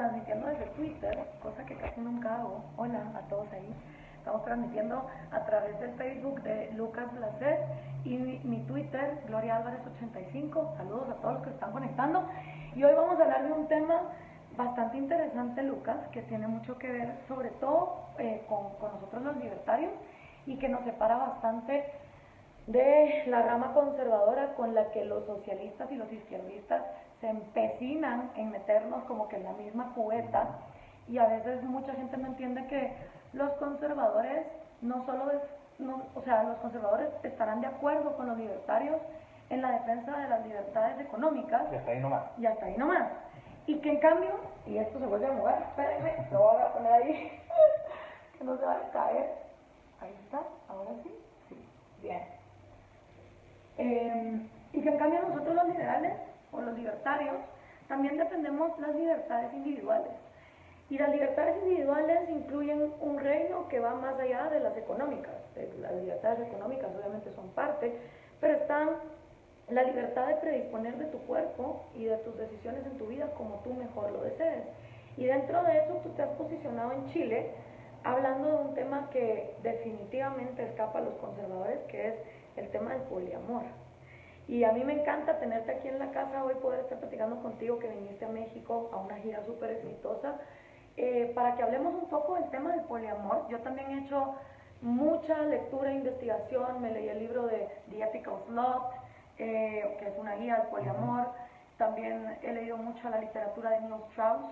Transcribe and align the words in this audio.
transmitiendo 0.00 0.46
desde 0.46 0.66
Twitter, 0.68 1.18
cosa 1.42 1.62
que 1.66 1.76
casi 1.76 2.00
nunca 2.00 2.36
hago. 2.36 2.64
Hola 2.78 3.02
a 3.14 3.20
todos 3.28 3.46
ahí. 3.52 3.68
Estamos 4.16 4.42
transmitiendo 4.44 5.06
a 5.30 5.44
través 5.44 5.78
del 5.78 5.92
Facebook 5.96 6.42
de 6.42 6.72
Lucas 6.72 7.12
Blacet 7.14 7.60
y 8.04 8.16
mi, 8.16 8.64
Twitter, 8.66 9.22
Gloria 9.26 9.56
Álvarez 9.56 9.80
85. 9.96 10.74
Saludos 10.78 11.10
a 11.10 11.14
todos 11.16 11.34
los 11.34 11.42
que 11.42 11.50
están 11.50 11.72
conectando. 11.72 12.26
Y 12.74 12.82
hoy 12.82 12.94
vamos 12.94 13.20
a 13.20 13.24
hablar 13.24 13.46
de 13.46 13.52
un 13.52 13.68
tema 13.68 14.00
bastante 14.56 14.96
interesante, 14.96 15.62
Lucas, 15.62 15.98
que 16.12 16.22
tiene 16.22 16.48
mucho 16.48 16.78
que 16.78 16.90
ver 16.90 17.18
sobre 17.28 17.50
todo 17.60 18.06
eh, 18.18 18.42
con, 18.48 18.70
con 18.76 18.92
nosotros 18.92 19.22
los 19.22 19.36
libertarios 19.36 19.92
y 20.46 20.56
que 20.56 20.70
nos 20.70 20.82
separa 20.84 21.18
bastante 21.18 21.84
de 22.66 23.24
la 23.26 23.42
rama 23.42 23.74
conservadora 23.74 24.54
con 24.54 24.74
la 24.74 24.90
que 24.92 25.04
los 25.04 25.26
socialistas 25.26 25.92
y 25.92 25.96
los 25.96 26.10
izquierdistas 26.10 26.84
se 27.20 27.28
empecinan 27.28 28.30
en 28.36 28.50
meternos 28.50 29.04
como 29.04 29.28
que 29.28 29.36
en 29.36 29.44
la 29.44 29.52
misma 29.52 29.92
cubeta 29.94 30.48
y 31.08 31.18
a 31.18 31.26
veces 31.26 31.62
mucha 31.62 31.92
gente 31.94 32.16
no 32.16 32.28
entiende 32.28 32.66
que 32.66 32.92
los 33.32 33.50
conservadores 33.52 34.46
no 34.80 35.04
solo 35.06 35.30
es, 35.30 35.40
o 36.14 36.22
sea, 36.22 36.42
los 36.44 36.56
conservadores 36.58 37.08
estarán 37.22 37.60
de 37.60 37.66
acuerdo 37.66 38.16
con 38.16 38.28
los 38.28 38.38
libertarios 38.38 39.00
en 39.50 39.62
la 39.62 39.72
defensa 39.72 40.16
de 40.16 40.28
las 40.28 40.46
libertades 40.46 41.00
económicas. 41.00 41.62
Y 41.72 41.76
hasta 41.76 41.90
ahí 41.90 42.00
nomás. 42.00 42.22
Y 42.38 42.46
hasta 42.46 42.66
ahí 42.66 42.76
nomás. 42.76 43.08
Y 43.66 43.78
que 43.80 43.90
en 43.90 44.00
cambio, 44.00 44.30
y 44.66 44.78
esto 44.78 44.98
se 44.98 45.06
vuelve 45.06 45.26
a 45.26 45.32
mover, 45.32 45.62
espérenme, 45.62 46.26
lo 46.32 46.38
voy 46.38 46.62
a 46.62 46.72
poner 46.72 46.92
ahí, 46.92 47.40
que 48.38 48.44
no 48.44 48.56
se 48.56 48.64
va 48.64 48.74
a 48.74 48.90
caer. 48.90 49.34
Ahí 50.00 50.14
está, 50.24 50.40
ahora 50.68 50.90
sí. 51.02 51.14
Sí, 51.48 51.68
bien. 52.02 52.22
Eh, 53.78 54.48
y 54.72 54.82
que 54.82 54.88
en 54.88 54.98
cambio 54.98 55.22
nosotros 55.22 55.54
los 55.54 55.68
liberales 55.68 56.14
o 56.52 56.60
los 56.60 56.76
libertarios 56.76 57.36
también 57.88 58.16
defendemos 58.16 58.78
las 58.78 58.94
libertades 58.94 59.52
individuales. 59.52 60.12
Y 60.88 60.98
las 60.98 61.10
libertades 61.10 61.56
individuales 61.62 62.28
incluyen 62.28 62.92
un 63.00 63.18
reino 63.18 63.68
que 63.68 63.80
va 63.80 63.94
más 63.94 64.18
allá 64.18 64.48
de 64.50 64.60
las 64.60 64.76
económicas. 64.76 65.34
Eh, 65.56 65.72
las 65.80 65.92
libertades 65.94 66.48
económicas 66.48 66.90
obviamente 66.96 67.32
son 67.32 67.48
parte, 67.50 67.96
pero 68.40 68.54
están 68.54 68.90
la 69.70 69.84
libertad 69.84 70.26
de 70.26 70.34
predisponer 70.36 70.96
de 70.98 71.06
tu 71.06 71.18
cuerpo 71.26 71.84
y 71.94 72.04
de 72.04 72.16
tus 72.18 72.36
decisiones 72.36 72.84
en 72.86 72.98
tu 72.98 73.06
vida 73.06 73.26
como 73.36 73.56
tú 73.64 73.72
mejor 73.72 74.10
lo 74.10 74.22
desees. 74.22 74.64
Y 75.16 75.26
dentro 75.26 75.62
de 75.62 75.78
eso 75.78 75.94
tú 76.02 76.10
te 76.10 76.22
has 76.22 76.30
posicionado 76.30 76.92
en 76.92 77.06
Chile 77.12 77.50
hablando 78.04 78.48
de 78.48 78.56
un 78.56 78.74
tema 78.74 79.10
que 79.10 79.54
definitivamente 79.62 80.64
escapa 80.64 80.98
a 80.98 81.02
los 81.02 81.14
conservadores, 81.14 81.78
que 81.88 82.08
es 82.08 82.14
el 82.56 82.68
tema 82.70 82.92
del 82.92 83.02
poliamor. 83.02 83.62
Y 84.50 84.64
a 84.64 84.72
mí 84.72 84.82
me 84.82 85.00
encanta 85.00 85.38
tenerte 85.38 85.70
aquí 85.70 85.86
en 85.86 86.00
la 86.00 86.10
casa 86.10 86.42
hoy, 86.42 86.54
poder 86.56 86.80
estar 86.80 86.98
platicando 86.98 87.40
contigo 87.40 87.78
que 87.78 87.86
viniste 87.86 88.24
a 88.24 88.28
México 88.28 88.90
a 88.92 88.96
una 88.96 89.14
gira 89.18 89.44
súper 89.46 89.70
exitosa, 89.70 90.38
eh, 90.96 91.30
para 91.36 91.54
que 91.54 91.62
hablemos 91.62 91.94
un 91.94 92.08
poco 92.08 92.34
del 92.34 92.50
tema 92.50 92.72
del 92.72 92.82
poliamor. 92.86 93.46
Yo 93.48 93.60
también 93.60 93.88
he 93.92 93.98
hecho 94.04 94.34
mucha 94.82 95.38
lectura 95.42 95.92
e 95.92 95.94
investigación, 95.94 96.82
me 96.82 96.90
leí 96.90 97.08
el 97.08 97.20
libro 97.20 97.46
de 97.46 97.68
The 97.90 98.02
Ethical 98.02 98.42
Slot, 98.48 98.92
eh, 99.38 99.96
que 100.00 100.08
es 100.08 100.18
una 100.18 100.34
guía 100.34 100.56
del 100.56 100.66
poliamor. 100.66 101.28
También 101.78 102.36
he 102.42 102.52
leído 102.52 102.76
mucho 102.76 103.08
la 103.08 103.20
literatura 103.20 103.70
de 103.70 103.82
Neil 103.82 104.02
Strauss, 104.10 104.50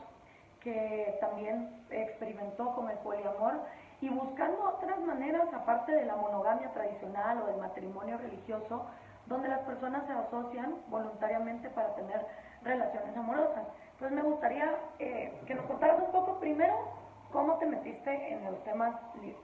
que 0.61 1.19
también 1.21 1.75
experimentó 1.91 2.73
con 2.77 2.89
el 2.89 2.99
poliamor 2.99 3.55
y 4.01 4.11
buscando 4.11 4.63
otras 4.77 5.01
maneras, 5.01 5.53
aparte 5.53 5.91
de 5.91 6.05
la 6.05 6.15
monogamia 6.15 6.71
tradicional 6.71 7.43
o 7.43 7.47
del 7.47 7.57
matrimonio 7.57 8.17
religioso, 8.19 8.87
donde 9.29 9.49
las 9.49 9.61
personas 9.61 10.07
se 10.07 10.13
asocian 10.13 10.75
voluntariamente 10.89 11.69
para 11.71 11.95
tener 11.95 12.27
relaciones 12.63 13.17
amorosas. 13.17 13.65
Entonces 13.93 14.17
me 14.17 14.23
gustaría 14.23 14.75
eh, 14.99 15.33
que 15.47 15.55
nos 15.55 15.67
contaras 15.67 16.01
un 16.01 16.13
poco 16.13 16.41
primero 16.41 16.75
cómo 17.31 17.59
te 17.59 17.67
metiste 17.67 18.33
en 18.33 18.45
los 18.45 18.63
temas, 18.65 18.95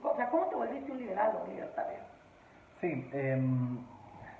o 0.03 0.15
sea, 0.15 0.29
cómo 0.29 0.47
te 0.47 0.55
volviste 0.55 0.91
un 0.91 0.97
liberal 0.97 1.37
o 1.41 1.47
libertario. 1.47 1.99
Sí, 2.81 3.09
em, 3.13 3.77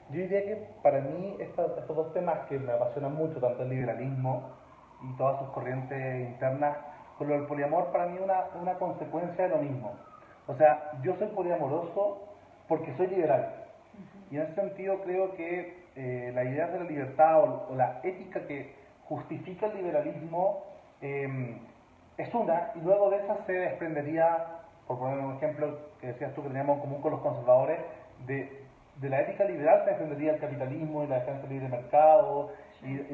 yo 0.10 0.22
diría 0.22 0.46
que 0.46 0.68
para 0.82 1.00
mí 1.02 1.38
estos, 1.40 1.88
dos 1.88 2.14
temas 2.14 2.40
que 2.48 2.58
me 2.58 2.72
apasionan 2.72 3.16
mucho, 3.16 3.40
tanto 3.40 3.64
el 3.64 3.70
liberalismo 3.70 4.50
y 5.04 5.16
todas 5.18 5.40
sus 5.40 5.50
corrientes 5.50 6.30
internas, 6.30 6.78
con 7.18 7.28
lo 7.30 7.36
del 7.36 7.46
poliamor 7.46 7.92
para 7.92 8.08
mí 8.08 8.16
es 8.16 8.22
una, 8.22 8.46
una 8.60 8.74
consecuencia 8.76 9.48
de 9.48 9.50
lo 9.50 9.58
mismo. 9.58 9.94
O 10.48 10.56
sea, 10.56 10.92
yo 11.02 11.16
soy 11.18 11.28
poliamoroso 11.28 12.24
porque 12.68 12.96
soy 12.98 13.08
liberal 13.08 13.65
y 14.32 14.38
en 14.38 14.44
ese 14.44 14.56
sentido 14.56 15.02
creo 15.02 15.36
que 15.36 15.86
eh, 15.96 16.32
la 16.34 16.44
idea 16.44 16.68
de 16.68 16.80
la 16.80 16.86
libertad 16.86 17.44
o, 17.44 17.76
la 17.76 18.00
ética 18.04 18.46
que 18.48 18.74
justifica 19.06 19.68
el 19.68 19.78
liberalismo 19.78 20.64
em, 21.02 21.60
es 22.18 22.34
una, 22.34 22.72
y 22.76 22.80
luego 22.80 23.10
de 23.10 23.18
esa 23.18 23.46
se 23.46 23.54
desprendería, 23.54 24.46
por 24.88 25.00
poner 25.00 25.20
un 25.20 25.36
ejemplo 25.36 25.78
que 26.00 26.08
decías 26.08 26.34
tú 26.34 26.42
que 26.42 26.50
teníamos 26.50 26.78
en 26.78 26.82
común 26.82 27.02
con 27.02 27.12
los 27.12 27.22
conservadores, 27.22 27.80
de, 28.26 28.66
de 28.98 29.10
la 29.10 29.22
ética 29.22 29.44
liberal 29.46 29.82
se 29.84 29.92
desprendería 29.92 30.34
el 30.34 30.40
capitalismo 30.40 31.04
y 31.04 31.08
la 31.08 31.20
defensa 31.20 31.42
del 31.42 31.50
libre 31.50 31.70
mercado 31.70 32.52
y, 32.84 32.88
y, 32.88 33.14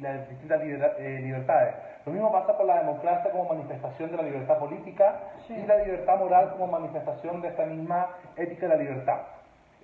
las 0.00 0.28
distintas, 0.28 0.60
eh, 0.98 1.20
libertades. 1.22 1.74
Lo 2.04 2.12
mismo 2.12 2.32
pasa 2.32 2.56
con 2.56 2.66
la 2.66 2.78
democracia 2.78 3.30
como 3.30 3.48
manifestación 3.48 4.10
de 4.10 4.16
la 4.16 4.22
libertad 4.24 4.58
política 4.58 5.20
y 5.48 5.64
la 5.66 5.78
libertad 5.78 6.18
moral 6.18 6.50
como 6.52 6.66
manifestación 6.66 7.40
de 7.40 7.48
esta 7.48 7.64
misma 7.64 8.10
ética 8.36 8.68
de 8.68 8.76
la 8.76 8.82
libertad. 8.82 9.20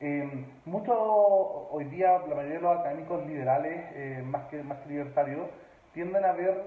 Eh, 0.02 0.46
mucho 0.64 0.94
hoy 1.70 1.84
día, 1.84 2.12
la 2.26 2.34
mayoría 2.34 2.56
de 2.56 2.62
los 2.62 2.78
académicos 2.78 3.26
liberales, 3.26 3.84
eh, 3.94 4.22
más, 4.24 4.46
que, 4.48 4.62
más 4.62 4.78
que 4.78 4.88
libertarios, 4.88 5.46
tienden 5.92 6.24
a 6.24 6.32
ver 6.32 6.64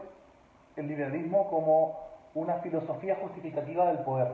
el 0.75 0.87
liberalismo 0.87 1.49
como 1.49 1.97
una 2.35 2.59
filosofía 2.59 3.15
justificativa 3.15 3.87
del 3.87 3.99
poder, 3.99 4.33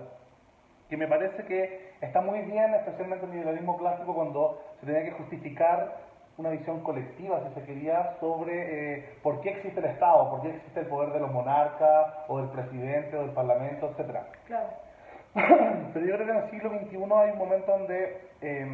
que 0.90 0.98
me 0.98 1.08
parece 1.08 1.46
que 1.46 1.94
está 2.02 2.20
muy 2.20 2.42
bien, 2.42 2.74
especialmente 2.74 3.26
en 3.26 3.32
el 3.32 3.38
liberalismo 3.38 3.78
clásico, 3.78 4.14
cuando 4.14 4.62
se 4.82 4.86
tenía 4.86 5.06
que 5.06 5.12
justificar 5.12 6.10
una 6.38 6.50
visión 6.50 6.82
colectiva, 6.82 7.42
si 7.48 7.54
se 7.54 7.66
quería, 7.66 8.18
sobre 8.20 8.98
eh, 8.98 9.10
por 9.24 9.40
qué 9.40 9.52
existe 9.52 9.80
el 9.80 9.86
Estado, 9.86 10.30
por 10.30 10.42
qué 10.42 10.50
existe 10.50 10.82
el 10.82 10.88
poder 10.88 11.14
de 11.14 11.22
los 11.22 11.32
monarcas, 11.32 12.16
o 12.28 12.40
del 12.40 12.50
presidente, 12.50 13.16
o 13.16 13.22
del 13.22 13.32
parlamento, 13.32 13.94
etc. 13.98 14.18
Claro. 14.46 14.89
Pero 15.94 16.06
yo 16.06 16.16
creo 16.16 16.26
que 16.26 16.32
en 16.32 16.38
el 16.38 16.50
siglo 16.50 16.70
XXI 16.70 16.96
hay 16.96 17.32
un 17.32 17.38
momento 17.38 17.72
donde 17.72 18.22
eh, 18.42 18.68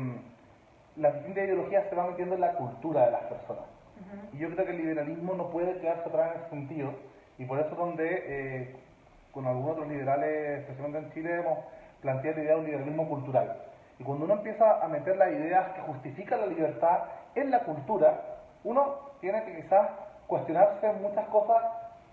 las 0.96 1.14
distintas 1.16 1.44
ideologías 1.44 1.90
se 1.90 1.96
van 1.96 2.10
metiendo 2.12 2.36
en 2.36 2.42
la 2.42 2.54
cultura 2.54 3.06
de 3.06 3.12
las 3.12 3.24
personas. 3.24 3.66
Y 4.34 4.38
yo 4.40 4.50
creo 4.52 4.66
que 4.66 4.72
el 4.72 4.78
liberalismo 4.78 5.34
no 5.34 5.50
puede 5.50 5.80
quedarse 5.80 6.08
atrás 6.08 6.32
en 6.32 6.42
ese 6.42 6.50
sentido. 6.50 6.94
Y 7.38 7.46
por 7.46 7.60
eso 7.60 7.76
donde, 7.76 8.24
eh, 8.28 8.76
con 9.32 9.46
algunos 9.46 9.72
otros 9.72 9.88
liberales, 9.88 10.60
especialmente 10.60 11.00
en 11.00 11.14
Chile, 11.14 11.40
hemos 11.40 11.60
planteado 12.02 12.38
la 12.38 12.44
idea 12.44 12.54
de 12.54 12.60
un 12.60 12.66
liberalismo 12.66 13.10
cultural. 13.10 13.58
Y 14.00 14.04
cuando 14.04 14.26
uno 14.26 14.36
empieza 14.36 14.84
a 14.84 14.88
meter 14.88 15.18
las 15.18 15.32
ideas 15.32 15.74
que 15.74 15.82
justifican 15.82 16.42
la 16.42 16.48
libertad 16.48 17.00
en 17.36 17.52
la 17.52 17.60
cultura, 17.60 18.22
uno 18.64 18.96
tiene 19.22 19.44
que 19.44 19.62
quizás 19.62 19.90
cuestionarse 20.28 20.92
muchas 20.94 21.26
cosas 21.28 21.64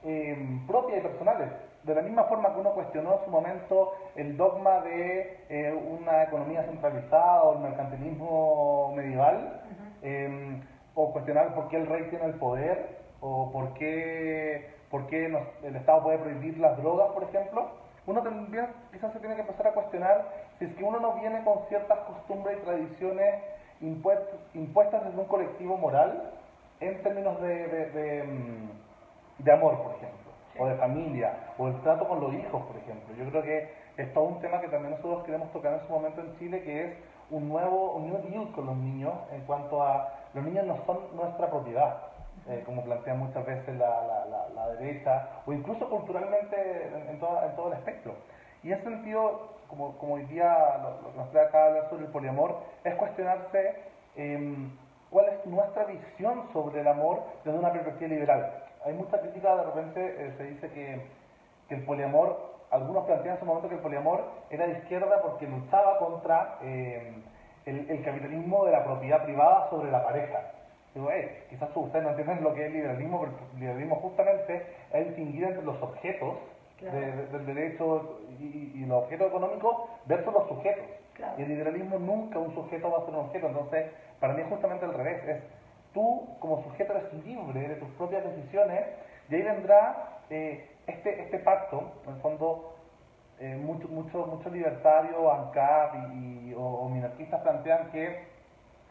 eh, 0.04 0.36
propias 0.66 0.98
y 0.98 1.02
personales 1.02 1.48
de 1.84 1.94
la 1.94 2.02
misma 2.02 2.24
forma 2.24 2.52
que 2.54 2.60
uno 2.60 2.72
cuestionó 2.72 3.14
en 3.14 3.24
su 3.24 3.30
momento 3.30 3.94
el 4.14 4.36
dogma 4.36 4.80
de 4.80 5.44
eh, 5.48 5.72
una 5.72 6.22
economía 6.22 6.62
centralizada 6.64 7.42
o 7.42 7.54
el 7.54 7.60
mercantilismo 7.60 8.92
medieval, 8.94 9.62
em, 10.02 10.62
o 10.94 11.12
cuestionar 11.12 11.54
por 11.54 11.68
qué 11.68 11.78
el 11.78 11.86
rey 11.86 12.04
tiene 12.10 12.26
el 12.26 12.34
poder, 12.34 13.00
o 13.20 13.50
por 13.50 13.74
qué, 13.74 14.74
por 14.90 15.06
qué 15.06 15.26
el 15.62 15.76
Estado 15.76 16.02
puede 16.02 16.18
prohibir 16.18 16.58
las 16.58 16.76
drogas, 16.76 17.10
por 17.12 17.24
ejemplo, 17.24 17.70
uno 18.06 18.22
también 18.22 18.66
quizás 18.92 19.12
se 19.12 19.20
tiene 19.20 19.36
que 19.36 19.42
empezar 19.42 19.68
a 19.68 19.72
cuestionar 19.72 20.26
si 20.58 20.66
es 20.66 20.74
que 20.74 20.84
uno 20.84 21.00
no 21.00 21.14
viene 21.14 21.42
con 21.44 21.66
ciertas 21.68 21.98
costumbres 22.00 22.58
y 22.58 22.64
tradiciones 22.64 23.42
impuestas 23.80 25.04
desde 25.04 25.20
un 25.20 25.26
colectivo 25.26 25.76
moral 25.76 26.32
en 26.80 27.02
términos 27.02 27.40
de 27.40 28.24
mm, 28.24 29.50
amor, 29.50 29.82
por 29.82 29.94
ejemplo 29.94 30.21
o 30.58 30.66
de 30.66 30.74
familia, 30.76 31.54
o 31.58 31.68
el 31.68 31.80
trato 31.82 32.06
con 32.08 32.20
los 32.20 32.32
hijos, 32.34 32.62
por 32.66 32.76
ejemplo. 32.76 33.14
Yo 33.16 33.28
creo 33.30 33.42
que 33.42 33.70
es 33.96 34.12
todo 34.12 34.24
un 34.24 34.40
tema 34.40 34.60
que 34.60 34.68
también 34.68 34.92
nosotros 34.92 35.24
queremos 35.24 35.50
tocar 35.52 35.74
en 35.74 35.86
su 35.86 35.92
momento 35.92 36.20
en 36.20 36.38
Chile, 36.38 36.62
que 36.62 36.84
es 36.84 36.96
un 37.30 37.48
nuevo 37.48 37.92
un 37.92 38.08
new 38.08 38.18
deal 38.28 38.52
con 38.52 38.66
los 38.66 38.76
niños 38.76 39.14
en 39.32 39.40
cuanto 39.42 39.82
a 39.82 40.12
los 40.34 40.44
niños 40.44 40.66
no 40.66 40.78
son 40.86 40.98
nuestra 41.14 41.48
propiedad, 41.50 41.96
eh, 42.48 42.62
como 42.64 42.82
plantea 42.84 43.14
muchas 43.14 43.44
veces 43.44 43.76
la, 43.76 44.26
la, 44.54 44.68
derecha, 44.78 45.28
o 45.46 45.52
incluso 45.52 45.88
culturalmente 45.90 46.90
en, 47.10 47.18
todo, 47.18 47.42
en 47.44 47.54
todo 47.54 47.68
el 47.68 47.74
espectro. 47.74 48.14
Y 48.62 48.68
en 48.68 48.78
ese 48.78 48.84
sentido, 48.84 49.50
como, 49.68 49.98
como 49.98 50.14
hoy 50.14 50.24
día 50.24 50.56
nos 51.16 51.30
trae 51.30 51.46
acá 51.46 51.66
hablar 51.66 51.90
sobre 51.90 52.06
el 52.06 52.10
poliamor, 52.10 52.60
es 52.84 52.94
cuestionarse 52.94 53.74
eh, 54.16 54.68
cuál 55.10 55.28
es 55.28 55.46
nuestra 55.46 55.84
visión 55.84 56.44
sobre 56.52 56.80
el 56.80 56.88
amor 56.88 57.22
desde 57.44 57.58
una 57.58 57.72
perspectiva 57.72 58.08
liberal 58.08 58.62
hay 58.84 58.94
mucha 58.94 59.20
crítica, 59.20 59.56
de 59.56 59.64
repente 59.64 60.00
eh, 60.00 60.34
se 60.36 60.44
dice 60.44 60.68
que, 60.70 61.00
que, 61.68 61.74
el 61.74 61.84
poliamor, 61.84 62.52
algunos 62.70 63.04
plantean 63.04 63.34
en 63.34 63.40
su 63.40 63.46
momento 63.46 63.68
que 63.68 63.76
el 63.76 63.80
poliamor 63.80 64.24
era 64.50 64.66
de 64.66 64.78
izquierda 64.78 65.20
porque 65.22 65.46
luchaba 65.46 65.98
contra 65.98 66.58
eh, 66.62 67.12
el, 67.66 68.02
capitalismo 68.02 68.64
de 68.64 68.72
la 68.72 68.84
propiedad 68.84 69.24
privada 69.24 69.70
sobre 69.70 69.90
la 69.90 70.04
pareja. 70.04 70.52
Digo, 70.94 71.08
quizás 71.48 71.70
ustedes 71.74 72.04
no 72.04 72.10
entienden 72.10 72.42
lo 72.42 72.54
que 72.54 72.66
es 72.66 72.72
liberalismo, 72.72 73.20
pero 73.20 73.32
el 73.54 73.60
liberalismo 73.60 73.96
justamente 73.96 74.66
es 74.92 75.06
distinguir 75.06 75.44
entre 75.44 75.62
los 75.62 75.80
objetos 75.80 76.34
del 76.80 77.46
derecho 77.46 78.18
y, 78.40 78.84
los 78.86 79.04
objetos 79.04 79.28
económicos 79.28 79.76
versus 80.06 80.34
los 80.34 80.48
sujetos. 80.48 80.84
Y 81.38 81.42
el 81.42 81.48
liberalismo 81.48 81.98
nunca 81.98 82.38
un 82.38 82.54
sujeto 82.54 82.90
va 82.90 82.98
a 82.98 83.04
ser 83.06 83.14
un 83.14 83.26
objeto, 83.26 83.46
entonces 83.46 83.92
para 84.18 84.34
mí 84.34 84.42
es 84.42 84.48
justamente 84.48 84.84
al 84.84 84.94
revés, 84.94 85.22
es 85.28 85.42
tú 85.92 86.28
como 86.38 86.62
sujeto 86.64 86.92
eres 86.92 87.12
libre 87.24 87.68
de 87.68 87.74
tus 87.76 87.88
propias 87.90 88.24
decisiones 88.24 88.86
y 89.28 89.34
ahí 89.34 89.42
vendrá 89.42 90.20
eh, 90.30 90.68
este, 90.86 91.22
este 91.22 91.38
pacto, 91.38 91.92
en 92.06 92.14
el 92.14 92.20
fondo 92.20 92.74
eh, 93.38 93.56
muchos 93.56 93.90
mucho, 93.90 94.26
mucho 94.26 94.50
libertarios, 94.50 95.16
ANCAP 95.32 95.94
y, 96.14 96.54
o, 96.56 96.88
minarquistas 96.88 97.40
plantean 97.40 97.90
que 97.90 98.24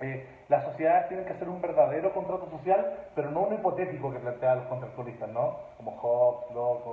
eh, 0.01 0.27
las 0.50 0.63
sociedades 0.65 1.07
tienen 1.07 1.25
que 1.25 1.33
hacer 1.33 1.48
un 1.48 1.62
verdadero 1.62 2.13
contrato 2.13 2.50
social, 2.50 3.07
pero 3.15 3.31
no 3.31 3.42
un 3.42 3.53
hipotético 3.53 4.12
que 4.12 4.19
plantean 4.19 4.59
los 4.59 4.68
contractualistas, 4.68 5.30
¿no? 5.30 5.57
Como 5.77 5.92
Hobbes, 5.92 6.56
Locke 6.56 6.88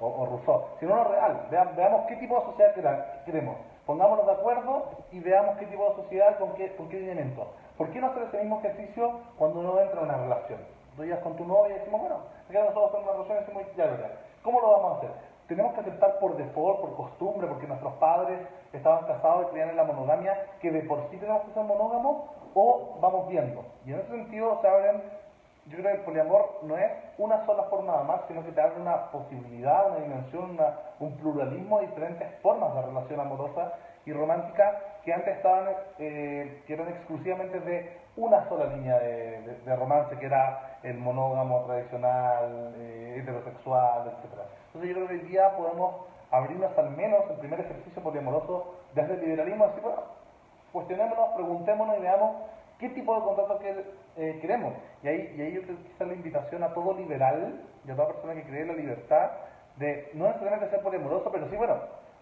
o, 0.00 0.26
Rousseau, 0.26 0.68
sino 0.78 0.92
uno 0.94 1.04
real. 1.04 1.46
veamos 1.50 2.06
qué 2.06 2.16
tipo 2.16 2.38
de 2.38 2.46
sociedad 2.46 3.24
queremos. 3.24 3.56
Pongámonos 3.84 4.26
de 4.26 4.32
acuerdo 4.32 4.90
y 5.10 5.20
veamos 5.20 5.58
qué 5.58 5.66
tipo 5.66 5.88
de 5.90 5.96
sociedad, 5.96 6.38
con 6.38 6.54
qué, 6.54 6.74
con 6.76 6.88
qué 6.88 6.98
elementos. 6.98 7.48
¿Por 7.78 7.90
qué 7.90 8.00
no 8.00 8.08
hacer 8.08 8.24
ese 8.24 8.38
mismo 8.38 8.58
ejercicio 8.58 9.20
cuando 9.38 9.60
uno 9.60 9.80
entra 9.80 10.00
en 10.00 10.08
una 10.08 10.18
relación? 10.18 10.58
Tú 10.96 11.04
llegas 11.04 11.20
con 11.20 11.36
tu 11.36 11.44
novia 11.44 11.76
y 11.76 11.78
decimos, 11.78 12.00
bueno, 12.00 12.16
que 12.50 12.58
nosotros 12.58 12.90
tenemos 12.90 13.14
una 13.14 13.24
relación 13.24 13.38
y 13.38 13.40
decimos, 13.40 13.76
ya, 13.76 13.84
ya, 13.84 14.20
¿cómo 14.42 14.60
lo 14.60 14.70
vamos 14.72 14.92
a 14.92 14.96
hacer? 14.98 15.10
Tenemos 15.46 15.74
que 15.74 15.80
aceptar 15.80 16.18
por 16.18 16.36
default, 16.36 16.80
por 16.80 16.96
costumbre, 16.96 17.46
porque 17.46 17.68
nuestros 17.68 17.94
padres 17.94 18.40
estaban 18.72 19.06
casados 19.06 19.46
y 19.46 19.50
creían 19.50 19.70
en 19.70 19.76
la 19.76 19.84
monogamia, 19.84 20.36
que 20.60 20.72
de 20.72 20.82
por 20.82 21.08
sí 21.08 21.18
tenemos 21.18 21.44
que 21.44 21.52
ser 21.52 21.62
monógamos, 21.62 22.24
o 22.54 22.98
vamos 23.00 23.28
viendo. 23.28 23.64
Y 23.86 23.92
en 23.92 24.00
ese 24.00 24.10
sentido 24.10 24.58
se 24.60 24.68
abren, 24.68 25.02
yo 25.66 25.78
creo 25.78 25.92
que 25.92 25.98
el 25.98 26.04
poliamor 26.04 26.58
no 26.62 26.76
es 26.76 26.90
una 27.16 27.46
sola 27.46 27.62
forma 27.64 27.92
de 27.92 27.98
amar, 28.00 28.24
sino 28.26 28.42
que 28.44 28.50
te 28.50 28.60
abre 28.60 28.80
una 28.80 29.12
posibilidad, 29.12 29.86
una 29.86 30.00
dimensión, 30.00 30.58
un 30.98 31.16
pluralismo 31.18 31.78
de 31.78 31.86
diferentes 31.86 32.28
formas 32.42 32.74
de 32.74 32.82
relación 32.82 33.20
amorosa 33.20 33.72
y 34.08 34.12
romántica 34.12 34.80
que 35.04 35.12
antes 35.12 35.36
estaban, 35.36 35.68
eh, 35.98 36.62
que 36.66 36.72
eran 36.72 36.88
exclusivamente 36.88 37.60
de 37.60 37.92
una 38.16 38.48
sola 38.48 38.74
línea 38.74 38.98
de, 38.98 39.76
romance, 39.76 40.16
que 40.16 40.26
era 40.26 40.78
el 40.82 40.96
monógamo 40.98 41.64
tradicional, 41.66 42.74
eh, 42.78 43.18
heterosexual, 43.18 44.08
etc. 44.08 44.40
Entonces 44.66 44.88
yo 44.88 44.94
creo 44.96 45.08
que 45.08 45.14
hoy 45.14 45.30
día 45.30 45.56
podemos 45.56 46.06
abrirnos 46.30 46.76
al 46.78 46.90
menos 46.90 47.24
el 47.30 47.36
primer 47.36 47.60
ejercicio 47.60 48.02
poliamoroso 48.02 48.74
desde 48.94 49.14
el 49.14 49.20
liberalismo, 49.20 49.66
así 49.66 49.80
bueno, 49.80 50.02
cuestionémonos, 50.72 51.28
preguntémonos 51.34 51.98
y 51.98 52.00
veamos 52.00 52.36
qué 52.78 52.88
tipo 52.90 53.14
de 53.14 53.22
contrato 53.22 53.58
que, 53.58 53.84
eh, 54.16 54.38
queremos. 54.40 54.72
Y 55.02 55.08
ahí, 55.08 55.34
y 55.36 55.42
ahí 55.42 55.52
yo 55.52 55.62
creo 55.62 55.76
que 55.76 55.92
hacer 55.94 56.06
la 56.06 56.14
invitación 56.14 56.62
a 56.62 56.72
todo 56.72 56.94
liberal 56.94 57.60
y 57.86 57.90
a 57.90 57.94
toda 57.94 58.08
persona 58.08 58.34
que 58.34 58.44
cree 58.44 58.62
en 58.62 58.68
la 58.68 58.74
libertad 58.74 59.30
de 59.76 60.10
no 60.14 60.26
necesariamente 60.26 60.70
ser 60.70 60.82
poliamoroso, 60.82 61.30
pero 61.30 61.48
sí, 61.50 61.56
bueno, 61.56 61.76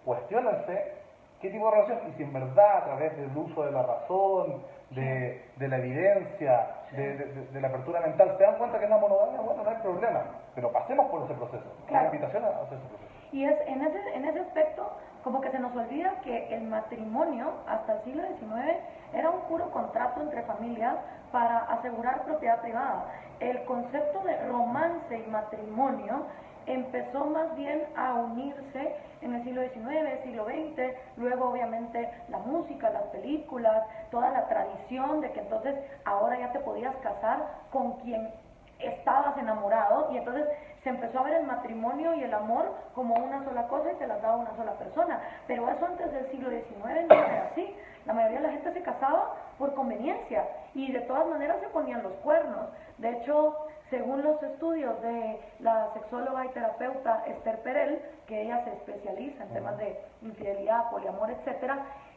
cuestionense 0.05 1.06
qué 1.41 1.50
tipo 1.50 1.67
de 1.67 1.71
relación 1.71 1.99
y 2.09 2.12
si 2.17 2.23
en 2.23 2.33
verdad 2.33 2.79
a 2.79 2.85
través 2.85 3.17
del 3.17 3.37
uso 3.37 3.65
de 3.65 3.73
la 3.73 3.83
razón, 3.83 4.62
de, 4.91 5.44
de 5.56 5.69
la 5.69 5.79
evidencia, 5.79 6.67
de, 6.93 7.17
de, 7.53 7.61
la 7.61 7.69
apertura 7.69 8.00
mental, 8.00 8.35
se 8.38 8.44
dan 8.44 8.56
cuenta 8.56 8.79
que 8.79 8.85
es 8.85 8.91
una 8.91 9.00
monogamia, 9.00 9.41
bueno, 9.41 9.65
no 9.65 9.71
hay 9.71 9.77
problema, 9.77 10.23
pero 10.55 10.71
pasemos 10.71 11.06
por 11.11 11.25
ese 11.25 11.35
proceso. 11.35 11.65
La 11.91 12.05
invitación 12.05 12.44
a 12.44 12.49
hacer 12.49 12.79
ese 12.79 12.88
proceso. 12.88 13.17
Y 13.33 13.44
es 13.44 13.56
en 13.67 13.83
ese, 13.83 14.15
en 14.15 14.25
ese 14.25 14.41
aspecto, 14.41 14.93
como 15.25 15.41
que 15.41 15.50
se 15.50 15.59
nos 15.59 15.75
olvida 15.75 16.21
que 16.23 16.55
el 16.55 16.62
matrimonio 16.62 17.53
hasta 17.67 17.94
el 17.94 18.05
siglo 18.05 18.23
XIX 18.23 18.77
era 19.12 19.31
un 19.31 19.41
puro 19.43 19.71
contrato 19.73 20.21
entre 20.21 20.43
familias 20.43 20.97
para 21.32 21.59
asegurar 21.65 22.23
propiedad 22.23 22.61
privada. 22.61 23.06
El 23.41 23.65
concepto 23.65 24.21
de 24.21 24.47
romance 24.47 25.19
y 25.19 25.31
matrimonio 25.31 26.27
empezó 26.67 27.25
más 27.27 27.55
bien 27.57 27.83
a 27.97 28.15
unirse 28.15 28.97
en 29.23 29.35
el 29.35 29.45
siglo 29.45 29.63
XIX, 29.63 30.23
siglo 30.25 30.45
XX, 30.45 30.95
luego 31.17 31.51
obviamente 31.51 32.11
la 32.29 32.39
música, 32.39 32.91
las 32.91 33.05
películas, 33.05 33.85
toda 34.11 34.31
la 34.31 34.47
tradición 34.49 35.21
de 35.21 35.33
que 35.33 35.41
entonces 35.41 35.77
ahora 36.05 36.39
ya 36.39 36.53
te 36.53 36.61
podías 36.61 36.95
casar 36.97 37.47
con 37.71 37.99
quien 38.01 38.31
estabas 38.79 39.39
enamorado 39.39 40.13
y 40.13 40.19
entonces 40.19 40.47
se 40.83 40.91
empezó 40.91 41.19
a 41.19 41.23
ver 41.25 41.35
el 41.35 41.47
matrimonio 41.47 42.15
y 42.15 42.23
el 42.23 42.33
amor 42.33 42.73
como 42.95 43.15
una 43.15 43.43
sola 43.45 43.67
cosa 43.69 43.91
y 43.93 43.97
te 43.97 44.07
las 44.07 44.21
daba 44.23 44.37
una 44.37 44.55
sola 44.55 44.73
persona. 44.75 45.21
Pero 45.47 45.69
eso 45.69 45.85
antes 45.85 46.13
del 46.13 46.31
siglo 46.31 46.51
XIX 46.51 47.09
no 47.09 47.15
era 47.15 47.49
así. 47.51 47.75
La 48.05 48.13
mayoría 48.13 48.41
de 48.41 48.47
la 48.47 48.53
gente 48.53 48.73
se 48.73 48.83
casaba 48.83 49.35
por 49.59 49.75
conveniencia 49.75 50.47
y 50.75 50.93
de 50.93 51.01
todas 51.01 51.27
maneras 51.27 51.57
se 51.61 51.69
ponían 51.69 52.03
los 52.03 52.13
cuernos. 52.23 52.69
De 52.99 53.11
hecho, 53.11 53.57
según 53.91 54.23
los 54.23 54.43
estudios 54.43 55.00
de 55.03 55.41
la 55.61 55.93
sexóloga 55.94 56.44
y 56.44 56.49
terapeuta 56.49 57.25
Esther 57.27 57.61
Perel, 57.62 58.03
que 58.27 58.43
ella 58.43 58.65
se 58.65 58.73
especializa 58.73 59.44
en 59.44 59.50
temas 59.50 59.79
de 59.79 60.00
infidelidad, 60.23 60.91
poliamor, 60.91 61.31
etc., 61.31 61.73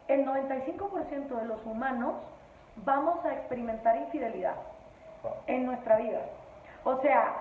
el 0.08 0.26
95% 0.26 1.28
de 1.28 1.46
los 1.46 1.64
humanos 1.66 2.16
vamos 2.78 3.24
a 3.26 3.34
experimentar 3.34 3.96
infidelidad 3.98 4.56
en 5.46 5.68
nuestra 5.68 5.98
vida. 5.98 6.22
O 6.84 7.00
sea, 7.02 7.36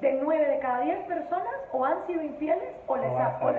de 0.00 0.12
9 0.22 0.46
de 0.46 0.58
cada 0.60 0.80
10 0.80 1.06
personas 1.06 1.54
o 1.72 1.84
han 1.84 2.06
sido 2.06 2.22
infieles 2.22 2.74
o 2.86 2.96
les, 2.96 3.12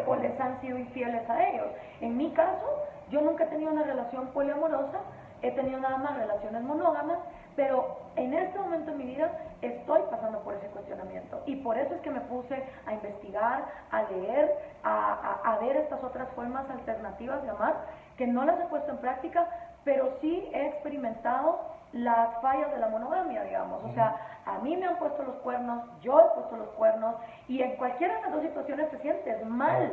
o 0.07 0.15
les 0.15 0.39
han 0.39 0.59
sido 0.61 0.77
infieles 0.77 1.29
a 1.29 1.49
ellos. 1.49 1.67
En 2.01 2.17
mi 2.17 2.31
caso, 2.31 2.83
yo 3.09 3.21
nunca 3.21 3.43
he 3.43 3.47
tenido 3.47 3.71
una 3.71 3.83
relación 3.83 4.27
poliamorosa, 4.27 4.99
he 5.41 5.51
tenido 5.51 5.79
nada 5.79 5.97
más 5.97 6.17
relaciones 6.17 6.61
monógamas, 6.63 7.19
pero 7.57 7.97
en 8.15 8.35
este 8.35 8.57
momento 8.59 8.91
en 8.91 8.99
mi 8.99 9.05
vida 9.05 9.31
estoy 9.63 10.01
pasando 10.11 10.39
por 10.41 10.53
ese 10.53 10.67
cuestionamiento 10.67 11.41
y 11.47 11.55
por 11.57 11.75
eso 11.75 11.95
es 11.95 12.01
que 12.01 12.11
me 12.11 12.21
puse 12.21 12.63
a 12.85 12.93
investigar, 12.93 13.65
a 13.91 14.03
leer, 14.03 14.55
a, 14.83 15.57
ver 15.59 15.75
estas 15.75 16.01
otras 16.03 16.29
formas 16.35 16.69
alternativas 16.69 17.41
de 17.41 17.49
amar, 17.49 17.75
que 18.15 18.27
no 18.27 18.45
las 18.45 18.59
he 18.59 18.65
puesto 18.65 18.91
en 18.91 18.97
práctica, 18.99 19.47
pero 19.83 20.17
sí 20.21 20.47
he 20.53 20.67
experimentado 20.67 21.59
las 21.93 22.39
fallas 22.41 22.71
de 22.71 22.77
la 22.77 22.89
monogamia, 22.89 23.43
digamos. 23.43 23.83
O 23.83 23.91
sea, 23.93 24.15
a 24.45 24.59
mí 24.59 24.77
me 24.77 24.85
han 24.85 24.97
puesto 24.97 25.23
los 25.23 25.35
cuernos, 25.37 25.83
yo 26.01 26.19
he 26.19 26.35
puesto 26.35 26.57
los 26.57 26.69
cuernos 26.69 27.15
y 27.47 27.63
en 27.63 27.75
cualquiera 27.77 28.17
de 28.17 28.21
las 28.21 28.31
dos 28.33 28.41
situaciones 28.43 28.91
te 28.91 28.99
sientes 28.99 29.43
mal. 29.45 29.91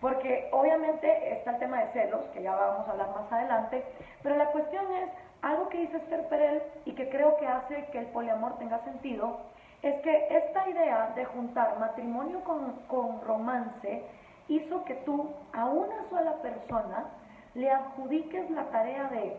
Porque 0.00 0.48
obviamente 0.52 1.34
está 1.34 1.50
el 1.50 1.58
tema 1.58 1.80
de 1.80 1.92
celos, 1.92 2.22
que 2.32 2.42
ya 2.42 2.54
vamos 2.54 2.88
a 2.88 2.92
hablar 2.92 3.08
más 3.14 3.30
adelante, 3.30 3.84
pero 4.22 4.36
la 4.36 4.46
cuestión 4.46 4.84
es, 4.92 5.10
algo 5.42 5.68
que 5.68 5.78
dice 5.78 5.96
Esther 5.96 6.28
Perel 6.28 6.62
y 6.84 6.92
que 6.92 7.08
creo 7.08 7.36
que 7.36 7.46
hace 7.46 7.86
que 7.86 7.98
el 7.98 8.06
poliamor 8.06 8.58
tenga 8.58 8.82
sentido, 8.84 9.38
es 9.82 10.00
que 10.02 10.26
esta 10.30 10.68
idea 10.68 11.12
de 11.14 11.24
juntar 11.24 11.78
matrimonio 11.78 12.40
con, 12.44 13.20
romance 13.22 14.04
hizo 14.48 14.84
que 14.84 14.94
tú 15.06 15.30
a 15.52 15.64
una 15.66 16.08
sola 16.10 16.34
persona 16.42 17.06
le 17.54 17.70
adjudiques 17.70 18.50
la 18.50 18.64
tarea 18.64 19.04
de 19.04 19.36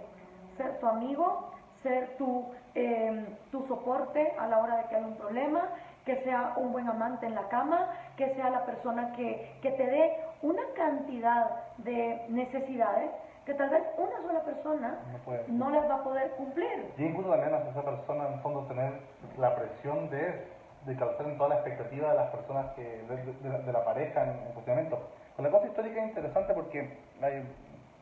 ser 0.57 0.79
tu 0.79 0.87
amigo, 0.87 1.51
ser 1.83 2.17
tu, 2.17 2.45
em, 2.73 3.25
tu 3.51 3.65
soporte 3.67 4.33
a 4.39 4.47
la 4.47 4.59
hora 4.59 4.77
de 4.77 4.83
que 4.85 4.95
hay 4.95 5.03
un 5.03 5.15
problema, 5.15 5.69
que 6.05 6.23
sea 6.23 6.53
un 6.57 6.71
buen 6.71 6.87
amante 6.87 7.27
en 7.27 7.35
la 7.35 7.47
cama, 7.49 7.89
que 8.17 8.33
sea 8.33 8.49
la 8.49 8.65
persona 8.65 9.13
que, 9.13 9.59
que 9.61 9.71
te 9.71 9.85
dé 9.85 10.17
una 10.41 10.63
cantidad 10.75 11.51
de 11.77 12.25
necesidades 12.29 13.11
que 13.45 13.53
tal 13.55 13.69
vez 13.69 13.83
una 13.97 14.21
sola 14.21 14.43
persona 14.43 14.99
no, 15.47 15.69
les 15.71 15.89
va 15.89 15.95
a 15.95 16.03
poder 16.03 16.31
cumplir. 16.31 16.93
Y 16.97 17.05
incluso 17.05 17.29
también 17.29 17.53
a 17.53 17.69
esa 17.69 17.83
persona, 17.83 18.27
en 18.27 18.33
el 18.33 18.39
fondo, 18.41 18.65
tener 18.67 18.93
la 19.37 19.55
presión 19.55 20.09
de, 20.09 20.45
de 20.85 20.95
calzar 20.95 21.25
en 21.25 21.37
toda 21.37 21.49
la 21.49 21.55
expectativa 21.55 22.09
de 22.11 22.15
las 22.15 22.29
personas, 22.29 22.67
que 22.75 22.83
de, 22.83 23.73
la 23.73 23.83
pareja 23.83 24.23
en, 24.23 24.53
funcionamiento. 24.53 24.99
Con 25.35 25.45
la 25.45 25.51
cosa 25.51 25.67
histórica 25.67 26.03
es 26.03 26.09
interesante 26.09 26.53
porque 26.53 26.97
hay 27.21 27.37
un 27.37 27.47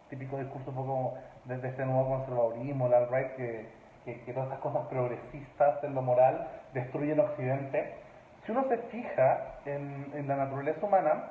típico 0.10 0.38
discurso 0.38 0.72
un 0.72 0.76
poco 0.76 1.14
desde 1.46 1.70
este 1.70 1.86
nuevo 1.86 2.10
conservadurismo, 2.10 2.88
el 2.88 2.94
alt-right, 2.94 3.36
que, 3.36 3.70
que, 4.26 4.34
todas 4.34 4.50
estas 4.50 4.60
cosas 4.60 4.88
progresistas 4.88 5.84
en 5.84 5.96
lo 5.96 6.02
moral 6.02 6.48
destruyen 6.74 7.20
Occidente. 7.20 7.96
Si 8.46 8.52
uno 8.52 8.66
se 8.68 8.78
fija 8.78 9.60
en, 9.66 10.12
en 10.14 10.28
la 10.28 10.36
naturaleza 10.36 10.86
humana, 10.86 11.24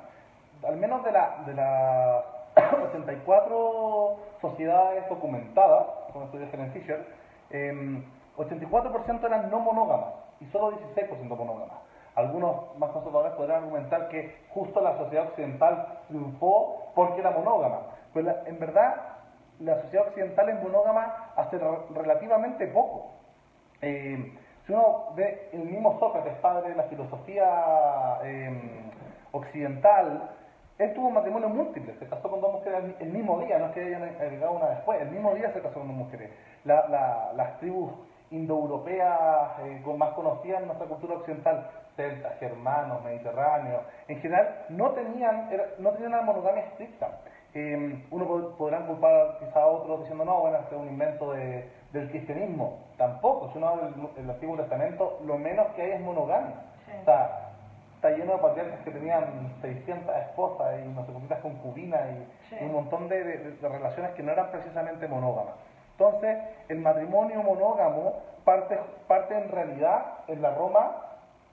al 0.65 0.77
menos 0.77 1.03
de 1.03 1.11
la, 1.11 1.43
de 1.45 1.53
la 1.53 2.38
84 2.55 4.17
sociedades 4.41 5.09
documentadas, 5.09 5.87
como 6.11 6.25
estudió 6.25 6.47
Helen 6.51 6.71
Fisher, 6.71 7.05
84% 8.37 9.25
eran 9.25 9.49
no 9.49 9.59
monógamas 9.59 10.13
y 10.39 10.45
solo 10.47 10.77
16% 10.77 11.27
monógamas. 11.27 11.77
Algunos 12.15 12.77
más 12.77 12.91
conservadores 12.91 13.33
podrían 13.33 13.63
argumentar 13.63 14.09
que 14.09 14.43
justo 14.49 14.81
la 14.81 14.97
sociedad 14.97 15.27
occidental 15.27 15.99
triunfó 16.07 16.91
porque 16.95 17.21
era 17.21 17.31
monógama. 17.31 17.81
Pero 18.13 18.35
en 18.45 18.59
verdad, 18.59 18.95
la 19.59 19.81
sociedad 19.81 20.07
occidental 20.07 20.49
es 20.49 20.61
monógama 20.61 21.31
hace 21.35 21.59
relativamente 21.93 22.67
poco. 22.67 23.11
Eh, 23.81 24.37
si 24.65 24.73
uno 24.73 25.13
ve 25.15 25.49
el 25.53 25.63
mismo 25.63 25.97
Sócrates, 25.99 26.33
padre 26.39 26.69
de 26.69 26.75
la 26.75 26.83
filosofía 26.83 28.19
em, 28.23 28.91
occidental, 29.31 30.29
él 30.79 30.93
tuvo 30.93 31.09
un 31.09 31.13
matrimonio 31.13 31.49
múltiple, 31.49 31.93
se 31.99 32.07
casó 32.07 32.29
con 32.29 32.39
dos 32.39 32.53
mujeres 32.53 32.95
el 32.99 33.09
mismo 33.09 33.39
día, 33.41 33.59
no 33.59 33.67
es 33.67 33.71
que 33.73 33.83
hayan 33.83 34.03
agregado 34.03 34.53
una 34.53 34.69
después, 34.69 35.01
el 35.01 35.09
mismo 35.09 35.35
día 35.35 35.51
se 35.51 35.61
casó 35.61 35.79
con 35.79 35.89
dos 35.89 35.97
mujeres. 35.97 36.31
las 36.63 37.59
tribus 37.59 37.91
indoeuropeas 38.31 39.59
eh, 39.63 39.81
más 39.97 40.13
conocidas 40.13 40.61
en 40.61 40.67
nuestra 40.67 40.87
cultura 40.87 41.15
occidental, 41.15 41.69
celtas, 41.95 42.39
germanos, 42.39 43.03
mediterráneos, 43.03 43.81
en 44.07 44.21
general 44.21 44.65
no 44.69 44.91
tenían, 44.91 45.49
no 45.79 45.91
tenían 45.91 46.13
una 46.13 46.21
monogamia 46.21 46.63
estricta. 46.63 47.19
Em, 47.53 48.05
uno 48.11 48.53
podrá 48.57 48.85
culpar 48.85 49.39
quizá 49.39 49.61
a 49.61 49.67
otros 49.67 50.01
diciendo, 50.01 50.23
no, 50.23 50.41
bueno, 50.41 50.57
este 50.59 50.75
es 50.75 50.81
un 50.81 50.87
invento 50.87 51.33
del 51.33 52.09
cristianismo. 52.11 52.77
Tampoco, 52.97 53.49
si 53.51 53.57
uno 53.57 53.69
habla 53.69 53.89
del 54.15 54.29
Antiguo 54.29 54.55
Testamento, 54.55 55.19
lo 55.25 55.37
menos 55.37 55.67
que 55.75 55.81
hay 55.81 55.91
es 55.91 56.01
monogamia. 56.01 56.55
Está, 56.99 57.48
está 57.99 58.11
lleno 58.11 58.31
de 58.31 58.39
patriarcas 58.39 58.79
que 58.85 58.91
tenían 58.91 59.53
600 59.61 60.15
esposas 60.15 60.79
y 60.79 60.87
no 60.87 61.05
sé 61.05 61.11
cuántas 61.11 61.39
concubinas 61.39 62.01
y, 62.51 62.63
un 62.63 62.71
montón 62.71 63.09
de, 63.09 63.57
relaciones 63.61 64.11
que 64.11 64.23
no 64.23 64.31
eran 64.31 64.51
precisamente 64.51 65.05
monógamas. 65.09 65.55
Entonces, 65.91 66.37
el 66.69 66.79
matrimonio 66.79 67.43
monógamo 67.43 68.21
parte, 68.45 68.79
parte 69.05 69.37
en 69.37 69.49
realidad 69.49 70.19
en 70.29 70.41
la 70.41 70.55
Roma 70.55 70.95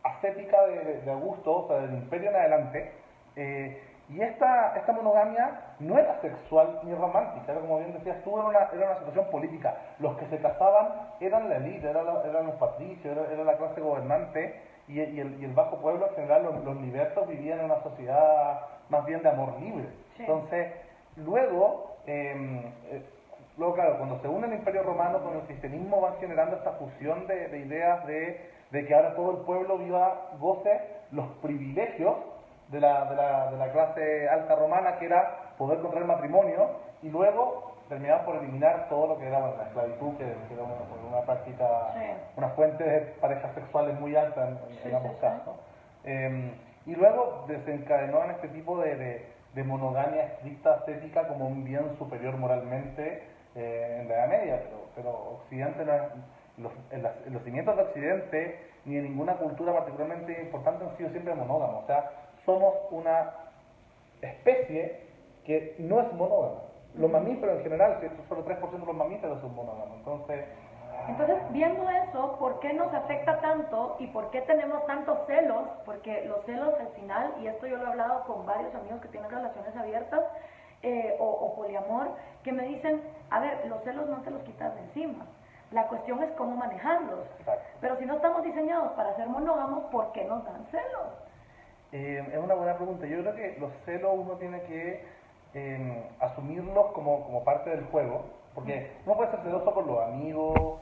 ascética 0.04 0.64
de, 0.66 1.10
Augusto, 1.10 1.64
o 1.64 1.66
sea, 1.66 1.78
del 1.78 1.94
imperio 1.94 2.30
en 2.30 2.36
adelante, 2.36 2.92
eh, 3.34 3.82
y 4.08 4.20
esta, 4.22 4.76
esta 4.76 4.92
monogamia 4.92 5.74
no 5.80 5.98
era 5.98 6.20
sexual 6.20 6.78
ni 6.84 6.94
romántica, 6.94 7.50
era 7.50 7.60
como 7.60 7.78
bien 7.78 7.92
decías 7.92 8.22
tú, 8.22 8.38
era 8.38 8.46
una, 8.46 8.68
era 8.72 8.90
una 8.90 8.98
situación 8.98 9.26
política. 9.32 9.74
Los 9.98 10.16
que 10.16 10.26
se 10.26 10.38
casaban 10.38 11.10
eran 11.18 11.48
la 11.48 11.56
élite, 11.56 11.90
eran, 11.90 12.06
eran, 12.24 12.46
los 12.46 12.54
patricios, 12.54 13.18
era, 13.32 13.42
la 13.42 13.56
clase 13.56 13.80
gobernante 13.80 14.75
y, 14.88 15.00
el, 15.00 15.40
y, 15.40 15.44
el, 15.44 15.52
bajo 15.52 15.76
pueblo 15.78 16.08
en 16.08 16.14
general, 16.14 16.44
los, 16.44 16.64
los, 16.64 16.76
libertos 16.80 17.26
vivían 17.28 17.58
en 17.58 17.64
una 17.66 17.82
sociedad 17.82 18.60
más 18.88 19.04
bien 19.04 19.22
de 19.22 19.28
amor 19.28 19.60
libre. 19.60 19.88
Entonces, 20.18 20.72
luego, 21.16 21.96
em, 22.06 22.58
eh, 22.90 23.02
luego, 23.58 23.74
claro, 23.74 23.98
cuando 23.98 24.20
se 24.20 24.28
une 24.28 24.46
el 24.46 24.54
imperio 24.54 24.82
romano 24.82 25.22
con 25.22 25.36
el 25.36 25.42
cristianismo 25.42 26.00
van 26.00 26.16
generando 26.18 26.56
esta 26.56 26.72
fusión 26.72 27.26
de, 27.26 27.48
de 27.48 27.58
ideas 27.58 28.06
de, 28.06 28.50
de 28.70 28.86
que 28.86 28.94
ahora 28.94 29.14
todo 29.14 29.32
el 29.32 29.36
pueblo 29.38 29.78
viva, 29.78 30.30
goce 30.38 30.80
los 31.12 31.26
privilegios 31.42 32.16
de 32.68 32.80
la, 32.80 33.04
de 33.06 33.16
la, 33.16 33.50
de 33.50 33.56
la 33.58 33.72
clase 33.72 34.28
alta 34.28 34.54
romana, 34.56 34.98
que 34.98 35.06
era 35.06 35.54
poder 35.58 35.80
contraer 35.80 36.06
matrimonio, 36.06 36.70
y 37.02 37.08
luego 37.08 37.75
terminaban 37.88 38.24
por 38.24 38.36
eliminar 38.36 38.88
todo 38.88 39.06
lo 39.06 39.18
que 39.18 39.26
era 39.26 39.40
la 39.40 39.62
esclavitud, 39.64 40.16
que, 40.16 40.24
era 40.24 40.62
una, 40.62 41.20
práctica, 41.22 41.94
una 42.36 42.48
fuente 42.50 42.84
de 42.84 43.00
parejas 43.20 43.54
sexuales 43.54 43.98
muy 44.00 44.16
alta 44.16 44.48
en, 44.84 44.94
ambos 44.94 45.16
casos. 45.16 45.56
Em, 46.04 46.52
y 46.86 46.94
luego 46.94 47.44
desencadenó 47.48 48.24
en 48.24 48.30
este 48.32 48.48
tipo 48.48 48.80
de, 48.80 49.26
de, 49.54 49.64
monogamia 49.64 50.24
estricta, 50.24 50.74
ascética, 50.74 51.26
como 51.28 51.46
un 51.46 51.64
bien 51.64 51.96
superior 51.98 52.36
moralmente 52.36 53.22
eh, 53.54 53.98
en 54.00 54.08
la 54.08 54.14
Edad 54.14 54.28
Media, 54.28 54.62
pero, 54.64 54.86
pero 54.94 55.10
Occidente 55.40 55.84
los, 56.58 56.72
en, 56.90 57.32
los 57.32 57.42
cimientos 57.42 57.76
de 57.76 57.82
Occidente 57.82 58.60
ni 58.84 58.96
en 58.96 59.04
ninguna 59.04 59.34
cultura 59.34 59.72
particularmente 59.72 60.40
importante 60.40 60.84
han 60.84 60.96
sido 60.96 61.10
siempre 61.10 61.34
monógamos. 61.34 61.84
O 61.84 61.86
sea, 61.86 62.10
somos 62.44 62.74
una 62.90 63.32
especie 64.20 65.00
que 65.44 65.74
no 65.78 66.00
es 66.00 66.12
monógama. 66.12 66.65
Los 66.98 67.10
mamíferos 67.10 67.58
en 67.58 67.62
general, 67.64 68.00
que 68.00 68.10
solo 68.28 68.44
3% 68.44 68.70
de 68.70 68.78
los 68.78 68.96
mamíferos 68.96 69.40
son 69.40 69.54
monógamos. 69.54 69.96
Entonces, 69.98 70.46
entonces, 71.08 71.36
viendo 71.50 71.88
eso, 71.88 72.36
¿por 72.38 72.58
qué 72.58 72.72
nos 72.72 72.92
afecta 72.92 73.40
tanto 73.40 73.96
y 74.00 74.08
por 74.08 74.30
qué 74.30 74.40
tenemos 74.42 74.84
tantos 74.86 75.18
celos? 75.26 75.68
Porque 75.84 76.24
los 76.24 76.44
celos 76.46 76.74
al 76.80 76.88
final, 76.88 77.34
y 77.40 77.46
esto 77.46 77.66
yo 77.66 77.76
lo 77.76 77.84
he 77.84 77.88
hablado 77.88 78.24
con 78.24 78.44
varios 78.44 78.74
amigos 78.74 79.00
que 79.00 79.08
tienen 79.08 79.30
relaciones 79.30 79.76
abiertas 79.76 80.20
eh, 80.82 81.16
o, 81.20 81.54
poliamor, 81.54 82.08
que 82.42 82.52
me 82.52 82.64
dicen, 82.64 83.00
a 83.30 83.40
ver, 83.40 83.66
los 83.66 83.82
celos 83.84 84.08
no 84.08 84.16
te 84.22 84.30
los 84.30 84.42
quitas 84.42 84.74
de 84.74 84.80
encima. 84.80 85.26
La 85.70 85.86
cuestión 85.86 86.22
es 86.22 86.30
cómo 86.32 86.56
manejarlos. 86.56 87.26
Pero 87.80 87.96
si 87.98 88.04
no 88.04 88.16
estamos 88.16 88.42
diseñados 88.42 88.92
para 88.92 89.14
ser 89.16 89.28
monógamos, 89.28 89.84
¿por 89.90 90.12
qué 90.12 90.24
nos 90.24 90.44
dan 90.44 90.64
celos? 90.70 91.12
Eh, 91.92 92.24
es 92.32 92.38
una 92.38 92.54
buena 92.54 92.76
pregunta. 92.76 93.06
Yo 93.06 93.20
creo 93.20 93.34
que 93.34 93.56
los 93.60 93.72
celos 93.84 94.12
uno 94.16 94.34
tiene 94.34 94.60
que 94.62 95.04
em, 95.56 96.02
asumirlos 96.20 96.92
como, 96.92 97.24
como, 97.24 97.42
parte 97.42 97.70
del 97.70 97.86
juego, 97.86 98.24
porque 98.54 98.92
uno 99.06 99.16
puede 99.16 99.30
ser 99.30 99.40
celoso 99.40 99.72
con 99.72 99.86
los 99.86 100.02
amigos, 100.02 100.80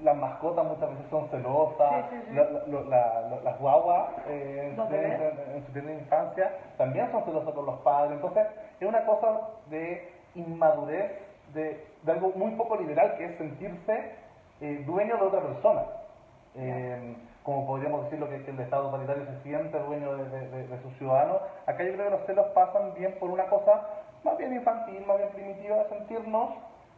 las 0.00 0.16
mascotas 0.16 0.64
muchas 0.64 0.90
veces 0.90 1.06
son 1.10 1.28
celosas, 1.28 2.06
las 2.32 3.58
guaguas 3.58 4.10
eh, 4.28 4.68
en, 4.70 4.76
su 5.66 5.72
tienda 5.72 5.90
de 5.90 5.98
infancia 5.98 6.50
también 6.76 7.10
son 7.10 7.24
celosas 7.24 7.52
con 7.52 7.66
los 7.66 7.80
padres. 7.80 8.12
Entonces, 8.12 8.46
es 8.80 8.88
una 8.88 9.04
cosa 9.04 9.48
de 9.70 10.08
inmadurez, 10.36 11.12
de, 11.52 11.84
de 12.02 12.12
algo 12.12 12.32
muy 12.36 12.52
poco 12.52 12.76
liberal, 12.76 13.16
que 13.16 13.24
es 13.24 13.38
sentirse 13.38 14.12
eh, 14.60 14.84
dueño 14.86 15.16
de 15.16 15.22
otra 15.22 15.40
persona. 15.40 15.82
Eh, 16.54 17.16
como 17.42 17.66
podríamos 17.66 18.04
decirlo 18.04 18.28
que, 18.28 18.44
que 18.44 18.50
el 18.50 18.60
Estado 18.60 18.84
totalitario 18.84 19.26
se 19.26 19.42
siente 19.42 19.78
dueño 19.78 20.16
de, 20.16 20.78
sus 20.82 20.92
ciudadanos, 20.98 21.38
acá 21.66 21.82
yo 21.82 21.92
creo 21.94 22.04
que 22.04 22.16
los 22.16 22.26
celos 22.26 22.46
pasan 22.54 22.94
bien 22.94 23.16
por 23.18 23.30
una 23.30 23.46
cosa 23.46 23.82
más 24.24 24.38
bien 24.38 24.54
infantil, 24.54 25.04
más 25.06 25.18
bien 25.18 25.30
primitiva, 25.30 25.76
de 25.84 25.88
sentirnos 25.88 26.50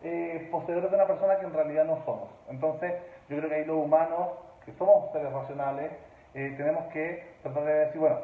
eh, 0.03 0.49
poseedores 0.51 0.91
de 0.91 0.97
una 0.97 1.07
persona 1.07 1.37
que 1.37 1.47
en 1.47 1.53
realidad 1.53 1.85
no 1.85 2.05
somos. 2.05 2.29
Entonces, 2.49 2.93
yo 3.29 3.39
creo 3.39 3.49
que 3.49 3.55
ahí 3.55 3.65
los 3.65 3.77
humanos, 3.77 4.33
que 4.65 4.73
somos 4.75 5.11
seres 5.13 5.33
racionales, 5.33 5.93
eh, 6.35 6.55
tenemos 6.57 6.85
que 6.93 7.35
tratar 7.43 7.65
de 7.65 7.73
decir, 7.73 8.01
bueno, 8.01 8.19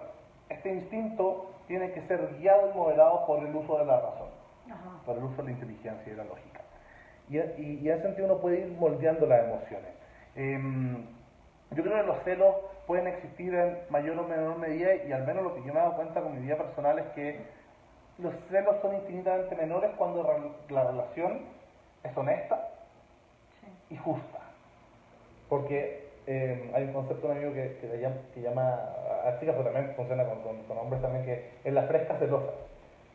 este 0.48 0.72
instinto 0.72 1.52
tiene 1.68 1.92
que 1.92 2.02
ser 2.02 2.36
guiado 2.38 2.70
y 2.70 2.76
moderado 2.76 3.24
por 3.26 3.46
el 3.46 3.54
uso 3.54 3.78
de 3.78 3.84
la 3.84 4.00
razón, 4.00 4.28
por 5.06 5.16
el 5.16 5.24
uso 5.24 5.36
de 5.36 5.44
la 5.44 5.50
inteligencia 5.52 6.02
y 6.06 6.10
de 6.10 6.16
la 6.16 6.24
lógica. 6.24 6.60
Y, 7.28 7.38
y, 7.38 7.88
en 7.88 7.94
ese 7.94 8.02
sentido 8.02 8.26
uno 8.26 8.38
puede 8.38 8.60
ir 8.60 8.76
moldeando 8.78 9.26
las 9.26 9.44
emociones. 9.44 9.90
Em, 10.34 11.06
yo 11.70 11.82
creo 11.84 11.96
que 11.96 12.02
los 12.02 12.18
celos 12.24 12.56
pueden 12.88 13.06
existir 13.06 13.54
en 13.54 13.78
mayor 13.88 14.18
o 14.18 14.24
menor 14.24 14.58
medida 14.58 14.96
y 14.96 15.12
al 15.12 15.24
menos 15.24 15.44
lo 15.44 15.54
que 15.54 15.60
yo 15.60 15.72
me 15.72 15.78
he 15.78 15.82
dado 15.82 15.94
cuenta 15.94 16.20
con 16.20 16.34
mi 16.34 16.44
vida 16.44 16.56
personal 16.56 16.98
es 16.98 17.06
que 17.14 17.40
los 18.22 18.34
celos 18.50 18.76
son 18.82 18.94
infinitamente 18.94 19.56
menores 19.56 19.90
cuando 19.96 20.22
la 20.68 20.84
relación 20.84 21.40
es 22.02 22.16
honesta 22.16 22.68
y 23.88 23.96
justa. 23.96 24.38
Porque 25.48 26.08
eh, 26.26 26.70
hay 26.74 26.84
un 26.84 26.92
concepto 26.92 27.28
de 27.28 27.32
amigo 27.34 27.52
que, 27.52 27.76
que, 27.80 27.98
llama, 27.98 28.16
que 28.34 28.40
llama, 28.40 28.74
a 29.26 29.36
chicas, 29.40 29.54
pero 29.56 29.70
también 29.70 29.94
funciona 29.96 30.24
con, 30.24 30.62
con, 30.62 30.78
hombres 30.78 31.02
también, 31.02 31.24
que 31.24 31.50
es 31.64 31.72
la 31.72 31.82
fresca 31.84 32.16
celosa. 32.18 32.52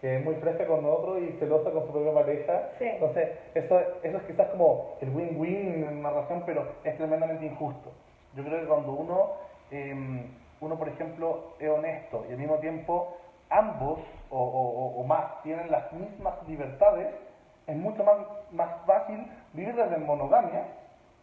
Que 0.02 0.18
es 0.18 0.24
muy 0.24 0.36
fresca 0.36 0.68
con 0.68 0.86
otro 0.86 1.20
y 1.20 1.32
celosa 1.40 1.72
con 1.72 1.86
su 1.86 1.92
propia 1.92 2.14
pareja. 2.14 2.70
Entonces, 2.80 3.30
eso, 3.54 3.80
eso 4.04 4.18
es 4.18 4.24
quizás 4.24 4.50
como 4.50 4.98
el 5.02 5.10
win-win 5.10 5.86
en 5.88 5.98
una 6.00 6.10
relación, 6.10 6.44
pero 6.46 6.68
es 6.84 6.98
tremendamente 6.98 7.46
injusto. 7.46 7.92
Yo 8.36 8.44
creo 8.44 8.60
que 8.60 8.68
cuando 8.68 8.92
uno, 8.92 9.32
em, 9.72 10.28
uno 10.60 10.78
por 10.78 10.90
ejemplo, 10.90 11.54
es 11.60 11.70
honesto 11.70 12.26
y 12.28 12.34
al 12.34 12.38
mismo 12.38 12.58
tiempo 12.58 13.18
ambos 13.50 14.00
o, 14.30 15.04
más 15.08 15.42
tienen 15.44 15.72
las 15.72 15.92
mismas 15.94 16.36
libertades, 16.48 17.08
es 17.68 17.76
mucho 17.76 18.04
más, 18.04 18.18
más 18.52 18.70
fácil 18.86 19.26
vivir 19.54 19.76
desde 19.76 19.98
monogamia 19.98 20.66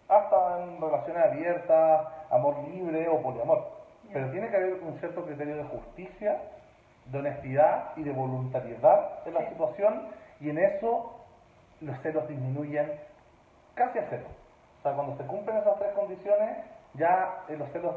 hasta 0.08 0.62
en 0.62 0.80
relaciones 0.80 1.24
abiertas, 1.24 2.06
amor 2.30 2.56
libre 2.68 3.08
o 3.08 3.22
poliamor. 3.22 3.70
Pero 4.12 4.30
tiene 4.30 4.48
que 4.48 4.56
haber 4.56 4.74
un 4.82 4.98
cierto 4.98 5.24
criterio 5.24 5.56
de 5.56 5.64
justicia, 5.64 6.40
de 7.06 7.18
honestidad 7.18 7.90
y 7.96 8.02
de 8.02 8.12
voluntariedad 8.12 9.26
en 9.26 9.34
la 9.34 9.48
situación 9.48 10.08
y 10.40 10.50
en 10.50 10.58
eso 10.58 11.12
los 11.80 11.98
celos 12.00 12.28
disminuyen 12.28 12.92
casi 13.74 13.98
a 13.98 14.06
cero. 14.10 14.26
O 14.78 14.82
sea, 14.82 14.92
cuando 14.92 15.16
se 15.16 15.24
cumplen 15.24 15.58
esas 15.58 15.78
tres 15.78 15.92
condiciones, 15.92 16.58
ya 16.94 17.44
eh, 17.48 17.56
los 17.56 17.70
celos 17.70 17.96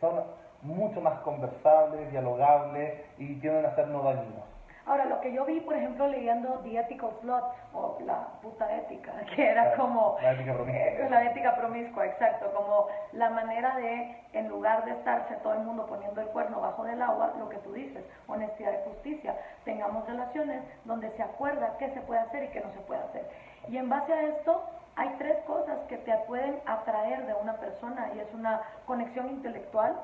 son 0.00 0.22
mucho 0.62 1.00
más 1.00 1.20
conversables, 1.20 2.10
dialogables 2.10 3.00
y 3.18 3.34
tienden 3.40 3.66
a 3.66 3.74
ser 3.74 3.88
no 3.88 4.02
dañinos. 4.02 4.50
Ahora, 4.86 5.04
lo 5.04 5.20
que 5.20 5.32
yo 5.32 5.44
vi, 5.44 5.60
por 5.60 5.76
ejemplo, 5.76 6.08
leyendo 6.08 6.60
The 6.64 6.80
Ethical 6.80 7.10
Slot, 7.20 7.44
o 7.74 7.98
la 8.04 8.26
puta 8.42 8.74
ética, 8.76 9.12
que 9.36 9.48
era 9.48 9.76
como... 9.76 10.16
La 10.20 10.32
ética 10.32 10.54
promiscua. 10.54 10.82
Eh, 10.82 11.08
la 11.08 11.24
ética 11.26 11.54
promiscua, 11.54 12.06
exacto, 12.06 12.52
como 12.52 12.88
la 13.12 13.30
manera 13.30 13.76
de, 13.76 14.16
en 14.32 14.48
lugar 14.48 14.84
de 14.84 14.92
estarse 14.92 15.36
todo 15.44 15.52
el 15.52 15.60
mundo 15.60 15.86
poniendo 15.86 16.20
el 16.20 16.26
cuerno 16.28 16.60
bajo 16.60 16.82
del 16.84 17.00
agua, 17.00 17.34
lo 17.38 17.48
que 17.48 17.58
tú 17.58 17.72
dices, 17.72 18.04
honestidad 18.26 18.72
y 18.72 18.88
justicia, 18.88 19.36
tengamos 19.64 20.06
relaciones 20.08 20.62
donde 20.84 21.10
se 21.10 21.22
acuerda 21.22 21.76
qué 21.78 21.90
se 21.90 22.00
puede 22.00 22.20
hacer 22.20 22.44
y 22.44 22.48
qué 22.48 22.60
no 22.60 22.72
se 22.72 22.80
puede 22.80 23.00
hacer. 23.00 23.30
Y 23.68 23.76
en 23.76 23.88
base 23.88 24.12
a 24.12 24.22
esto, 24.22 24.64
hay 24.96 25.14
tres 25.18 25.38
cosas 25.46 25.78
que 25.88 25.96
te 25.98 26.12
pueden 26.26 26.60
atraer 26.66 27.26
de 27.26 27.34
una 27.34 27.54
persona 27.54 28.10
y 28.14 28.18
es 28.18 28.32
una 28.34 28.60
conexión 28.86 29.30
intelectual, 29.30 29.96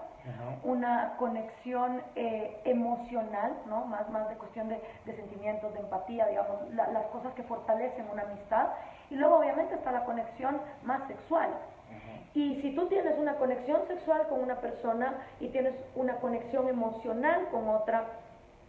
una 0.64 1.14
conexión 1.18 2.02
eh, 2.16 2.60
emocional, 2.64 3.52
¿no? 3.66 3.84
más, 3.84 4.08
más 4.10 4.28
de 4.28 4.34
cuestión 4.36 4.68
de, 4.68 4.80
sentimientos, 5.04 5.72
de 5.74 5.80
empatía, 5.80 6.26
digamos, 6.26 6.68
las 6.72 7.06
cosas 7.06 7.32
que 7.34 7.44
fortalecen 7.44 8.06
una 8.10 8.22
amistad. 8.22 8.68
Y 9.10 9.14
luego 9.14 9.36
obviamente 9.36 9.74
está 9.74 9.92
la 9.92 10.04
conexión 10.04 10.60
más 10.82 11.06
sexual. 11.06 11.50
Y 12.34 12.60
si 12.60 12.74
tú 12.74 12.86
tienes 12.88 13.16
una 13.18 13.36
conexión 13.36 13.86
sexual 13.86 14.26
con 14.28 14.40
una 14.40 14.56
persona 14.56 15.14
y 15.40 15.48
tienes 15.48 15.74
una 15.94 16.16
conexión 16.16 16.68
emocional 16.68 17.46
con 17.50 17.68
otra 17.68 18.04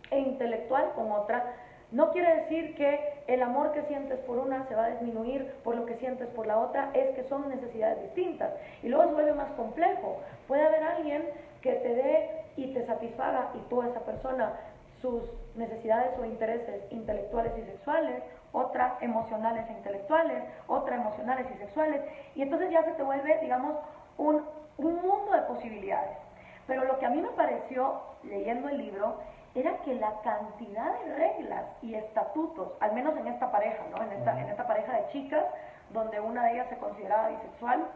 e 0.10 0.20
intelectual 0.20 0.92
con 0.96 1.12
otra, 1.12 1.54
No 1.92 2.12
quiere 2.12 2.42
decir 2.42 2.76
que 2.76 3.00
el 3.28 3.42
amor 3.42 3.72
que 3.72 3.84
sientes 3.84 4.20
por 4.20 4.38
una 4.40 4.68
se 4.68 4.76
va 4.76 4.86
a 4.86 4.90
disminuir 4.90 5.54
por 5.64 5.76
lo 5.76 5.86
que 5.86 5.96
sientes 5.96 6.28
por 6.30 6.46
la 6.46 6.60
otra, 6.60 6.92
es 6.94 7.16
que 7.16 7.24
son 7.30 7.48
necesidades 7.48 8.02
distintas. 8.04 8.52
Y 8.84 8.90
luego 8.90 9.08
se 9.08 9.14
vuelve 9.14 9.34
más 9.34 9.52
complejo. 9.52 10.20
Puede 10.48 10.66
haber 10.66 10.84
alguien 10.84 11.24
que 11.62 11.74
te 11.74 11.96
dé 11.96 12.30
y 12.58 12.74
te 12.74 12.86
satisfaga 12.86 13.52
y 13.56 13.60
tú 13.70 13.82
a 13.82 13.88
esa 13.88 14.02
persona 14.02 14.54
sus 15.02 15.24
necesidades 15.56 16.18
o 16.20 16.26
intereses 16.26 16.82
intelectuales 16.92 17.54
y 17.58 17.62
sexuales, 17.72 18.24
otra 18.52 18.98
emocionales 19.02 19.70
e 19.70 19.74
intelectuales, 19.74 20.44
otra 20.68 20.96
emocionales 20.96 21.46
y 21.56 21.58
sexuales, 21.60 22.02
y 22.36 22.42
entonces 22.42 22.72
ya 22.72 22.84
se 22.84 22.92
te 22.92 23.04
vuelve, 23.04 23.40
digamos, 23.40 23.76
un, 24.18 24.44
un 24.78 24.96
mundo 24.96 25.32
de 25.34 25.42
posibilidades. 25.42 26.18
Pero 26.66 26.84
lo 26.86 26.98
que 27.00 27.06
a 27.06 27.10
mí 27.10 27.22
me 27.22 27.30
pareció, 27.30 28.02
leyendo 28.24 28.70
el 28.70 28.78
libro, 28.78 29.18
era 29.60 29.78
que 29.84 29.96
la 29.96 30.14
cantidad 30.22 30.94
de 31.00 31.16
reglas 31.16 31.66
y 31.82 31.96
estatutos, 31.96 32.74
al 32.80 32.94
menos 32.94 33.18
en 33.18 33.28
esta 33.28 33.52
pareja, 33.52 33.84
¿no? 33.92 34.04
en, 34.04 34.12
esta, 34.12 34.40
en 34.40 34.50
esta 34.50 34.68
pareja 34.68 34.94
de 34.94 35.08
chicas, 35.10 35.44
donde 35.92 36.20
una 36.20 36.44
de 36.44 36.54
ellas 36.54 36.68
se 36.70 36.78
consideraba 36.78 37.30
bisexual, 37.30 37.88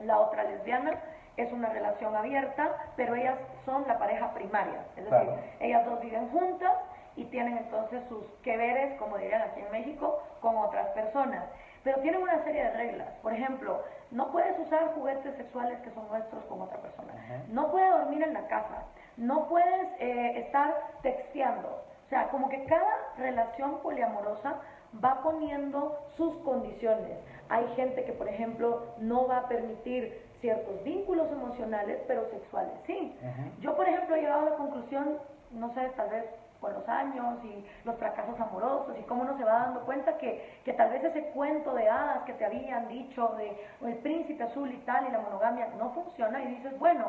la 0.00 0.18
otra 0.18 0.44
lesbiana, 0.44 0.98
es 1.36 1.52
una 1.52 1.68
relación 1.70 2.14
abierta, 2.14 2.70
pero 2.96 3.14
ellas 3.14 3.38
son 3.64 3.86
la 3.86 3.98
pareja 3.98 4.32
primaria, 4.34 4.84
es 4.96 5.08
decir, 5.08 5.30
ellas 5.60 5.86
dos 5.86 6.00
viven 6.00 6.28
juntas 6.30 6.72
y 7.16 7.24
tienen 7.26 7.56
entonces 7.56 8.02
sus 8.08 8.24
que 8.42 8.56
veres, 8.56 8.98
como 8.98 9.16
dirían 9.18 9.42
aquí 9.42 9.60
en 9.60 9.70
México, 9.70 10.22
con 10.40 10.56
otras 10.56 10.88
personas. 10.88 11.44
Pero 11.82 11.98
tienen 12.00 12.22
una 12.22 12.42
serie 12.44 12.64
de 12.64 12.70
reglas. 12.72 13.08
Por 13.22 13.32
ejemplo, 13.32 13.82
no 14.10 14.30
puedes 14.32 14.58
usar 14.58 14.92
juguetes 14.94 15.34
sexuales 15.36 15.78
que 15.80 15.90
son 15.92 16.08
nuestros 16.08 16.44
con 16.44 16.60
otra 16.60 16.78
persona. 16.78 17.12
No 17.48 17.70
puedes 17.70 17.90
dormir 17.90 18.22
en 18.22 18.34
la 18.34 18.46
casa. 18.48 18.84
No 19.16 19.48
puedes 19.48 19.88
eh, 19.98 20.40
estar 20.46 20.74
texteando. 21.02 21.68
O 21.68 22.08
sea, 22.08 22.28
como 22.28 22.48
que 22.48 22.64
cada 22.64 23.14
relación 23.18 23.78
poliamorosa 23.82 24.56
va 25.04 25.22
poniendo 25.22 25.98
sus 26.16 26.36
condiciones. 26.38 27.18
Hay 27.48 27.66
gente 27.76 28.04
que, 28.04 28.12
por 28.12 28.28
ejemplo, 28.28 28.86
no 28.98 29.26
va 29.26 29.38
a 29.38 29.48
permitir 29.48 30.26
ciertos 30.40 30.82
vínculos 30.82 31.30
emocionales, 31.30 32.00
pero 32.08 32.28
sexuales 32.30 32.72
sí. 32.86 33.16
Yo, 33.60 33.76
por 33.76 33.88
ejemplo, 33.88 34.16
he 34.16 34.22
llegado 34.22 34.46
a 34.46 34.50
la 34.50 34.56
conclusión, 34.56 35.18
no 35.52 35.72
sé, 35.74 35.90
tal 35.96 36.08
vez 36.10 36.24
con 36.60 36.74
los 36.74 36.86
años 36.88 37.38
y 37.44 37.64
los 37.84 37.96
fracasos 37.96 38.38
amorosos 38.38 38.94
y 38.98 39.02
cómo 39.04 39.22
uno 39.22 39.36
se 39.38 39.44
va 39.44 39.52
dando 39.52 39.80
cuenta 39.80 40.18
que, 40.18 40.60
que 40.64 40.74
tal 40.74 40.90
vez 40.90 41.02
ese 41.02 41.22
cuento 41.28 41.74
de 41.74 41.88
hadas 41.88 42.22
que 42.24 42.34
te 42.34 42.44
habían 42.44 42.86
dicho 42.88 43.28
de 43.38 43.56
el 43.86 43.96
príncipe 43.98 44.44
azul 44.44 44.70
y 44.70 44.76
tal 44.78 45.08
y 45.08 45.10
la 45.10 45.20
monogamia 45.20 45.68
no 45.78 45.90
funciona 45.90 46.42
y 46.42 46.56
dices, 46.56 46.78
bueno, 46.78 47.06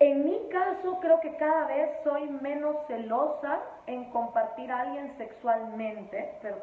en 0.00 0.24
mi 0.24 0.48
caso 0.48 0.98
creo 1.00 1.20
que 1.20 1.36
cada 1.36 1.66
vez 1.66 1.90
soy 2.02 2.28
menos 2.28 2.76
celosa 2.88 3.60
en 3.86 4.10
compartir 4.10 4.70
a 4.72 4.80
alguien 4.80 5.16
sexualmente, 5.18 6.34
pero, 6.42 6.56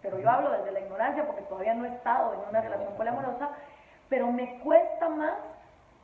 pero 0.00 0.18
yo 0.20 0.30
hablo 0.30 0.52
desde 0.52 0.70
la 0.70 0.80
ignorancia 0.80 1.26
porque 1.26 1.42
todavía 1.42 1.74
no 1.74 1.84
he 1.84 1.88
estado 1.88 2.34
en 2.34 2.48
una 2.48 2.60
relación 2.60 2.94
poliamorosa, 2.94 3.50
pero 4.08 4.30
me 4.30 4.58
cuesta 4.60 5.08
más 5.08 5.34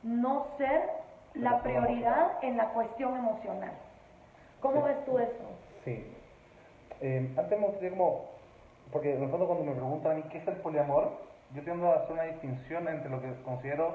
no 0.03 0.47
ser 0.59 0.91
la 1.35 1.63
prioridad 1.63 2.43
en 2.43 2.57
la 2.57 2.71
cuestión 2.71 3.17
emocional. 3.17 3.73
¿Cómo 4.61 4.83
ves 4.83 5.05
tú 5.05 5.19
eso? 5.19 5.45
Sí. 5.85 6.13
Eh, 7.01 7.35
antes 7.37 7.59
me 7.59 7.67
gustaría 7.67 7.91
como, 7.91 8.25
porque 8.93 9.15
en 9.15 9.23
el 9.23 9.31
fondo 9.31 9.47
cuando 9.47 9.65
me 9.65 9.73
preguntan 9.73 10.13
a 10.13 10.15
mí 10.17 10.23
qué 10.31 10.39
es 10.39 10.49
el 10.49 10.57
poliamor, 10.57 11.13
yo 11.55 11.63
tiendo 11.63 11.93
a 11.93 11.97
hacer 11.97 12.13
una 12.13 12.25
distinción 12.25 12.89
entre 12.89 13.09
lo 13.09 13.23
que 13.23 13.33
considero 13.43 13.95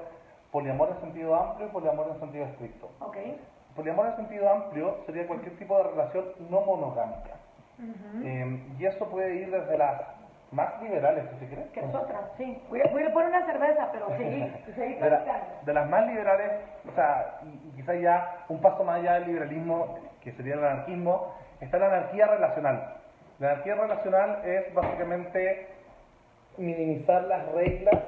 poliamor 0.54 0.88
en 0.90 1.00
sentido 1.00 1.34
amplio 1.34 1.66
y 1.66 1.70
poliamor 1.72 2.06
en 2.14 2.20
sentido 2.20 2.44
estricto. 2.44 2.88
Okay. 3.00 3.40
Poliamor 3.74 4.06
en 4.06 4.16
sentido 4.16 4.48
amplio 4.48 4.98
sería 5.04 5.26
cualquier 5.26 5.58
tipo 5.58 5.76
de 5.76 5.82
relación 5.90 6.26
no 6.48 6.60
monogámica. 6.60 7.34
Eh, 8.22 8.62
y 8.78 8.86
eso 8.86 9.04
puede 9.10 9.34
ir 9.34 9.50
desde 9.50 9.76
las 9.76 10.00
más 10.52 10.80
liberales, 10.80 11.24
si 11.32 11.40
se 11.40 11.46
quiere. 11.48 11.68
Que 11.72 11.80
es 11.80 11.92
otra, 11.92 12.30
sí. 12.38 12.62
Voy 12.70 12.80
a, 12.82 12.92
voy 12.92 13.02
a 13.02 13.12
poner 13.12 13.30
una 13.30 13.46
cerveza, 13.46 13.88
pero 13.90 14.06
sí, 14.16 14.22
de, 14.76 15.00
de, 15.64 15.74
las 15.74 15.90
más 15.90 16.06
liberales, 16.06 16.52
o 16.88 16.94
sea, 16.94 17.40
y, 17.42 17.72
quizás 17.74 18.00
ya 18.00 18.44
un 18.48 18.60
paso 18.60 18.84
más 18.84 19.00
allá 19.00 19.14
del 19.14 19.26
liberalismo, 19.26 19.98
que 20.20 20.30
sería 20.34 20.54
el 20.54 20.64
anarquismo, 20.64 21.34
está 21.60 21.80
la 21.80 21.86
anarquía 21.86 22.28
relacional. 22.28 22.94
La 23.40 23.50
anarquía 23.50 23.74
relacional 23.74 24.40
es 24.44 24.72
básicamente 24.72 25.66
minimizar 26.58 27.24
las 27.24 27.44
reglas 27.50 27.98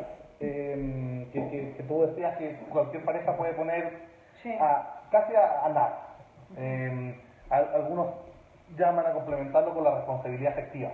eh, 0.41 1.27
que, 1.33 1.75
que, 1.77 1.83
tú 1.85 2.07
decías 2.07 2.37
que 2.37 2.57
cualquier 2.71 3.05
pareja 3.05 3.37
puede 3.37 3.53
poner 3.55 4.07
a, 4.61 5.01
casi 5.11 5.35
a, 5.35 5.69
nada. 5.69 6.17
Eh, 6.57 7.21
algunos 7.51 8.09
llaman 8.77 9.07
a 9.07 9.13
complementarlo 9.13 9.75
con 9.75 9.85
la 9.85 9.97
responsabilidad 9.97 10.53
afectiva. 10.53 10.91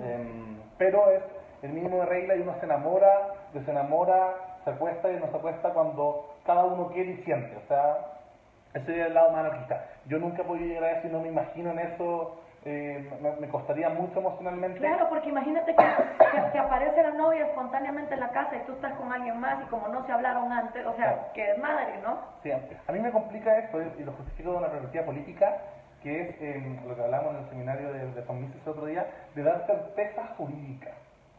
Em, 0.00 0.58
pero 0.76 1.10
es 1.10 1.22
el 1.62 1.72
mínimo 1.72 1.98
de 1.98 2.06
regla 2.06 2.36
y 2.36 2.40
uno 2.40 2.54
se 2.60 2.66
enamora, 2.66 3.34
desenamora, 3.52 4.34
se 4.64 4.70
acuesta 4.70 5.10
y 5.10 5.16
no 5.16 5.28
se 5.30 5.36
acuesta 5.36 5.70
cuando 5.70 6.36
cada 6.46 6.64
uno 6.64 6.88
quiere 6.88 7.12
y 7.12 7.16
siente. 7.24 7.56
O 7.56 7.68
sea, 7.68 7.96
ese 8.74 8.86
sería 8.86 9.06
el 9.06 9.14
lado 9.14 9.30
más 9.30 9.46
anarquista. 9.46 9.86
Yo 10.06 10.18
nunca 10.18 10.44
podría 10.44 10.66
llegar 10.66 10.84
a 10.84 10.98
eso 10.98 11.08
y 11.08 11.10
no 11.10 11.20
me 11.20 11.28
imagino 11.28 11.70
en 11.72 11.78
eso. 11.80 12.40
Eh, 12.64 13.08
me, 13.40 13.48
costaría 13.48 13.88
mucho 13.88 14.18
emocionalmente. 14.18 14.80
Claro, 14.80 15.08
porque 15.08 15.28
imagínate 15.28 15.74
que, 15.74 15.84
que, 16.52 16.58
aparece 16.58 17.02
la 17.02 17.12
novia 17.12 17.46
espontáneamente 17.46 18.14
en 18.14 18.20
la 18.20 18.30
casa 18.30 18.56
y 18.56 18.66
tú 18.66 18.72
estás 18.72 18.92
con 18.94 19.12
alguien 19.12 19.38
más 19.38 19.62
y 19.62 19.66
como 19.66 19.88
no 19.88 20.04
se 20.04 20.12
hablaron 20.12 20.52
antes, 20.52 20.84
o 20.84 20.94
sea, 20.96 21.30
que 21.34 21.52
es 21.52 21.58
madre, 21.58 21.98
¿no? 22.02 22.18
Sí, 22.42 22.50
a 22.50 22.92
mí 22.92 22.98
me 22.98 23.12
complica 23.12 23.56
esto 23.58 23.80
y 23.80 24.02
lo 24.02 24.12
justifico 24.12 24.52
de 24.52 24.58
una 24.58 24.70
perspectiva 24.70 25.04
política 25.04 25.56
que 26.02 26.20
es 26.20 26.40
em, 26.40 26.86
lo 26.86 26.94
que 26.94 27.02
hablamos 27.02 27.34
en 27.34 27.42
el 27.42 27.48
seminario 27.50 27.92
de, 27.92 27.98
de 28.12 28.20
el 28.20 28.68
otro 28.68 28.86
día, 28.86 29.06
de 29.34 29.42
dar 29.42 29.66
certeza 29.66 30.26
jurídica, 30.36 30.90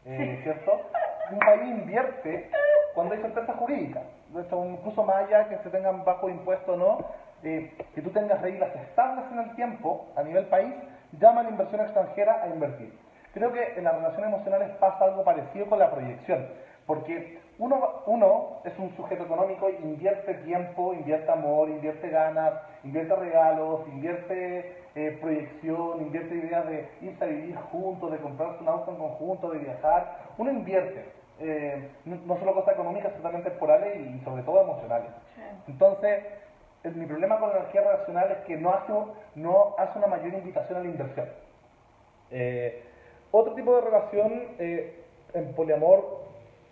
eh, 0.04 0.40
¿cierto? 0.42 0.90
Un 1.30 1.38
país 1.38 1.62
invierte 1.62 2.50
cuando 2.94 3.14
hay 3.14 3.22
certeza 3.22 3.54
jurídica, 3.54 4.02
incluso 4.34 5.04
más 5.04 5.16
allá 5.16 5.48
que 5.48 5.58
se 5.58 5.70
tengan 5.70 6.04
bajo 6.04 6.28
impuesto 6.28 6.74
o 6.74 6.76
no, 6.76 6.98
eh, 7.42 7.72
que 7.94 8.02
tú 8.02 8.10
tengas 8.10 8.40
reglas 8.42 8.74
estables 8.76 9.24
en 9.32 9.38
el 9.38 9.54
tiempo 9.54 10.08
a 10.16 10.22
nivel 10.22 10.46
país, 10.46 10.74
llama 11.18 11.40
a 11.40 11.44
la 11.44 11.50
inversión 11.50 11.80
extranjera 11.80 12.42
a 12.42 12.48
invertir. 12.48 12.92
Creo 13.32 13.52
que 13.52 13.74
en 13.76 13.84
las 13.84 13.94
relaciones 13.94 14.32
emocionales 14.32 14.70
pasa 14.78 15.04
algo 15.04 15.24
parecido 15.24 15.66
con 15.66 15.78
la 15.78 15.90
proyección, 15.90 16.46
porque 16.86 17.38
uno, 17.58 18.02
uno 18.06 18.60
es 18.64 18.76
un 18.78 18.94
sujeto 18.96 19.24
económico, 19.24 19.68
invierte 19.70 20.34
tiempo, 20.34 20.94
invierte 20.94 21.30
amor, 21.30 21.68
invierte 21.68 22.08
ganas, 22.08 22.54
invierte 22.82 23.14
regalos, 23.14 23.86
invierte 23.88 24.76
eh, 24.94 25.18
proyección, 25.20 26.00
invierte 26.00 26.34
ideas 26.34 26.66
de 26.66 26.88
irse 27.02 27.22
a 27.24 27.28
vivir 27.28 27.54
juntos, 27.54 28.10
de 28.10 28.18
comprarse 28.18 28.62
un 28.62 28.68
auto 28.68 28.90
en 28.90 28.96
conjunto, 28.96 29.50
de 29.50 29.58
viajar. 29.58 30.16
Uno 30.38 30.50
invierte, 30.50 31.04
eh, 31.38 31.90
no, 32.04 32.38
solo 32.38 32.54
cosas 32.54 32.74
económicas, 32.74 33.12
sino 33.12 33.22
también 33.22 33.44
temporales 33.44 34.00
y, 34.00 34.24
sobre 34.24 34.42
todo 34.42 34.62
emocionales. 34.62 35.10
Entonces, 35.68 36.24
mi 36.84 37.06
problema 37.06 37.38
con 37.38 37.50
la 37.50 37.58
energía 37.58 37.82
relacional 37.82 38.30
es 38.32 38.38
que 38.46 38.56
no 38.56 38.72
hace, 38.72 38.92
no 39.34 39.74
hace 39.78 39.98
una 39.98 40.06
mayor 40.06 40.32
invitación 40.34 40.78
a 40.78 40.82
la 40.82 40.88
inversión. 40.88 41.28
Eh, 42.30 42.84
otro 43.32 43.54
tipo 43.54 43.74
de 43.76 43.80
relación 43.82 44.32
en 44.58 45.54
poliamor 45.54 46.20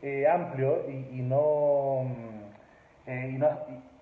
eh, 0.00 0.26
amplio 0.28 0.88
y, 0.88 1.20
no, 1.22 2.04
mm, 2.04 3.10
eh, 3.10 3.30
y, 3.34 3.38
no, 3.38 3.48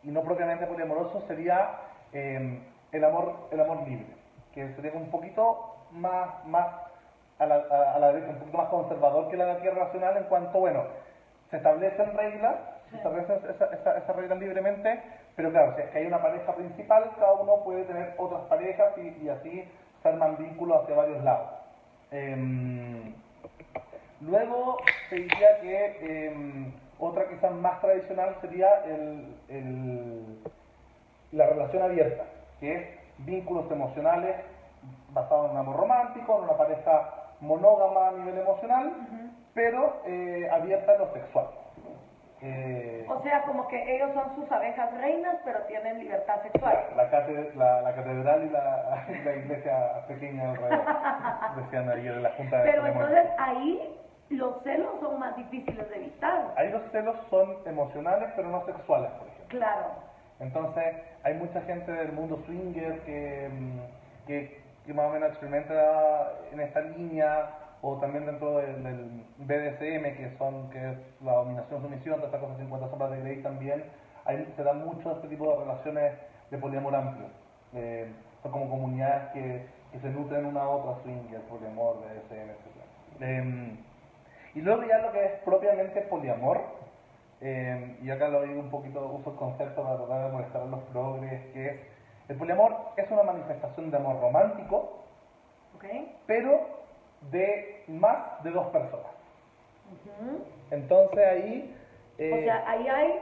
y, 0.02 0.10
no, 0.10 0.22
propiamente 0.22 0.66
poliamoroso 0.66 1.22
sería 1.26 1.70
el, 2.12 3.04
amor, 3.04 3.48
el 3.50 3.60
amor 3.60 3.88
libre, 3.88 4.06
que 4.52 4.74
sería 4.74 4.92
un 4.92 5.10
poquito 5.10 5.74
más, 5.92 6.44
más 6.46 6.66
a, 7.38 7.46
la, 7.46 7.56
a, 7.94 7.98
la 7.98 8.12
derecha, 8.12 8.32
un 8.32 8.38
poquito 8.40 8.58
más 8.58 8.68
conservador 8.68 9.28
que 9.30 9.36
la 9.36 9.44
anarquía 9.44 9.70
relacional 9.70 10.16
en 10.18 10.24
cuanto, 10.24 10.60
bueno, 10.60 10.84
se 11.50 11.56
establecen 11.56 12.16
reglas, 12.16 12.56
se 12.90 12.96
establecen 12.96 13.36
esas 13.48 13.72
esa, 13.72 14.12
reglas 14.12 14.38
libremente, 14.38 15.02
pero 15.36 15.50
claro, 15.50 15.74
si 15.76 15.82
es 15.82 15.90
que 15.90 15.98
hay 15.98 16.06
una 16.06 16.22
pareja 16.22 16.54
principal, 16.54 17.10
cada 17.18 17.32
uno 17.34 17.62
puede 17.62 17.84
tener 17.84 18.14
otras 18.18 18.42
parejas 18.48 18.96
y, 18.96 19.24
y 19.24 19.28
así 19.28 19.64
se 20.02 20.08
arman 20.08 20.36
vínculos 20.36 20.82
hacia 20.82 20.96
varios 20.96 21.22
lados. 21.22 21.50
Eh, 22.10 23.12
Luego 24.20 24.78
se 25.10 25.16
diría 25.16 25.60
que 25.60 26.26
em, 26.28 26.72
otra 26.98 27.28
quizás 27.28 27.52
más 27.52 27.80
tradicional 27.80 28.34
sería 28.40 28.82
el, 28.86 30.40
la 31.32 31.46
relación 31.46 31.82
abierta, 31.82 32.24
que 32.58 32.74
es 32.74 32.86
vínculos 33.18 33.70
emocionales 33.70 34.36
basados 35.10 35.46
en 35.46 35.50
un 35.52 35.56
amor 35.58 35.76
romántico, 35.76 36.38
en 36.38 36.44
una 36.44 36.56
pareja 36.56 37.12
monógama 37.40 38.08
a 38.08 38.12
nivel 38.12 38.38
emocional, 38.38 38.92
pero 39.52 40.00
eh, 40.06 40.48
abierta 40.50 40.92
a 40.92 40.98
lo 40.98 41.12
sexual. 41.12 41.46
Eh, 42.46 43.06
o 43.08 43.22
sea, 43.22 43.42
como 43.42 43.66
que 43.68 43.96
ellos 43.96 44.10
son 44.14 44.34
sus 44.36 44.50
abejas 44.50 44.92
reinas, 45.00 45.36
pero 45.44 45.60
tienen 45.66 45.98
libertad 45.98 46.42
sexual. 46.42 46.76
La, 46.96 47.10
catedral 47.10 48.44
y 48.44 48.50
la, 49.24 49.36
iglesia 49.36 50.06
pequeña 50.06 50.50
alrededor, 50.50 50.86
decían 51.56 51.88
ayer 51.88 52.14
en 52.14 52.22
la 52.22 52.30
Junta 52.32 52.58
de 52.58 52.70
Pero 52.70 52.86
entonces 52.86 53.26
ahí 53.38 54.00
los 54.30 54.62
celos 54.62 55.00
son 55.00 55.18
más 55.18 55.36
difíciles 55.36 55.88
de 55.90 55.96
evitar. 55.96 56.52
Ahí 56.56 56.70
los 56.70 56.82
celos 56.92 57.16
son 57.30 57.56
emocionales, 57.64 58.30
pero 58.36 58.48
no 58.48 58.64
sexuales, 58.66 59.10
por 59.12 59.28
ejemplo. 59.28 59.58
Claro. 59.58 59.86
Entonces, 60.38 60.96
hay 61.22 61.34
mucha 61.34 61.60
gente 61.62 61.90
del 61.90 62.12
mundo 62.12 62.42
swinger 62.46 63.00
que, 63.00 63.48
mm, 63.50 64.26
que 64.26 64.66
que 64.86 64.94
más 64.94 65.06
o 65.06 65.10
menos 65.10 65.30
experimenta 65.30 66.32
en 66.52 66.60
esta 66.60 66.80
línea, 66.80 67.48
o 67.86 67.96
también 67.98 68.26
dentro 68.26 68.58
del, 68.58 68.82
BDSM, 69.38 70.16
que 70.16 70.34
son 70.38 70.68
que 70.70 70.90
es 70.90 70.98
la 71.22 71.34
dominación, 71.34 71.82
sumisión, 71.82 72.16
todas 72.16 72.34
estas 72.34 72.40
cosas 72.40 72.58
50 72.58 72.88
sombras 72.88 73.10
de 73.12 73.20
Grey 73.20 73.42
también, 73.42 73.84
se 74.56 74.64
dan 74.64 74.84
mucho 74.84 75.12
este 75.12 75.28
tipo 75.28 75.48
de 75.52 75.58
relaciones 75.60 76.12
de 76.50 76.58
poliamor 76.58 76.96
amplio. 76.96 77.26
Eh, 77.74 78.12
son 78.42 78.50
como 78.50 78.68
comunidades 78.68 79.30
que, 79.32 79.66
que, 79.92 80.00
se 80.00 80.10
nutren 80.10 80.46
una 80.46 80.62
a 80.62 80.68
otra, 80.68 81.00
swinger, 81.04 81.40
poliamor, 81.42 81.98
BDSM, 82.00 82.50
etc. 82.50 83.20
Eh, 83.20 83.76
y 84.56 84.60
luego 84.62 84.82
ya 84.82 84.98
lo 84.98 85.12
que 85.12 85.24
es 85.24 85.32
propiamente 85.44 86.00
poliamor, 86.02 86.60
eh, 87.40 87.98
y 88.02 88.10
acá 88.10 88.26
lo 88.28 88.42
digo 88.42 88.62
un 88.62 88.70
poquito, 88.70 89.06
uso 89.06 89.30
el 89.30 89.36
concepto 89.36 89.84
para 89.84 89.96
tratar 89.96 90.26
de 90.26 90.32
molestar 90.32 90.62
a 90.62 90.64
los 90.66 90.82
progres, 90.84 91.40
que 91.52 91.66
es, 91.66 91.80
el 92.30 92.36
poliamor 92.36 92.74
es 92.96 93.08
una 93.12 93.22
manifestación 93.22 93.92
de 93.92 93.96
amor 93.96 94.20
romántico, 94.20 95.04
pero 96.26 96.76
de 97.30 97.75
más 97.88 98.42
de 98.42 98.50
dos 98.50 98.66
personas. 98.68 99.12
Entonces 100.70 101.26
ahí... 101.26 101.76
Eh, 102.18 102.32
o 102.32 102.44
sea, 102.44 102.64
ahí 102.68 102.88
hay 102.88 103.20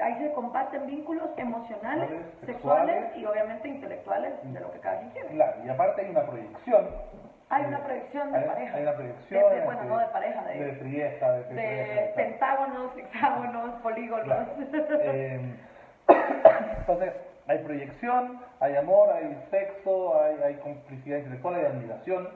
ahí 0.00 0.14
se 0.18 0.32
comparten 0.32 0.86
vínculos 0.86 1.28
emocionales, 1.36 2.08
sexuales, 2.44 3.16
y 3.16 3.24
obviamente 3.24 3.68
intelectuales 3.68 4.32
de 4.42 4.60
lo 4.60 4.70
que 4.72 4.78
cada 4.78 4.98
quien 5.00 5.10
quiere. 5.10 5.28
Claro, 5.28 5.64
y 5.64 5.68
aparte 5.68 6.02
hay 6.02 6.10
una 6.10 6.22
proyección. 6.22 6.88
Hay 7.50 7.64
una 7.64 7.82
proyección 7.82 8.32
de 8.32 8.40
pareja. 8.40 8.76
Hay 8.76 8.82
una 8.82 8.94
proyección. 8.94 9.44
bueno, 9.64 9.84
no 9.84 9.98
de 9.98 10.06
pareja, 10.06 10.44
de, 10.44 10.64
de 10.64 10.72
triesta, 10.72 11.32
de, 11.32 11.54
de 11.54 12.12
pentágonos, 12.14 12.96
hexágonos, 12.96 13.74
polígonos. 13.82 14.48
Eh, 15.00 15.54
entonces, 16.78 17.12
hay 17.46 17.58
proyección, 17.58 18.40
hay 18.60 18.76
amor, 18.76 19.10
hay 19.12 19.46
sexo, 19.50 20.20
hay, 20.22 20.36
hay 20.42 20.54
complicidad 20.56 21.18
intelectual, 21.18 21.54
hay 21.54 21.64
admiración. 21.66 22.28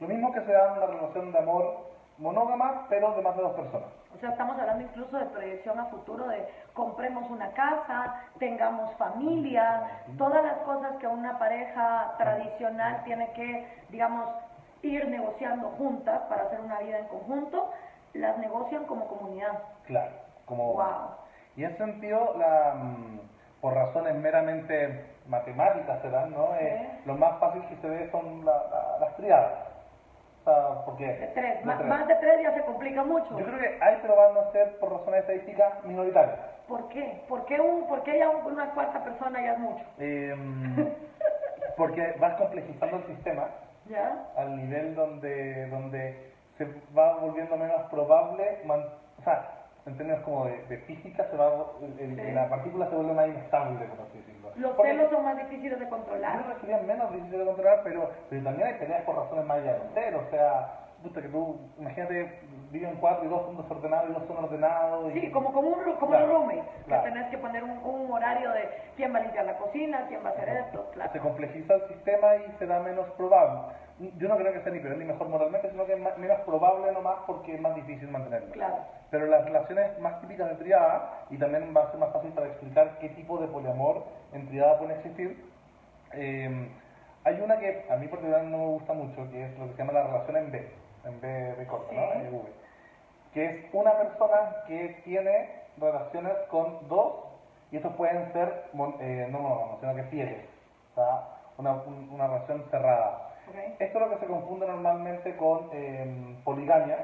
Lo 0.00 0.08
mismo 0.08 0.32
que 0.32 0.40
se 0.42 0.52
da 0.52 0.72
en 0.72 0.78
una 0.78 0.86
relación 0.86 1.32
de 1.32 1.38
amor 1.38 1.86
monógama, 2.18 2.86
pero 2.88 3.14
de 3.14 3.22
más 3.22 3.36
de 3.36 3.42
dos 3.42 3.52
personas. 3.52 3.88
O 4.14 4.18
sea, 4.18 4.30
estamos 4.30 4.58
hablando 4.58 4.84
incluso 4.84 5.18
de 5.18 5.26
proyección 5.26 5.78
a 5.78 5.86
futuro, 5.86 6.26
de 6.28 6.46
compremos 6.72 7.30
una 7.30 7.50
casa, 7.52 8.22
tengamos 8.38 8.94
familia, 8.96 10.02
todas 10.16 10.42
las 10.42 10.58
cosas 10.58 10.96
que 10.98 11.06
una 11.06 11.38
pareja 11.38 12.14
tradicional 12.16 13.02
tiene 13.04 13.30
que, 13.32 13.66
digamos, 13.90 14.30
ir 14.82 15.08
negociando 15.08 15.68
juntas 15.70 16.20
para 16.28 16.44
hacer 16.44 16.60
una 16.60 16.78
vida 16.80 16.98
en 16.98 17.06
conjunto, 17.08 17.70
las 18.14 18.38
negocian 18.38 18.84
como 18.84 19.06
comunidad. 19.08 19.58
Claro, 19.84 20.12
como... 20.46 20.72
Wow. 20.74 21.10
Y 21.56 21.64
en 21.64 21.70
ese 21.70 21.78
sentido, 21.78 22.34
la, 22.38 22.74
mm, 22.74 23.20
por 23.60 23.74
razones 23.74 24.14
meramente 24.14 25.14
matemáticas 25.26 26.00
serán, 26.02 26.32
¿no? 26.32 26.54
Eh, 26.54 27.00
lo 27.04 27.14
más 27.14 27.38
fácil 27.38 27.62
que 27.68 27.76
se 27.76 27.88
ve 27.88 28.10
son 28.10 28.44
las 28.44 29.16
triadas 29.16 29.65
porque 30.84 31.06
de 31.06 31.26
tres. 31.28 31.64
Más, 31.64 32.06
de 32.06 32.14
tres 32.16 32.42
ya 32.42 32.54
se 32.54 32.62
complica 32.62 33.02
mucho. 33.02 33.38
Yo 33.38 33.44
creo 33.44 33.58
que 33.58 33.78
hay, 33.80 33.98
pero 34.00 34.16
van 34.16 34.36
a 34.36 34.52
ser 34.52 34.78
por 34.78 34.92
razones 34.92 35.20
estadísticas 35.20 35.84
minoritarias. 35.84 36.38
¿Por 36.68 36.88
qué? 36.88 37.22
¿Por 37.28 37.44
qué, 37.46 37.60
un, 37.60 37.86
por 37.88 38.02
qué 38.02 38.18
ya 38.18 38.28
una 38.30 38.70
cuarta 38.70 39.02
persona 39.02 39.40
ya 39.42 39.52
es 39.52 39.58
mucho? 39.58 39.84
Em, 39.98 40.94
porque 41.76 42.14
vas 42.20 42.34
complejizando 42.36 42.96
el 42.98 43.06
sistema 43.06 43.48
al 44.36 44.56
nivel 44.56 44.94
donde, 44.94 45.66
donde 45.68 46.32
se 46.58 46.66
va 46.96 47.18
volviendo 47.18 47.56
menos 47.56 47.82
probable, 47.90 48.62
o 48.68 49.22
sea, 49.22 49.50
en 49.86 49.96
términos 49.96 50.20
como 50.24 50.46
de, 50.46 50.78
física, 50.86 51.24
se 51.30 51.36
va, 51.36 51.66
la 52.34 52.48
partícula 52.48 52.88
se 52.88 52.96
vuelve 52.96 53.14
más 53.14 53.28
inestable, 53.28 53.86
por 53.86 54.00
así 54.06 54.18
decirlo. 54.18 54.50
Los 54.56 54.76
celos 54.76 55.10
son 55.10 55.24
más 55.24 55.36
difíciles 55.36 55.78
de 55.78 55.88
controlar. 55.88 56.44
No, 56.44 56.60
serían 56.60 56.86
menos 56.86 57.12
difíciles 57.12 57.38
de 57.38 57.46
controlar, 57.46 57.80
pero, 57.84 58.10
pero 58.28 58.42
también 58.42 58.66
hay 58.68 58.74
peleas 58.74 59.02
por 59.04 59.16
razones 59.16 59.44
más 59.44 59.58
allá 59.58 59.74
de 59.74 59.80
cero, 59.94 60.24
o 60.26 60.30
sea, 60.30 60.80
puta 61.02 61.22
que 61.22 61.28
tú, 61.28 61.60
imagínate, 61.78 62.40
viven 62.72 62.96
cuatro 62.96 63.26
y 63.26 63.28
dos 63.28 63.46
son 63.46 63.56
desordenados 63.58 64.10
y 64.10 64.12
dos 64.14 64.26
son 64.26 64.44
ordenados. 64.44 65.12
Sí, 65.12 65.30
como, 65.30 65.52
como, 65.52 65.68
un, 65.68 65.92
como 65.94 66.10
claro, 66.10 66.26
los 66.26 66.36
roommates, 66.36 66.64
que 66.88 66.98
tenés 66.98 67.28
que 67.28 67.38
poner 67.38 67.62
un, 67.62 67.78
un, 67.78 68.10
horario 68.10 68.50
de 68.50 68.68
quién 68.96 69.14
va 69.14 69.18
a 69.18 69.22
limpiar 69.22 69.46
la 69.46 69.56
cocina, 69.56 70.06
quién 70.08 70.24
va 70.24 70.30
a 70.30 70.32
hacer 70.32 70.48
esto, 70.48 70.90
claro. 70.94 71.12
Se 71.12 71.20
complejiza 71.20 71.74
el 71.74 71.88
sistema 71.88 72.36
y 72.36 72.58
se 72.58 72.66
da 72.66 72.80
menos 72.80 73.06
probable 73.12 73.72
yo 73.98 74.28
no 74.28 74.36
creo 74.36 74.52
que 74.52 74.60
sea 74.60 74.72
ni 74.72 74.80
peor 74.80 74.98
ni 74.98 75.04
mejor 75.04 75.28
moralmente, 75.28 75.70
sino 75.70 75.86
que 75.86 75.94
es 75.94 76.18
menos 76.18 76.40
probable 76.40 76.92
nomás 76.92 77.16
porque 77.26 77.54
es 77.54 77.60
más 77.60 77.74
difícil 77.74 78.08
mantenerlo. 78.08 78.52
Claro. 78.52 78.78
Pero 79.10 79.26
las 79.26 79.44
relaciones 79.44 79.98
más 80.00 80.20
típicas 80.20 80.50
de 80.50 80.56
triada, 80.56 81.24
y 81.30 81.38
también 81.38 81.72
va 81.74 81.84
a 81.84 81.90
ser 81.90 82.00
más 82.00 82.12
fácil 82.12 82.30
para 82.32 82.48
explicar 82.48 82.98
qué 82.98 83.08
tipo 83.10 83.38
de 83.38 83.46
poliamor 83.46 84.04
en 84.32 84.48
triada 84.48 84.78
puede 84.78 84.94
existir, 84.96 85.50
eh, 86.12 86.68
hay 87.24 87.40
una 87.40 87.58
que 87.58 87.86
a 87.90 87.96
mí 87.96 88.06
particularmente 88.06 88.56
no 88.56 88.64
me 88.64 88.70
gusta 88.72 88.92
mucho, 88.92 89.30
que 89.30 89.46
es 89.46 89.58
lo 89.58 89.66
que 89.66 89.72
se 89.72 89.78
llama 89.78 89.94
la 89.94 90.06
relación 90.06 90.36
en 90.36 90.52
B, 90.52 90.68
en 91.04 91.20
B 91.20 91.28
de 91.28 91.66
corto, 91.66 91.92
¿no? 91.92 92.12
En 92.12 92.32
v, 92.32 92.42
que 93.32 93.44
es 93.44 93.66
una 93.72 93.92
persona 93.98 94.56
que 94.68 95.00
tiene 95.04 95.50
relaciones 95.78 96.34
con 96.50 96.86
dos, 96.88 97.24
y 97.72 97.76
estos 97.78 97.94
pueden 97.94 98.32
ser 98.32 98.66
eh, 99.00 99.28
no 99.30 99.40
monógamos, 99.40 99.80
sino 99.80 99.94
que 99.96 100.04
fieles, 100.04 100.44
o 100.92 100.94
sea, 100.94 101.28
una, 101.58 101.72
una 102.12 102.26
relación 102.28 102.64
cerrada. 102.70 103.30
Esto 103.78 103.98
es 103.98 104.04
lo 104.08 104.10
que 104.10 104.20
se 104.20 104.26
confunde 104.26 104.66
normalmente 104.66 105.36
con 105.36 105.70
em, 105.72 106.36
poligamia. 106.44 106.98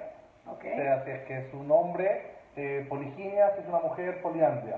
O 0.46 0.57
sea, 0.61 1.05
si 1.05 1.11
es 1.11 1.22
que 1.22 1.38
es 1.38 1.55
un 1.55 1.70
hombre, 1.70 2.22
eh, 2.57 2.85
poliginia, 2.88 3.52
si 3.55 3.61
es 3.61 3.68
una 3.68 3.78
mujer, 3.78 4.20
poliandria. 4.22 4.76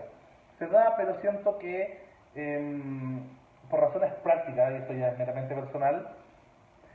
Se 0.59 0.67
da, 0.67 0.95
pero 0.97 1.21
siento 1.21 1.59
que 1.59 2.01
em, 2.35 3.23
por 3.71 3.81
razones 3.81 4.13
prácticas, 4.23 4.73
y 4.73 4.77
esto 4.77 4.93
ya 4.93 5.09
es 5.09 5.19
meramente 5.19 5.55
personal, 5.55 6.09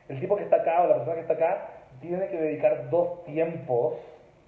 el 0.08 0.19
tipo 0.19 0.36
que 0.36 0.43
está 0.43 0.58
acá 0.58 0.82
o 0.82 0.88
la 0.88 0.95
persona 0.95 1.15
que 1.15 1.21
está 1.21 1.34
acá 1.34 1.67
tiene 2.01 2.27
que 2.27 2.38
dedicar 2.38 2.89
dos 2.89 3.23
tiempos 3.25 3.95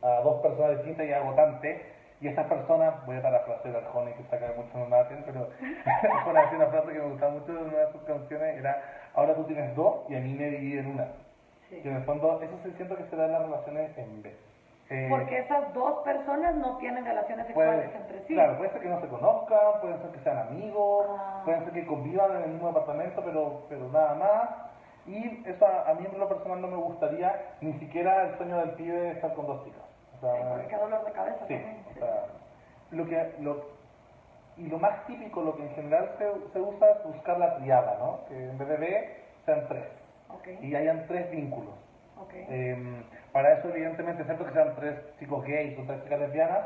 a 0.02 0.22
dos 0.22 0.42
personas 0.42 0.78
distintas 0.78 1.06
y 1.08 1.14
agotantes 1.14 1.82
y 2.22 2.28
estas 2.28 2.46
personas, 2.46 3.04
voy 3.08 3.18
a 3.18 3.22
parafrasear 3.22 3.76
al 3.76 3.84
Arjona 3.84 4.12
que 4.14 4.24
saca 4.30 4.54
mucho 4.56 4.78
no 4.78 4.86
maten, 4.86 5.24
pero 5.26 5.50
decía 5.60 6.56
una 6.56 6.68
frase 6.68 6.94
que 6.94 7.00
me 7.00 7.10
gustaba 7.10 7.32
mucho 7.32 7.52
de 7.52 7.64
una 7.64 7.78
de 7.78 7.92
sus 7.92 8.02
canciones, 8.04 8.58
era, 8.58 8.80
ahora 9.16 9.36
tú 9.36 9.44
tienes 9.46 9.76
dos 9.76 10.02
y 10.10 10.16
a 10.16 10.20
mí 10.20 10.34
me 10.34 10.50
dividen 10.50 10.88
una. 10.88 11.08
Sí. 11.70 11.82
Y 11.84 11.88
en 11.88 11.98
el 11.98 12.04
fondo, 12.04 12.42
eso 12.42 12.58
se 12.64 12.72
siento 12.74 12.96
que 12.96 13.06
se 13.06 13.16
da 13.16 13.26
en 13.26 13.32
las 13.32 13.44
relaciones 13.44 13.98
en 13.98 14.22
B. 14.22 14.36
Eh, 14.90 15.08
Porque 15.10 15.40
esas 15.40 15.74
dos 15.74 16.04
personas 16.04 16.56
no 16.56 16.78
tienen 16.78 17.06
relaciones 17.06 17.48
sexuales 17.48 17.90
entre 17.96 18.20
sí. 18.28 18.34
Claro, 18.34 18.58
puede 18.58 18.72
ser 18.72 18.82
que 18.82 18.90
no 18.90 19.00
se 19.00 19.08
conozcan, 19.08 19.80
puede 19.80 19.98
ser 20.00 20.12
que 20.12 20.20
sean 20.20 20.38
amigos, 20.38 21.06
ah. 21.18 21.42
puede 21.46 21.64
ser 21.64 21.74
que 21.74 21.86
convivan 21.86 22.36
en 22.36 22.42
el 22.44 22.50
mismo 22.50 22.70
apartamento, 22.70 23.22
pero, 23.24 23.62
pero 23.70 23.88
nada 23.90 24.16
más. 24.16 24.50
Y 25.08 25.44
eso 25.48 25.66
a, 25.66 25.90
a, 25.90 25.94
mí 25.94 26.06
en 26.12 26.20
lo 26.20 26.28
personal 26.28 26.62
no 26.62 26.68
me 26.68 26.76
gustaría, 26.76 27.56
ni 27.62 27.74
siquiera 27.80 28.28
el 28.28 28.38
sueño 28.38 28.58
del 28.58 28.72
pibe 28.72 29.12
estar 29.12 29.34
con 29.34 29.48
dos 29.48 29.64
chicas 29.64 29.92
qué 30.70 30.76
dolor 30.76 31.06
de 31.06 31.12
cabeza 31.12 31.48
sí, 31.48 31.56
O 31.96 32.00
sea, 32.00 32.26
lo 32.92 33.06
que, 33.06 33.36
lo, 33.40 33.66
y 34.62 34.70
lo 34.70 34.78
más 34.78 35.06
típico, 35.08 35.42
lo 35.42 35.56
que 35.56 35.64
en 35.64 35.74
general 35.74 36.12
se, 36.20 36.54
se 36.54 36.60
usa 36.60 36.92
es 36.92 37.04
buscar 37.04 37.40
la 37.40 37.58
triada, 37.58 37.98
¿no? 37.98 38.26
Que 38.28 38.50
en 38.50 38.58
vez 38.60 38.68
de 38.68 38.78
B 38.78 39.16
sean 39.46 39.68
tres. 39.68 39.86
Y 40.62 40.76
hayan 40.76 41.08
tres 41.08 41.32
vínculos. 41.32 41.74
Eh, 42.34 43.04
para 43.32 43.54
eso, 43.54 43.70
evidentemente, 43.70 44.22
excepto 44.22 44.46
que 44.46 44.54
sean 44.54 44.76
tres 44.76 44.96
chicos 45.20 45.44
gays 45.46 45.78
o 45.80 45.84
tres 45.84 46.04
chicas 46.04 46.20
lesbianas, 46.20 46.60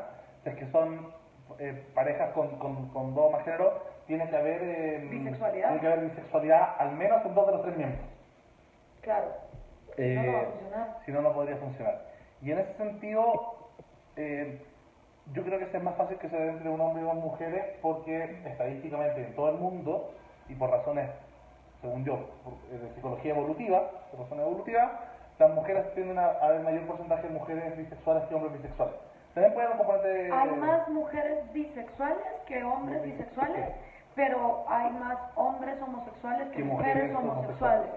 es 0.43 0.55
que 0.55 0.67
son 0.71 1.13
eh, 1.59 1.85
parejas 1.93 2.31
con, 2.33 2.59
con, 2.59 2.89
con, 2.89 3.15
dos 3.15 3.31
más 3.31 3.43
género, 3.45 3.81
tiene 4.07 4.29
que 4.29 4.35
haber 4.35 4.61
eh, 4.61 5.07
bisexualidad. 5.09 5.67
Tiene 5.69 5.81
que 5.81 5.87
haber 5.87 6.09
bisexualidad 6.09 6.75
al 6.77 6.91
menos 6.91 7.25
en 7.25 7.33
dos 7.33 7.45
de 7.47 7.51
los 7.53 7.61
tres 7.61 7.77
miembros. 7.77 8.05
Claro. 9.01 9.27
Si 9.95 10.01
no, 10.01 10.23
no 10.23 10.33
va 10.33 10.39
a 10.39 10.45
funcionar. 10.45 10.97
Si 11.05 11.11
no, 11.11 11.21
no 11.21 11.33
podría 11.33 11.57
funcionar. 11.57 12.01
Y 12.41 12.51
en 12.51 12.59
ese 12.59 12.73
sentido, 12.73 13.69
eh, 14.17 14.61
yo 15.33 15.43
creo 15.43 15.59
que 15.59 15.65
es 15.65 15.83
más 15.83 15.95
fácil 15.95 16.17
que 16.17 16.29
se 16.29 16.37
dé 16.37 16.49
entre 16.49 16.69
un 16.69 16.79
hombre 16.81 17.01
y 17.01 17.05
dos 17.05 17.15
mujeres 17.15 17.65
porque 17.81 18.41
estadísticamente 18.45 19.25
en 19.25 19.35
todo 19.35 19.49
el 19.49 19.57
mundo, 19.57 20.13
y 20.47 20.55
por 20.55 20.69
razones, 20.69 21.09
según 21.81 22.05
yo, 22.05 22.19
eh, 22.71 22.77
de 22.77 22.93
psicología 22.93 23.33
evolutiva, 23.33 23.89
por 24.11 24.21
razones 24.21 24.45
evolutivas, 24.45 24.91
las 25.39 25.51
mujeres 25.51 25.93
tienden 25.93 26.19
a 26.19 26.27
haber 26.41 26.61
mayor 26.61 26.83
porcentaje 26.83 27.27
de 27.27 27.33
mujeres 27.33 27.77
bisexuales 27.77 28.23
que 28.25 28.35
hombres 28.35 28.53
bisexuales. 28.53 28.95
También 29.33 29.53
puede 29.53 29.67
haber 29.67 29.79
un 29.79 29.85
componente... 29.85 30.31
¿Hay 30.31 30.51
más 30.51 30.87
mujeres 30.87 31.51
bisexuales 31.51 32.25
que 32.45 32.63
hombres 32.63 33.03
bisexuales? 33.03 33.65
Pero 34.15 34.63
hay 34.69 34.89
más 34.91 35.17
hombres 35.35 35.75
homosexuales 35.81 36.47
que, 36.51 36.63
mujeres, 36.63 37.13
homosexuales. 37.13 37.89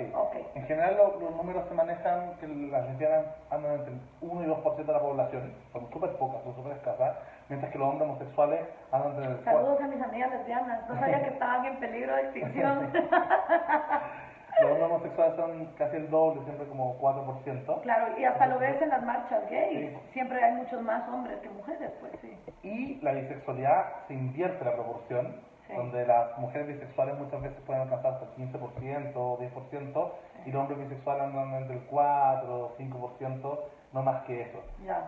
En 0.55 0.65
general 0.65 0.97
los 1.21 1.37
números 1.37 1.65
se 1.69 1.75
manejan 1.75 2.35
que 2.41 2.49
las 2.49 2.89
lesbianas 2.89 3.27
andan 3.51 3.75
entre 3.75 3.95
1 4.21 4.43
y 4.43 4.47
2% 4.47 4.77
de 4.77 4.93
la 4.93 5.01
población, 5.01 5.55
son 5.73 5.89
súper 5.93 6.17
pocas, 6.17 6.43
son 6.43 6.57
súper 6.57 6.73
escasas, 6.73 7.19
mientras 7.49 7.73
que 7.73 7.79
los 7.79 7.89
hombres 7.89 8.11
homosexuales 8.11 8.61
andan 8.91 9.13
entre 9.13 9.27
el 9.27 9.45
Saludos 9.45 9.81
a 9.81 9.87
mis 9.87 10.03
amigas 10.03 10.31
lesbianas, 10.31 10.89
no 10.89 10.99
sabía 10.99 11.23
que 11.23 11.29
estaban 11.29 11.65
en 11.67 11.77
peligro 11.77 12.17
de 12.17 12.23
extinción. 12.23 12.93
los 14.61 14.71
hombres 14.73 14.91
homosexuales 14.91 15.37
son 15.37 15.67
casi 15.77 15.97
el 15.99 16.11
doble, 16.11 16.43
siempre 16.43 16.67
como 16.67 16.99
4%. 16.99 17.81
Claro, 17.83 18.19
y 18.19 18.25
hasta 18.25 18.47
lo 18.49 18.59
ves 18.59 18.83
en 18.83 18.89
las 18.89 19.05
marchas 19.05 19.49
gays, 19.49 19.97
siempre 20.13 20.43
hay 20.43 20.55
muchos 20.55 20.83
más 20.83 21.09
hombres 21.09 21.39
que 21.43 21.49
mujeres, 21.51 21.93
pues 22.01 22.13
sí. 22.21 22.37
Y 22.65 23.01
la 23.03 23.13
bisexualidad 23.13 23.85
se 24.09 24.15
invierte 24.15 24.65
la 24.65 24.75
proporción 24.75 25.47
donde 25.77 26.07
las 26.07 26.39
mujeres 26.39 26.69
bisexuales 26.69 27.19
muchas 27.19 27.43
veces 27.43 27.59
pueden 27.67 27.83
alcanzar 27.83 28.15
hasta 28.15 28.27
el 28.27 28.51
15% 28.51 29.13
o 29.17 29.39
10%, 29.39 30.13
y 30.47 30.51
los 30.51 30.61
hombres 30.61 30.79
bisexuales 30.79 31.23
andan 31.23 31.55
entre 31.55 31.77
el 31.77 31.83
4 31.83 32.57
o 32.57 32.77
5%, 32.77 33.59
no 33.93 34.03
más 34.03 34.25
que 34.25 34.43
eso. 34.43 34.59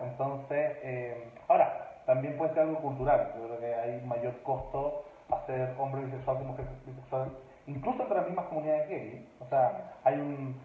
Entonces, 0.03 0.77
eh, 0.83 1.31
ahora, 1.47 2.01
también 2.05 2.37
puede 2.37 2.53
ser 2.53 2.63
algo 2.63 2.79
cultural, 2.81 3.33
yo 3.37 3.45
creo 3.47 3.59
que 3.59 3.75
hay 3.75 4.01
mayor 4.01 4.41
costo 4.43 5.05
hacer 5.31 5.73
hombre 5.79 6.03
bisexual 6.05 6.37
que 6.37 6.43
mujer 6.43 6.65
bisexual, 6.85 7.31
incluso 7.67 8.01
entre 8.01 8.17
las 8.17 8.27
mismas 8.27 8.45
comunidades 8.47 8.89
gay. 8.89 9.29
O 9.39 9.45
sea, 9.45 9.93
hay 10.03 10.15
un 10.15 10.59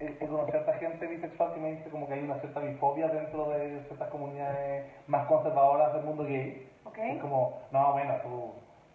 he, 0.00 0.16
conocido 0.16 0.46
cierta 0.50 0.72
gente 0.74 1.06
bisexual 1.06 1.54
que 1.54 1.60
me 1.60 1.72
dice 1.72 1.90
como 1.90 2.06
que 2.06 2.14
hay 2.14 2.20
una 2.20 2.38
cierta 2.40 2.60
bifobia 2.60 3.08
dentro 3.08 3.50
de 3.50 3.82
ciertas 3.86 4.08
comunidades 4.08 4.86
más 5.06 5.26
conservadoras 5.26 5.92
del 5.94 6.04
mundo 6.04 6.24
gay. 6.24 6.68
Okay. 6.88 7.16
Es 7.16 7.22
como, 7.22 7.58
no, 7.72 7.92
bueno, 7.92 8.14
tú, 8.22 8.52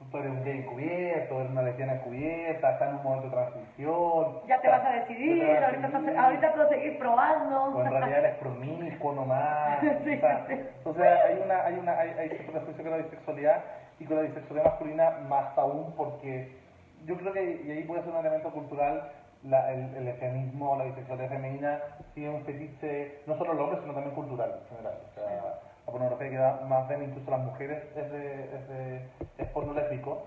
tú 0.09 0.17
eres 0.17 0.31
un 0.31 0.43
gay 0.43 0.59
encubierto, 0.59 1.39
eres 1.39 1.51
una 1.51 1.61
lesbiana 1.61 1.93
encubierta, 1.93 2.71
estás 2.71 2.89
en 2.89 2.95
un 2.95 3.03
momento 3.03 3.27
de 3.27 3.33
transición. 3.33 4.39
Ya 4.47 4.61
te 4.61 4.67
vas 4.67 4.85
a 4.85 4.91
decidir, 4.91 5.57
ahorita, 5.57 5.87
vas 5.87 6.15
a, 6.15 6.25
ahorita 6.25 6.49
vas 6.49 6.59
a 6.59 6.69
seguir 6.69 6.97
probando. 6.97 7.63
O 7.63 7.81
en 7.81 7.91
realidad 7.91 8.19
eres 8.19 8.35
promiscuo 8.37 9.13
nomás. 9.13 9.79
sí, 10.03 10.15
o 10.15 10.19
sea, 10.19 10.45
sí. 10.47 10.59
o 10.85 10.93
sea, 10.93 11.23
hay 11.25 11.41
una, 11.43 11.65
hay 11.65 11.73
una, 11.75 11.99
hay, 11.99 12.09
hay 12.09 12.29
prejuicio 12.29 12.83
con 12.83 12.91
la 12.91 12.97
bisexualidad 12.97 13.63
y 13.99 14.05
con 14.05 14.17
la 14.17 14.23
bisexualidad 14.23 14.65
masculina 14.65 15.11
más 15.29 15.57
aún 15.57 15.93
porque 15.95 16.51
yo 17.05 17.17
creo 17.17 17.33
que, 17.33 17.61
y 17.65 17.71
ahí 17.71 17.83
puede 17.83 18.03
ser 18.03 18.11
un 18.11 18.19
elemento 18.19 18.51
cultural, 18.51 19.11
la, 19.43 19.71
el, 19.71 19.95
el 19.95 20.05
lesbianismo, 20.05 20.75
la 20.77 20.85
bisexualidad 20.85 21.29
femenina, 21.29 21.79
sigue 22.13 22.29
un 22.29 22.43
fetiche, 22.43 23.19
no 23.25 23.37
solo 23.37 23.53
los 23.53 23.63
hombres, 23.63 23.81
sino 23.81 23.93
también 23.93 24.15
cultural 24.15 24.51
en 24.61 24.69
general. 24.69 24.97
O 25.09 25.13
sea, 25.13 25.70
la 25.91 25.99
pornografía 25.99 26.29
que 26.29 26.37
da 26.37 26.61
más 26.67 26.87
ven 26.87 27.03
incluso 27.03 27.29
las 27.29 27.41
mujeres 27.41 27.83
es, 27.95 28.11
de, 28.11 28.43
es, 28.55 28.67
de, 28.69 29.09
es 29.37 29.47
porno 29.49 29.73
lésbico. 29.73 30.23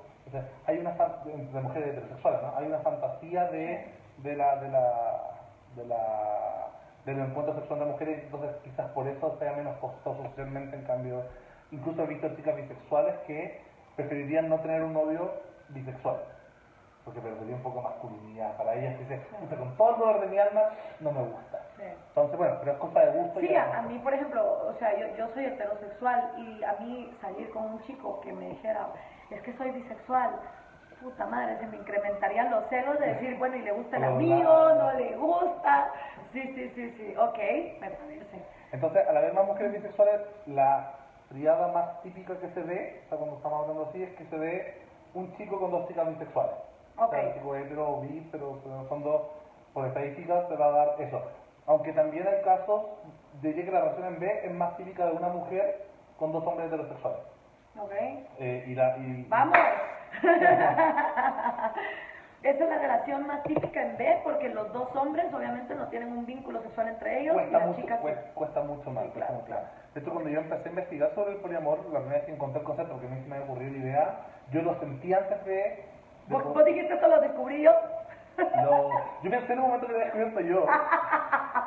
Hay 0.67 0.79
una 0.79 0.93
de 0.93 1.61
mujeres 1.61 1.89
heterosexuales, 1.91 2.43
¿no? 2.43 2.57
Hay 2.57 2.67
una 2.67 2.79
fantasía 2.81 3.45
de, 3.51 3.87
de 4.19 4.37
la, 4.37 4.57
de 4.57 4.69
la, 4.69 5.21
de 5.77 5.87
la 5.87 6.71
del 7.05 7.19
encuentro 7.21 7.55
sexual 7.55 7.81
de 7.81 7.87
mujeres, 7.87 8.25
entonces 8.25 8.51
quizás 8.65 8.91
por 8.93 9.07
eso 9.07 9.37
sea 9.39 9.53
menos 9.53 9.77
costoso 9.79 10.23
socialmente, 10.25 10.77
en 10.77 10.85
cambio, 10.85 11.23
incluso 11.71 12.03
he 12.03 12.07
visto 12.07 12.35
chicas 12.35 12.57
bisexuales 12.57 13.15
que 13.27 13.61
preferirían 13.95 14.49
no 14.49 14.59
tener 14.61 14.83
un 14.83 14.95
novio 14.95 15.31
bisexual 15.69 16.17
porque 17.05 17.21
perdería 17.21 17.57
un 17.57 17.63
poco 17.63 17.83
masculinidad. 17.83 18.57
Para 18.57 18.75
ella, 18.75 18.97
dice, 18.99 19.21
con 19.57 19.77
todo 19.77 19.91
el 19.91 19.99
dolor 19.99 20.21
de 20.21 20.27
mi 20.29 20.39
alma, 20.39 20.63
no 21.01 21.13
me 21.13 21.23
gusta. 21.23 21.61
Entonces, 21.79 22.39
bueno, 22.39 22.57
pero 22.61 22.73
es 22.73 22.79
cosa 22.79 23.01
de 23.01 23.19
gusto. 23.19 23.41
Sí, 23.41 23.55
a, 23.55 23.83
mí, 23.83 23.99
por 23.99 24.15
ejemplo, 24.15 24.69
o 24.69 24.75
sea, 24.79 24.99
yo, 24.99 25.15
yo 25.17 25.29
soy 25.35 25.45
heterosexual 25.45 26.33
y 26.39 26.65
a 26.65 26.73
mí 26.81 27.15
salir 27.21 27.51
con 27.51 27.65
un 27.65 27.83
chico 27.83 28.21
que 28.21 28.33
me 28.33 28.49
dijera, 28.51 28.89
es 29.31 29.43
que 29.43 29.53
soy 29.55 29.71
bisexual, 29.73 30.31
puta 31.03 31.27
madre, 31.27 31.59
se 31.59 31.67
me 31.67 31.77
incrementarían 31.77 32.51
los 32.51 32.65
celos 32.69 32.99
de 32.99 33.07
decir, 33.07 33.37
bueno, 33.39 33.57
y 33.57 33.63
le 33.63 33.73
gusta 33.73 33.97
el 33.99 34.05
amigo, 34.05 34.75
no 34.75 34.93
le 34.93 35.17
gusta. 35.17 35.93
Sí, 36.33 36.43
sí, 36.55 36.73
sí, 36.75 36.91
sí, 36.97 37.15
ok, 37.17 37.39
me 37.81 37.91
parece. 37.91 38.43
Entonces, 38.73 39.07
a 39.07 39.13
la 39.13 39.21
vez 39.21 39.35
más 39.35 39.47
mujeres 39.47 39.73
bisexuales, 39.73 40.21
la 40.47 40.95
triada 41.29 41.69
más 41.73 42.03
típica 42.03 42.39
que 42.39 42.49
se 42.51 42.63
ve, 42.63 43.03
o 43.05 43.09
sea, 43.09 43.19
cuando 43.19 43.37
estamos 43.37 43.63
hablando 43.63 43.89
así, 43.91 44.03
es 44.03 44.17
que 44.17 44.25
se 44.27 44.37
ve 44.37 44.83
un 45.15 45.37
chico 45.37 45.61
con 45.61 45.71
dos 45.71 45.87
chicas 45.89 46.09
bisexuales. 46.09 46.55
Okay. 46.97 47.41
o 47.77 48.01
bi, 48.01 48.29
pero, 48.31 48.61
en 48.65 48.81
el 48.81 48.87
fondo, 48.87 49.33
por 49.73 49.87
estadísticas, 49.87 50.49
te 50.49 50.57
va 50.57 50.67
a 50.67 50.71
dar 50.71 50.95
eso. 51.01 51.23
Aunque 51.67 51.93
también 51.93 52.27
hay 52.27 52.43
casos 52.43 52.83
de 53.43 53.55
que 53.55 53.71
la 53.71 53.81
relación 53.81 54.15
en 54.15 54.21
B 54.21 54.41
es 54.45 54.53
más 54.53 54.77
típica 54.77 55.07
de 55.07 55.13
una 55.13 55.29
mujer 55.29 55.87
con 56.19 56.33
dos 56.33 56.47
hombres 56.47 56.69
heterosexuales. 56.69 57.21
Ok. 57.79 57.93
Eh, 58.39 58.65
y 58.69 58.75
la, 58.75 58.97
y, 58.99 59.27
¡Vamos! 59.29 59.59
Esa 62.45 62.63
es 62.63 62.71
la 62.71 62.79
relación 62.79 63.27
más 63.27 63.43
típica 63.45 63.83
en 63.83 63.97
B 63.97 64.21
porque 64.23 64.51
los 64.51 64.71
dos 64.75 64.95
hombres 64.95 65.33
obviamente 65.33 65.75
no 65.75 65.89
tienen 65.89 66.13
un 66.13 66.27
vínculo 66.27 66.61
sexual 66.63 66.89
entre 66.89 67.23
ellos 67.23 67.33
cuesta 67.33 67.51
y 67.51 67.53
las 67.53 67.67
mucho, 67.67 67.81
chicas 67.81 68.01
cuesta, 68.35 68.61
mucho 68.61 68.91
más. 68.91 69.07
claro, 69.15 69.41
claro. 69.47 69.67
De 69.95 70.01
hecho, 70.01 70.11
cuando 70.13 70.29
yo 70.29 70.41
empecé 70.41 70.69
a 70.69 70.73
investigar 70.73 71.15
sobre 71.15 71.33
el 71.33 71.39
poliamor, 71.39 71.79
la 71.87 72.01
primera 72.01 72.19
vez 72.19 72.27
que 72.27 72.35
encontré 72.35 72.61
el 72.61 72.67
concepto, 72.67 72.93
porque 72.93 73.07
a 73.07 73.11
mí 73.11 73.23
se 73.23 73.29
me 73.31 73.41
ocurrió 73.41 73.71
la 73.71 73.79
idea, 73.79 74.21
yo 74.51 74.61
lo 74.61 74.79
sentí 74.79 75.15
antes 75.15 75.43
de 75.47 75.85
¿Vos, 76.29 76.65
dijiste 76.65 76.95
esto 76.95 77.09
lo 77.09 77.21
descubrí 77.21 77.63
yo? 77.63 77.73
No, 78.39 78.89
yo 79.23 79.31
pensé 79.31 79.53
en 79.53 79.59
un 79.61 79.67
momento 79.67 79.87
que 79.87 79.93
lo 79.93 79.99
había 79.99 80.15
descubierto 80.15 80.41
yo. 80.41 80.67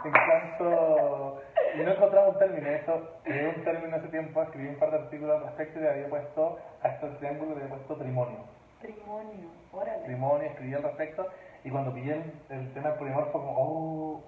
En 0.03 0.11
cuanto. 0.11 1.41
Y 1.75 1.79
no 1.79 1.91
encontraba 1.91 2.29
un 2.29 2.37
término, 2.39 2.67
eso, 2.69 3.11
creé 3.23 3.49
un 3.49 3.63
término 3.63 3.95
hace 3.95 4.07
tiempo, 4.07 4.41
escribí 4.41 4.69
un 4.69 4.79
par 4.79 4.91
de 4.91 4.97
artículos 4.97 5.37
al 5.37 5.47
respecto 5.47 5.79
y 5.79 5.83
le 5.83 5.89
había 5.89 6.09
puesto 6.09 6.59
a 6.81 6.87
este 6.87 7.07
triángulo 7.19 7.55
le 7.55 7.63
había 7.63 7.75
puesto 7.75 7.95
trimonio. 7.97 8.39
Trimonio, 8.81 9.49
órale. 9.71 10.03
Trimonio, 10.05 10.47
escribí 10.47 10.73
al 10.73 10.83
respecto 10.83 11.27
y 11.63 11.69
cuando 11.69 11.93
pillé 11.93 12.23
el, 12.49 12.73
tema 12.73 12.89
del 12.89 12.97
poliamor 12.97 13.31
fue 13.31 13.41
como, 13.41 13.53
oh, 13.57 14.23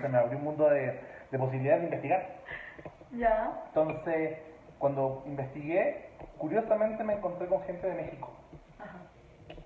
se 0.00 0.08
me 0.08 0.18
abrió 0.18 0.38
un 0.38 0.44
mundo 0.44 0.68
de, 0.68 1.00
de 1.30 1.38
posibilidades 1.38 1.80
de 1.80 1.86
investigar. 1.86 2.26
Ya. 3.12 3.62
Entonces, 3.68 4.38
cuando 4.78 5.22
investigué, 5.26 6.10
curiosamente 6.38 7.02
me 7.02 7.14
encontré 7.14 7.46
con 7.48 7.62
gente 7.62 7.86
de 7.86 7.94
México. 7.94 8.30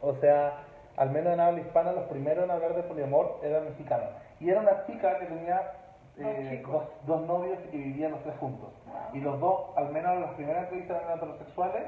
O 0.00 0.14
sea, 0.16 0.64
al 0.96 1.10
menos 1.10 1.32
en 1.32 1.40
habla 1.40 1.60
hispana, 1.60 1.92
los 1.92 2.04
primeros 2.04 2.44
en 2.44 2.50
hablar 2.50 2.74
de 2.74 2.82
poliamor 2.82 3.40
eran 3.42 3.64
mexicanos. 3.64 4.10
Y 4.40 4.50
era 4.50 4.60
una 4.60 4.84
chica 4.86 5.18
que 5.18 5.26
tenía 5.26 5.72
eh, 6.18 6.62
dos, 7.06 7.26
novios 7.26 7.58
y 7.66 7.70
que 7.70 7.76
vivían 7.78 8.12
los 8.12 8.22
tres 8.22 8.36
juntos. 8.38 8.70
Y 9.12 9.20
los 9.20 9.40
dos, 9.40 9.76
al 9.76 9.90
menos 9.90 10.20
las 10.20 10.34
primeras 10.34 10.64
entrevistas 10.64 11.02
eran 11.02 11.18
heterosexuales. 11.18 11.82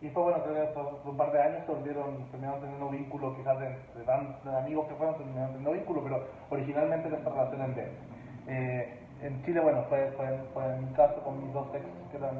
Y 0.00 0.10
fue 0.10 0.24
bueno, 0.24 0.42
creo 0.42 0.54
que 0.54 0.72
por 0.72 1.00
un 1.04 1.16
par 1.16 1.30
de 1.30 1.40
años 1.40 1.64
se 1.64 1.72
volvieron, 1.72 2.28
terminaron 2.32 2.60
teniendo 2.60 2.88
vínculos, 2.88 3.36
quizás 3.36 3.56
de, 3.60 3.68
de, 3.68 4.56
amigos 4.56 4.88
que 4.88 4.94
fueron, 4.96 5.16
terminaron 5.16 5.50
teniendo 5.50 5.70
vínculos, 5.70 6.02
pero 6.02 6.26
originalmente 6.50 7.08
esta 7.08 7.30
relación 7.30 7.62
en 7.62 7.74
B. 7.76 7.88
Eh, 8.48 8.98
en 9.22 9.44
Chile, 9.44 9.60
bueno, 9.60 9.84
fue, 9.88 10.10
fue, 10.16 10.26
fue 10.52 10.64
en 10.64 10.88
mi 10.88 10.92
caso 10.94 11.22
con 11.22 11.44
mis 11.44 11.54
dos 11.54 11.68
ex 11.72 11.84
que 12.10 12.16
eran 12.16 12.34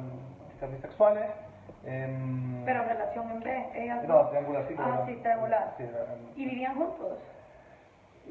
chicas 0.51 0.71
bisexuales. 0.71 1.25
Pero 1.83 2.83
relación 2.83 3.29
en 3.31 3.39
B, 3.41 3.69
ellas 3.75 4.07
No, 4.07 4.29
triangular, 4.29 4.65
sí. 4.67 4.75
Ah, 4.77 5.03
sí, 5.05 5.15
triangular. 5.15 5.75
¿Y 6.35 6.45
vivían 6.45 6.75
juntos? 6.75 7.17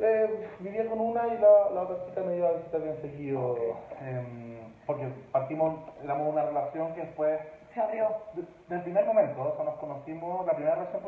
Eh, 0.01 0.49
vivía 0.61 0.89
con 0.89 1.01
una 1.01 1.27
y 1.29 1.39
la, 1.39 1.71
la 1.75 1.83
otra 1.83 2.07
chica 2.07 2.23
me 2.23 2.37
iba 2.37 2.49
a 2.49 2.53
visitar 2.53 2.81
bien 2.81 2.97
seguido. 3.03 3.57
Em, 4.01 4.59
porque 4.87 5.07
partimos, 5.31 5.81
éramos 6.03 6.33
una 6.33 6.45
relación 6.45 6.95
que 6.95 7.03
después. 7.03 7.41
Se 7.75 7.81
abrió. 7.81 8.09
desde 8.35 8.77
el 8.77 8.83
primer 8.83 9.07
momento, 9.07 9.43
o 9.43 9.57
sea, 9.57 9.65
nos 9.65 9.77
conocimos, 9.77 10.45
la 10.47 10.53
primera 10.53 10.75
relación 10.75 11.03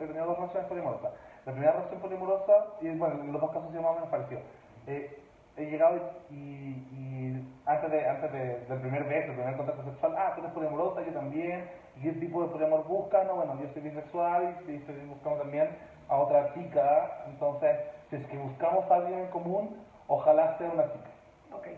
he 0.00 0.06
tenido 0.06 0.26
dos 0.26 0.36
relaciones 0.36 0.68
polimorosas. 0.68 1.12
La 1.46 1.52
primera 1.52 1.72
relación 1.72 2.00
polimorosa, 2.00 2.52
y 2.80 2.90
bueno, 2.90 3.20
en 3.20 3.32
los 3.32 3.40
dos 3.40 3.50
casos 3.52 3.72
se 3.72 3.80
más 3.80 3.90
o 3.90 3.94
menos 3.94 4.08
parecido. 4.08 4.40
Eh, 4.86 5.21
he 5.56 5.64
llegado 5.66 6.00
y, 6.30 6.34
y, 6.34 7.52
antes, 7.66 7.90
de, 7.90 8.08
antes 8.08 8.32
de, 8.32 8.60
del 8.68 8.80
primer 8.80 9.04
beso, 9.04 9.28
del 9.28 9.36
primer 9.36 9.56
contacto 9.56 9.84
sexual, 9.84 10.14
ah, 10.16 10.32
tú 10.34 10.40
eres 10.40 10.52
poliamorosa, 10.52 11.02
yo 11.02 11.12
también, 11.12 11.68
y 11.96 12.02
qué 12.02 12.12
tipo 12.12 12.42
de 12.42 12.48
poliamor 12.48 12.86
buscas, 12.86 13.26
no, 13.26 13.36
bueno, 13.36 13.58
yo 13.60 13.68
soy 13.72 13.82
bisexual 13.82 14.56
y 14.66 14.76
estoy 14.76 14.94
buscando 15.06 15.40
también 15.42 15.68
a 16.08 16.16
otra 16.16 16.52
chica, 16.54 17.24
entonces, 17.26 17.76
si 18.10 18.16
es 18.16 18.26
que 18.26 18.36
buscamos 18.38 18.90
a 18.90 18.94
alguien 18.96 19.20
en 19.20 19.26
común, 19.28 19.76
ojalá 20.08 20.56
sea 20.58 20.70
una 20.70 20.84
chica. 20.92 21.10
Ok. 21.52 21.68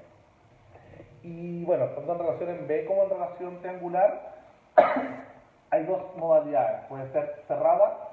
Y 1.22 1.64
bueno, 1.64 1.87
tanto 1.87 2.12
en 2.12 2.18
relación 2.18 2.50
en 2.50 2.66
B 2.66 2.84
como 2.87 3.04
en 3.04 3.10
relación 3.10 3.58
triangular, 3.60 4.34
hay 5.70 5.84
dos 5.84 6.16
modalidades, 6.16 6.87
puede 6.88 7.10
ser 7.12 7.42
cerrada 7.46 8.08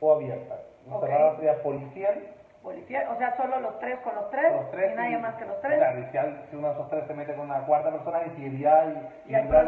o 0.00 0.12
abierta. 0.12 0.56
Cerrada 1.00 1.36
sería 1.36 1.62
policial 1.62 2.37
o 2.68 3.18
sea, 3.18 3.36
solo 3.36 3.60
los 3.60 3.78
tres 3.78 3.98
con 4.00 4.14
los 4.14 4.30
tres, 4.30 4.52
y 4.92 4.96
nadie 4.96 5.18
más 5.18 5.34
que 5.36 5.44
los 5.44 5.60
tres. 5.60 5.78
Claro, 5.78 6.40
si, 6.50 6.56
uno 6.56 6.68
de 6.68 6.74
esos 6.74 6.88
tres 6.90 7.04
se 7.06 7.14
mete 7.14 7.34
con 7.34 7.46
una 7.46 7.60
cuarta 7.66 7.90
persona, 7.90 8.24
infidelidad 8.26 8.86
y, 9.26 9.32
y, 9.32 9.36
y, 9.36 9.42
los, 9.42 9.64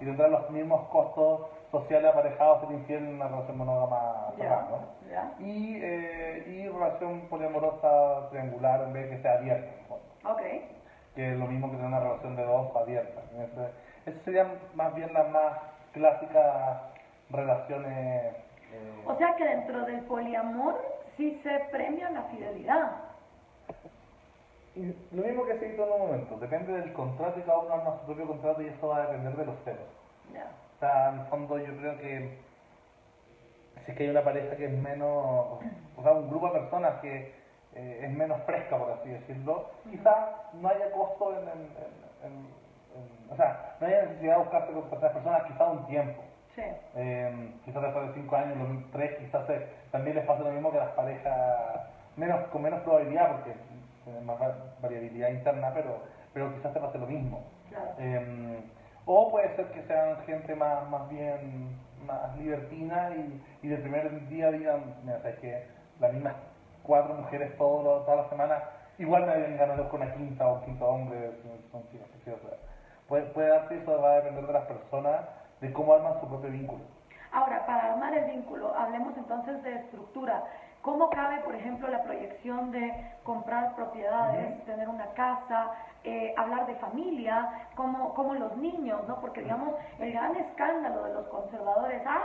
y 0.00 0.04
tendrá 0.04 0.28
los 0.28 0.50
mismos 0.50 0.88
costos 0.88 1.48
sociales 1.70 2.10
aparejados 2.10 2.60
ser 2.60 2.72
infiel 2.72 3.04
en 3.04 3.14
una 3.14 3.28
relación 3.28 3.58
monógama 3.58 4.32
¿no? 4.38 5.44
Y, 5.44 5.78
eh, 5.82 6.44
y 6.46 6.68
relación 6.68 7.22
poliamorosa 7.28 8.28
triangular 8.30 8.82
en 8.82 8.92
vez 8.92 9.10
de 9.10 9.16
que 9.16 9.22
sea 9.22 9.34
abierta. 9.34 9.70
Ok. 10.24 10.42
Que 11.14 11.32
es 11.32 11.38
lo 11.38 11.46
mismo 11.46 11.70
que 11.70 11.76
tener 11.76 11.88
una 11.88 12.00
relación 12.00 12.36
de 12.36 12.44
dos 12.44 12.76
abierta. 12.76 13.20
Esas 14.06 14.22
serían 14.22 14.58
más 14.74 14.94
bien 14.94 15.12
las 15.12 15.28
más 15.30 15.58
clásicas 15.92 16.82
relaciones. 17.30 18.34
Eh, 18.72 19.04
o 19.06 19.16
sea 19.16 19.34
que 19.36 19.44
dentro 19.44 19.84
del 19.84 20.00
poliamor 20.02 20.80
si 21.18 21.34
se 21.42 21.58
premia 21.70 22.08
la 22.10 22.22
fidelidad. 22.22 22.92
Y 24.74 24.94
lo 25.10 25.24
mismo 25.24 25.44
que 25.44 25.58
se 25.58 25.74
hizo 25.74 25.84
en 25.84 25.92
un 25.92 25.98
momento, 25.98 26.38
depende 26.38 26.72
del 26.72 26.92
contrato 26.92 27.40
y 27.40 27.42
cada 27.42 27.58
uno 27.58 27.74
arma 27.74 27.98
su 27.98 28.06
propio 28.06 28.28
contrato 28.28 28.62
y 28.62 28.68
eso 28.68 28.88
va 28.88 28.98
a 28.98 29.06
depender 29.08 29.36
de 29.36 29.44
los 29.44 29.56
celos. 29.64 29.88
O 30.30 30.78
sea, 30.78 31.08
en 31.08 31.20
el 31.20 31.26
fondo 31.26 31.58
yo 31.58 31.76
creo 31.76 31.98
que 31.98 32.38
si 33.84 33.90
es 33.90 33.96
que 33.96 34.04
hay 34.04 34.10
una 34.10 34.22
pareja 34.22 34.56
que 34.56 34.66
es 34.66 34.72
menos, 34.72 35.10
o 35.96 36.02
sea, 36.02 36.12
un 36.12 36.30
grupo 36.30 36.46
de 36.52 36.60
personas 36.60 37.00
que 37.00 37.34
eh, 37.74 38.00
es 38.04 38.10
menos 38.12 38.40
fresca, 38.44 38.78
por 38.78 38.92
así 38.92 39.08
decirlo, 39.08 39.70
quizás 39.90 40.28
no 40.54 40.68
haya 40.68 40.92
costo 40.92 41.34
en, 41.36 42.46
o 43.28 43.36
sea, 43.36 43.76
no 43.80 43.86
haya 43.88 44.02
necesidad 44.02 44.34
de 44.34 44.42
buscarse 44.44 44.72
con 44.72 44.84
otras 44.84 45.12
personas, 45.12 45.42
quizás 45.44 45.68
un 45.68 45.86
tiempo. 45.88 46.22
Sí. 46.58 46.64
Eh, 46.96 47.52
quizás 47.64 47.82
después 47.82 48.08
de 48.08 48.14
cinco 48.14 48.34
años, 48.36 48.56
los 48.56 48.90
tres, 48.90 49.16
quizás 49.18 49.46
se- 49.46 49.64
también 49.92 50.16
les 50.16 50.24
pasa 50.24 50.42
lo 50.42 50.50
mismo 50.50 50.72
que 50.72 50.78
a 50.78 50.84
las 50.86 50.92
parejas 50.94 51.82
menos, 52.16 52.48
con 52.48 52.62
menos 52.62 52.80
probabilidad, 52.80 53.28
porque 53.30 53.54
tienen 54.02 54.26
más 54.26 54.40
va- 54.42 54.56
variabilidad 54.82 55.28
interna, 55.28 55.70
pero, 55.72 56.02
pero 56.32 56.52
quizás 56.54 56.72
te 56.72 56.80
pase 56.80 56.98
lo 56.98 57.06
mismo. 57.06 57.44
Claro. 57.68 57.92
Eh, 57.98 58.60
o 59.06 59.30
puede 59.30 59.54
ser 59.54 59.66
que 59.66 59.82
sean 59.84 60.16
gente 60.26 60.54
más, 60.56 60.88
más 60.88 61.08
bien 61.08 61.78
más 62.04 62.36
libertina 62.36 63.10
y, 63.14 63.40
y 63.62 63.68
del 63.68 63.80
primer 63.82 64.28
día 64.28 64.50
digan, 64.50 64.96
mira, 65.04 65.18
sabes 65.20 65.38
que 65.38 65.62
las 66.00 66.12
mismas 66.12 66.34
cuatro 66.82 67.14
mujeres 67.14 67.56
todo, 67.56 67.82
lo- 67.84 68.00
toda 68.00 68.16
la 68.24 68.28
semana, 68.30 68.62
igual 68.98 69.26
me 69.26 69.32
habían 69.32 69.56
ganado 69.56 69.88
con 69.88 70.02
una 70.02 70.12
quinta 70.12 70.48
o 70.48 70.54
un 70.54 70.60
quinto 70.62 70.88
hombre, 70.88 71.30
son 71.70 71.86
chicas. 71.92 72.08
Puede, 73.06 73.22
puede 73.26 73.48
darse 73.48 73.76
eso, 73.78 74.00
va 74.02 74.12
a 74.12 74.16
depender 74.16 74.46
de 74.46 74.52
las 74.52 74.64
personas, 74.64 75.20
de 75.60 75.72
cómo 75.72 75.92
arman 75.94 76.20
su 76.20 76.28
propio 76.28 76.50
vínculo. 76.50 76.82
Ahora, 77.32 77.66
para 77.66 77.92
armar 77.92 78.14
el 78.14 78.24
vínculo, 78.30 78.74
hablemos 78.74 79.16
entonces 79.16 79.62
de 79.62 79.74
estructura. 79.76 80.44
¿Cómo 80.82 81.10
cabe, 81.10 81.40
por 81.40 81.54
ejemplo, 81.54 81.88
la 81.88 82.02
proyección 82.04 82.70
de 82.70 82.92
comprar 83.24 83.74
propiedades, 83.74 84.54
Ujú. 84.56 84.64
tener 84.64 84.88
una 84.88 85.06
casa, 85.08 85.72
eh, 86.04 86.32
hablar 86.38 86.66
de 86.66 86.76
familia, 86.76 87.66
como, 87.74 88.14
como 88.14 88.34
los 88.34 88.56
niños, 88.56 89.06
¿no? 89.08 89.20
Porque, 89.20 89.42
digamos, 89.42 89.74
el 89.98 90.12
gran 90.12 90.36
escándalo 90.36 91.02
de 91.04 91.14
los 91.14 91.26
conservadores, 91.26 92.00
¡ah! 92.06 92.22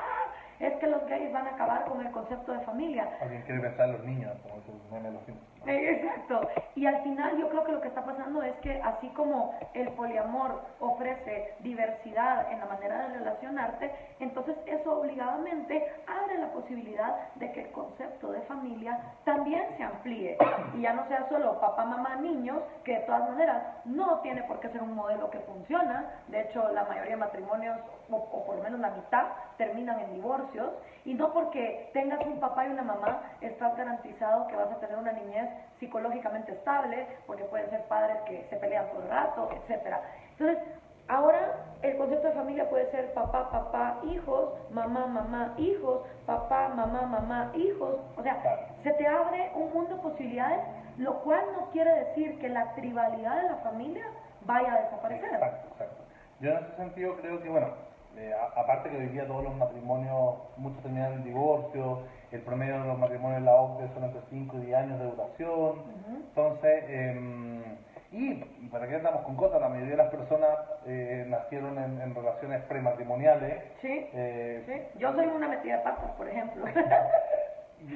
Es 0.59 0.73
que 0.75 0.87
los 0.87 1.03
gays 1.07 1.33
van 1.33 1.47
a 1.47 1.49
acabar 1.49 1.83
con 1.85 1.99
el 2.05 2.11
concepto 2.11 2.53
de 2.53 2.59
familia. 2.61 3.09
Alguien 3.19 3.41
quiere 3.41 3.59
pensar 3.59 3.87
en 3.87 3.93
los 3.93 4.03
niños, 4.05 4.31
como 4.43 4.55
dice 4.55 4.71
el 4.71 4.91
meme 4.93 5.07
de 5.09 5.13
los 5.15 5.23
Simpsons. 5.25 5.52
Eh, 5.65 5.91
Exacto. 5.91 6.49
Y 6.75 6.85
al 6.85 7.01
final 7.03 7.37
yo 7.37 7.49
creo 7.49 7.63
que 7.63 7.71
lo 7.71 7.81
que 7.81 7.87
está 7.87 8.03
pasando 8.03 8.41
es 8.41 8.55
que 8.57 8.81
así 8.81 9.07
como 9.09 9.53
el 9.73 9.89
poliamor 9.89 10.61
ofrece 10.79 11.55
diversidad 11.59 12.51
en 12.51 12.59
la 12.59 12.65
manera 12.65 13.07
de 13.07 13.19
relacionarte, 13.19 13.91
entonces 14.19 14.55
eso 14.65 14.99
obligadamente 14.99 15.85
abre 16.07 16.37
la 16.39 16.51
posibilidad 16.51 17.33
de 17.35 17.51
que 17.51 17.61
el 17.61 17.71
concepto 17.71 18.31
de 18.31 18.41
familia 18.41 18.99
también 19.23 19.63
se 19.77 19.83
amplíe 19.83 20.37
y 20.75 20.81
ya 20.81 20.93
no 20.93 21.07
sea 21.07 21.27
solo 21.29 21.59
papá, 21.59 21.85
mamá, 21.85 22.15
niños, 22.15 22.59
que 22.83 22.93
de 22.93 23.05
todas 23.05 23.29
maneras 23.29 23.63
no 23.85 24.19
tiene 24.19 24.43
por 24.43 24.59
qué 24.59 24.69
ser 24.69 24.81
un 24.81 24.95
modelo 24.95 25.29
que 25.29 25.39
funciona. 25.41 26.09
De 26.27 26.41
hecho, 26.41 26.69
la 26.71 26.83
mayoría 26.85 27.11
de 27.11 27.17
matrimonios, 27.17 27.77
o, 28.09 28.15
o 28.17 28.45
por 28.45 28.57
lo 28.57 28.63
menos 28.63 28.79
la 28.79 28.91
mitad, 28.91 29.27
terminan 29.57 29.99
en 29.99 30.13
divorcios 30.13 30.71
y 31.05 31.13
no 31.13 31.31
porque 31.33 31.89
tengas 31.93 32.25
un 32.25 32.39
papá 32.39 32.65
y 32.65 32.71
una 32.71 32.83
mamá 32.83 33.21
estás 33.41 33.75
garantizado 33.77 34.47
que 34.47 34.55
vas 34.55 34.71
a 34.71 34.79
tener 34.79 34.97
una 34.97 35.11
niñez 35.11 35.49
psicológicamente 35.79 36.51
estable, 36.53 37.07
porque 37.27 37.43
pueden 37.45 37.69
ser 37.69 37.83
padres 37.83 38.17
que 38.25 38.45
se 38.49 38.55
pelean 38.57 38.85
el 38.95 39.09
rato, 39.09 39.49
etcétera. 39.51 40.01
Entonces, 40.31 40.57
ahora 41.07 41.65
el 41.81 41.97
concepto 41.97 42.27
de 42.27 42.33
familia 42.33 42.69
puede 42.69 42.89
ser 42.91 43.13
papá, 43.13 43.49
papá, 43.51 43.99
hijos, 44.03 44.53
mamá, 44.71 45.05
mamá, 45.07 45.53
hijos, 45.57 46.01
papá, 46.25 46.69
mamá, 46.69 47.01
mamá, 47.01 47.51
hijos. 47.55 47.97
O 48.17 48.23
sea, 48.23 48.41
se 48.83 48.91
te 48.93 49.07
abre 49.07 49.51
un 49.55 49.73
mundo 49.73 49.95
de 49.95 50.01
posibilidades, 50.01 50.59
lo 50.97 51.19
cual 51.21 51.43
no 51.57 51.69
quiere 51.71 51.93
decir 52.05 52.39
que 52.39 52.49
la 52.49 52.73
tribalidad 52.75 53.41
de 53.41 53.49
la 53.49 53.57
familia 53.57 54.05
vaya 54.45 54.73
a 54.73 54.81
desaparecer. 54.81 55.33
Exacto, 55.33 55.67
exacto. 55.71 56.03
Yo 56.39 56.51
en 56.51 56.57
ese 56.57 56.75
sentido 56.75 57.15
creo 57.17 57.41
que, 57.41 57.49
bueno, 57.49 57.67
eh, 58.15 58.31
aparte 58.55 58.89
que 58.89 58.97
hoy 58.97 59.07
día 59.07 59.25
todos 59.25 59.43
los 59.43 59.55
matrimonios, 59.55 60.35
muchos 60.57 60.81
terminan 60.83 61.13
en 61.13 61.23
divorcio, 61.23 62.03
el 62.33 62.41
promedio 62.41 62.81
de 62.81 62.87
los 62.87 62.97
matrimonios 62.97 63.39
en 63.39 63.45
la 63.45 63.55
OCDE 63.55 63.93
son 63.93 64.03
entre 64.05 64.21
5 64.29 64.57
y 64.57 64.65
10 64.65 64.77
años 64.77 64.99
de 64.99 65.05
duración, 65.05 65.83
entonces, 66.09 66.83
em, 66.87 67.63
y, 68.11 68.33
para 68.71 68.87
que 68.87 68.95
andamos 68.95 69.21
con 69.23 69.35
cosas, 69.35 69.61
la 69.61 69.69
mayoría 69.69 69.91
de 69.91 70.03
las 70.03 70.11
personas 70.11 70.49
eh, 70.85 71.25
nacieron 71.27 71.77
en, 71.77 72.01
en 72.01 72.15
relaciones 72.15 72.61
prematrimoniales, 72.63 73.63
Sí, 73.81 74.09
eh, 74.13 74.63
sí. 74.65 74.99
Yo 74.99 75.13
soy 75.13 75.27
una 75.27 75.47
metida 75.47 75.77
de 75.77 75.83
patas, 75.83 76.11
por 76.11 76.27
ejemplo. 76.27 76.65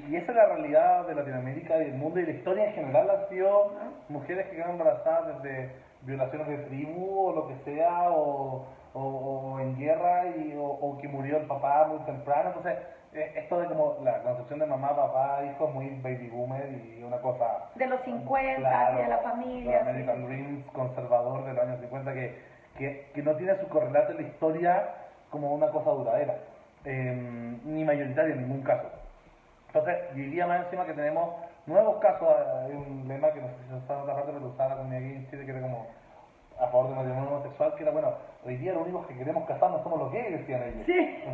Y, 0.10 0.17
esa 0.17 0.32
es 0.32 0.36
la 0.36 0.45
realidad 0.47 1.08
de 1.08 1.15
Latinoamérica 1.15 1.78
y 1.78 1.86
del 1.86 1.93
mundo 1.93 2.19
y 2.19 2.26
la 2.26 2.32
historia 2.32 2.65
en 2.65 2.73
general 2.73 3.10
han 3.10 3.30
sido 3.30 3.71
mujeres 4.10 4.47
que 4.47 4.58
quedan 4.58 4.71
embarazadas 4.71 5.41
desde 5.41 5.71
violaciones 6.02 6.47
de 6.47 6.58
tribu 6.65 7.28
o 7.28 7.34
lo 7.34 7.47
que 7.47 7.56
sea, 7.63 8.10
o, 8.12 8.65
o- 8.97 9.53
o 9.55 9.60
en 9.60 9.77
guerra, 9.77 10.25
y, 10.27 10.55
o, 10.55 10.63
o 10.63 10.97
que 10.97 11.07
murió 11.07 11.38
el 11.38 11.43
papá 11.43 11.86
muy 11.86 11.99
temprano. 11.99 12.49
Entonces, 12.49 12.77
eh, 13.13 13.31
esto 13.36 13.60
de 13.60 13.67
como 13.67 13.95
la 14.03 14.19
concepción 14.21 14.60
de 14.60 14.65
mamá, 14.65 14.95
papá, 14.95 15.43
hijo 15.43 15.65
es 15.65 15.73
muy 15.73 15.89
baby 16.01 16.27
boomer 16.29 16.67
y 16.69 17.03
una 17.03 17.17
cosa... 17.17 17.69
de 17.75 17.88
los 17.88 18.01
50 18.01 18.55
Claro, 18.55 18.97
de 18.97 19.07
la 19.07 19.17
familia. 19.19 19.79
American 19.81 20.17
sí. 20.17 20.23
Dream 20.25 20.63
conservador 20.73 21.43
de 21.45 21.53
los 21.53 21.63
años 21.63 21.79
50 21.79 22.13
que, 22.13 22.31
que, 22.77 23.10
que 23.13 23.21
no 23.23 23.36
tiene 23.36 23.55
su 23.60 23.67
correlato 23.69 24.12
en 24.12 24.17
la 24.17 24.23
historia 24.23 24.83
como 25.29 25.53
una 25.53 25.69
cosa 25.69 25.89
duradera, 25.91 26.36
eh, 26.86 27.13
ni 27.65 27.83
mayoritaria 27.83 28.33
en 28.33 28.39
ningún 28.41 28.62
caso. 28.62 28.89
Entonces, 29.67 29.97
diría 30.13 30.45
más 30.47 30.62
encima 30.63 30.86
que 30.86 30.93
tenemos 30.93 31.31
nuevos 31.65 31.97
casos, 31.97 32.27
hay 32.65 32.71
un 32.73 33.05
lema 33.07 33.31
que 33.31 33.41
no 33.41 33.47
sé 33.47 33.53
si 33.63 33.67
se 33.67 33.93
en 33.93 33.99
otra 33.99 34.13
parte, 34.15 34.31
pero 34.33 34.47
usaba 34.47 34.69
la 34.69 34.75
comunidad 34.77 35.01
gay 35.01 35.15
en 35.15 35.29
Chile, 35.29 35.43
que 35.45 35.51
era 35.51 35.62
como 35.62 35.86
a 36.59 36.67
favor 36.67 36.87
del 36.87 36.95
matrimonio 36.97 37.29
homosexual, 37.29 37.75
que 37.75 37.83
era, 37.83 37.91
bueno, 37.91 38.13
hoy 38.45 38.55
día 38.57 38.73
lo 38.73 38.81
único 38.81 39.05
que 39.07 39.15
queremos 39.15 39.45
casarnos 39.47 39.83
somos 39.83 39.99
los 39.99 40.11
gays, 40.11 40.31
decían 40.39 40.63
ellos. 40.63 40.85
Sí. 40.85 41.23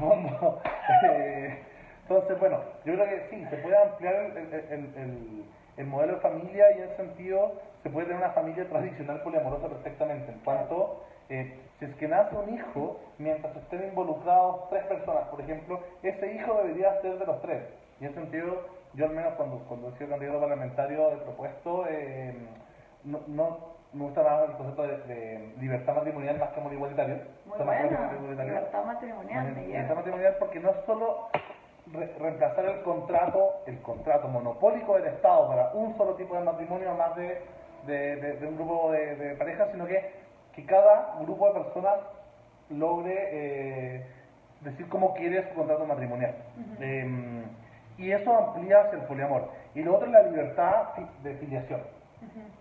Eh, 1.12 1.64
entonces, 2.04 2.40
bueno, 2.40 2.60
yo 2.86 2.94
creo 2.96 3.06
que 3.06 3.28
sí, 3.30 3.46
se 3.50 3.58
puede 3.58 3.82
ampliar 3.82 4.14
el, 4.16 4.38
el- 4.38 4.54
el- 4.54 4.94
el- 4.98 5.46
el 5.78 5.86
modelo 5.88 6.16
de 6.16 6.20
familia 6.20 6.72
y 6.72 6.78
en 6.82 6.84
ese 6.90 6.98
sentido 6.98 7.54
se 7.82 7.90
puede 7.90 8.08
tener 8.08 8.22
una 8.22 8.34
familia 8.34 8.68
tradicional 8.70 9.22
poliamorosa 9.22 9.68
perfectamente. 9.70 10.32
En 10.32 10.40
cuanto, 10.40 11.04
eh, 11.30 11.58
si 11.80 11.86
es 11.86 11.96
que 11.96 12.08
nace 12.08 12.36
un 12.36 12.54
hijo, 12.54 13.00
mientras 13.18 13.56
estén 13.56 13.84
involucrados 13.86 14.70
tres 14.70 14.84
personas, 14.86 15.24
por 15.30 15.40
ejemplo, 15.42 15.80
ese 16.04 16.34
hijo 16.36 16.54
debería 16.62 17.02
ser 17.02 17.18
de 17.18 17.26
los 17.26 17.42
tres. 17.42 17.64
Y 18.00 18.06
en 18.06 18.12
ese 18.12 18.20
sentido, 18.20 18.68
yo 18.94 19.06
al 19.06 19.12
menos 19.16 19.34
cuando, 19.36 19.60
cuando 19.68 19.90
he 19.90 19.98
sido 19.98 20.10
candidato 20.10 20.40
parlamentario 20.42 21.12
he 21.14 21.16
propuesto, 21.18 21.86
eh, 21.90 22.34
no, 23.06 23.22
no- 23.28 23.74
me 23.94 24.04
gusta 24.06 24.24
más 24.24 24.50
el 24.50 24.56
concepto 24.56 24.84
de, 24.84 24.98
de 25.04 25.54
libertad 25.60 25.96
matrimonial 25.96 26.40
más 26.40 26.50
que 26.50 26.60
amor 26.60 26.74
igualitario. 26.74 27.16
Muy 27.46 27.58
buena. 27.66 27.82
igualitario. 28.16 28.54
Libertad 28.54 28.86
matrimonial, 28.86 29.46
me 29.54 29.68
Libertad 29.68 29.96
matrimonial 29.96 30.36
porque 30.40 30.60
no 30.60 30.70
es 30.72 30.78
solo 30.86 31.28
re- 31.92 32.14
reemplazar 32.20 32.66
el 32.66 32.82
contrato, 32.82 33.52
el 33.68 33.80
contrato 33.82 34.28
monopólico 34.28 34.96
del 34.96 35.08
Estado 35.08 35.48
para 35.48 35.72
un 35.74 35.96
solo 35.98 36.16
tipo 36.16 36.36
de 36.36 36.42
matrimonio 36.44 36.94
más 36.96 37.16
de, 37.16 37.42
de, 37.86 38.48
un 38.48 38.56
grupo 38.56 38.92
de, 38.92 39.36
parejas, 39.36 39.70
sino 39.72 39.86
que, 39.86 40.12
que 40.54 40.66
cada 40.66 41.16
grupo 41.22 41.48
de 41.54 41.62
personas 41.62 41.96
logre 42.70 43.14
eh, 43.32 44.06
decir 44.62 44.88
cómo 44.90 45.14
quiere 45.14 45.48
su 45.50 45.56
contrato 45.56 45.86
matrimonial. 45.86 46.34
Eh, 46.80 47.44
y 47.98 48.12
eso 48.12 48.36
amplía 48.36 48.82
hacia 48.82 49.00
el 49.00 49.06
poliamor. 49.06 49.50
Y 49.76 49.84
lo 49.84 49.96
otro 49.96 50.08
es 50.08 50.14
la 50.14 50.24
libertad 50.24 50.88
de 51.22 51.36
filiación. 51.36 51.82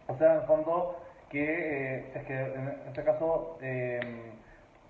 O 0.09 0.17
sea, 0.19 0.33
en 0.35 0.41
el 0.41 0.47
fondo, 0.47 0.97
que 1.33 1.97
eh, 1.99 2.13
es 2.15 2.25
que 2.27 2.35
en 2.41 2.69
este 2.87 3.03
caso, 3.05 3.57
eh, 3.63 4.01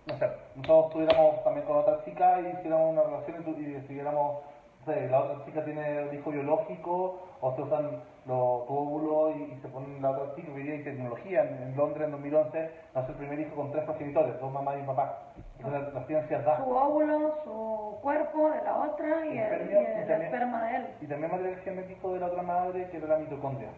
no 0.06 0.18
sé, 0.18 0.26
nosotros 0.56 0.86
estuviéramos 0.88 1.44
también 1.44 1.64
con 1.66 1.76
otra 1.78 2.04
chica 2.04 2.40
y 2.40 2.48
hiciéramos 2.58 2.92
una 2.92 3.02
relación 3.04 3.40
y, 3.40 3.44
tu- 3.44 3.60
y 3.60 3.64
decidiéramos, 3.72 4.40
no 4.86 4.92
sé, 4.92 5.08
la 5.08 5.20
otra 5.20 5.44
chica 5.46 5.64
tiene 5.64 6.02
un 6.08 6.14
hijo 6.14 6.30
biológico 6.30 7.20
o 7.40 7.54
se 7.54 7.62
usan 7.62 8.02
los 8.26 8.66
tu 8.66 8.76
óvulo 8.76 9.30
y, 9.36 9.42
y 9.54 9.58
se 9.62 9.68
ponen 9.68 10.00
la 10.02 10.10
otra 10.10 10.34
chica, 10.36 10.52
hoy 10.52 10.62
día 10.62 10.74
hay 10.74 10.82
tecnología, 10.84 11.42
en, 11.42 11.62
en 11.62 11.76
Londres 11.76 12.04
en 12.06 12.12
2011 12.12 12.70
nació 12.94 13.10
el 13.12 13.18
primer 13.18 13.40
hijo 13.40 13.54
con 13.56 13.70
tres 13.72 13.84
progenitores, 13.84 14.38
dos 14.40 14.52
mamás 14.52 14.76
y 14.76 14.80
un 14.80 14.86
papá. 14.86 15.18
Entonces 15.58 15.94
la, 15.94 16.04
ciencia 16.06 16.38
da. 16.42 16.56
Su 16.58 16.70
óvulo, 16.70 17.34
su 17.44 17.98
cuerpo 18.02 18.50
de 18.50 18.62
la 18.62 18.76
otra 18.90 19.26
y 19.26 19.38
el, 19.38 19.44
Espermio, 19.44 19.80
y 19.80 19.84
y 19.84 19.86
el 19.86 19.94
también- 20.06 20.22
esperma 20.22 20.62
de 20.68 20.76
él. 20.76 20.86
Y 21.00 21.06
también 21.06 21.30
material 21.32 21.60
genético 21.60 22.12
de 22.14 22.20
la 22.20 22.26
otra 22.26 22.42
madre 22.42 22.88
que 22.90 22.96
era 22.96 23.06
la 23.08 23.18
mitocondria. 23.18 23.68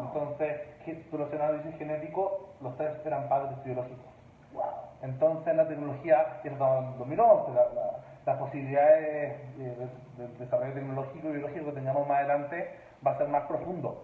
Entonces, 0.00 0.60
los 1.12 1.32
análisis 1.32 1.76
genéticos, 1.78 2.32
los 2.60 2.76
tres 2.76 2.92
eran 3.04 3.28
padres 3.28 3.62
biológicos. 3.64 4.06
Entonces, 5.02 5.54
la 5.54 5.66
tecnología, 5.68 6.40
en 6.44 6.58
2011, 6.58 7.52
la- 7.52 7.66
la- 7.74 7.98
las 8.24 8.38
posibilidades 8.38 9.34
eh, 9.58 9.88
de, 10.16 10.26
de 10.26 10.38
desarrollo 10.38 10.72
tecnológico 10.72 11.28
y 11.28 11.32
biológico 11.32 11.66
que 11.66 11.72
tengamos 11.72 12.06
más 12.08 12.18
adelante 12.18 12.66
va 13.06 13.12
a 13.12 13.18
ser 13.18 13.28
más 13.28 13.44
profundo. 13.44 14.02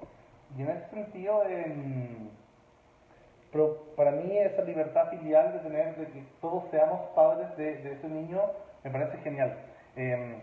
Y 0.57 0.63
en 0.63 0.69
ese 0.71 0.87
sentido, 0.91 1.43
pero 3.51 3.77
para 3.97 4.13
mí 4.13 4.37
esa 4.39 4.63
libertad 4.63 5.09
filial 5.09 5.53
de 5.53 5.59
tener, 5.61 5.95
de 5.97 6.07
que 6.07 6.23
todos 6.41 6.65
seamos 6.71 7.01
padres 7.15 7.55
de, 7.57 7.77
de 7.79 7.93
ese 7.93 8.09
niño, 8.09 8.41
me 8.85 8.91
parece 8.91 9.17
genial. 9.19 9.53
Em, 9.97 10.41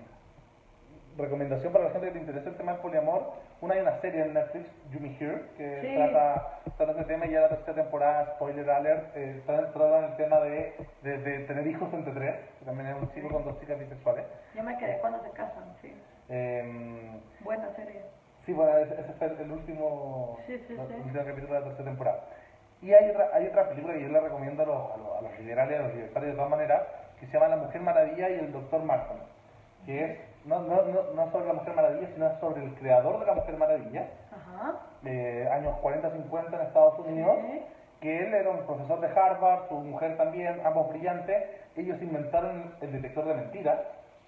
recomendación 1.24 1.72
para 1.74 1.86
la 1.86 1.92
gente 1.92 2.08
que 2.08 2.14
te 2.14 2.20
interesa 2.20 2.50
el 2.50 2.56
tema 2.58 2.74
del 2.74 2.82
poliamor, 2.82 3.34
una 3.62 3.74
hay 3.76 3.82
una 3.82 4.00
serie 4.02 4.24
en 4.24 4.34
Netflix, 4.34 4.68
You 4.92 5.00
Me 5.00 5.16
Here, 5.20 5.42
que 5.58 5.82
Sí. 5.82 5.96
trata, 5.96 6.60
trata 6.78 6.92
este 6.94 7.04
tema 7.06 7.26
y 7.26 7.32
ya 7.32 7.42
la 7.42 7.50
tercera 7.50 7.76
temporada, 7.84 8.26
spoiler 8.36 8.70
alert, 8.70 9.16
eh, 9.16 9.42
trata, 9.46 9.72
trata 9.74 10.06
el 10.08 10.16
tema 10.18 10.40
de, 10.42 10.74
de, 11.04 11.18
de 11.20 11.40
tener 11.46 11.68
hijos 11.68 11.94
entre 11.94 12.14
tres, 12.14 12.36
que 12.60 12.66
también 12.66 12.88
es 12.90 12.96
un 13.02 13.12
chico 13.14 13.30
con 13.30 13.44
dos 13.46 13.60
chicas 13.60 13.80
bisexuales. 13.80 14.26
Yo 14.56 14.64
me 14.64 14.78
quedé 14.78 14.98
cuando 15.00 15.22
se 15.24 15.30
casan, 15.32 15.64
sí. 15.82 15.94
Em, 16.30 17.20
Buena 17.42 17.70
serie. 17.76 18.02
Sí, 18.46 18.54
bueno, 18.54 18.78
ese, 18.78 18.96
fue 19.18 19.28
el 19.28 19.52
último, 19.52 20.38
Sí, 20.48 20.54
el 20.70 20.80
último 20.80 21.26
capítulo 21.26 21.54
de 21.54 21.60
la 21.60 21.66
tercera 21.68 21.90
temporada. 21.90 22.20
Y 22.82 22.94
hay 22.94 23.10
otra, 23.10 23.30
hay 23.34 23.46
otra 23.48 23.68
película 23.70 23.94
que 23.94 24.02
yo 24.04 24.08
le 24.08 24.20
recomiendo 24.22 24.64
a 24.64 24.66
los, 24.66 24.92
a 24.94 24.98
los, 24.98 25.18
a 25.18 25.22
los 25.22 25.40
liberales, 25.40 25.80
a 25.80 25.84
los 25.84 25.94
libertarios 25.96 26.32
de 26.32 26.36
todas 26.38 26.50
maneras, 26.50 26.82
que 27.20 27.26
se 27.28 27.34
llama 27.34 27.50
La 27.50 27.58
Mujer 27.58 27.82
Maravilla 27.82 28.30
y 28.30 28.40
el 28.40 28.52
Doctor 28.54 28.82
Markham, 28.84 29.18
que 29.86 30.04
es 30.06 30.18
no, 30.46 30.62
no, 30.62 30.84
no, 31.16 31.32
sobre 31.32 31.48
la 31.48 31.54
Mujer 31.54 31.74
Maravilla, 31.74 32.08
sino 32.14 32.40
sobre 32.40 32.64
el 32.64 32.74
creador 32.76 33.20
de 33.20 33.26
la 33.26 33.34
Mujer 33.34 33.58
Maravilla, 33.58 34.08
eh, 35.06 35.50
años 35.52 35.76
40-50 35.82 36.54
en 36.54 36.62
Estados 36.62 37.00
Unidos, 37.00 37.38
que 38.02 38.18
él 38.20 38.34
era 38.34 38.50
un 38.50 38.66
profesor 38.66 39.00
de 39.02 39.08
Harvard, 39.08 39.68
su 39.68 39.76
mujer 39.76 40.18
también, 40.18 40.62
ambos 40.66 40.90
brillantes, 40.90 41.44
ellos 41.76 42.02
inventaron 42.02 42.74
el 42.82 42.92
detector 42.94 43.26
de 43.26 43.34
mentiras. 43.36 43.80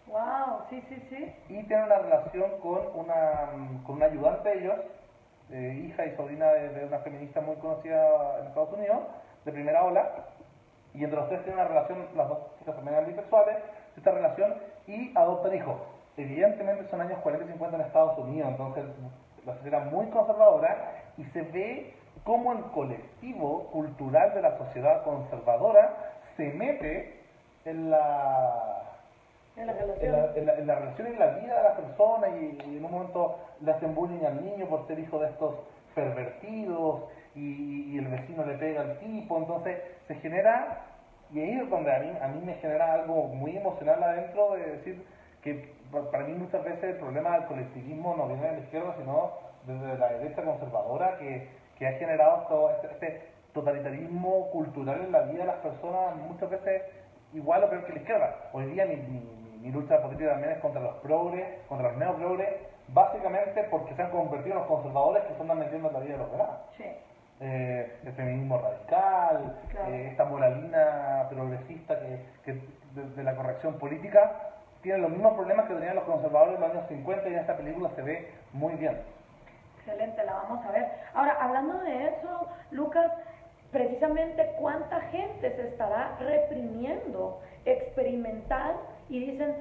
Wow, 0.08 0.64
sí, 0.70 0.84
sí, 0.90 1.08
sí. 1.10 1.36
Y 1.48 1.64
tienen 1.64 1.86
una 1.86 2.00
relación 2.00 2.60
con 2.60 2.80
una, 2.94 3.50
con 3.86 3.96
una 3.96 4.08
ayudante 4.08 4.50
de 4.50 4.60
ellos, 4.60 4.76
eh, 5.52 5.86
hija 5.88 6.06
y 6.06 6.16
sobrina 6.16 6.52
de, 6.52 6.86
una 6.86 7.00
feminista 7.00 7.40
muy 7.42 7.56
conocida 7.58 8.40
en 8.40 8.48
Estados 8.48 8.74
Unidos, 8.74 9.00
de 9.46 9.52
primera 9.52 9.84
ola, 9.84 10.10
y 10.94 11.04
entre 11.04 11.20
los 11.20 11.30
tres 11.30 11.44
tienen 11.44 11.60
una 11.60 11.70
relación, 11.70 12.08
las 12.16 12.28
dos 12.28 12.40
chicas 12.60 12.76
también 12.76 12.96
eran 12.96 13.10
bisexuales, 13.10 13.58
esta 13.96 14.12
relación, 14.12 14.56
y 14.88 15.18
adoptan 15.18 15.56
hijos. 15.56 15.78
Evidentemente 16.22 16.88
son 16.90 17.02
años 17.02 17.20
40 17.24 17.46
y 17.46 17.52
50 17.54 17.78
en 17.78 17.82
Estados 17.84 18.18
Unidos, 18.20 18.50
entonces 18.52 18.86
la 19.46 19.56
sociedad 19.56 19.86
muy 19.92 20.06
conservadora, 20.08 20.94
y 21.18 21.24
se 21.26 21.42
ve 21.42 21.94
cómo 22.24 22.54
el 22.54 22.64
colectivo 22.66 23.70
cultural 23.72 24.34
de 24.36 24.42
la 24.42 24.58
sociedad 24.58 25.04
conservadora 25.04 26.14
se 26.38 26.54
mete 26.54 27.22
en 27.66 27.90
la, 27.90 28.84
en 29.56 29.68
la 29.68 29.74
relación, 29.74 30.30
en 30.36 30.46
la, 30.68 30.76
relación 30.76 31.08
y 31.08 31.12
en 31.12 31.20
la 31.20 31.28
vida 31.40 31.58
de 31.58 31.64
la 31.64 31.76
persona 31.76 32.28
y, 32.30 32.58
en 32.64 32.86
un 32.86 32.92
momento 32.92 33.40
le 33.62 33.72
hacen 33.72 33.96
bullying 33.96 34.24
al 34.26 34.44
niño 34.44 34.68
por 34.68 34.86
ser 34.88 35.00
hijo 35.00 35.20
de 35.20 35.28
estos 35.28 35.56
pervertidos 35.96 37.02
y, 37.36 37.98
el 37.98 38.08
vecino 38.08 38.46
le 38.46 38.58
pega 38.58 38.82
al 38.82 39.00
tipo, 39.00 39.38
entonces 39.38 39.80
se 40.08 40.16
genera, 40.16 40.86
y 41.32 41.40
ahí 41.40 41.60
es 41.60 41.70
donde 41.70 41.96
a 41.96 42.00
mí, 42.00 42.12
a 42.22 42.28
mí 42.28 42.42
me 42.46 42.56
genera 42.56 42.94
algo 42.94 43.28
muy 43.28 43.58
emocional 43.58 44.02
adentro 44.04 44.54
de 44.54 44.78
decir 44.78 45.06
que 45.42 45.81
para 45.92 46.24
mí 46.24 46.34
muchas 46.34 46.64
veces 46.64 46.84
el 46.84 46.96
problema 46.98 47.32
del 47.32 47.46
colectivismo 47.46 48.16
no 48.16 48.28
viene 48.28 48.48
de 48.48 48.54
la 48.54 48.60
izquierda, 48.60 48.96
sino 48.98 49.32
desde 49.66 49.98
la 49.98 50.10
derecha 50.14 50.44
conservadora 50.44 51.18
que, 51.18 51.50
que 51.78 51.88
ha 51.88 51.94
generado 51.94 52.48
todo 52.48 52.72
este, 52.72 52.88
este, 52.92 53.32
totalitarismo 53.54 54.50
cultural 54.52 55.02
en 55.02 55.12
la 55.12 55.22
vida 55.24 55.40
de 55.40 55.48
las 55.48 55.58
personas, 55.58 56.16
muchas 56.16 56.50
veces 56.50 56.84
igual 57.34 57.64
o 57.64 57.70
peor 57.70 57.86
que 57.86 57.94
la 57.94 58.00
izquierda. 58.00 58.36
Hoy 58.54 58.66
día 58.68 58.86
mi, 58.86 58.96
mi, 58.96 59.72
lucha 59.72 60.02
política 60.02 60.32
también 60.32 60.54
es 60.54 60.60
contra 60.60 60.82
los 60.82 60.96
progres, 60.96 61.46
contra 61.68 61.90
los 61.90 61.98
neoprogres, 61.98 62.50
básicamente 62.88 63.64
porque 63.70 63.94
se 63.96 64.02
han 64.02 64.10
convertido 64.10 64.56
en 64.56 64.60
los 64.60 64.68
conservadores 64.68 65.24
que 65.24 65.36
se 65.36 65.42
andan 65.42 65.60
metiendo 65.60 65.88
en 65.90 65.94
la 65.94 66.00
vida 66.00 66.14
de 66.14 66.18
los 66.18 66.32
demás. 66.32 66.50
Eh, 67.44 67.98
el 68.06 68.14
feminismo 68.14 68.60
radical, 68.60 69.60
eh, 69.88 70.10
esta 70.12 70.26
moralina 70.26 71.28
progresista 71.30 72.00
que, 72.00 72.20
que 72.44 72.62
de, 72.94 73.24
la 73.24 73.36
corrección 73.36 73.80
política, 73.80 74.51
tiene 74.82 75.00
los 75.00 75.12
mismos 75.12 75.34
problemas 75.34 75.68
que 75.68 75.76
tenían 75.76 75.96
los 75.96 76.06
conservadores 76.06 76.56
en 76.56 76.62
los 76.62 76.72
años 76.72 76.88
50 76.88 77.30
y 77.30 77.34
en 77.34 77.40
esta 77.40 77.58
película 77.58 77.90
se 77.96 78.02
ve 78.02 78.32
muy 78.54 78.74
bien. 78.76 78.98
Excelente, 79.78 80.24
la 80.24 80.34
vamos 80.34 80.66
a 80.66 80.72
ver. 80.72 80.88
Ahora, 81.14 81.38
hablando 81.40 81.80
de 81.80 82.08
eso, 82.08 82.48
Lucas, 82.72 83.12
precisamente 83.72 84.54
cuánta 84.60 85.02
gente 85.02 85.56
se 85.56 85.68
estará 85.70 86.18
reprimiendo 86.20 87.42
experimental 87.66 88.76
y 89.10 89.32
dicen, 89.32 89.56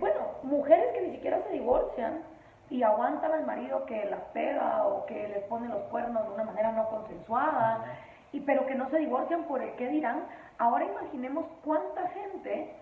bueno, 0.00 0.20
mujeres 0.42 0.92
que 0.94 1.00
ni 1.02 1.12
siquiera 1.12 1.40
se 1.42 1.52
divorcian 1.52 2.22
y 2.70 2.82
aguantan 2.82 3.32
al 3.32 3.46
marido 3.46 3.84
que 3.86 4.04
las 4.06 4.20
pega 4.32 4.86
o 4.86 5.04
que 5.06 5.28
les 5.28 5.44
pone 5.44 5.68
los 5.68 5.82
cuernos 5.84 6.26
de 6.26 6.34
una 6.34 6.44
manera 6.44 6.72
no 6.72 6.88
consensuada, 6.88 7.84
y, 8.32 8.40
pero 8.40 8.66
que 8.66 8.74
no 8.74 8.88
se 8.88 8.98
divorcian 8.98 9.44
por 9.44 9.62
el 9.62 9.72
qué 9.76 9.88
dirán. 9.88 10.24
Ahora 10.58 10.86
imaginemos 10.86 11.44
cuánta 11.64 12.08
gente 12.08 12.74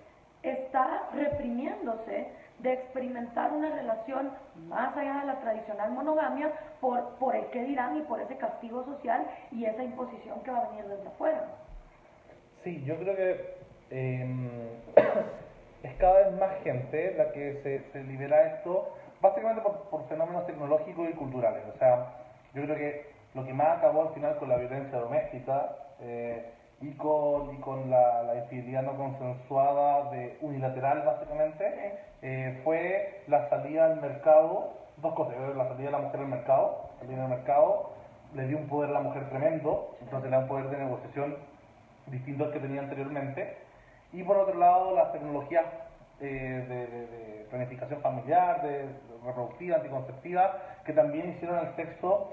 está 0.43 1.09
reprimiéndose 1.15 2.29
de 2.59 2.73
experimentar 2.73 3.53
una 3.53 3.75
relación 3.75 4.31
más 4.69 4.97
allá 4.97 5.21
de 5.21 5.27
la 5.27 5.41
tradicional 5.41 5.93
monogamia 5.93 6.53
por, 6.81 7.17
por 7.19 7.35
el 7.35 7.47
qué 7.47 7.63
dirán 7.65 7.97
y 7.97 8.03
por 8.03 8.21
ese 8.21 8.37
castigo 8.37 8.85
social 8.85 9.27
y 9.51 9.65
esa 9.65 9.83
imposición 9.83 10.43
que 10.43 10.51
va 10.51 10.59
a 10.59 10.69
venir 10.69 10.85
desde 10.85 11.09
afuera. 11.09 11.47
Sí, 12.63 12.83
yo 12.85 12.99
creo 12.99 13.17
que 13.17 13.55
em, 13.91 14.51
es 15.83 15.95
cada 15.99 16.19
vez 16.19 16.33
más 16.39 16.63
gente 16.63 17.15
la 17.17 17.33
que 17.33 17.61
se, 17.63 17.93
se 17.93 18.05
libera 18.05 18.57
esto, 18.57 18.95
básicamente 19.21 19.63
por, 19.63 20.09
fenómenos 20.09 20.47
tecnológicos 20.47 21.09
y 21.09 21.15
culturales. 21.15 21.63
O 21.75 21.79
sea, 21.79 22.15
yo 22.55 22.63
creo 22.65 22.77
que 22.77 23.11
lo 23.35 23.45
que 23.47 23.55
más 23.55 23.79
acabó 23.79 24.09
al 24.09 24.15
final 24.15 24.37
con 24.39 24.49
la 24.49 24.57
violencia 24.57 24.99
doméstica 24.99 25.77
eh, 26.01 26.45
y 26.81 26.93
con, 26.93 27.55
y 27.55 27.61
con 27.61 27.91
la, 27.91 28.23
la, 28.23 28.37
infidelidad 28.37 28.83
no 28.83 28.97
consensuada 28.97 30.11
de 30.11 30.39
unilateral 30.41 31.03
básicamente, 31.05 31.99
eh, 32.23 32.61
fue 32.65 33.23
la 33.27 33.49
salida 33.51 33.87
al 33.87 34.01
mercado, 34.01 34.73
dos 34.97 35.15
cosas, 35.15 35.35
la 35.57 35.69
salida 35.69 35.87
de 35.87 35.93
la 35.93 35.99
mujer 35.99 36.21
al 36.21 36.29
mercado, 36.29 36.91
salida 37.01 37.25
al 37.25 37.31
mercado, 37.31 37.91
le 38.35 38.47
dio 38.47 38.59
un 38.59 38.69
poder 38.69 38.91
a 38.91 38.95
la 38.95 39.01
mujer 39.01 39.29
tremendo, 39.29 39.97
entonces 40.01 40.31
le 40.31 40.37
da 40.37 40.43
un 40.43 40.49
poder 40.49 40.71
de 40.71 40.79
negociación 40.79 41.37
distinto 42.07 42.45
al 42.45 42.53
que 42.53 42.61
tenía 42.61 42.81
anteriormente, 42.81 43.59
y 44.13 44.23
por 44.23 44.39
otro 44.39 44.59
lado 44.59 44.95
las 44.95 45.13
tecnologías 45.13 45.65
eh, 46.21 46.27
de, 46.69 47.47
planificación 47.51 48.01
familiar, 48.01 48.63
de 48.63 48.87
reproductiva, 49.25 49.77
anticonceptiva, 49.77 50.57
que 50.85 50.93
también 50.93 51.31
hicieron 51.31 51.67
el 51.67 51.75
sexo 51.75 52.31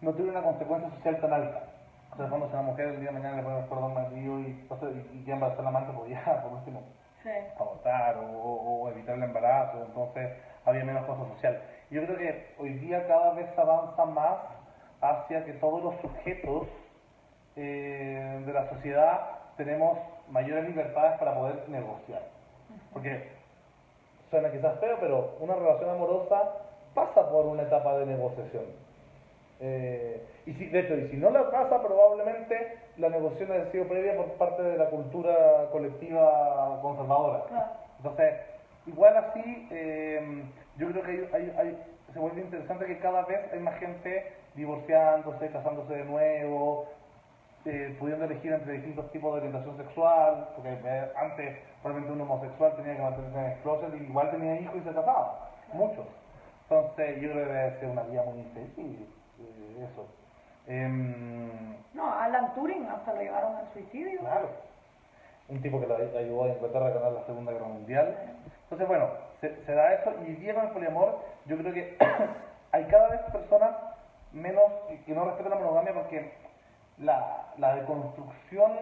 no 0.00 0.12
tuviera 0.12 0.38
una 0.38 0.48
consecuencia 0.48 0.90
social 0.90 1.20
tan 1.20 1.32
alta. 1.32 1.71
O 2.12 2.16
sea, 2.16 2.28
cuando 2.28 2.48
se 2.48 2.54
una 2.54 2.62
mujer 2.62 2.88
el 2.88 3.00
día 3.00 3.10
de 3.10 3.18
mañana 3.18 3.36
le 3.36 3.42
ponen 3.42 3.58
el 3.60 3.68
cordón 3.68 3.94
marido 3.94 4.38
y, 4.40 4.44
y, 4.44 5.18
y 5.18 5.24
ya 5.24 5.34
embarazar 5.34 5.64
la 5.64 5.70
amante 5.70 5.92
podía, 5.92 6.22
por 6.42 6.52
último, 6.52 6.82
sí. 7.22 7.30
abortar 7.58 8.18
o, 8.18 8.90
evitar 8.90 9.16
el 9.16 9.22
embarazo, 9.22 9.84
entonces 9.86 10.30
había 10.64 10.84
menos 10.84 11.06
cosa 11.06 11.24
social. 11.34 11.62
Yo 11.90 12.04
creo 12.04 12.18
que 12.18 12.54
hoy 12.58 12.74
día 12.74 13.06
cada 13.06 13.32
vez 13.32 13.48
avanza 13.58 14.04
más 14.04 14.38
hacia 15.00 15.44
que 15.44 15.54
todos 15.54 15.82
los 15.82 16.00
sujetos 16.00 16.68
eh, 17.56 18.42
de 18.44 18.52
la 18.52 18.68
sociedad 18.68 19.20
tenemos 19.56 19.98
mayores 20.28 20.64
libertades 20.64 21.18
para 21.18 21.34
poder 21.34 21.68
negociar. 21.68 22.22
Porque 22.92 23.30
suena 24.30 24.50
quizás 24.50 24.78
feo, 24.80 24.96
pero 25.00 25.36
una 25.40 25.54
relación 25.54 25.90
amorosa 25.90 26.42
pasa 26.94 27.28
por 27.30 27.46
una 27.46 27.62
etapa 27.62 27.98
de 27.98 28.06
negociación. 28.06 28.64
Eh, 29.60 30.20
y 30.46 30.52
si, 30.54 30.66
de 30.66 30.80
hecho, 30.80 30.96
y 30.96 31.08
si 31.08 31.16
no 31.16 31.30
la 31.30 31.50
pasa, 31.50 31.82
probablemente 31.82 32.78
la 32.96 33.08
negociación 33.08 33.52
ha 33.52 33.70
sido 33.70 33.86
previa 33.86 34.16
por 34.16 34.32
parte 34.32 34.62
de 34.62 34.76
la 34.76 34.90
cultura 34.90 35.68
colectiva 35.70 36.80
conservadora. 36.82 37.44
Entonces, 37.98 38.34
igual 38.86 39.16
así, 39.16 39.68
eh, 39.70 40.42
yo 40.78 40.90
creo 40.90 41.02
que 41.02 41.36
hay, 41.36 41.54
hay, 41.56 41.78
se 42.12 42.18
vuelve 42.18 42.40
interesante 42.40 42.86
que 42.86 42.98
cada 42.98 43.22
vez 43.24 43.40
hay 43.52 43.60
más 43.60 43.78
gente 43.78 44.32
divorciándose, 44.54 45.48
casándose 45.50 45.94
de 45.94 46.04
nuevo, 46.04 46.88
eh, 47.64 47.96
pudiendo 48.00 48.24
elegir 48.24 48.52
entre 48.52 48.72
distintos 48.72 49.10
tipos 49.12 49.32
de 49.32 49.38
orientación 49.38 49.76
sexual, 49.76 50.48
porque 50.56 50.70
antes 51.16 51.58
probablemente 51.80 52.12
un 52.12 52.20
homosexual 52.22 52.74
tenía 52.76 52.96
que 52.96 53.02
mantenerse 53.02 53.38
en 53.38 53.44
el 53.44 53.58
closet 53.60 53.94
y 53.94 54.02
igual 54.02 54.30
tenía 54.32 54.60
hijos 54.60 54.74
y 54.76 54.80
se 54.80 54.92
casaba, 54.92 55.50
muchos. 55.72 56.06
Entonces 56.64 57.20
yo 57.20 57.30
creo 57.30 57.46
que 57.46 57.52
debe 57.52 57.80
ser 57.80 57.88
una 57.90 58.02
vida 58.02 58.24
muy 58.24 58.40
infeliz 58.40 59.08
eso. 59.82 60.06
Em, 60.66 61.76
no, 61.94 62.12
Alan 62.12 62.54
Turing 62.54 62.86
hasta 62.86 63.14
lo 63.14 63.20
llevaron 63.20 63.56
al 63.56 63.72
suicidio. 63.72 64.20
Claro. 64.20 64.48
Un 65.48 65.60
tipo 65.60 65.80
que 65.80 65.86
lo 65.86 65.96
ayudó 65.96 66.44
a 66.44 66.48
Inglaterra 66.48 66.86
a 66.86 66.90
ganar 66.90 67.12
la 67.12 67.26
Segunda 67.26 67.52
Guerra 67.52 67.66
Mundial. 67.66 68.16
Entonces, 68.64 68.88
bueno, 68.88 69.08
se, 69.40 69.74
da 69.74 69.94
eso. 69.94 70.12
Y 70.26 70.36
llega 70.36 70.62
el 70.62 70.70
poliamor, 70.70 71.18
yo 71.46 71.58
creo 71.58 71.74
que 71.74 71.98
hay 72.72 72.84
cada 72.84 73.08
vez 73.08 73.20
personas 73.32 73.72
menos 74.32 74.64
que, 75.04 75.14
no 75.14 75.24
respetan 75.24 75.50
la 75.50 75.58
monogamia 75.58 75.92
porque 75.92 76.32
la, 76.98 77.48
la 77.58 77.76
deconstrucción 77.76 78.72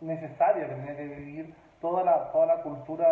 necesaria 0.00 0.68
que 0.68 0.74
tenía 0.74 0.96
que 0.96 1.06
vivir 1.06 1.54
toda 1.80 2.04
la, 2.04 2.32
toda 2.32 2.46
la 2.46 2.62
cultura 2.62 3.06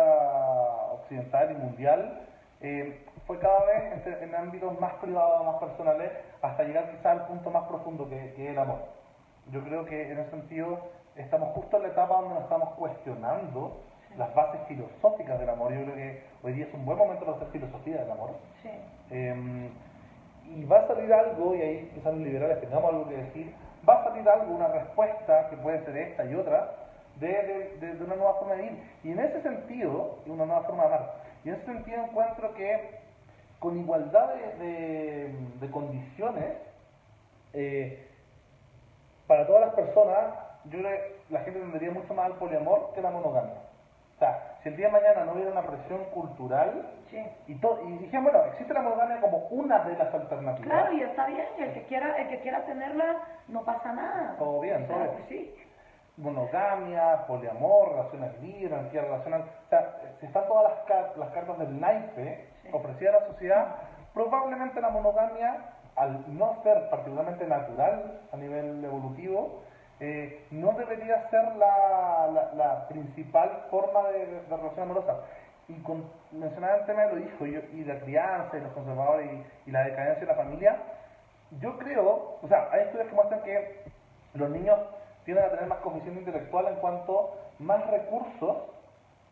occidental 0.93 1.51
y 1.51 1.55
mundial 1.55 2.19
eh, 2.61 3.05
fue 3.25 3.39
cada 3.39 3.65
vez 3.65 4.05
en, 4.05 4.35
ámbitos 4.35 4.79
más 4.79 4.93
privados, 4.95 5.45
más 5.45 5.55
personales, 5.55 6.11
hasta 6.41 6.63
llegar 6.63 6.91
quizá 6.91 7.11
al 7.11 7.25
punto 7.25 7.49
más 7.49 7.67
profundo 7.67 8.07
que, 8.07 8.25
es 8.25 8.37
el 8.37 8.57
amor. 8.57 8.79
Yo 9.51 9.63
creo 9.63 9.85
que 9.85 10.11
en 10.11 10.19
ese 10.19 10.29
sentido 10.29 10.79
estamos 11.15 11.49
justo 11.55 11.77
en 11.77 11.83
la 11.83 11.89
etapa 11.89 12.15
donde 12.15 12.35
nos 12.35 12.43
estamos 12.43 12.69
cuestionando 12.75 13.81
las 14.17 14.33
bases 14.35 14.61
filosóficas 14.67 15.39
del 15.39 15.49
amor. 15.49 15.73
Yo 15.73 15.83
creo 15.83 15.95
que 15.95 16.23
hoy 16.43 16.53
día 16.53 16.65
es 16.65 16.73
un 16.73 16.85
buen 16.85 16.97
momento 16.97 17.25
para 17.25 17.37
hacer 17.37 17.49
filosofía 17.49 18.01
del 18.01 18.11
amor. 18.11 18.31
Em, 19.09 19.69
y 20.45 20.63
va 20.65 20.79
a 20.79 20.87
salir 20.87 21.11
algo, 21.13 21.55
y 21.55 21.61
ahí 21.61 21.91
quizás 21.95 22.13
los 22.13 22.21
liberales 22.21 22.59
tengamos 22.61 22.91
algo 22.91 23.07
que 23.07 23.17
decir, 23.17 23.55
va 23.87 24.01
a 24.01 24.03
salir 24.03 24.27
algo, 24.27 24.53
una 24.53 24.67
respuesta 24.67 25.49
que 25.49 25.57
puede 25.57 25.83
ser 25.85 25.97
esta 25.97 26.25
y 26.25 26.35
otra, 26.35 26.75
de, 27.19 27.77
de 27.79 28.03
una 28.03 28.15
nueva 28.15 28.35
forma 28.35 28.55
de 28.55 28.63
vivir. 28.63 28.83
Y 29.03 29.11
en 29.11 29.19
ese 29.19 29.41
sentido, 29.41 30.19
una 30.27 30.45
nueva 30.45 30.63
forma 30.63 30.83
de 30.83 30.95
amar. 30.95 31.21
Y 31.43 31.49
en 31.49 31.55
ese 31.55 31.65
sentido 31.65 32.03
encuentro 32.03 32.53
que 32.53 32.99
con 33.59 33.77
igualdad 33.77 34.33
de, 34.59 35.69
condiciones, 35.71 36.57
eh, 37.53 38.07
para 39.27 39.45
todas 39.45 39.67
las 39.67 39.75
personas, 39.75 40.33
yo 40.65 40.79
creo 40.79 40.91
que 40.91 41.15
la 41.29 41.41
gente 41.41 41.59
tendría 41.59 41.91
mucho 41.91 42.13
más 42.13 42.25
al 42.25 42.37
poliamor 42.37 42.91
que 42.93 43.01
la 43.01 43.11
monogamia. 43.11 43.53
sea, 44.19 44.57
si 44.63 44.69
el 44.69 44.77
día 44.77 44.87
de 44.87 44.93
mañana 44.93 45.25
no 45.25 45.33
hubiera 45.33 45.51
una 45.51 45.61
presión 45.61 46.05
cultural, 46.05 46.89
y, 47.47 47.55
todo, 47.55 47.81
y 47.87 47.97
dijeron, 47.97 48.23
bueno, 48.23 48.45
existe 48.45 48.73
la 48.73 48.81
monogamia 48.81 49.19
como 49.19 49.37
una 49.49 49.79
de 49.79 49.97
las 49.97 50.13
alternativas. 50.13 50.67
Claro, 50.67 50.93
y 50.93 51.01
está 51.01 51.25
bien, 51.27 51.45
el 51.59 51.73
que 51.73 51.83
quiera, 51.83 52.17
el 52.17 52.29
que 52.29 52.39
quiera 52.39 52.65
tenerla, 52.65 53.17
no 53.47 53.63
pasa 53.63 53.93
nada. 53.93 54.35
Todo 54.37 54.61
bien, 54.61 54.87
todo 54.87 54.97
bien. 54.97 55.11
Pues 55.11 55.25
sí. 55.27 55.55
Monogamia, 56.17 57.25
poliamor, 57.27 57.91
relaciones 57.91 58.41
libres, 58.41 58.71
anarquía 58.71 59.01
relacional. 59.01 59.41
O 59.41 59.69
sea, 59.69 60.00
si 60.21 60.27
están 60.27 60.47
todas 60.47 60.71
las, 60.87 61.17
las 61.17 61.29
cartas 61.31 61.57
del 61.57 61.81
naipe 61.81 62.47
ofrecidas 62.71 63.15
a 63.15 63.19
la 63.21 63.27
sociedad, 63.27 63.75
probablemente 64.13 64.79
la 64.79 64.89
monogamia, 64.89 65.65
al 65.95 66.37
no 66.37 66.61
ser 66.63 66.89
particularmente 66.89 67.45
natural 67.45 68.21
a 68.31 68.37
nivel 68.37 68.85
evolutivo, 68.85 69.63
eh, 69.99 70.45
no 70.51 70.73
debería 70.73 71.27
ser 71.29 71.55
la, 71.57 72.51
la, 72.55 72.87
principal 72.87 73.65
forma 73.69 74.09
de, 74.09 74.41
relación 74.49 74.83
amorosa. 74.83 75.17
Y 75.67 75.75
con, 75.81 76.05
mencionaba 76.31 76.77
el 76.77 76.85
tema 76.85 77.05
de 77.07 77.15
los 77.15 77.25
hijos 77.25 77.47
y, 77.47 77.79
y 77.79 77.83
la 77.83 77.99
crianza 77.99 78.57
y 78.57 78.61
los 78.61 78.73
conservadores 78.73 79.29
y, 79.65 79.71
la 79.71 79.83
decadencia 79.83 80.21
de 80.21 80.25
la 80.27 80.35
familia, 80.35 80.77
yo 81.59 81.77
creo, 81.77 82.37
o 82.41 82.47
sea, 82.47 82.69
hay 82.71 82.81
estudios 82.81 83.09
que 83.09 83.15
muestran 83.15 83.41
que 83.43 83.83
los 84.35 84.49
niños 84.49 84.79
tienden 85.25 85.45
a 85.45 85.49
tener 85.49 85.65
más 85.67 85.79
coeficiente 85.79 86.19
intelectual 86.19 86.67
en 86.67 86.75
cuanto 86.75 87.35
más 87.59 87.85
recursos 87.89 88.57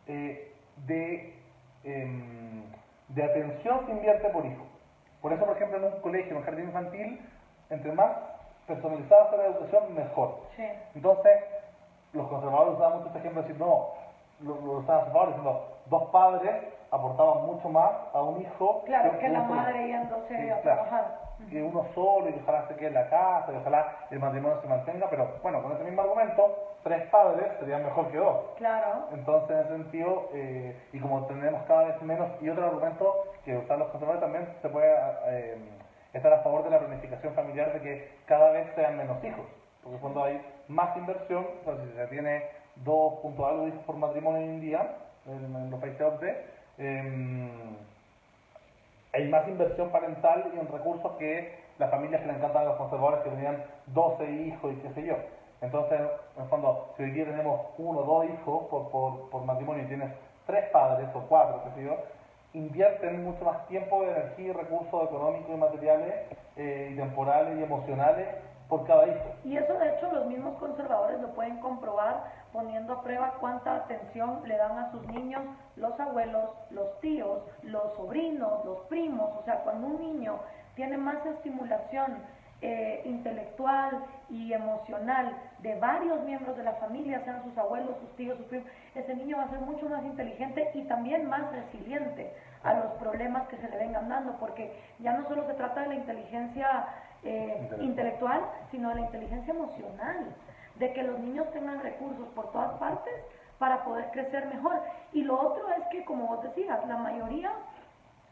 eh, 0.08 0.49
de, 0.86 1.36
em, 1.84 2.64
de 3.10 3.24
atención 3.24 3.86
se 3.86 3.92
invierte 3.92 4.30
por 4.30 4.46
hijo. 4.46 4.66
Por 5.22 5.34
eso, 5.34 5.46
por 5.46 5.56
ejemplo, 5.56 5.78
en 5.78 5.94
un 5.94 6.02
colegio, 6.02 6.32
en 6.32 6.38
un 6.38 6.44
jardín 6.44 6.66
infantil, 6.66 7.20
entre 7.70 7.92
más 7.92 8.12
personalizada 8.68 9.30
sea 9.30 9.38
la 9.40 9.46
educación, 9.48 9.96
mejor. 9.96 10.40
Entonces, 10.96 11.34
los 12.14 12.28
conservadores 12.28 12.76
usaban 12.76 12.98
mucho 12.98 13.08
este 13.08 13.20
ejemplo 13.20 13.42
de 13.42 13.48
decir, 13.48 13.62
no, 13.62 13.90
los, 14.42 14.64
los 14.64 14.86
conservadores 14.86 15.36
diciendo, 15.36 15.68
dos 15.88 16.04
padres 16.12 16.79
aportaban 16.92 17.46
mucho 17.46 17.70
más 17.70 17.92
a 18.14 18.22
un 18.22 18.42
hijo 18.42 18.84
claro, 18.86 19.18
que, 19.20 19.30
la 19.30 19.42
madre 19.42 19.88
yéndose 19.88 20.52
a 20.52 20.62
trabajar. 20.62 21.30
Que 21.50 21.64
uno 21.64 21.86
solo 21.96 22.30
y 22.30 22.34
que 22.34 22.42
ojalá 22.42 22.68
se 22.68 22.76
quede 22.76 22.88
en 22.90 22.94
la 22.96 23.10
casa 23.10 23.52
y 23.54 23.56
ojalá 23.56 23.96
el 24.12 24.20
matrimonio 24.20 24.60
se 24.62 24.68
mantenga, 24.68 25.08
pero 25.10 25.36
bueno, 25.42 25.64
con 25.64 25.72
ese 25.72 25.84
mismo 25.86 26.02
argumento, 26.02 26.76
tres 26.84 27.08
padres 27.10 27.48
serían 27.60 27.84
mejor 27.84 28.12
que 28.12 28.18
dos. 28.18 28.38
Claro. 28.58 29.06
Entonces, 29.14 29.52
en 29.52 29.60
ese 29.60 29.70
sentido, 29.70 30.30
eh, 30.34 30.78
y 30.92 31.00
como 31.00 31.26
tenemos 31.28 31.64
cada 31.64 31.86
vez 31.86 32.02
menos, 32.02 32.30
y 32.42 32.50
otro 32.50 32.66
argumento 32.66 33.24
que 33.46 33.58
usan 33.58 33.80
los 33.80 33.88
conservadores 33.90 34.22
también 34.22 34.48
se 34.62 34.70
puede... 34.70 34.94
Eh, 35.28 35.58
estar 36.14 36.34
a 36.34 36.42
favor 36.42 36.64
de 36.64 36.72
la 36.72 36.80
planificación 36.80 37.34
familiar 37.34 37.74
de 37.74 37.82
que 37.82 38.12
cada 38.26 38.52
vez 38.52 38.68
sean 38.76 38.98
menos 38.98 39.24
hijos, 39.24 39.46
porque 39.84 40.00
cuando 40.00 40.24
hay 40.24 40.42
más 40.68 40.96
inversión, 40.98 41.46
si 41.64 41.96
se 41.96 42.08
tiene 42.08 42.48
dos 42.78 43.20
puntos 43.22 43.46
algo 43.46 43.68
hijos 43.68 43.84
por 43.86 43.96
matrimonio 43.96 44.40
hoy 44.40 44.48
en 44.48 44.62
día, 44.62 44.96
en, 45.28 45.70
los 45.70 45.80
países 45.80 46.02
OCDE, 46.02 46.59
em, 46.80 47.50
hay 49.14 49.28
más 49.28 49.48
inversión 49.48 49.90
parental 49.90 50.52
y 50.56 50.60
en 50.60 50.68
recursos 50.68 51.12
que 51.18 51.60
las 51.78 51.92
familias 51.92 52.22
que 52.22 52.28
le 52.28 52.34
encantan 52.34 52.64
a 52.64 52.66
los 52.66 52.78
conservadores 52.78 53.22
que 53.22 53.30
tenían 53.30 53.64
12 53.88 54.32
hijos 54.32 54.74
y 54.74 54.76
qué 54.78 54.90
sé 54.94 55.06
yo. 55.06 55.16
Entonces, 55.62 56.00
en 56.38 56.44
el 56.44 56.50
fondo, 56.50 56.94
si 56.96 57.04
hoy 57.04 57.12
día 57.12 57.26
tenemos 57.26 57.62
uno 57.78 58.00
o 58.00 58.04
dos 58.04 58.26
hijos 58.26 58.64
por, 58.70 58.90
por, 58.90 59.30
por 59.30 59.44
matrimonio 59.44 59.84
y 59.84 59.88
tienes 59.88 60.12
tres 60.46 60.70
padres 60.70 61.10
o 61.14 61.22
cuatro, 61.28 61.62
qué 61.64 61.82
sé 61.82 61.86
yo, 61.86 61.98
invierten 62.54 63.24
mucho 63.24 63.46
más 63.46 63.68
tiempo, 63.68 64.04
energía 64.04 64.48
y 64.48 64.52
recursos 64.52 65.04
económicos 65.04 65.50
y 65.54 65.58
materiales 65.58 66.14
eh, 66.56 66.90
y 66.94 66.96
temporales 66.96 67.60
y 67.60 67.64
emocionales 67.64 68.28
por 68.70 68.86
cada 68.86 69.08
hijo. 69.08 69.36
Y 69.44 69.58
eso 69.58 69.74
de 69.74 69.90
hecho 69.90 70.12
los 70.14 70.28
mismos 70.28 70.58
conservadores 70.60 71.20
lo 71.20 71.34
pueden 71.34 71.58
comprobar 71.60 72.24
poniendo 72.54 72.94
a 72.94 73.04
prueba 73.04 73.34
cuánta 73.40 73.76
atención 73.76 74.42
le 74.46 74.56
dan 74.58 74.78
a 74.78 74.92
sus 74.92 75.06
niños 75.08 75.42
los 75.76 76.00
abuelos, 76.00 76.52
los 76.70 77.00
tíos, 77.02 77.42
los 77.64 77.94
sobrinos, 77.96 78.64
los 78.66 78.80
primos. 78.82 79.30
O 79.40 79.44
sea, 79.44 79.56
cuando 79.64 79.88
un 79.88 80.00
niño 80.00 80.40
tiene 80.76 80.98
más 80.98 81.26
estimulación 81.26 82.18
eh, 82.62 83.02
intelectual 83.06 84.04
y 84.30 84.54
emocional 84.54 85.36
de 85.60 85.80
varios 85.80 86.22
miembros 86.24 86.56
de 86.58 86.64
la 86.64 86.74
familia, 86.74 87.24
sean 87.24 87.44
sus 87.44 87.58
abuelos, 87.58 87.98
sus 88.02 88.16
tíos, 88.18 88.38
sus 88.38 88.48
primos, 88.48 88.68
ese 88.94 89.16
niño 89.16 89.38
va 89.38 89.44
a 89.44 89.50
ser 89.50 89.62
mucho 89.62 89.90
más 89.90 90.04
inteligente 90.04 90.70
y 90.74 90.84
también 90.84 91.28
más 91.28 91.50
resiliente 91.52 92.34
a 92.64 92.74
los 92.74 92.92
problemas 92.94 93.48
que 93.48 93.58
se 93.58 93.70
le 93.70 93.78
vengan 93.78 94.10
dando, 94.10 94.34
porque 94.40 94.78
ya 95.00 95.14
no 95.14 95.28
solo 95.28 95.48
se 95.48 95.54
trata 95.54 95.82
de 95.82 95.88
la 95.88 95.96
inteligencia 95.96 96.86
eh, 97.24 97.70
intelectual, 97.82 98.42
sino 98.72 98.90
de 98.90 98.96
la 98.96 99.02
inteligencia 99.02 99.54
emocional, 99.54 100.36
de 100.76 100.94
que 100.94 101.04
los 101.04 101.20
niños 101.20 101.52
tengan 101.52 101.82
recursos 101.82 102.28
por 102.36 102.52
todas 102.52 102.72
partes 102.80 103.14
para 103.58 103.84
poder 103.84 104.10
crecer 104.12 104.46
mejor. 104.48 104.82
Y 105.12 105.24
lo 105.24 105.40
otro 105.40 105.68
es 105.70 105.86
que, 105.92 106.06
como 106.06 106.28
vos 106.28 106.44
decías, 106.44 106.86
la 106.88 106.98
mayoría 106.98 107.52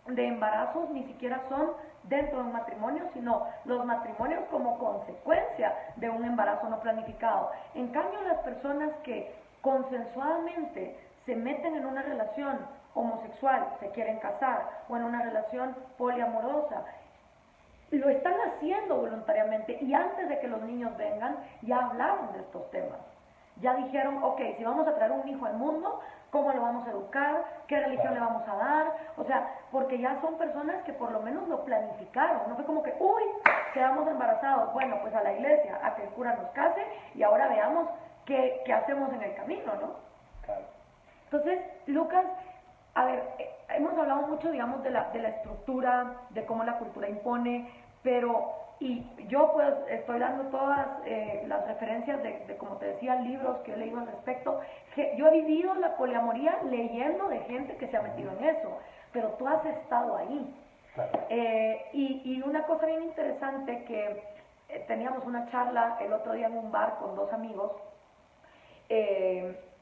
de 0.08 0.28
embarazos 0.28 0.90
ni 0.92 1.04
siquiera 1.04 1.42
son 1.50 1.74
dentro 2.04 2.40
de 2.40 2.46
un 2.46 2.54
matrimonio, 2.54 3.04
sino 3.14 3.46
los 3.66 3.86
matrimonios 3.86 4.46
como 4.50 4.78
consecuencia 4.80 5.74
de 5.98 6.10
un 6.10 6.24
embarazo 6.24 6.70
no 6.70 6.80
planificado. 6.80 7.52
En 7.76 7.90
cambio, 7.90 8.22
las 8.22 8.40
personas 8.40 8.92
que 9.04 9.36
consensuadamente 9.62 10.98
se 11.26 11.36
meten 11.36 11.76
en 11.76 11.86
una 11.86 12.02
relación 12.02 12.58
homosexual, 12.94 13.68
se 13.80 13.90
quieren 13.92 14.20
casar, 14.20 14.84
o 14.88 14.96
en 14.96 15.04
una 15.04 15.22
relación 15.22 15.76
poliamorosa, 15.98 16.86
lo 17.92 18.10
están 18.10 18.36
haciendo 18.42 18.98
voluntariamente 18.98 19.78
y 19.82 19.94
antes 19.94 20.28
de 20.28 20.40
que 20.40 20.48
los 20.48 20.62
niños 20.62 20.96
vengan 20.98 21.38
ya 21.62 21.78
hablaron 21.78 22.34
de 22.34 22.40
estos 22.40 22.70
temas. 22.72 23.00
Ya 23.62 23.74
dijeron, 23.74 24.24
ok, 24.24 24.40
si 24.58 24.64
vamos 24.64 24.88
a 24.88 24.94
traer 24.94 25.12
un 25.12 25.28
hijo 25.28 25.46
al 25.46 25.56
mundo, 25.56 26.00
cómo 26.30 26.52
lo 26.52 26.62
vamos 26.62 26.88
a 26.88 26.92
educar, 26.92 27.44
qué 27.68 27.80
religión 27.80 28.14
le 28.14 28.20
vamos 28.20 28.48
a 28.48 28.56
dar, 28.56 28.94
o 29.18 29.24
sea, 29.24 29.52
porque 29.72 29.98
ya 29.98 30.20
son 30.22 30.38
personas 30.38 30.84
que 30.84 30.94
por 30.94 31.12
lo 31.12 31.22
menos 31.22 31.48
lo 31.48 31.64
planificaron, 31.66 32.50
no 32.50 32.56
fue 32.56 32.66
como 32.66 32.84
que, 32.84 32.94
uy, 33.00 33.24
quedamos 33.74 34.08
embarazados, 34.08 34.74
bueno, 34.74 34.98
pues 35.02 35.14
a 35.16 35.24
la 35.24 35.34
iglesia, 35.34 35.80
a 35.82 35.96
que 35.96 36.04
el 36.04 36.10
cura 36.10 36.36
nos 36.36 36.52
case 36.52 36.86
y 37.16 37.24
ahora 37.24 37.48
veamos 37.48 37.90
qué, 38.26 38.62
qué 38.66 38.74
hacemos 38.74 39.12
en 39.14 39.24
el 39.24 39.36
camino, 39.36 39.74
¿no? 39.82 39.96
Claro. 40.44 40.66
Entonces, 41.26 41.60
Lucas, 41.88 42.26
a 42.98 43.06
ver, 43.06 43.24
eh, 43.38 43.50
hemos 43.70 43.96
hablado 43.96 44.28
mucho, 44.28 44.52
digamos, 44.52 44.82
de 44.82 44.90
la, 44.90 45.12
de 45.12 45.20
la 45.20 45.30
estructura, 45.30 46.14
de 46.32 46.46
cómo 46.46 46.64
la 46.64 46.80
cultura 46.80 47.08
impone, 47.08 47.70
pero 48.02 48.54
y 48.80 49.04
yo 49.28 49.52
pues 49.54 49.74
estoy 49.90 50.20
dando 50.20 50.46
todas 50.50 50.88
eh, 51.06 51.44
las 51.48 51.66
referencias 51.68 52.22
de, 52.22 52.58
como 52.58 52.78
te 52.78 52.88
decía, 52.88 53.16
libros 53.16 53.58
que 53.60 53.74
he 53.74 53.78
leído 53.78 54.00
al 54.00 54.08
respecto. 54.08 54.60
Yo 55.16 55.28
he 55.28 55.42
vivido 55.42 55.74
la 55.76 55.96
poliamoría 55.96 56.60
leyendo 56.64 57.28
de 57.28 57.40
gente 57.42 57.76
que 57.78 57.88
se 57.88 57.98
ha 57.98 58.02
metido 58.02 58.32
en 58.38 58.46
eso, 58.46 58.78
pero 59.12 59.30
tú 59.32 59.48
has 59.48 59.66
estado 59.66 60.18
ahí. 60.18 60.56
Eh, 61.30 61.86
y, 61.94 62.22
y, 62.26 62.42
una 62.42 62.64
cosa 62.64 62.88
bien 62.88 63.04
interesante 63.04 63.84
que 63.84 64.24
eh, 64.70 64.86
teníamos 64.88 65.24
una 65.26 65.48
charla 65.52 65.98
el 66.02 66.12
otro 66.12 66.34
día 66.34 66.48
en 66.48 66.58
un 66.58 66.72
bar 66.72 66.98
con 67.00 67.16
dos 67.16 67.32
amigos 67.32 67.72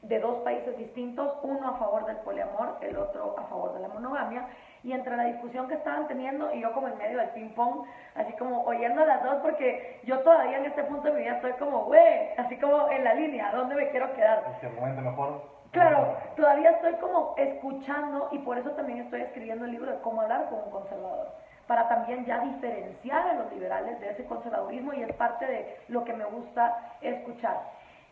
de 0.08 0.20
dos 0.20 0.38
países 0.44 0.76
distintos, 0.78 1.32
uno 1.42 1.68
a 1.68 1.78
favor 1.78 2.06
del 2.06 2.16
poliamor, 2.18 2.76
el 2.80 2.96
otro 2.96 3.34
a 3.38 3.42
favor 3.44 3.74
de 3.74 3.80
la 3.80 3.88
monogamia, 3.88 4.46
y 4.82 4.92
entre 4.92 5.16
la 5.16 5.24
discusión 5.24 5.66
que 5.66 5.74
estaban 5.74 6.06
teniendo 6.06 6.52
y 6.54 6.60
yo 6.60 6.72
como 6.72 6.88
en 6.88 6.96
medio 6.96 7.18
del 7.18 7.30
ping 7.30 7.50
pong, 7.50 7.84
así 8.14 8.32
como 8.34 8.62
oyendo 8.64 9.02
a 9.02 9.06
las 9.06 9.22
dos, 9.24 9.36
porque 9.42 10.00
yo 10.04 10.20
todavía 10.20 10.58
en 10.58 10.66
este 10.66 10.84
punto 10.84 11.08
de 11.08 11.14
mi 11.14 11.22
vida 11.22 11.36
estoy 11.36 11.52
como, 11.54 11.86
güey, 11.86 12.30
así 12.36 12.56
como 12.58 12.88
en 12.90 13.02
la 13.02 13.14
línea, 13.14 13.50
¿dónde 13.52 13.74
me 13.74 13.90
quiero 13.90 14.12
quedar? 14.14 14.44
Que 14.60 14.68
mejor. 14.68 15.42
Claro, 15.72 16.16
todavía 16.36 16.70
estoy 16.70 16.94
como 16.94 17.34
escuchando 17.36 18.28
y 18.30 18.38
por 18.38 18.56
eso 18.56 18.70
también 18.70 19.00
estoy 19.00 19.22
escribiendo 19.22 19.64
el 19.64 19.72
libro 19.72 19.90
de 19.90 20.00
cómo 20.00 20.22
hablar 20.22 20.48
con 20.48 20.60
un 20.60 20.70
conservador, 20.70 21.28
para 21.66 21.88
también 21.88 22.24
ya 22.24 22.38
diferenciar 22.40 23.26
a 23.26 23.34
los 23.34 23.52
liberales 23.52 23.98
de 24.00 24.10
ese 24.10 24.24
conservadurismo 24.24 24.94
y 24.94 25.02
es 25.02 25.12
parte 25.14 25.46
de 25.46 25.76
lo 25.88 26.04
que 26.04 26.12
me 26.12 26.24
gusta 26.24 26.96
escuchar. 27.00 27.60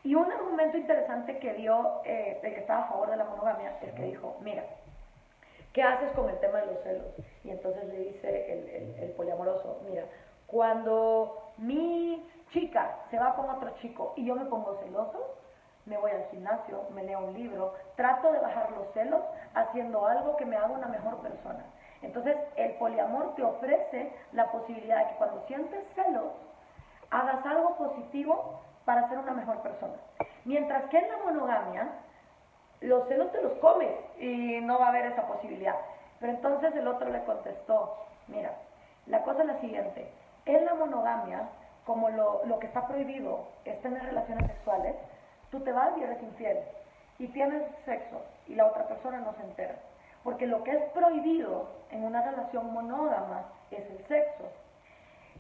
Y 0.05 0.15
un 0.15 0.31
argumento 0.31 0.77
interesante 0.77 1.39
que 1.39 1.55
dio 1.55 2.03
eh, 2.05 2.39
el 2.43 2.53
que 2.53 2.61
estaba 2.61 2.85
a 2.85 2.89
favor 2.89 3.11
de 3.11 3.17
la 3.17 3.25
monogamia 3.25 3.79
es 3.81 3.91
que 3.95 4.03
dijo, 4.03 4.37
mira, 4.43 4.63
¿qué 5.73 5.83
haces 5.83 6.13
con 6.13 6.29
el 6.29 6.39
tema 6.41 6.61
de 6.61 6.67
los 6.67 6.83
celos? 6.83 7.07
Y 7.43 7.51
entonces 7.51 7.85
le 7.87 7.99
dice 8.01 8.99
el, 9.03 9.11
poliamoroso, 9.13 9.81
mira, 9.89 10.05
cuando 10.47 11.53
mi 11.57 12.23
chica 12.51 12.99
se 13.11 13.19
va 13.19 13.35
con 13.35 13.49
otro 13.49 13.71
chico 13.81 14.13
y 14.15 14.27
yo 14.27 14.35
me 14.35 14.45
pongo 14.45 14.79
celoso, 14.85 15.39
me 15.87 15.97
voy 15.97 16.11
al 16.11 16.27
gimnasio, 16.27 16.83
me 16.95 17.03
leo 17.03 17.21
un 17.21 17.33
libro, 17.33 17.73
trato 17.97 18.31
de 18.31 18.41
bajar 18.41 18.73
los 18.73 18.93
celos 18.93 19.23
haciendo 19.55 20.07
algo 20.07 20.37
que 20.37 20.45
me 20.45 20.57
haga 20.57 20.69
una 20.69 20.87
mejor 20.87 21.17
persona. 21.21 21.65
Entonces, 22.03 22.37
el 22.57 22.73
poliamor 22.75 23.35
te 23.37 23.43
ofrece 23.43 24.13
la 24.33 24.53
posibilidad 24.53 24.99
de 24.99 25.13
que 25.13 25.17
cuando 25.17 25.47
sientes 25.47 25.83
celos, 25.95 26.33
hagas 27.11 27.45
algo 27.47 27.77
positivo 27.77 28.61
para 28.85 29.09
ser 29.09 29.19
una 29.19 29.33
mejor 29.33 29.61
persona. 29.63 29.95
Mientras 30.45 30.85
que 30.91 30.99
en 30.99 31.09
la 31.09 31.19
monogamia, 31.19 31.89
los 32.81 33.09
celos 33.09 33.33
te 33.33 33.43
los 33.43 33.53
comes 33.55 33.93
y 34.19 34.61
no 34.61 34.79
va 34.79 34.87
a 34.87 34.89
haber 34.91 35.07
esa 35.07 35.27
posibilidad. 35.27 35.77
Pero 36.21 36.33
entonces 36.33 36.75
el 36.77 36.87
otro 36.87 37.11
le 37.11 37.25
contestó, 37.25 37.97
mira, 38.29 38.53
la 39.07 39.23
cosa 39.23 39.43
es 39.43 39.47
la 39.47 39.61
siguiente, 39.61 40.11
en 40.47 40.65
la 40.65 40.75
monogamia, 40.75 41.49
como 41.87 42.11
lo, 42.11 42.45
lo 42.47 42.59
que 42.59 42.67
está 42.67 42.87
prohibido 42.87 43.47
es 43.65 43.81
tener 43.83 44.03
relaciones 44.03 44.47
sexuales, 44.47 44.95
tú 45.51 45.61
te 45.61 45.73
vas 45.73 45.97
y 45.99 46.03
eres 46.03 46.23
infiel. 46.23 46.59
Y 47.19 47.29
tienes 47.29 47.63
sexo 47.85 48.23
y 48.49 48.55
la 48.55 48.67
otra 48.67 48.87
persona 48.89 49.21
no 49.21 49.35
se 49.35 49.43
entera. 49.43 49.77
Porque 50.25 50.47
lo 50.47 50.65
que 50.65 50.73
es 50.73 50.83
prohibido 50.93 51.69
en 51.91 52.05
una 52.05 52.23
relación 52.23 52.73
monógama 52.73 53.45
es 53.71 53.89
el 53.91 54.05
sexo. 54.07 54.45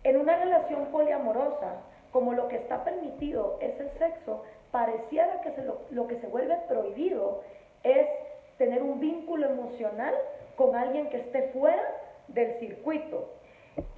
En 0.03 0.21
una 0.21 0.37
relación 0.37 0.87
poliamorosa, 0.87 1.77
como 2.15 2.33
lo 2.33 2.47
que 2.47 2.59
está 2.59 2.85
permitido 2.85 3.59
es 3.61 3.79
el 3.81 3.91
sexo, 3.99 4.45
pareciera 4.71 5.41
que 5.41 5.51
lo, 5.63 5.81
lo 5.91 6.07
que 6.07 6.21
se 6.21 6.29
vuelve 6.29 6.55
prohibido 6.69 7.43
es 7.83 8.07
tener 8.57 8.85
un 8.85 9.01
vínculo 9.01 9.49
emocional 9.49 10.15
con 10.55 10.77
alguien 10.77 11.11
que 11.11 11.17
esté 11.17 11.51
fuera 11.53 11.83
del 12.29 12.57
circuito. 12.61 13.33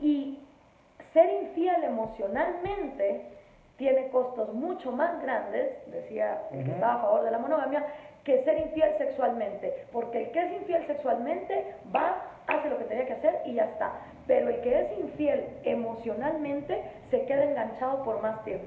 Y 0.01 0.39
ser 1.13 1.31
infiel 1.43 1.85
emocionalmente 1.85 3.21
tiene 3.77 4.09
costos 4.09 4.51
mucho 4.55 4.93
más 4.93 5.21
grandes, 5.21 5.77
decía 5.89 6.41
el 6.53 6.65
que 6.65 6.71
estaba 6.71 6.95
a 6.95 7.03
favor 7.03 7.23
de 7.23 7.33
la 7.33 7.39
monogamia, 7.39 7.85
que 8.25 8.43
ser 8.45 8.59
infiel 8.61 8.97
sexualmente. 8.97 9.85
Porque 9.93 10.23
el 10.23 10.31
que 10.31 10.43
es 10.43 10.53
infiel 10.63 10.87
sexualmente 10.87 11.75
va, 11.95 12.23
hace 12.47 12.71
lo 12.71 12.79
que 12.79 12.85
tenía 12.85 13.07
que 13.07 13.15
hacer 13.15 13.41
y 13.45 13.55
ya 13.55 13.65
está. 13.65 13.93
Pero 14.27 14.49
el 14.49 14.61
que 14.61 14.81
es 14.81 14.99
infiel 14.99 15.45
emocionalmente 15.65 16.83
se 17.11 17.25
queda 17.27 17.45
enganchado 17.45 18.03
por 18.05 18.21
más 18.23 18.45
tiempo. 18.45 18.67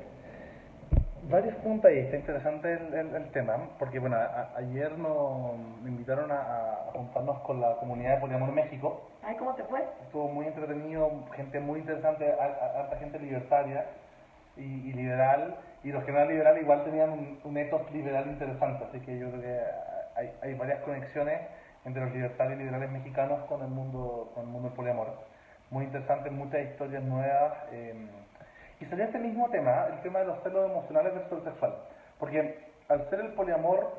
Varios 1.30 1.54
puntos 1.58 1.92
ahí, 1.92 2.00
está 2.00 2.16
interesante 2.16 2.74
el, 2.74 3.30
tema, 3.32 3.70
porque 3.78 4.00
bueno, 4.00 4.18
ayer 4.56 4.98
nos 4.98 5.54
invitaron 5.86 6.32
a, 6.32 6.90
juntarnos 6.94 7.40
con 7.42 7.62
la 7.62 7.76
comunidad 7.76 8.16
de 8.16 8.22
Poliamor 8.22 8.52
México. 8.52 9.08
Ay, 9.22 9.36
¿cómo 9.36 9.54
te 9.54 9.64
fue? 9.66 9.84
Estuvo 10.06 10.28
muy 10.30 10.48
entretenido, 10.48 11.12
gente 11.36 11.60
muy 11.60 11.82
interesante, 11.82 12.34
harta 12.34 12.98
gente 12.98 13.20
libertaria 13.20 13.86
y, 14.58 14.92
liberal, 14.94 15.56
y 15.84 15.92
los 15.92 16.04
que 16.04 16.12
no 16.12 16.18
eran 16.18 16.30
liberales 16.30 16.64
igual 16.64 16.84
tenían 16.84 17.12
un, 17.12 17.40
un, 17.44 17.58
ethos 17.58 17.92
liberal 17.92 18.26
interesante, 18.28 18.86
así 18.86 19.00
que 19.02 19.20
yo 19.20 19.30
creo 19.30 19.42
que 19.42 19.60
hay, 20.16 20.32
hay, 20.42 20.54
varias 20.56 20.80
conexiones 20.80 21.42
entre 21.86 22.04
los 22.04 22.14
libertarios 22.14 22.56
y 22.56 22.64
liberales 22.64 22.92
mexicanos 22.92 23.44
con 23.46 23.62
el 23.62 23.70
mundo, 23.70 24.32
con 24.34 24.46
el 24.46 24.50
mundo 24.50 24.70
del 24.70 24.76
poliamor. 24.76 25.08
Muy 25.72 25.86
interesante, 25.86 26.30
muchas 26.30 26.62
historias 26.62 27.04
nuevas. 27.04 27.54
Eh, 27.72 27.96
y 28.80 28.86
sería 28.86 29.06
este 29.06 29.20
mismo 29.20 29.50
tema, 29.50 29.88
el 29.88 30.02
tema 30.02 30.20
de 30.20 30.26
los 30.26 30.42
celos 30.44 30.70
emocionales 30.70 31.14
versus 31.14 31.40
el 31.40 31.44
sexual. 31.44 31.76
Porque 32.18 32.60
al 32.88 33.10
ser 33.10 33.20
el 33.20 33.34
poliamor 33.34 33.92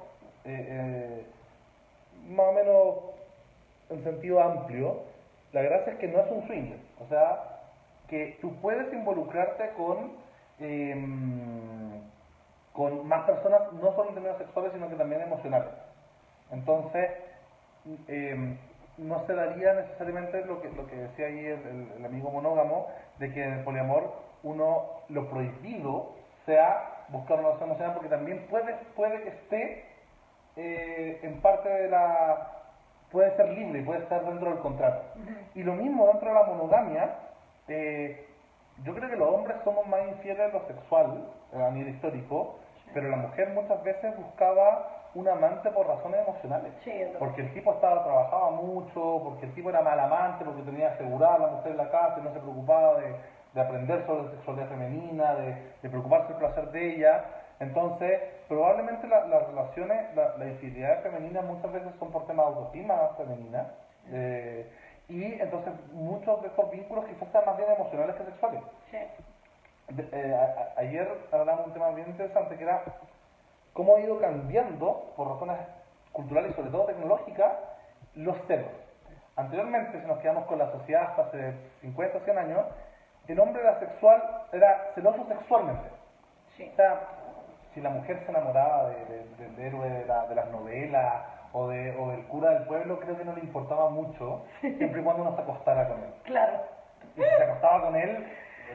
eh, 0.44 0.66
eh, 0.68 1.26
más 2.28 2.46
o 2.46 2.52
menos 2.52 2.94
en 3.90 4.04
sentido 4.04 4.40
amplio, 4.42 5.02
la 5.52 5.62
gracia 5.62 5.92
es 5.92 5.98
que 5.98 6.08
no 6.08 6.20
es 6.20 6.30
un 6.30 6.46
swing. 6.46 6.72
O 7.00 7.08
sea, 7.08 7.60
que 8.08 8.38
tú 8.40 8.54
puedes 8.60 8.92
involucrarte 8.92 9.70
con 9.76 10.20
Em, 10.60 12.02
con 12.74 13.08
más 13.08 13.24
personas, 13.24 13.72
no 13.72 13.94
solo 13.94 14.10
en 14.10 14.14
términos 14.14 14.38
sexuales, 14.38 14.72
sino 14.74 14.90
que 14.90 14.96
también 14.96 15.22
emocionales. 15.22 15.70
Entonces, 16.50 17.10
em, 18.08 18.56
no 18.98 19.26
se 19.26 19.34
daría 19.34 19.74
necesariamente 19.74 20.44
lo 20.44 20.60
que, 20.60 20.70
lo 20.70 20.86
que 20.86 20.96
decía 20.96 21.26
ahí 21.26 21.46
el, 21.46 22.04
amigo 22.04 22.30
monógamo, 22.30 22.88
de 23.18 23.32
que 23.32 23.42
en 23.42 23.52
el 23.54 23.64
poliamor 23.64 24.14
uno 24.42 24.86
lo 25.08 25.28
prohibido 25.30 26.14
sea 26.46 27.04
buscar 27.08 27.38
una 27.38 27.48
relación 27.48 27.70
emocional, 27.70 27.94
porque 27.94 28.08
también 28.08 28.46
puede, 28.48 28.74
puede 28.94 29.22
que 29.22 29.28
esté 29.28 29.84
eh, 30.56 31.20
en 31.22 31.40
parte 31.40 31.68
de 31.68 31.88
la... 31.88 32.62
puede 33.10 33.34
ser 33.36 33.48
libre, 33.50 33.82
puede 33.82 34.00
estar 34.00 34.24
dentro 34.24 34.50
del 34.50 34.60
contrato. 34.60 35.02
Y 35.54 35.62
lo 35.62 35.74
mismo 35.74 36.06
dentro 36.06 36.28
de 36.28 36.34
la 36.34 36.44
monogamia, 36.44 37.14
eh, 37.68 38.26
yo 38.84 38.94
creo 38.94 39.10
que 39.10 39.16
los 39.16 39.28
hombres 39.28 39.56
somos 39.64 39.86
más 39.86 40.06
infieles 40.08 40.40
a 40.40 40.58
lo 40.58 40.66
sexual 40.66 41.28
eh, 41.52 41.62
a 41.62 41.70
nivel 41.70 41.94
histórico, 41.94 42.58
pero 42.92 43.08
la 43.08 43.16
mujer 43.16 43.50
muchas 43.50 43.82
veces 43.82 44.16
buscaba 44.16 45.00
un 45.14 45.28
amante 45.28 45.70
por 45.70 45.86
razones 45.86 46.20
emocionales. 46.26 46.72
porque 47.18 47.42
el 47.42 47.52
tipo 47.52 47.72
estaba 47.72 48.04
trabajaba 48.04 48.50
mucho, 48.50 49.20
porque 49.24 49.46
el 49.46 49.54
tipo 49.54 49.70
era 49.70 49.82
mal 49.82 49.98
amante, 49.98 50.44
porque 50.44 50.62
tenía 50.62 50.88
asegurada 50.88 51.34
a 51.34 51.38
la 51.38 51.46
mujer 51.48 51.72
en 51.72 51.78
la 51.78 51.90
casa 51.90 52.18
y 52.20 52.22
no 52.22 52.32
se 52.32 52.40
preocupaba 52.40 53.00
de, 53.00 53.14
de 53.54 53.60
aprender 53.60 54.06
sobre 54.06 54.24
la 54.24 54.30
sexualidad 54.30 54.68
femenina, 54.68 55.34
de, 55.34 55.72
de, 55.82 55.88
preocuparse 55.88 56.28
del 56.28 56.36
placer 56.36 56.70
de 56.70 56.94
ella. 56.94 57.24
Entonces, 57.58 58.20
probablemente 58.48 59.06
las 59.06 59.46
relaciones, 59.48 60.14
la, 60.14 60.36
la, 60.38 60.46
infidelidad 60.46 61.02
femenina 61.02 61.42
muchas 61.42 61.72
veces 61.72 61.92
son 61.98 62.10
por 62.10 62.26
temas 62.26 62.46
de 62.46 62.52
autoestima 62.52 62.94
femenina. 63.16 63.66
Eh, 64.12 64.70
y 65.08 65.24
entonces 65.40 65.72
muchos 65.92 66.40
de 66.40 66.48
estos 66.48 66.70
vínculos 66.70 67.04
quizás 67.06 67.28
sean 67.32 67.44
más 67.44 67.56
bien 67.56 67.70
emocionales 67.70 68.14
que 68.16 68.24
sexuales. 68.24 68.62
Sí. 68.90 68.98
Eh, 69.98 70.36
ayer 70.76 71.08
hablamos 71.32 71.62
de 71.62 71.68
un 71.68 71.72
tema 71.74 71.90
bien 71.90 72.08
interesante 72.08 72.56
que 72.56 72.62
era 72.62 72.82
cómo 73.72 73.96
ha 73.96 74.00
ido 74.00 74.20
cambiando, 74.20 75.12
por 75.16 75.28
razones 75.28 75.58
culturales 76.12 76.52
y 76.52 76.54
sobre 76.54 76.70
todo 76.70 76.86
tecnológicas, 76.86 77.52
los 78.14 78.36
celos. 78.46 78.70
Anteriormente, 79.36 80.00
si 80.00 80.06
nos 80.06 80.18
quedamos 80.18 80.46
con 80.46 80.58
la 80.58 80.70
sociedad 80.70 81.10
hasta 81.10 81.22
hace 81.22 81.54
50 81.80 82.18
o 82.18 82.20
100 82.20 82.38
años, 82.38 82.66
el 83.26 83.40
hombre 83.40 83.62
era 83.62 83.78
sexual, 83.78 84.22
era 84.52 84.90
celoso 84.94 85.24
sexualmente. 85.26 85.88
Sí. 86.56 86.68
O 86.72 86.76
sea, 86.76 87.00
si 87.74 87.80
la 87.80 87.90
mujer 87.90 88.20
se 88.24 88.30
enamoraba 88.30 88.90
del 88.90 89.56
de, 89.56 89.66
héroe 89.66 89.88
de, 89.88 90.04
de 90.04 90.34
las 90.34 90.50
novelas 90.50 91.24
o, 91.52 91.68
de, 91.68 91.96
o 91.96 92.10
del 92.10 92.26
cura 92.26 92.50
del 92.50 92.64
pueblo, 92.64 93.00
creo 93.00 93.16
que 93.16 93.24
no 93.24 93.34
le 93.34 93.40
importaba 93.40 93.88
mucho, 93.90 94.44
siempre 94.60 95.00
y 95.00 95.04
cuando 95.04 95.22
uno 95.22 95.36
se 95.36 95.42
acostara 95.42 95.88
con 95.88 95.98
él. 95.98 96.12
Claro. 96.24 96.60
Y 97.16 97.22
si 97.22 97.28
se 97.28 97.42
acostaba 97.42 97.82
con 97.82 97.96
él, 97.96 98.26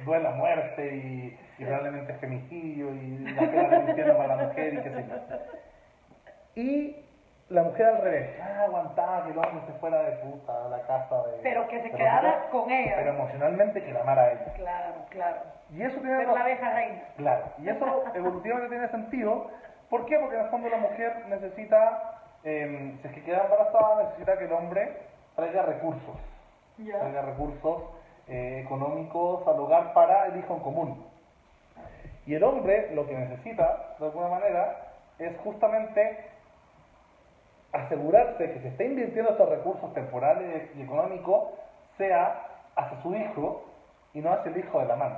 duele 0.04 0.24
la 0.24 0.32
muerte 0.32 0.96
y, 0.96 1.40
y 1.58 1.66
realmente 1.66 2.12
es 2.12 2.20
femicidio 2.20 2.94
y 2.94 3.20
la 3.32 3.42
pena 3.42 3.70
del 3.70 3.90
infierno 3.90 4.18
para 4.18 4.36
la 4.36 4.48
mujer 4.48 4.74
y 4.74 4.78
qué 4.78 4.90
sé 4.90 5.06
yo. 5.08 6.62
Y 6.62 7.06
la 7.50 7.64
mujer 7.64 7.86
al 7.86 8.02
revés, 8.02 8.40
ah, 8.42 8.64
aguantaba 8.64 9.26
que 9.26 9.32
el 9.32 9.38
hombre 9.38 9.62
se 9.68 9.74
fuera 9.80 10.02
de 10.02 10.12
puta 10.18 10.66
a 10.66 10.70
la 10.70 10.82
casa 10.82 11.28
de... 11.28 11.40
Pero 11.44 11.68
que 11.68 11.82
se 11.82 11.92
quedara 11.92 12.50
con 12.50 12.72
ella. 12.72 12.94
Pero 12.96 13.12
emocionalmente 13.12 13.84
que 13.84 13.94
la 13.94 14.02
amara 14.02 14.22
a 14.24 14.32
ella. 14.32 14.54
Claro, 14.56 14.96
claro. 15.10 15.38
Y 15.72 15.82
eso 15.84 16.00
tiene... 16.00 16.18
Pero 16.18 16.34
la 16.34 16.42
abeja 16.42 16.74
reina. 16.74 17.04
Claro. 17.18 17.46
Y 17.60 17.70
eso 17.70 18.04
evolutivamente 18.16 18.70
tiene 18.70 18.90
sentido. 18.90 19.52
¿Por 19.90 20.06
qué? 20.06 20.18
Porque 20.18 20.36
en 20.36 20.42
el 20.42 20.50
fondo 20.50 20.70
la 20.70 20.78
mujer 20.78 21.26
necesita 21.28 22.16
eh, 22.46 22.98
si 23.02 23.08
es 23.08 23.14
que 23.14 23.24
queda 23.24 23.44
embarazada, 23.44 24.04
necesita 24.04 24.38
que 24.38 24.46
el 24.46 24.54
hombre 24.54 24.98
traiga 25.36 25.64
recursos, 25.64 26.16
traiga 26.78 27.24
recursos 27.24 27.84
eh, 28.28 28.62
económicos 28.66 29.48
al 29.48 29.60
hogar 29.60 29.94
para 29.94 30.28
el 30.28 30.40
hijo 30.40 30.56
en 30.56 30.60
común. 30.62 31.06
Y 32.26 32.34
el 32.34 32.44
hombre 32.44 32.92
lo 32.96 33.06
que 33.06 33.16
necesita, 33.16 33.96
de 34.00 34.06
alguna 34.06 34.30
manera, 34.30 34.94
es 35.20 35.38
justamente 35.44 36.26
asegurarse 37.72 38.52
que 38.52 38.60
se 38.62 38.68
está 38.70 38.84
invirtiendo 38.84 39.32
estos 39.32 39.50
recursos 39.50 39.94
temporales 39.94 40.70
y 40.76 40.82
económicos 40.82 41.50
sea 41.98 42.48
hacia 42.76 43.02
su 43.02 43.14
hijo 43.16 43.66
y 44.14 44.22
no 44.22 44.32
hacia 44.34 44.52
el 44.52 44.58
hijo 44.58 44.80
de 44.80 44.86
la 44.86 44.96
mano. 44.96 45.18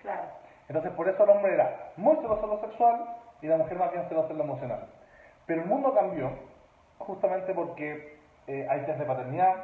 Claro. 0.00 0.22
Entonces, 0.68 0.92
por 0.92 1.08
eso 1.08 1.24
el 1.24 1.30
hombre 1.30 1.54
era 1.54 1.92
muy 1.96 2.16
celoso 2.16 2.44
en 2.44 2.50
lo 2.50 2.60
sexual 2.60 3.16
y 3.40 3.46
la 3.46 3.56
mujer 3.56 3.78
más 3.78 3.92
bien 3.92 4.04
celosa 4.08 4.30
en 4.30 4.38
lo 4.38 4.44
emocional. 4.44 4.86
Pero 5.46 5.62
el 5.62 5.68
mundo 5.68 5.94
cambió 5.94 6.30
justamente 6.98 7.54
porque 7.54 8.18
eh, 8.46 8.66
hay 8.68 8.80
test 8.82 8.98
de 8.98 9.04
paternidad, 9.04 9.54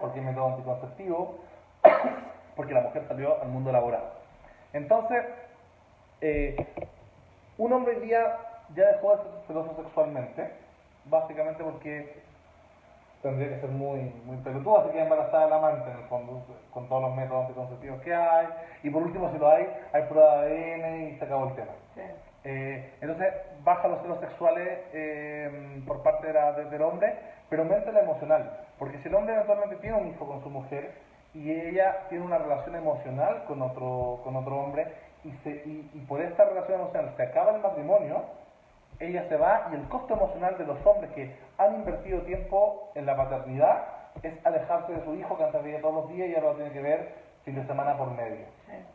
porque 0.00 0.20
hay 0.20 0.26
método 0.26 0.48
anticonceptivo, 0.48 1.38
porque 2.56 2.74
la 2.74 2.82
mujer 2.82 3.04
salió 3.08 3.40
al 3.42 3.48
mundo 3.48 3.72
laboral. 3.72 4.02
Entonces, 4.72 5.24
eh, 6.20 6.56
un 7.58 7.72
hombre 7.72 7.96
hoy 7.96 8.06
día 8.06 8.36
ya 8.74 8.86
dejó 8.92 9.16
de 9.16 9.22
ser 9.22 9.32
celoso 9.46 9.82
sexualmente, 9.82 10.50
básicamente 11.06 11.62
porque 11.62 12.22
tendría 13.22 13.48
que 13.50 13.60
ser 13.60 13.70
muy, 13.70 14.00
muy 14.24 14.36
pelotudo, 14.38 14.80
así 14.80 14.90
que 14.90 15.00
embarazada 15.00 15.46
el 15.46 15.52
amante 15.52 15.90
en 15.90 15.96
el 15.96 16.04
fondo, 16.04 16.44
con 16.72 16.88
todos 16.88 17.02
los 17.02 17.14
métodos 17.14 17.42
anticonceptivos 17.42 18.00
que 18.02 18.14
hay, 18.14 18.48
y 18.82 18.90
por 18.90 19.02
último 19.02 19.30
si 19.30 19.38
lo 19.38 19.48
hay, 19.48 19.68
hay 19.92 20.02
prueba 20.04 20.42
de 20.42 20.74
ADN 20.74 21.02
y 21.02 21.18
se 21.18 21.24
acabó 21.24 21.48
el 21.48 21.54
tema. 21.54 21.72
Eh, 22.44 22.94
entonces 23.00 23.32
baja 23.62 23.86
los 23.86 24.02
celos 24.02 24.18
sexuales 24.18 24.80
eh, 24.92 25.82
por 25.86 26.02
parte 26.02 26.26
de 26.26 26.32
la, 26.32 26.52
del 26.52 26.82
hombre, 26.82 27.14
pero 27.48 27.62
aumenta 27.62 27.92
la 27.92 28.00
emocional, 28.00 28.58
porque 28.78 28.98
si 28.98 29.08
el 29.08 29.14
hombre 29.14 29.34
eventualmente 29.34 29.76
tiene 29.76 29.98
un 29.98 30.08
hijo 30.08 30.26
con 30.26 30.42
su 30.42 30.50
mujer 30.50 30.90
y 31.34 31.50
ella 31.50 32.06
tiene 32.08 32.24
una 32.24 32.38
relación 32.38 32.76
emocional 32.76 33.44
con 33.46 33.62
otro, 33.62 34.20
con 34.22 34.36
otro 34.36 34.58
hombre 34.58 34.92
y, 35.24 35.30
se, 35.42 35.50
y, 35.64 36.04
por 36.08 36.20
esta 36.20 36.44
relación 36.44 36.80
emocional 36.80 37.14
se 37.16 37.22
acaba 37.22 37.54
el 37.54 37.62
matrimonio, 37.62 38.22
ella 38.98 39.26
se 39.28 39.36
va 39.36 39.68
y 39.72 39.74
el 39.74 39.88
costo 39.88 40.14
emocional 40.14 40.58
de 40.58 40.66
los 40.66 40.84
hombres 40.84 41.10
que 41.12 41.34
han 41.58 41.74
invertido 41.74 42.20
tiempo 42.22 42.90
en 42.94 43.06
la 43.06 43.16
paternidad 43.16 43.84
es 44.22 44.34
alejarse 44.44 44.92
de 44.92 45.04
su 45.04 45.14
hijo 45.14 45.36
que 45.36 45.44
antes 45.44 45.62
veía 45.62 45.80
todos 45.80 45.94
los 45.94 46.08
días 46.10 46.28
y 46.28 46.34
ahora 46.34 46.48
lo 46.48 46.56
tiene 46.56 46.72
que 46.72 46.82
ver 46.82 47.14
fin 47.44 47.54
de 47.54 47.66
semana 47.66 47.96
por 47.96 48.10
medio. 48.10 48.46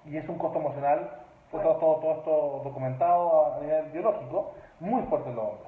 Y 0.05 0.17
es 0.17 0.27
un 0.29 0.37
costo 0.37 0.59
emocional 0.59 1.09
todo, 1.51 1.75
todo, 1.77 2.11
esto 2.17 2.61
documentado 2.63 3.55
a 3.55 3.59
nivel 3.59 3.85
biológico, 3.91 4.53
muy 4.79 5.01
fuerte 5.03 5.29
en 5.29 5.35
los 5.35 5.45
hombres. 5.45 5.67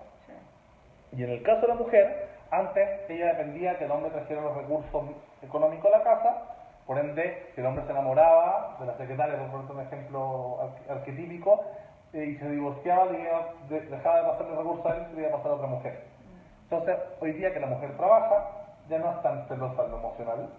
Y 1.13 1.23
en 1.23 1.29
el 1.31 1.43
caso 1.43 1.61
de 1.61 1.67
la 1.69 1.75
mujer, 1.75 2.29
antes 2.51 3.09
ella 3.09 3.27
dependía 3.27 3.77
que 3.77 3.85
el 3.85 3.91
hombre 3.91 4.11
trajera 4.11 4.41
los 4.41 4.57
recursos 4.57 5.03
económicos 5.41 5.91
a 5.93 5.97
la 5.97 6.03
casa, 6.03 6.58
por 6.89 6.97
ende, 6.97 7.53
el 7.55 7.65
hombre 7.67 7.85
se 7.85 7.91
enamoraba 7.91 8.77
de 8.79 8.87
la 8.87 8.97
secretaria, 8.97 9.37
por 9.51 9.59
un 9.59 9.79
ejemplo 9.79 10.57
arquetípico, 10.89 11.63
eh, 12.13 12.33
y 12.33 12.37
se 12.37 12.49
divorciaba, 12.49 13.05
le 13.05 13.21
iba- 13.21 13.53
de- 13.69 13.81
dejaba 13.81 14.17
de 14.17 14.23
pasarle 14.23 14.55
recursos 14.55 14.85
a 14.87 14.95
él 14.95 15.07
y 15.11 15.15
le 15.17 15.21
iba 15.21 15.29
a 15.29 15.33
pasar 15.37 15.51
a 15.51 15.53
otra 15.53 15.67
mujer. 15.67 16.03
Entonces, 16.63 16.97
hoy 17.21 17.33
día 17.33 17.53
que 17.53 17.59
la 17.59 17.67
mujer 17.67 17.95
trabaja, 17.95 18.43
ya 18.89 18.97
no 18.97 19.11
es 19.11 19.21
tan 19.21 19.47
celosa 19.47 19.85
en 19.85 19.91
lo 19.91 19.97
emocional. 19.99 20.49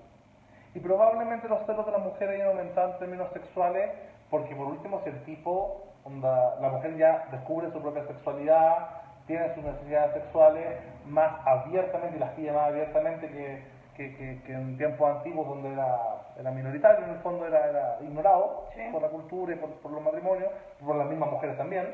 Y 0.72 0.78
probablemente 0.78 1.48
los 1.48 1.66
celos 1.66 1.84
de 1.84 1.90
las 1.90 2.00
mujeres 2.00 2.36
hayan 2.36 2.46
aumentado 2.50 2.92
en 2.92 2.98
términos 3.00 3.32
sexuales, 3.32 3.90
porque 4.30 4.54
por 4.54 4.68
último, 4.68 5.00
si 5.02 5.10
el 5.10 5.24
tipo, 5.24 5.82
onda, 6.04 6.54
la 6.60 6.68
mujer 6.68 6.96
ya 6.96 7.26
descubre 7.32 7.72
su 7.72 7.82
propia 7.82 8.06
sexualidad, 8.06 8.86
tiene 9.26 9.52
sus 9.56 9.64
necesidades 9.64 10.12
sexuales 10.12 10.78
más 11.06 11.44
abiertamente 11.44 12.18
y 12.18 12.20
las 12.20 12.30
pide 12.34 12.52
más 12.52 12.68
abiertamente 12.68 13.28
que, 13.28 13.79
que, 14.00 14.16
que- 14.16 14.42
que 14.46 14.52
en 14.54 14.78
tiempos 14.78 15.16
antiguos 15.16 15.46
donde 15.46 15.72
era, 15.74 15.98
era 16.38 16.50
minoritario, 16.50 17.04
en 17.04 17.10
el 17.12 17.18
fondo 17.18 17.46
era, 17.46 17.68
era 17.68 17.98
ignorado 18.00 18.68
Sí. 18.74 18.80
por 18.92 19.02
la 19.02 19.08
cultura 19.08 19.52
y 19.54 19.56
por, 19.58 19.68
por 19.82 19.92
los 19.92 20.02
matrimonios, 20.02 20.50
por 20.82 20.96
las 20.96 21.06
mismas 21.06 21.30
mujeres 21.30 21.58
también. 21.58 21.86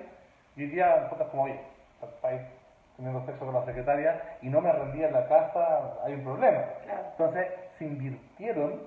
Y 0.55 0.63
hoy 0.63 0.69
día 0.69 1.09
como, 1.31 1.43
oye, 1.45 1.59
estáis 2.03 2.43
teniendo 2.97 3.27
sexo 3.27 3.45
con 3.45 3.55
la 3.55 3.65
secretaria 3.65 4.37
y 4.41 4.49
no 4.49 4.61
me 4.61 4.73
rendía 4.73 5.09
en 5.09 5.15
la 5.15 5.27
casa, 5.27 5.95
hay 6.05 6.15
un 6.15 6.23
problema. 6.23 6.63
Claro. 6.85 7.03
Entonces 7.11 7.47
se 7.79 7.85
invirtieron, 7.87 8.83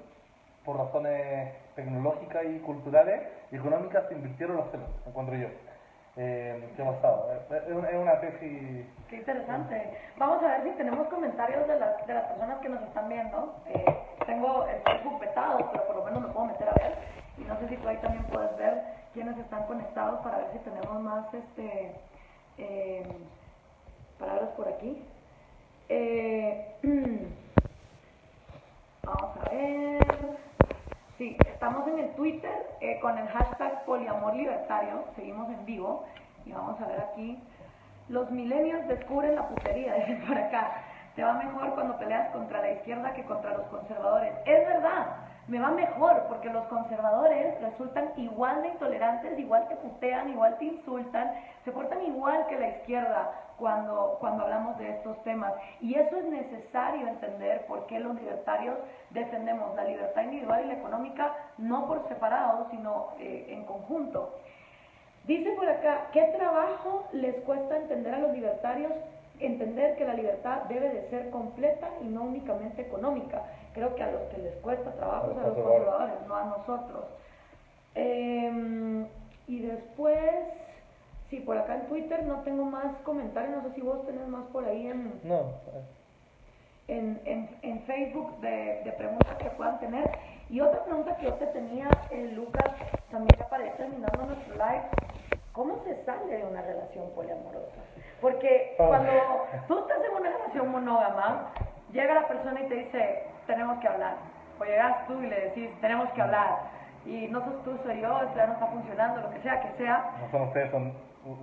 por 0.63 0.77
razones 0.77 1.53
tecnológicas 1.75 2.43
y 2.45 2.59
culturales 2.59 3.21
y 3.51 3.57
económicas, 3.57 4.07
se 4.07 4.13
invirtieron 4.15 4.55
los 4.57 4.69
celos, 4.71 4.87
encuentro 5.05 5.35
yo. 5.35 5.47
Eh, 6.19 6.73
¿Qué 6.75 6.83
ha 6.83 6.85
pasado? 6.93 7.31
Es, 7.33 7.63
es 7.63 7.71
una- 7.73 7.89
es 7.89 7.95
una 7.95 8.19
tesis... 8.19 8.87
Qué 9.09 9.15
interesante. 9.17 9.97
Vamos 10.17 10.43
a 10.43 10.47
ver 10.49 10.63
si 10.65 10.71
tenemos 10.77 11.07
comentarios 11.07 11.67
de 11.67 11.79
las, 11.79 12.05
de 12.05 12.13
las 12.13 12.25
personas 12.25 12.59
que 12.59 12.69
nos 12.69 12.83
están 12.83 13.07
viendo. 13.09 13.55
Eh, 13.67 13.85
tengo 14.27 14.65
el 14.67 14.81
Facebook 14.83 15.19
petado, 15.21 15.69
pero 15.71 15.87
por 15.87 15.95
lo 15.97 16.03
menos 16.05 16.21
me 16.23 16.29
puedo 16.33 16.45
meter 16.47 16.69
a 16.69 16.73
ver. 16.75 16.97
Y 17.37 17.43
no 17.45 17.57
sé 17.59 17.69
si 17.69 17.77
tú 17.77 17.87
ahí 17.87 17.97
también 18.01 18.25
puedes 18.25 18.55
ver 18.57 18.83
quiénes 19.13 19.37
están 19.37 19.65
conectados 19.65 20.19
para 20.21 20.39
ver 20.39 20.51
si 20.53 20.59
tenemos 20.59 20.99
más 21.01 21.33
este, 21.33 22.01
eh, 22.57 23.27
palabras 24.19 24.49
por 24.57 24.67
aquí. 24.67 25.07
Eh, 25.87 26.79
vamos 29.05 29.37
a 29.37 29.49
ver. 29.51 30.48
Sí, 31.19 31.35
estamos 31.45 31.85
en 31.89 31.99
el 31.99 32.15
Twitter 32.15 32.77
eh, 32.79 32.97
con 33.01 33.17
el 33.17 33.27
hashtag 33.27 33.83
poliamor 33.83 34.33
libertario, 34.37 35.03
seguimos 35.17 35.49
en 35.49 35.65
vivo 35.65 36.05
y 36.45 36.53
vamos 36.53 36.79
a 36.79 36.87
ver 36.87 37.01
aquí. 37.01 37.43
Los 38.07 38.31
millennials 38.31 38.87
descubren 38.87 39.35
la 39.35 39.45
putería, 39.49 39.95
dicen 40.07 40.25
por 40.25 40.37
acá. 40.37 40.81
Te 41.17 41.23
va 41.25 41.33
mejor 41.33 41.73
cuando 41.73 41.99
peleas 41.99 42.31
contra 42.31 42.61
la 42.61 42.71
izquierda 42.71 43.13
que 43.13 43.25
contra 43.25 43.51
los 43.51 43.67
conservadores. 43.67 44.31
Es 44.45 44.65
verdad, 44.65 45.07
me 45.49 45.59
va 45.59 45.71
mejor 45.71 46.25
porque 46.27 46.49
los 46.49 46.65
conservadores 46.67 47.59
resultan 47.61 48.11
igual 48.17 48.61
de 48.61 48.69
intolerantes, 48.69 49.37
igual 49.37 49.67
te 49.67 49.75
putean, 49.77 50.29
igual 50.29 50.57
te 50.59 50.65
insultan, 50.65 51.33
se 51.65 51.71
portan 51.71 52.03
igual 52.03 52.45
que 52.47 52.59
la 52.59 52.69
izquierda 52.69 53.31
cuando, 53.57 54.17
cuando 54.19 54.43
hablamos 54.43 54.77
de 54.77 54.91
estos 54.91 55.21
temas. 55.23 55.53
Y 55.81 55.95
eso 55.95 56.17
es 56.17 56.25
necesario 56.25 57.07
entender 57.07 57.65
por 57.65 57.87
qué 57.87 57.99
los 57.99 58.15
libertarios 58.15 58.75
defendemos 59.09 59.75
la 59.75 59.85
libertad 59.85 60.21
individual 60.23 60.65
y 60.65 60.67
la 60.67 60.73
económica 60.75 61.33
no 61.57 61.87
por 61.87 62.07
separado, 62.07 62.67
sino 62.69 63.09
eh, 63.19 63.47
en 63.49 63.65
conjunto. 63.65 64.35
Dice 65.25 65.51
por 65.53 65.67
acá, 65.67 66.07
¿qué 66.11 66.23
trabajo 66.37 67.07
les 67.11 67.35
cuesta 67.43 67.75
entender 67.75 68.13
a 68.13 68.19
los 68.19 68.31
libertarios? 68.33 68.93
Entender 69.39 69.95
que 69.95 70.05
la 70.05 70.13
libertad 70.13 70.63
debe 70.63 70.89
de 70.89 71.09
ser 71.09 71.29
completa 71.29 71.89
y 72.01 72.05
no 72.05 72.23
únicamente 72.23 72.81
económica. 72.81 73.41
Creo 73.73 73.95
que 73.95 74.03
a 74.03 74.11
los 74.11 74.21
que 74.23 74.37
les 74.39 74.55
cuesta 74.57 74.91
trabajo 74.93 75.31
es 75.31 75.37
a 75.37 75.47
los 75.47 75.57
conservadores, 75.57 76.27
no 76.27 76.35
a 76.35 76.43
nosotros. 76.45 77.05
Eh, 77.95 79.05
y 79.47 79.59
después, 79.61 80.19
sí, 81.29 81.39
por 81.39 81.57
acá 81.57 81.75
en 81.75 81.87
Twitter 81.87 82.23
no 82.25 82.41
tengo 82.41 82.65
más 82.65 82.95
comentarios, 83.03 83.63
no 83.63 83.69
sé 83.69 83.75
si 83.75 83.81
vos 83.81 84.05
tenés 84.05 84.27
más 84.27 84.45
por 84.47 84.65
ahí 84.65 84.87
en, 84.87 85.19
No, 85.23 85.53
en, 86.87 87.21
en, 87.25 87.49
en 87.61 87.81
Facebook 87.83 88.39
de, 88.41 88.81
de 88.83 88.91
preguntas 88.93 89.37
que 89.37 89.49
puedan 89.51 89.79
tener. 89.79 90.09
Y 90.49 90.61
otra 90.61 90.83
pregunta 90.83 91.15
que 91.17 91.25
yo 91.25 91.33
te 91.35 91.47
tenía, 91.47 91.87
eh, 92.11 92.31
Lucas, 92.35 92.71
también 93.11 93.37
ya 93.37 93.47
para 93.47 93.65
ir 93.67 93.73
terminando 93.73 94.25
nuestro 94.25 94.53
live, 94.53 94.83
¿cómo 95.59 95.83
se 95.83 95.93
sale 96.05 96.37
de 96.37 96.43
una 96.45 96.61
relación 96.61 97.09
poliamorosa? 97.11 97.81
Porque 98.21 98.77
Oh. 98.79 98.87
cuando 98.87 99.11
tú 99.67 99.79
estás 99.79 99.97
en 100.05 100.15
una 100.15 100.29
relación 100.29 100.71
monógama, 100.71 101.51
llega 101.91 102.13
la 102.13 102.27
persona 102.29 102.61
y 102.61 102.69
te 102.69 102.75
dice, 102.75 103.23
tenemos 103.45 103.77
que 103.79 103.89
hablar. 103.89 104.15
O 104.57 104.63
llegas 104.63 105.05
tú 105.07 105.21
y 105.21 105.27
le 105.27 105.37
decís, 105.47 105.69
tenemos 105.81 106.09
que 106.11 106.21
hablar. 106.21 106.59
Y 107.05 107.27
no 107.27 107.43
sos 107.43 107.61
tú, 107.65 107.77
soy 107.83 107.99
yo, 107.99 108.21
esto 108.21 108.37
ya 108.37 108.47
no 108.47 108.53
está 108.53 108.67
funcionando, 108.67 109.19
lo 109.19 109.29
que 109.31 109.41
sea 109.41 109.59
que 109.59 109.71
sea. 109.83 110.11
no 110.21 110.31
son 110.31 110.41
ustedes, 110.43 110.71
son, 110.71 110.93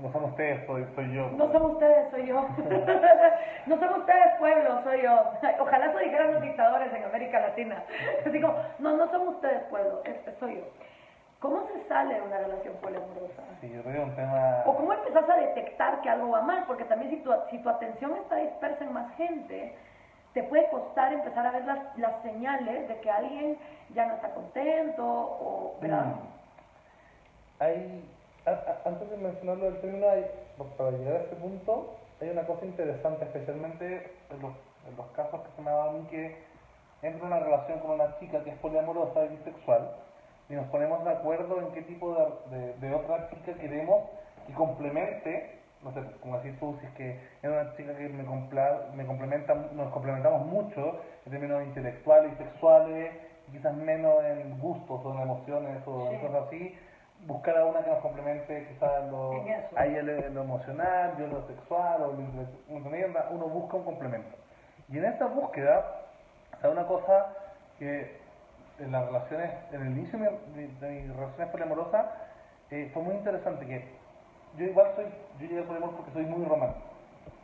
no 0.03 0.11
son 0.13 0.25
ustedes, 0.25 0.67
soy, 0.67 0.87
soy 0.95 1.13
yo. 1.15 1.29
No 1.37 1.53
son 1.53 1.63
ustedes, 1.73 2.11
soy 2.11 2.27
yo. 2.27 2.47
no 3.67 3.79
son 3.79 4.01
ustedes, 4.01 4.35
pueblo, 4.39 4.83
soy 4.83 5.03
yo. 5.03 5.15
Ojalá 5.61 5.87
eso 5.87 5.99
dijeran 5.99 6.33
los 6.33 6.43
dictadores 6.43 6.91
en 6.95 7.05
América 7.05 7.39
Latina. 7.41 7.83
Así 8.27 8.41
como, 8.41 8.55
no, 8.79 8.97
no 8.97 9.11
son 9.11 9.29
ustedes, 9.29 9.63
pueblo, 9.65 10.01
este 10.07 10.33
soy 10.41 10.57
yo. 10.57 10.65
¿Cómo 11.47 11.65
se 11.69 11.87
sale 11.89 12.15
de 12.15 12.23
una 12.23 12.39
relación 12.39 12.75
poliamorosa? 12.83 13.43
Sí, 13.61 13.71
yo 13.71 13.81
creo 13.83 13.93
que 13.95 14.03
es 14.03 14.09
un 14.09 14.17
tema... 14.17 14.63
¿O 14.67 14.75
cómo 14.75 14.93
empezás 14.93 15.31
a 15.31 15.37
detectar 15.37 16.01
que 16.01 16.11
algo 16.11 16.31
va 16.31 16.41
mal? 16.43 16.65
Porque 16.67 16.83
también 16.87 17.09
si 17.13 17.19
tu, 17.19 17.33
si 17.51 17.59
tu 17.63 17.69
atención 17.69 18.17
está 18.17 18.35
dispersa 18.35 18.83
en 18.83 18.93
más 18.93 19.15
gente, 19.15 19.77
te 20.35 20.43
puede 20.43 20.69
costar 20.71 21.13
empezar 21.13 21.47
a 21.47 21.53
ver 21.53 21.65
las, 21.65 21.97
las 21.99 22.21
señales 22.23 22.89
de 22.89 23.01
que 23.01 23.09
alguien 23.09 23.59
ya 23.95 24.07
no 24.07 24.15
está 24.15 24.31
contento 24.35 25.05
o... 25.07 25.77
¿verdad? 25.81 26.07
Mm. 26.07 27.63
Hay, 27.63 28.11
a- 28.45 28.51
a- 28.51 28.89
antes 28.89 29.09
de 29.09 29.17
mencionarlo 29.17 29.67
del 29.67 29.81
término, 29.81 30.09
hay, 30.09 30.27
para 30.77 30.91
llegar 30.91 31.15
a 31.15 31.21
ese 31.27 31.37
punto, 31.37 31.95
hay 32.21 32.31
una 32.31 32.45
cosa 32.45 32.65
interesante, 32.67 33.25
especialmente 33.25 34.11
en 34.31 34.43
los, 34.43 34.53
en 34.89 34.97
los 34.97 35.07
casos 35.15 35.43
que 35.43 35.51
se 35.55 35.63
me 35.63 35.71
ha 35.71 35.75
dado 35.75 35.91
a 35.91 35.93
mí 35.93 36.07
que 36.11 36.43
entro 37.03 37.21
en 37.25 37.33
una 37.33 37.39
relación 37.39 37.79
con 37.79 37.93
una 37.93 38.19
chica 38.19 38.43
que 38.43 38.51
es 38.51 38.57
poliamorosa 38.57 39.25
y 39.27 39.29
bisexual 39.29 39.91
y 40.49 40.55
nos 40.55 40.67
ponemos 40.69 41.05
de 41.05 41.11
acuerdo 41.11 41.59
en 41.61 41.73
qué 41.73 41.83
tipo 41.83 42.15
de, 42.51 42.57
de- 42.57 42.75
de 42.75 42.95
otra 42.95 43.29
chica 43.31 43.53
queremos 43.55 44.05
y 44.49 44.53
complemente, 44.53 45.59
no 45.83 45.93
sé, 45.93 46.01
como 46.21 46.37
decir 46.39 46.59
tú, 46.61 46.77
si 46.81 46.87
es 46.87 46.93
que 46.93 47.11
es 47.43 47.51
una 47.51 47.75
chica 47.77 47.95
que 47.97 48.09
me, 48.09 48.25
compla- 48.25 48.91
me 48.95 49.05
complementa, 49.07 49.55
nos 49.55 49.91
complementamos 49.93 50.47
mucho 50.47 51.01
en 51.25 51.33
términos 51.33 51.63
intelectuales 51.65 52.33
y 52.33 52.37
sexuales, 52.37 53.13
quizás 53.51 53.75
menos 53.75 54.23
en 54.25 54.59
gustos 54.61 55.05
o 55.05 55.13
en 55.15 55.21
emociones 55.21 55.83
o 55.87 56.11
en 56.11 56.21
Sí. 56.21 56.27
cosas 56.27 56.47
así, 56.47 56.79
buscar 57.27 57.57
a 57.57 57.65
una 57.65 57.83
que 57.83 57.91
nos 57.91 58.01
complemente 58.01 58.67
quizás 58.69 59.05
lo, 59.11 59.31
a 59.77 59.87
ella 59.87 60.03
lo, 60.03 60.29
lo 60.29 60.41
emocional, 60.43 61.15
yo 61.19 61.27
lo 61.29 61.47
sexual 61.47 62.03
o 62.03 62.13
lo 62.13 62.21
intelectual, 62.69 63.27
uno 63.31 63.47
busca 63.47 63.77
un 63.79 63.85
complemento. 63.85 64.37
Y 64.89 64.99
en 64.99 65.07
esta 65.07 65.27
búsqueda, 65.27 66.03
o 66.57 66.61
sea, 66.61 66.71
una 66.71 66.87
cosa 66.87 67.27
que 67.79 68.17
en 68.79 68.93
las 68.93 69.07
relaciones, 69.07 69.51
en 69.73 69.83
el 69.83 69.89
inicio 69.99 70.19
de, 70.19 70.31
mi- 70.55 70.67
de 70.81 70.89
mis 70.89 71.17
relaciones 71.17 71.49
poliamorosas, 71.51 72.07
eh, 72.71 72.91
fue 72.93 73.03
muy 73.03 73.15
interesante 73.15 73.67
que 73.67 73.85
yo 74.57 74.65
igual 74.65 74.93
soy, 74.97 75.05
yo 75.39 75.47
llegué 75.47 75.59
al 75.59 75.65
poliamor 75.65 75.91
porque 75.97 76.11
soy 76.13 76.25
muy 76.27 76.45
romántico. 76.45 76.85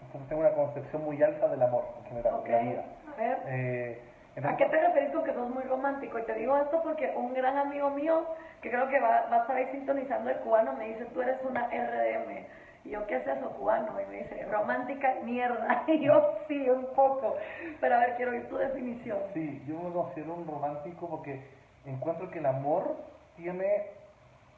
Entonces 0.06 0.28
tengo 0.28 0.42
una 0.42 0.52
concepción 0.52 1.04
muy 1.04 1.22
alta 1.22 1.48
del 1.48 1.62
amor 1.62 1.84
en 1.98 2.04
general, 2.04 2.34
Ok, 2.34 2.44
de 2.46 2.52
la 2.52 2.58
vida. 2.58 2.84
a 3.12 3.20
ver. 3.20 3.38
Eh, 3.46 4.02
¿A 4.44 4.56
qué 4.56 4.64
te 4.66 4.80
referís 4.80 5.10
con 5.12 5.24
que 5.24 5.32
sos 5.34 5.50
muy 5.50 5.62
romántico? 5.64 6.18
Y 6.18 6.22
te 6.22 6.34
digo 6.34 6.56
esto 6.56 6.80
porque 6.82 7.12
un 7.14 7.34
gran 7.34 7.58
amigo 7.58 7.90
mío, 7.90 8.24
que 8.62 8.70
creo 8.70 8.88
que 8.88 8.98
va, 8.98 9.26
va 9.30 9.36
a 9.36 9.40
estar 9.40 9.56
ahí 9.56 9.66
sintonizando 9.72 10.30
el 10.30 10.38
cubano, 10.38 10.72
me 10.74 10.86
dice, 10.88 11.04
tú 11.12 11.20
eres 11.22 11.36
una 11.44 11.66
RDM. 11.68 12.46
Yo, 12.92 13.06
¿qué 13.06 13.16
es 13.16 13.26
eso, 13.26 13.48
cubano? 13.52 13.98
Y 14.00 14.04
me 14.10 14.18
dice, 14.18 14.44
romántica 14.50 15.14
mierda. 15.24 15.82
Y 15.88 16.04
yo, 16.04 16.36
sí, 16.46 16.68
un 16.68 16.84
poco. 16.94 17.36
Pero 17.80 17.94
a 17.96 17.98
ver, 18.00 18.16
quiero 18.16 18.32
oír 18.32 18.46
tu 18.50 18.56
definición. 18.58 19.18
Sí, 19.32 19.62
yo 19.66 19.80
me 19.80 19.90
considero 19.92 20.34
un 20.34 20.46
romántico 20.46 21.08
porque 21.08 21.42
encuentro 21.86 22.30
que 22.30 22.38
el 22.40 22.46
amor 22.46 22.94
tiene 23.36 23.86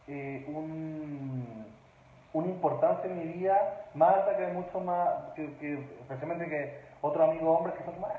eh, 0.09 0.45
un, 0.49 1.65
una 2.33 2.47
importancia 2.49 3.09
en 3.09 3.19
mi 3.21 3.33
vida 3.35 3.57
más 3.95 4.17
alta 4.17 4.37
que 4.37 4.47
mucho 4.49 4.81
más, 4.81 5.09
que, 5.37 5.55
que 5.59 5.75
especialmente 6.03 6.49
que 6.49 6.77
otros 7.03 7.29
amigos 7.29 7.57
hombres 7.59 7.77
que 7.77 7.85
son 7.85 8.01
más, 8.01 8.11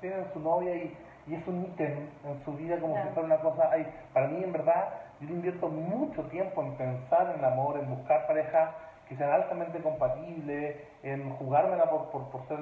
tienen 0.00 0.24
su 0.32 0.38
novia 0.40 0.76
y, 0.76 0.96
y 1.26 1.34
es 1.34 1.46
un 1.48 1.64
ítem 1.64 2.08
en 2.24 2.44
su 2.44 2.52
vida 2.52 2.78
como 2.78 2.94
Claro. 2.94 3.08
si 3.08 3.14
fuera 3.14 3.26
una 3.26 3.38
cosa, 3.42 3.68
ay, 3.72 3.84
para 4.12 4.28
mí 4.28 4.44
en 4.44 4.52
verdad 4.52 4.90
yo 5.20 5.28
invierto 5.28 5.68
mucho 5.68 6.22
tiempo 6.24 6.62
en 6.62 6.74
pensar 6.76 7.32
en 7.32 7.40
el 7.40 7.44
amor, 7.44 7.78
en 7.78 7.88
buscar 7.90 8.26
parejas 8.28 8.70
que 9.08 9.16
sean 9.16 9.32
altamente 9.32 9.80
compatibles, 9.80 10.76
en 11.02 11.30
jugármela 11.36 11.88
por, 11.88 12.10
por, 12.10 12.30
por 12.30 12.46
ser 12.48 12.58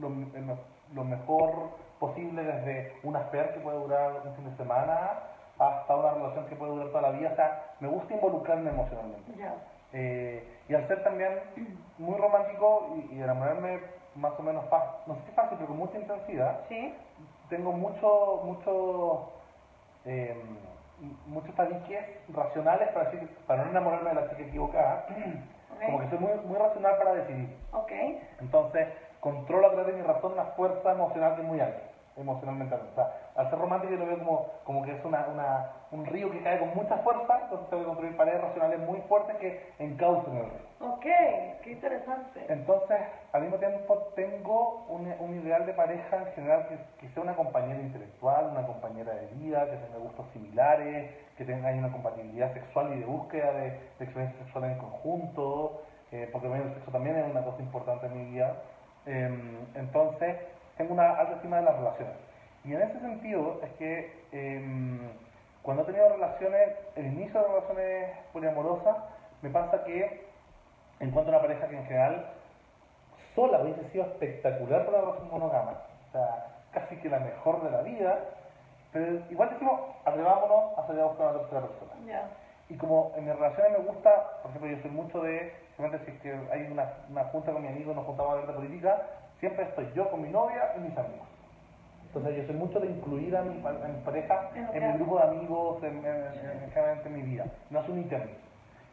lo, 0.00 1.04
mejor 1.04 1.70
posible 1.98 2.42
desde 2.42 2.92
un 3.02 3.16
affair 3.16 3.52
que 3.54 3.60
puede 3.60 3.78
durar 3.78 4.22
un 4.24 4.34
fin 4.34 4.50
de 4.50 4.56
semana 4.56 5.20
hasta 5.58 5.96
una 5.96 6.12
relación 6.12 6.46
que 6.46 6.56
puede 6.56 6.72
durar 6.72 6.88
toda 6.88 7.02
la 7.02 7.10
vida. 7.10 7.30
O 7.32 7.36
sea, 7.36 7.74
me 7.80 7.88
gusta 7.88 8.14
involucrarme 8.14 8.70
emocionalmente. 8.70 9.32
Eh, 9.92 10.46
y 10.68 10.74
al 10.74 10.86
ser 10.86 11.02
también 11.02 11.40
muy 11.98 12.16
romántico 12.18 12.94
y, 12.96 13.16
y 13.16 13.22
enamorarme 13.22 13.80
más 14.14 14.32
o 14.38 14.42
menos 14.42 14.64
fácil, 14.68 14.90
no 15.06 15.14
sé 15.16 15.20
si 15.26 15.32
fácil, 15.32 15.56
pero 15.56 15.68
con 15.68 15.78
mucha 15.78 15.98
intensidad, 15.98 16.60
¿Sí? 16.68 16.94
tengo 17.48 17.72
mucho, 17.72 18.42
mucho, 18.44 19.32
eh, 20.04 20.36
muchos 21.26 21.54
tabiques 21.54 22.04
racionales 22.28 22.88
para, 22.90 23.10
decir, 23.10 23.28
para 23.46 23.64
no 23.64 23.70
enamorarme 23.70 24.10
de 24.10 24.14
la 24.16 24.30
chica 24.30 24.42
equivocada. 24.42 25.06
Como 25.86 26.00
que 26.00 26.08
soy 26.08 26.18
muy, 26.18 26.32
muy 26.44 26.58
racional 26.58 26.96
para 26.98 27.14
decidir. 27.14 27.56
Ok. 27.72 27.92
Entonces, 28.40 28.88
controlo 29.20 29.66
a 29.66 29.72
través 29.72 29.94
de 29.94 30.00
mi 30.00 30.06
razón 30.06 30.32
una 30.32 30.44
fuerza 30.56 30.92
emocional 30.92 31.34
que 31.34 31.42
es 31.42 31.46
muy 31.46 31.60
alta 31.60 31.88
emocionalmente 32.20 32.74
O 32.74 32.94
sea, 32.94 33.12
al 33.36 33.48
ser 33.50 33.58
romántico 33.58 33.92
yo 33.92 33.98
lo 34.00 34.06
veo 34.06 34.18
como, 34.18 34.46
como 34.64 34.82
que 34.82 34.92
es 34.92 35.04
una, 35.04 35.26
una, 35.28 35.70
un 35.92 36.04
río 36.06 36.30
que 36.30 36.42
cae 36.42 36.58
con 36.58 36.74
mucha 36.74 36.98
fuerza, 36.98 37.40
entonces 37.42 37.70
tengo 37.70 37.82
que 37.82 37.86
construir 37.88 38.16
paredes 38.16 38.40
racionales 38.40 38.80
muy 38.80 39.00
fuertes 39.02 39.36
que 39.36 39.72
encaucen 39.78 40.36
el 40.36 40.44
río. 40.44 40.68
Ok, 40.80 41.06
qué 41.62 41.70
interesante. 41.72 42.44
Entonces, 42.48 42.98
al 43.32 43.42
mismo 43.42 43.58
tiempo 43.58 44.12
tengo 44.14 44.86
un, 44.88 45.12
un 45.20 45.34
ideal 45.36 45.66
de 45.66 45.74
pareja 45.74 46.16
en 46.16 46.26
general 46.32 46.66
que, 46.68 46.78
que, 47.00 47.12
sea 47.14 47.22
una 47.22 47.34
compañera 47.34 47.80
intelectual, 47.80 48.48
una 48.50 48.66
compañera 48.66 49.14
de 49.14 49.26
vida, 49.34 49.66
que 49.66 49.76
tenga 49.76 49.98
gustos 49.98 50.26
similares, 50.32 51.10
que 51.38 51.44
tenga 51.44 51.70
una 51.70 51.92
compatibilidad 51.92 52.52
sexual 52.52 52.92
y 52.94 52.98
de 52.98 53.06
búsqueda 53.06 53.52
de, 53.52 53.70
de 53.70 54.04
experiencia 54.04 54.44
sexual 54.44 54.64
en 54.64 54.78
conjunto, 54.78 55.82
eh, 56.10 56.28
porque 56.32 56.48
el 56.48 56.74
sexo 56.74 56.90
también 56.90 57.16
es 57.16 57.30
una 57.30 57.44
cosa 57.44 57.62
importante 57.62 58.06
en 58.06 58.18
mi 58.18 58.30
vida. 58.32 58.56
Eh, 59.06 59.58
entonces, 59.76 60.36
tengo 60.76 60.94
una 60.94 61.10
alta 61.10 61.34
estima 61.34 61.58
de 61.58 61.62
las 61.62 61.76
relaciones. 61.76 62.14
Y 62.64 62.74
en 62.74 62.82
ese 62.82 62.98
sentido 62.98 63.60
es 63.62 63.70
que 63.74 64.24
em, 64.32 65.10
cuando 65.62 65.84
he 65.84 65.86
tenido 65.86 66.08
relaciones, 66.08 66.70
el 66.96 67.06
inicio 67.06 67.40
de 67.40 67.48
relaciones 67.48 68.18
poliamorosas, 68.32 68.96
me 69.40 69.50
pasa 69.50 69.84
que 69.84 70.26
encuentro 70.98 71.32
una 71.32 71.40
pareja 71.40 71.68
que 71.68 71.76
en 71.76 71.84
general 71.84 72.32
sola 73.36 73.60
hubiese 73.62 73.88
sido 73.90 74.04
espectacular 74.06 74.84
para 74.86 74.98
la 74.98 75.04
relación 75.04 75.30
monogama, 75.30 75.82
o 76.08 76.12
sea, 76.12 76.46
casi 76.72 76.96
que 76.96 77.08
la 77.08 77.20
mejor 77.20 77.62
de 77.62 77.70
la 77.70 77.82
vida, 77.82 78.18
pero 78.92 79.20
igual 79.30 79.50
decimos, 79.50 79.80
atrevámonos 80.04 80.78
a 80.78 80.86
salir 80.86 81.02
a 81.02 81.06
buscar 81.06 81.26
a 81.26 81.30
una 81.30 81.40
tercera 81.40 81.66
persona. 81.66 81.92
Y 82.70 82.76
como 82.76 83.12
en 83.16 83.24
mis 83.24 83.34
relaciones 83.34 83.78
me 83.78 83.84
gusta, 83.84 84.40
por 84.42 84.50
ejemplo, 84.50 84.70
yo 84.70 84.82
soy 84.82 84.90
mucho 84.90 85.22
de, 85.22 85.54
simplemente 85.76 86.04
si 86.04 86.18
que 86.18 86.32
hay 86.52 86.70
una, 86.70 86.92
una 87.08 87.24
junta 87.24 87.52
con 87.52 87.62
mi 87.62 87.68
amigo, 87.68 87.94
nos 87.94 88.04
juntamos 88.04 88.30
a 88.30 88.32
hablar 88.34 88.48
de 88.48 88.54
política, 88.54 89.02
siempre 89.40 89.64
estoy 89.64 89.90
yo 89.94 90.10
con 90.10 90.22
mi 90.22 90.28
novia 90.28 90.74
y 90.76 90.80
mis 90.80 90.96
amigos. 90.96 91.28
Entonces 92.08 92.36
yo 92.36 92.46
soy 92.46 92.56
mucho 92.56 92.80
de 92.80 92.86
incluir 92.88 93.36
a 93.36 93.42
mi, 93.42 93.60
pareja 94.04 94.50
en 94.54 94.92
mi 94.92 94.98
grupo 94.98 95.18
de 95.18 95.24
amigos, 95.24 95.82
en, 95.82 96.04
en, 96.04 97.14
mi 97.14 97.22
vida. 97.22 97.44
No 97.70 97.80
es 97.80 97.88
un 97.88 97.98
ítem. 98.00 98.22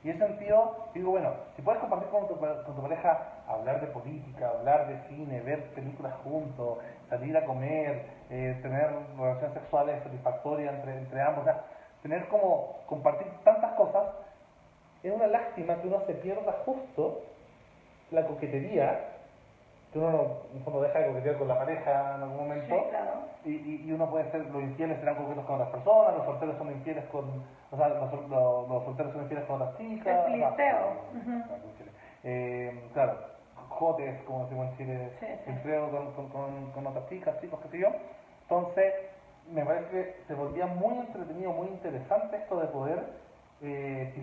Y 0.04 0.10
en 0.10 0.18
ese 0.18 0.28
sentido, 0.28 0.88
digo, 0.94 1.12
bueno, 1.12 1.32
si 1.56 1.62
puedes 1.62 1.80
compartir 1.80 1.95
con 2.16 2.28
tu, 2.28 2.36
con 2.38 2.76
tu 2.76 2.82
pareja, 2.82 3.44
hablar 3.48 3.82
de 3.82 3.88
política, 3.88 4.50
hablar 4.50 4.88
de 4.88 4.98
cine, 5.10 5.42
ver 5.42 5.64
películas 5.74 6.14
juntos, 6.24 6.80
salir 7.10 7.36
a 7.38 7.46
comer, 7.46 8.06
eh, 8.30 8.58
tener 8.62 8.90
relaciones 9.18 9.54
sexuales 9.54 10.02
satisfactorias 10.04 10.74
entre, 10.76 10.98
entre 10.98 11.22
ambos, 11.22 11.42
o 11.42 11.44
sea, 11.46 11.64
tener 12.02 12.28
como 12.28 12.80
compartir 12.88 13.28
tantas 13.44 13.74
cosas, 13.74 14.04
es 15.04 15.12
una 15.14 15.28
lástima 15.28 15.76
que 15.82 15.88
uno 15.88 16.02
se 16.08 16.14
pierda 16.14 16.52
justo 16.66 17.22
la 18.12 18.26
coquetería 18.26 19.16
que 19.96 20.00
uno 20.00 20.42
en 20.54 20.62
fondo 20.64 20.82
deja 20.82 21.00
de 21.00 21.08
coquetear 21.08 21.38
con 21.38 21.48
la 21.48 21.58
pareja 21.58 22.16
en 22.16 22.24
algún 22.24 22.38
momento 22.38 22.76
y, 23.46 23.86
y, 23.88 23.92
uno 23.94 24.10
puede 24.10 24.30
ser, 24.32 24.46
los 24.48 24.62
infieles 24.62 25.00
serán 25.00 25.16
coquetos 25.16 25.46
con 25.46 25.56
otras 25.56 25.70
personas, 25.70 26.18
los 26.18 26.26
solteros 26.26 26.58
son 26.58 26.72
infieles 26.72 27.06
con, 27.06 27.26
o 27.72 27.78
sea, 27.78 27.90
los, 27.90 28.12
los, 28.30 28.84
solteros 28.84 29.14
son 29.14 29.22
infieles 29.22 29.46
con 29.46 29.62
otras 29.62 29.78
chicas. 29.78 30.28
El 31.80 31.85
eh, 32.26 32.90
claro, 32.94 33.18
jotes, 33.70 34.22
como 34.24 34.44
decimos 34.44 34.68
en 34.68 34.78
Chile, 34.78 35.12
empleo 35.46 35.90
con, 35.92 36.30
con, 36.30 36.72
con, 36.72 36.88
otras 36.88 37.08
chicas, 37.08 37.40
chicos, 37.40 37.60
qué 37.64 37.70
sé 37.70 37.80
yo. 37.80 37.88
Entonces, 38.42 38.94
me 39.52 39.64
parece 39.64 39.90
que 39.90 40.16
se 40.28 40.34
volvía 40.34 40.66
muy 40.66 40.98
entretenido, 40.98 41.54
muy 41.54 41.68
interesante 41.68 42.38
esto 42.38 42.60
de 42.60 42.68
poder 42.68 43.04
eh, 43.62 44.14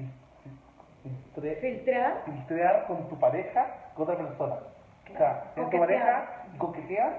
filtrar. 1.60 2.22
filtrar 2.24 2.86
con 2.86 3.08
tu 3.08 3.18
pareja 3.18 3.66
con 3.94 4.04
otra 4.04 4.16
persona. 4.16 4.56
O 5.12 5.16
sea, 5.16 5.52
en 5.56 5.70
tu 5.70 5.78
pareja 5.78 6.46
coqueteas 6.58 7.14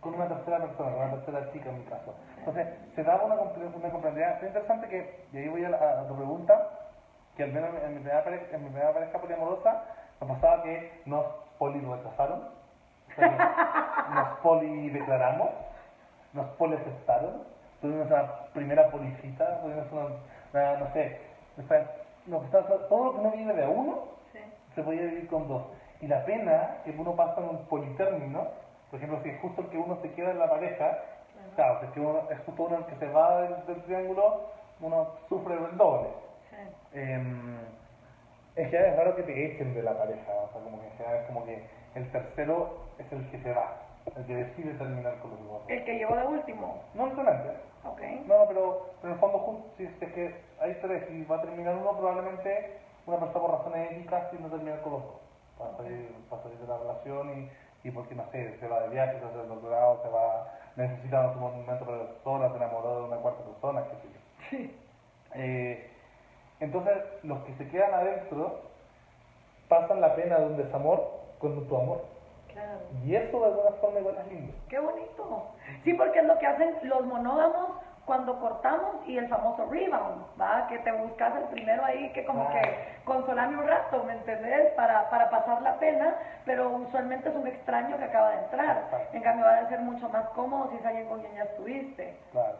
con 0.00 0.14
una 0.14 0.28
tercera 0.28 0.58
persona, 0.58 0.90
con 0.90 1.02
una 1.02 1.10
tercera 1.16 1.52
chica 1.52 1.70
en 1.70 1.78
mi 1.78 1.84
caso. 1.84 2.14
Entonces, 2.38 2.66
se 2.94 3.02
daba 3.02 3.24
una, 3.24 3.34
una. 3.34 4.36
Es 4.36 4.42
interesante 4.42 4.88
que, 4.88 5.24
y 5.32 5.38
ahí 5.38 5.48
voy 5.48 5.64
a, 5.64 6.06
tu 6.06 6.16
pregunta, 6.16 6.70
que 7.36 7.44
al 7.44 7.52
menos 7.52 7.70
en 7.82 7.94
mi 7.94 8.00
primera 8.00 8.22
pareja, 8.22 8.56
en 8.56 8.64
mi 8.64 8.70
primera 8.70 8.92
pareja 8.92 9.18
poliamorosa, 9.18 9.84
nos 10.20 10.30
pasaba 10.30 10.62
que 10.62 11.02
nos 11.06 11.24
poli 11.58 11.80
rechazaron, 11.80 12.48
nos 14.14 14.28
poli 14.38 14.90
declaramos, 14.90 15.50
nos 16.32 16.46
poli 16.50 16.76
aceptaron, 16.76 17.42
tuvimos 17.80 18.06
una 18.06 18.44
primera 18.52 18.90
policita, 18.90 19.60
tuvimos 19.60 19.86
una, 19.92 20.76
no 20.76 20.92
sé, 20.92 21.20
todo 22.88 23.04
lo 23.04 23.14
que 23.14 23.22
no 23.22 23.30
viene 23.32 23.54
de 23.54 23.66
uno, 23.66 24.18
se 24.74 24.82
podía 24.82 25.02
vivir 25.02 25.28
con 25.28 25.48
dos. 25.48 25.64
Y 26.00 26.06
la 26.06 26.24
pena 26.24 26.76
que 26.84 26.90
uno 26.92 27.16
pasa 27.16 27.40
en 27.40 27.48
un 27.48 27.64
politérmino, 27.66 28.46
por 28.90 28.98
ejemplo, 28.98 29.20
si 29.22 29.30
es 29.30 29.40
justo 29.40 29.62
el 29.62 29.68
que 29.68 29.78
uno 29.78 29.98
se 30.00 30.12
queda 30.12 30.30
en 30.30 30.38
la 30.38 30.48
pareja, 30.48 30.98
claro, 31.56 31.80
si 31.80 31.86
es, 31.86 31.92
que 31.92 32.00
uno, 32.00 32.22
es 32.30 32.38
justo 32.40 32.62
uno 32.62 32.76
el 32.78 32.84
que 32.86 32.96
se 32.96 33.08
va 33.08 33.42
del, 33.42 33.82
triángulo, 33.82 34.42
uno 34.80 35.08
sufre 35.28 35.54
el 35.54 35.76
doble. 35.76 36.08
Em, 36.92 37.58
en 38.58 38.70
general 38.70 38.90
es 38.90 38.96
raro 38.96 39.16
que 39.16 39.22
te 39.22 39.46
echen 39.46 39.72
de 39.72 39.82
la 39.82 39.96
pareja, 39.96 40.32
o 40.32 40.50
sea, 40.52 40.60
como 40.60 40.80
que 40.80 40.86
en 40.86 40.92
general 40.96 41.20
es 41.20 41.26
como 41.28 41.44
que 41.44 41.62
el 41.94 42.10
tercero 42.10 42.76
es 42.98 43.12
el 43.12 43.30
que 43.30 43.38
se 43.40 43.52
va, 43.52 43.76
el 44.16 44.26
que 44.26 44.34
decide 44.34 44.74
terminar 44.74 45.16
con 45.20 45.30
los 45.30 45.44
dos. 45.46 45.62
El 45.68 45.84
que 45.84 45.94
llegó 45.94 46.16
de 46.16 46.26
último. 46.26 46.82
No 46.94 47.04
necesariamente. 47.04 47.54
Okay. 47.84 48.24
No, 48.26 48.44
pero, 48.48 48.90
pero 49.00 49.12
en 49.12 49.12
el 49.12 49.20
fondo, 49.20 49.64
si 49.76 49.84
es 49.84 49.92
que 49.98 50.34
hay 50.60 50.74
tres 50.82 51.08
y 51.10 51.24
va 51.24 51.36
a 51.36 51.40
terminar 51.42 51.76
uno, 51.76 51.96
probablemente 51.96 52.78
una 53.06 53.18
persona 53.18 53.40
por 53.40 53.58
razones 53.58 53.92
éticas 53.92 54.28
tiende 54.30 54.48
a 54.48 54.50
terminar 54.50 54.82
con 54.82 54.92
los 54.94 55.02
dos 55.02 55.20
para 55.56 55.76
salir, 55.76 56.12
para 56.28 56.42
salir 56.42 56.58
de 56.58 56.66
la 56.66 56.78
relación 56.78 57.38
y, 57.84 57.88
y 57.88 57.90
porque, 57.92 58.16
no 58.16 58.24
sé, 58.32 58.58
se 58.58 58.68
va 58.68 58.80
de 58.80 58.88
viaje, 58.88 59.20
se 59.20 59.24
hace 59.24 59.40
el 59.40 59.48
doctorado, 59.48 60.02
se 60.02 60.08
va, 60.08 60.52
necesita 60.74 61.30
un 61.30 61.40
momento 61.40 61.84
para 61.84 61.98
la 61.98 62.06
persona, 62.06 62.50
se 62.50 62.56
enamoró 62.56 63.00
de 63.00 63.04
una 63.06 63.16
cuarta 63.18 63.44
persona, 63.44 63.84
qué 63.84 63.96
sé 63.96 64.08
yo. 64.12 64.20
Sí. 64.50 64.76
Eh, 65.34 65.90
entonces, 66.60 66.96
los 67.22 67.38
que 67.44 67.54
se 67.54 67.68
quedan 67.68 67.94
adentro 67.94 68.60
pasan 69.68 70.00
la 70.00 70.14
pena 70.14 70.38
de 70.38 70.46
un 70.46 70.56
desamor 70.56 71.10
con 71.38 71.68
tu 71.68 71.76
amor. 71.76 72.04
Claro. 72.52 72.78
Y 73.04 73.14
eso 73.14 73.38
de 73.38 73.46
alguna 73.46 73.70
forma 73.80 74.00
igual 74.00 74.16
es 74.18 74.26
lindo. 74.28 74.52
Qué 74.68 74.78
bonito. 74.78 75.46
Sí, 75.84 75.94
porque 75.94 76.20
es 76.20 76.24
lo 76.24 76.38
que 76.38 76.46
hacen 76.46 76.76
los 76.82 77.04
monógamos 77.04 77.70
cuando 78.08 78.40
cortamos 78.40 79.06
y 79.06 79.18
el 79.18 79.28
famoso 79.28 79.66
rebound, 79.70 80.24
¿va? 80.40 80.66
Que 80.66 80.78
te 80.78 80.90
buscas 80.92 81.36
el 81.36 81.44
primero 81.44 81.84
ahí 81.84 82.10
que 82.14 82.24
como 82.24 82.48
que 82.48 82.62
consolame 83.04 83.58
un 83.58 83.68
rato, 83.68 84.02
¿me 84.04 84.14
entendés? 84.14 84.72
Para, 84.72 85.10
para 85.10 85.28
pasar 85.28 85.60
la 85.60 85.78
pena, 85.78 86.16
pero 86.46 86.70
usualmente 86.70 87.28
es 87.28 87.36
un 87.36 87.46
extraño 87.46 87.98
que 87.98 88.04
acaba 88.04 88.30
de 88.30 88.44
entrar. 88.44 89.08
En 89.12 89.22
cambio 89.22 89.44
va 89.44 89.58
a 89.58 89.68
ser 89.68 89.80
mucho 89.80 90.08
más 90.08 90.26
cómodo 90.30 90.70
si 90.70 90.78
es 90.78 90.86
alguien 90.86 91.06
con 91.06 91.20
quien 91.20 91.34
ya 91.34 91.44
estuviste. 91.44 92.16
Claro. 92.32 92.56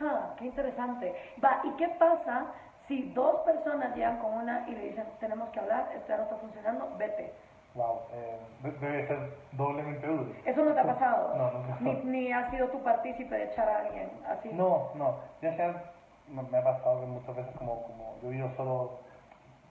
Ah, 0.00 0.34
qué 0.36 0.46
interesante. 0.46 1.14
Va, 1.42 1.60
¿y 1.62 1.70
qué 1.76 1.88
pasa 1.90 2.46
si 2.88 3.12
dos 3.12 3.40
personas 3.42 3.94
llegan 3.94 4.18
con 4.18 4.32
una 4.32 4.66
y 4.68 4.72
le 4.72 4.88
dicen, 4.88 5.04
tenemos 5.20 5.50
que 5.50 5.60
hablar, 5.60 5.90
esto 5.94 6.08
ya 6.08 6.16
no 6.16 6.22
está 6.24 6.36
funcionando, 6.36 6.90
vete? 6.96 7.32
Wow, 7.74 8.00
eh, 8.12 8.38
debe 8.80 9.06
ser 9.06 9.18
doblemente 9.52 10.06
duro. 10.06 10.32
¿Eso 10.44 10.64
no 10.64 10.72
te 10.72 10.80
ha 10.80 10.84
pasado? 10.84 11.34
No, 11.36 11.52
no, 11.52 11.76
Ni, 11.80 11.92
ni 12.10 12.32
has 12.32 12.50
sido 12.50 12.68
tu 12.68 12.82
partícipe 12.82 13.34
de 13.34 13.44
echar 13.44 13.68
a 13.68 13.78
alguien 13.80 14.10
así. 14.26 14.48
No, 14.52 14.88
no. 14.94 15.16
Ya 15.42 15.54
sea, 15.54 15.92
me 16.28 16.58
ha 16.58 16.64
pasado 16.64 17.00
que 17.00 17.06
muchas 17.06 17.36
veces 17.36 17.54
como, 17.56 17.82
como 17.82 18.16
yo 18.22 18.30
vivo 18.30 18.50
solo, 18.56 18.98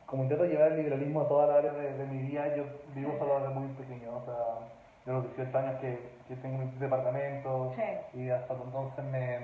como 0.06 0.24
intento 0.24 0.46
llevar 0.46 0.72
el 0.74 0.78
liberalismo 0.78 1.22
a 1.22 1.28
toda 1.28 1.48
la 1.48 1.56
área 1.56 1.74
de, 1.74 2.06
mi 2.06 2.20
vida, 2.20 2.56
yo 2.56 2.66
vivo 2.94 3.16
solo 3.18 3.40
desde 3.40 3.54
muy 3.54 3.68
pequeño, 3.74 4.16
o 4.16 4.26
sea, 4.26 4.36
de 5.06 5.12
los 5.12 5.36
18 5.36 5.58
años 5.58 5.76
que, 5.82 6.12
que 6.28 6.36
tengo 6.36 6.60
mi 6.60 6.72
departamento 6.78 7.74
y 8.14 8.30
hasta 8.30 8.54
entonces 8.54 9.04
me... 9.06 9.40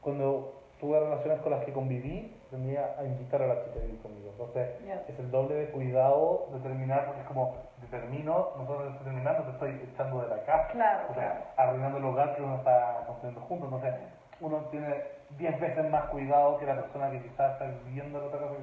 Cuando 0.00 0.62
tuve 0.80 0.98
relaciones 0.98 1.40
con 1.42 1.52
las 1.52 1.64
que 1.64 1.72
conviví, 1.72 2.34
a 2.54 3.04
invitar 3.04 3.42
a 3.42 3.46
la 3.46 3.64
chica 3.64 3.78
a 3.78 3.82
vivir 3.82 4.02
conmigo. 4.02 4.30
Entonces, 4.30 4.68
es 5.08 5.18
el 5.18 5.30
doble 5.30 5.54
de 5.54 5.70
cuidado 5.70 6.48
de 6.52 6.60
terminar, 6.60 7.06
porque 7.06 7.20
es 7.22 7.26
como, 7.26 7.56
termino, 7.90 8.50
nosotros 8.56 8.92
estoy 8.92 9.04
terminando, 9.04 9.42
te 9.44 9.50
estoy 9.52 9.88
echando 9.92 10.22
de 10.22 10.28
la 10.28 10.42
casa. 10.44 10.68
Claro, 10.72 11.08
o 11.10 11.14
sea, 11.14 11.52
arruinando 11.56 11.98
el 11.98 12.04
hogar 12.04 12.36
que 12.36 12.42
uno 12.42 12.56
está 12.56 13.04
construyendo 13.06 13.40
juntos. 13.42 13.72
Entonces, 13.72 13.94
uno 14.40 14.58
tiene 14.70 15.02
10 15.38 15.60
veces 15.60 15.90
más 15.90 16.04
cuidado 16.06 16.58
que 16.58 16.66
la 16.66 16.74
persona 16.74 17.10
que 17.10 17.22
quizás 17.22 17.52
está 17.52 17.66
viviendo 17.84 18.20
la 18.20 18.26
otra 18.26 18.40
cosa. 18.40 18.54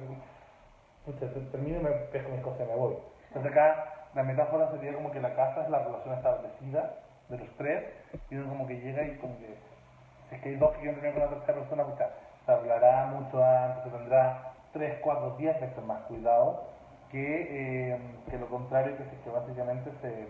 Que... 1.06 1.26
termino 1.50 1.80
y 1.80 1.82
me 1.82 1.90
pesco 1.90 2.30
mis 2.30 2.42
cosas 2.42 2.60
y 2.60 2.70
me 2.70 2.76
voy. 2.76 2.96
Entonces, 3.28 3.50
acá 3.50 4.06
la 4.14 4.22
metáfora 4.22 4.70
sería 4.70 4.94
como 4.94 5.10
que 5.10 5.20
la 5.20 5.34
casa 5.34 5.64
es 5.64 5.70
la 5.70 5.80
relación 5.80 6.14
establecida 6.14 6.94
de 7.28 7.38
los 7.38 7.48
tres, 7.56 7.84
y 8.28 8.36
uno 8.36 8.48
como 8.48 8.66
que 8.66 8.80
llega 8.80 9.02
y 9.04 9.16
como 9.18 9.38
que 9.38 9.56
es 10.30 10.40
que 10.42 10.48
hay 10.50 10.56
dos 10.56 10.72
que 10.72 10.80
quieren 10.80 11.00
tener 11.00 11.14
con 11.14 11.22
una 11.22 11.32
tercera 11.32 11.58
persona, 11.58 11.84
pues 11.84 12.08
se 12.50 12.54
hablará 12.54 13.04
mucho 13.04 13.44
antes, 13.44 13.84
se 13.84 13.90
tendrá 13.90 14.32
3, 14.72 14.98
4, 15.00 15.30
10 15.38 15.60
veces 15.60 15.84
más 15.84 16.00
cuidado 16.08 16.56
que, 17.10 17.92
eh, 17.92 17.98
que 18.28 18.38
lo 18.38 18.48
contrario, 18.48 18.96
que, 18.96 19.04
que 19.04 19.30
básicamente 19.30 19.90
se, 20.02 20.26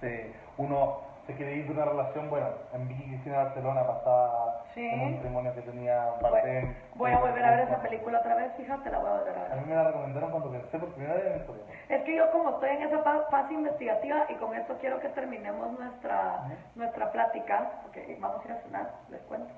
se, 0.00 0.30
uno 0.58 0.92
se 1.26 1.34
quiere 1.34 1.54
ir 1.54 1.66
de 1.66 1.72
una 1.72 1.84
relación, 1.84 2.28
bueno, 2.28 2.48
en 2.74 2.88
Vicky 2.88 3.04
Cristina 3.04 3.44
Barcelona 3.44 3.86
pasaba 3.86 4.58
Sí. 4.74 4.88
en 4.88 5.00
un 5.00 5.14
matrimonio 5.14 5.54
que 5.54 5.62
tenía 5.62 6.14
parte... 6.20 6.74
Voy 6.94 7.12
a 7.12 7.18
volver 7.18 7.44
a 7.44 7.50
ver 7.50 7.60
esa 7.60 7.80
película 7.80 8.18
otra 8.18 8.34
vez, 8.34 8.52
fíjate, 8.56 8.90
la 8.90 8.98
voy 8.98 9.08
a 9.08 9.12
volver 9.12 9.36
a 9.38 9.44
A 9.44 9.48
ver. 9.48 9.58
mí 9.58 9.64
me 9.68 9.74
la 9.74 9.84
recomendaron 9.84 10.30
cuando 10.30 10.50
pensé 10.50 10.78
por 10.78 10.88
primera 10.90 11.14
vez 11.14 11.26
en 11.26 11.34
esto. 11.34 11.54
Es 11.88 12.02
que 12.02 12.14
yo 12.16 12.30
como 12.30 12.50
estoy 12.50 12.70
en 12.70 12.82
esa 12.82 12.98
fa- 13.00 13.22
fase 13.30 13.54
investigativa 13.54 14.24
y 14.28 14.34
con 14.34 14.54
esto 14.54 14.76
quiero 14.78 14.98
que 14.98 15.08
terminemos 15.10 15.70
nuestra, 15.70 16.40
nuestra 16.74 17.10
plática, 17.12 17.64
porque 17.82 18.16
vamos 18.18 18.42
a 18.42 18.44
ir 18.48 18.52
a 18.52 18.56
cenar, 18.56 18.86
les 19.08 19.20
cuento. 19.22 19.54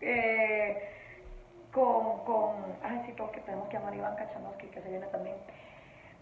Eh, 0.00 0.78
con, 1.72 2.24
con, 2.24 2.54
ay 2.82 3.02
sí, 3.06 3.14
porque 3.16 3.40
tenemos 3.40 3.68
que 3.68 3.76
llamar 3.76 3.92
a 3.92 3.96
Iván 3.96 4.16
Kachanowski, 4.16 4.66
que 4.68 4.80
se 4.82 4.88
viene 4.88 5.06
también. 5.08 5.36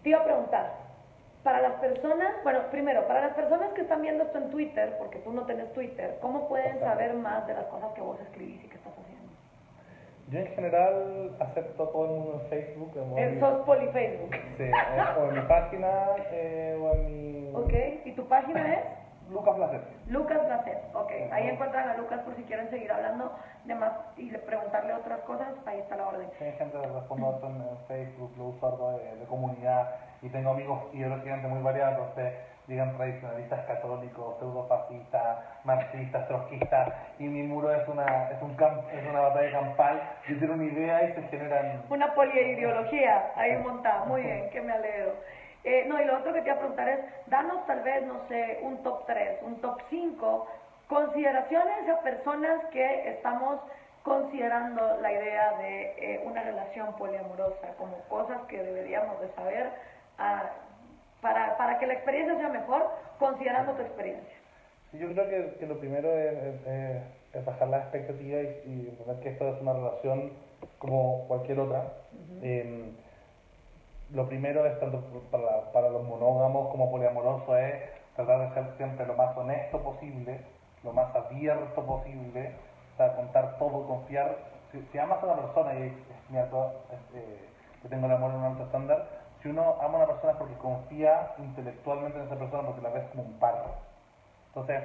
Te 0.02 0.10
iba 0.10 0.20
a 0.20 0.24
preguntar, 0.24 0.72
para 1.42 1.60
las 1.60 1.72
personas, 1.74 2.32
bueno, 2.42 2.60
primero, 2.70 3.06
para 3.06 3.20
las 3.20 3.34
personas 3.34 3.72
que 3.72 3.82
están 3.82 4.02
viendo 4.02 4.24
esto 4.24 4.38
en 4.38 4.50
Twitter, 4.50 4.96
porque 4.98 5.18
tú 5.20 5.32
no 5.32 5.42
tenés 5.46 5.72
Twitter, 5.72 6.18
¿cómo 6.20 6.48
pueden 6.48 6.78
saber 6.80 7.14
más 7.14 7.46
de 7.46 7.54
las 7.54 7.66
cosas 7.66 7.92
que 7.94 8.00
vos 8.00 8.18
escribís 8.20 8.64
y 8.64 8.68
que 8.68 8.76
estás 8.76 8.92
haciendo? 8.92 9.32
Yo 10.28 10.40
en 10.40 10.46
general 10.48 11.36
acepto 11.38 11.84
a 11.84 11.92
todo 11.92 12.04
el 12.06 12.10
mundo 12.10 12.40
en 12.42 12.48
Facebook. 12.48 12.90
o 12.96 13.18
en 13.18 13.18
Eh, 13.18 13.30
mi- 13.34 13.40
sos 13.40 13.64
polifacebook. 13.64 14.34
Sí, 14.56 14.70
o 15.18 15.24
en 15.28 15.34
mi 15.34 15.40
página 15.42 16.04
eh, 16.32 16.76
o 16.80 16.92
en 16.94 17.06
mi... 17.06 17.54
¿Ok? 17.54 17.72
¿Y 18.06 18.12
tu 18.12 18.26
página 18.26 18.74
es? 18.74 18.84
Lucas 19.30 19.54
Placer. 19.56 19.80
Lucas 20.08 20.38
Placet, 20.38 20.78
ok. 20.94 21.10
Ahí 21.32 21.48
encuentran 21.48 21.88
a 21.88 21.96
Lucas 21.96 22.20
por 22.20 22.34
si 22.36 22.44
quieren 22.44 22.70
seguir 22.70 22.90
hablando 22.92 23.32
de 23.64 23.74
más 23.74 23.92
y 24.16 24.30
le- 24.30 24.38
preguntarle 24.38 24.92
otras 24.94 25.20
cosas, 25.20 25.48
ahí 25.66 25.80
está 25.80 25.96
la 25.96 26.08
orden. 26.08 26.28
Hay 26.40 26.52
gente 26.52 26.78
que 26.80 26.86
respondo 26.86 27.40
en, 27.42 27.56
en 27.56 27.78
Facebook, 27.88 28.32
lo 28.38 28.44
uso 28.46 28.98
de, 28.98 29.16
de 29.16 29.24
comunidad 29.26 29.96
y 30.22 30.28
tengo 30.28 30.50
amigos 30.50 30.80
ideológicamente 30.92 31.48
muy 31.48 31.62
variados, 31.62 31.98
entonces 31.98 32.34
digan 32.68 32.96
tradicionalistas 32.96 33.64
católicos, 33.66 34.36
pseudofascistas, 34.38 35.38
marxistas, 35.64 36.26
trotskistas 36.28 36.92
y 37.18 37.24
mi 37.24 37.42
muro 37.42 37.72
es 37.72 37.86
una, 37.88 38.30
es 38.30 38.42
un 38.42 38.54
camp- 38.56 38.88
es 38.92 39.06
una 39.08 39.20
batalla 39.20 39.50
campal, 39.52 40.02
yo 40.28 40.38
tengo 40.38 40.54
una 40.54 40.64
idea 40.64 41.02
y 41.04 41.12
se 41.14 41.22
generan... 41.28 41.82
Una 41.90 42.12
poliideología 42.14 43.32
ahí 43.36 43.56
montada, 43.58 44.04
muy 44.06 44.22
bien, 44.22 44.50
que 44.50 44.60
me 44.60 44.72
alegro. 44.72 45.12
Eh, 45.68 45.84
no, 45.88 46.00
y 46.00 46.04
lo 46.04 46.18
otro 46.18 46.32
que 46.32 46.42
te 46.42 46.46
iba 46.48 46.54
a 46.56 46.60
preguntar 46.60 46.88
es, 46.88 47.00
danos 47.26 47.66
tal 47.66 47.82
vez, 47.82 48.06
no 48.06 48.20
sé, 48.28 48.60
un 48.62 48.82
top 48.84 49.04
3, 49.06 49.42
un 49.42 49.60
top 49.60 49.80
5, 49.90 50.46
consideraciones 50.88 51.88
a 51.88 52.00
personas 52.02 52.64
que 52.72 53.10
estamos 53.10 53.58
considerando 54.04 54.98
la 55.00 55.10
idea 55.12 55.58
de 55.58 55.82
eh, 55.98 56.20
una 56.24 56.42
relación 56.42 56.94
poliamorosa, 56.96 57.74
como 57.78 57.96
cosas 58.08 58.38
que 58.48 58.62
deberíamos 58.62 59.20
de 59.20 59.28
saber 59.34 59.70
ah, 60.18 60.44
para, 61.20 61.56
para 61.56 61.78
que 61.80 61.86
la 61.88 61.94
experiencia 61.94 62.36
sea 62.38 62.48
mejor, 62.48 62.88
considerando 63.18 63.72
tu 63.72 63.82
experiencia. 63.82 64.36
Sí, 64.92 64.98
yo 64.98 65.08
creo 65.12 65.28
que, 65.28 65.56
que 65.58 65.66
lo 65.66 65.78
primero 65.80 66.16
es, 66.16 66.32
es- 66.32 66.66
es- 66.68 67.02
es 67.34 67.44
bajar 67.44 67.66
las 67.68 67.82
expectativas 67.82 68.42
y, 68.64 68.70
y 68.70 68.88
entender 68.88 69.18
que 69.20 69.28
esto 69.30 69.48
es 69.48 69.60
una 69.60 69.72
relación 69.72 70.32
como 70.78 71.26
cualquier 71.26 71.58
otra. 71.58 71.82
Eh, 72.42 72.92
lo 74.10 74.28
primero 74.28 74.66
es 74.66 74.78
tanto 74.78 75.02
para, 75.30 75.72
para 75.72 75.90
los 75.90 76.04
monógamos 76.04 76.70
como 76.70 76.90
poliamorosos 76.90 77.58
es 77.58 77.90
tratar 78.14 78.48
de 78.48 78.54
ser 78.54 78.76
siempre 78.76 79.06
lo 79.06 79.14
más 79.14 79.36
honesto 79.36 79.82
posible, 79.82 80.40
lo 80.84 80.92
más 80.92 81.14
abierto 81.14 81.84
posible, 81.84 82.54
sea, 82.96 83.14
contar 83.14 83.58
todo, 83.58 83.86
confiar. 83.86 84.36
Si, 84.72 84.98
amas 84.98 85.22
a 85.22 85.26
una 85.26 85.42
persona 85.42 85.74
y 85.74 85.82
es 85.84 86.30
mi 86.30 86.38
alto, 86.38 86.72
este, 86.92 87.48
yo 87.82 87.88
tengo 87.88 88.06
el 88.06 88.12
amor 88.12 88.32
en 88.32 88.38
un 88.38 88.44
alto 88.44 88.64
estándar, 88.64 89.08
si 89.42 89.48
uno 89.48 89.76
ama 89.80 89.94
a 89.94 89.96
una 89.96 90.06
persona 90.06 90.32
es 90.32 90.38
porque 90.38 90.54
confía 90.54 91.32
intelectualmente 91.38 92.18
en 92.18 92.26
esa 92.26 92.36
persona 92.36 92.62
porque 92.64 92.82
la 92.82 92.90
ves 92.90 93.04
como 93.10 93.22
un 93.22 93.38
par. 93.38 93.64
Entonces, 94.48 94.82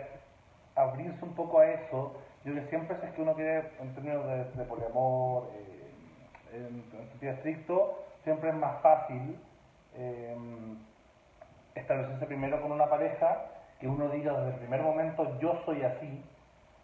abrirse 0.76 1.24
un 1.26 1.34
poco 1.34 1.60
a 1.60 1.68
eso, 1.68 2.14
yo 2.46 2.54
que 2.54 2.68
siempre 2.68 2.98
si 3.00 3.06
es 3.06 3.12
que 3.14 3.22
uno 3.22 3.34
quiere, 3.34 3.72
en 3.80 3.94
términos 3.96 4.26
de, 4.28 4.44
de 4.46 4.64
poliamor, 4.66 5.50
eh, 5.56 5.92
en, 6.54 7.00
en 7.00 7.10
sentido 7.10 7.34
estricto, 7.34 8.04
siempre 8.24 8.50
es 8.50 8.56
más 8.56 8.82
fácil 8.82 9.40
eh, 9.96 10.36
establecerse 11.76 12.26
primero 12.26 12.62
con 12.62 12.72
una 12.72 12.90
pareja, 12.90 13.46
que 13.80 13.88
uno 13.88 14.10
diga 14.10 14.34
desde 14.34 14.54
el 14.54 14.60
primer 14.60 14.82
momento, 14.82 15.40
yo 15.40 15.60
soy 15.66 15.82
así, 15.84 16.24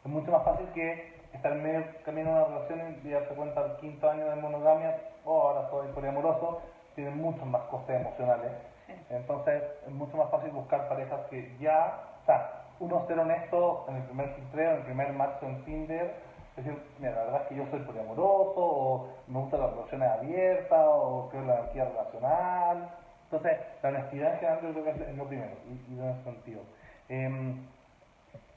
es 0.03 0.11
mucho 0.11 0.31
más 0.31 0.43
fácil 0.43 0.67
que 0.73 1.17
estar 1.33 1.51
en 1.51 1.63
medio 1.63 1.85
camino 2.03 2.31
de 2.31 2.35
una 2.35 2.45
relación 2.45 2.97
y 3.03 3.09
darse 3.09 3.35
cuenta 3.35 3.61
al 3.61 3.77
quinto 3.77 4.09
año 4.09 4.25
de 4.29 4.35
monogamia, 4.35 4.99
oh, 5.25 5.41
ahora 5.41 5.69
soy 5.69 5.88
poliamoroso, 5.89 6.61
tienen 6.95 7.17
muchos 7.17 7.45
más 7.45 7.61
costes 7.63 8.01
emocionales. 8.01 8.51
Sí. 8.88 8.93
Entonces 9.09 9.63
es 9.85 9.91
mucho 9.91 10.17
más 10.17 10.31
fácil 10.31 10.51
buscar 10.51 10.88
parejas 10.88 11.19
que 11.29 11.55
ya, 11.59 12.01
o 12.23 12.25
sea, 12.25 12.63
uno 12.79 13.05
ser 13.07 13.19
honesto 13.19 13.85
en 13.89 13.97
el 13.97 14.03
primer 14.03 14.29
filtreo, 14.35 14.71
en 14.71 14.77
el 14.77 14.83
primer 14.83 15.13
match 15.13 15.43
en 15.43 15.63
Tinder, 15.65 16.15
decir, 16.58 16.82
mira, 16.99 17.12
la 17.16 17.24
verdad 17.26 17.41
es 17.43 17.47
que 17.47 17.55
yo 17.55 17.66
soy 17.72 17.80
poliamoroso, 17.82 18.53
o 18.58 19.08
me 19.28 19.39
gustan 19.39 19.62
las 19.62 19.72
relaciones 19.72 20.10
abiertas, 20.10 20.86
o 20.88 21.28
creo 21.30 21.41
en 21.41 21.47
la 21.47 21.53
anarquía 21.60 21.86
relacional. 21.86 22.89
Entonces, 23.26 23.58
la 23.84 23.89
honestidad 23.89 24.34
en 24.34 24.39
general 24.39 24.62
yo 24.62 24.72
creo 24.72 24.84
que 24.84 24.89
es- 24.91 25.16
lo 25.18 25.26
primero, 25.26 25.51
y, 25.68 25.93
y 25.93 25.99
en 25.99 26.10
ese 26.10 26.24
sentido. 26.24 26.62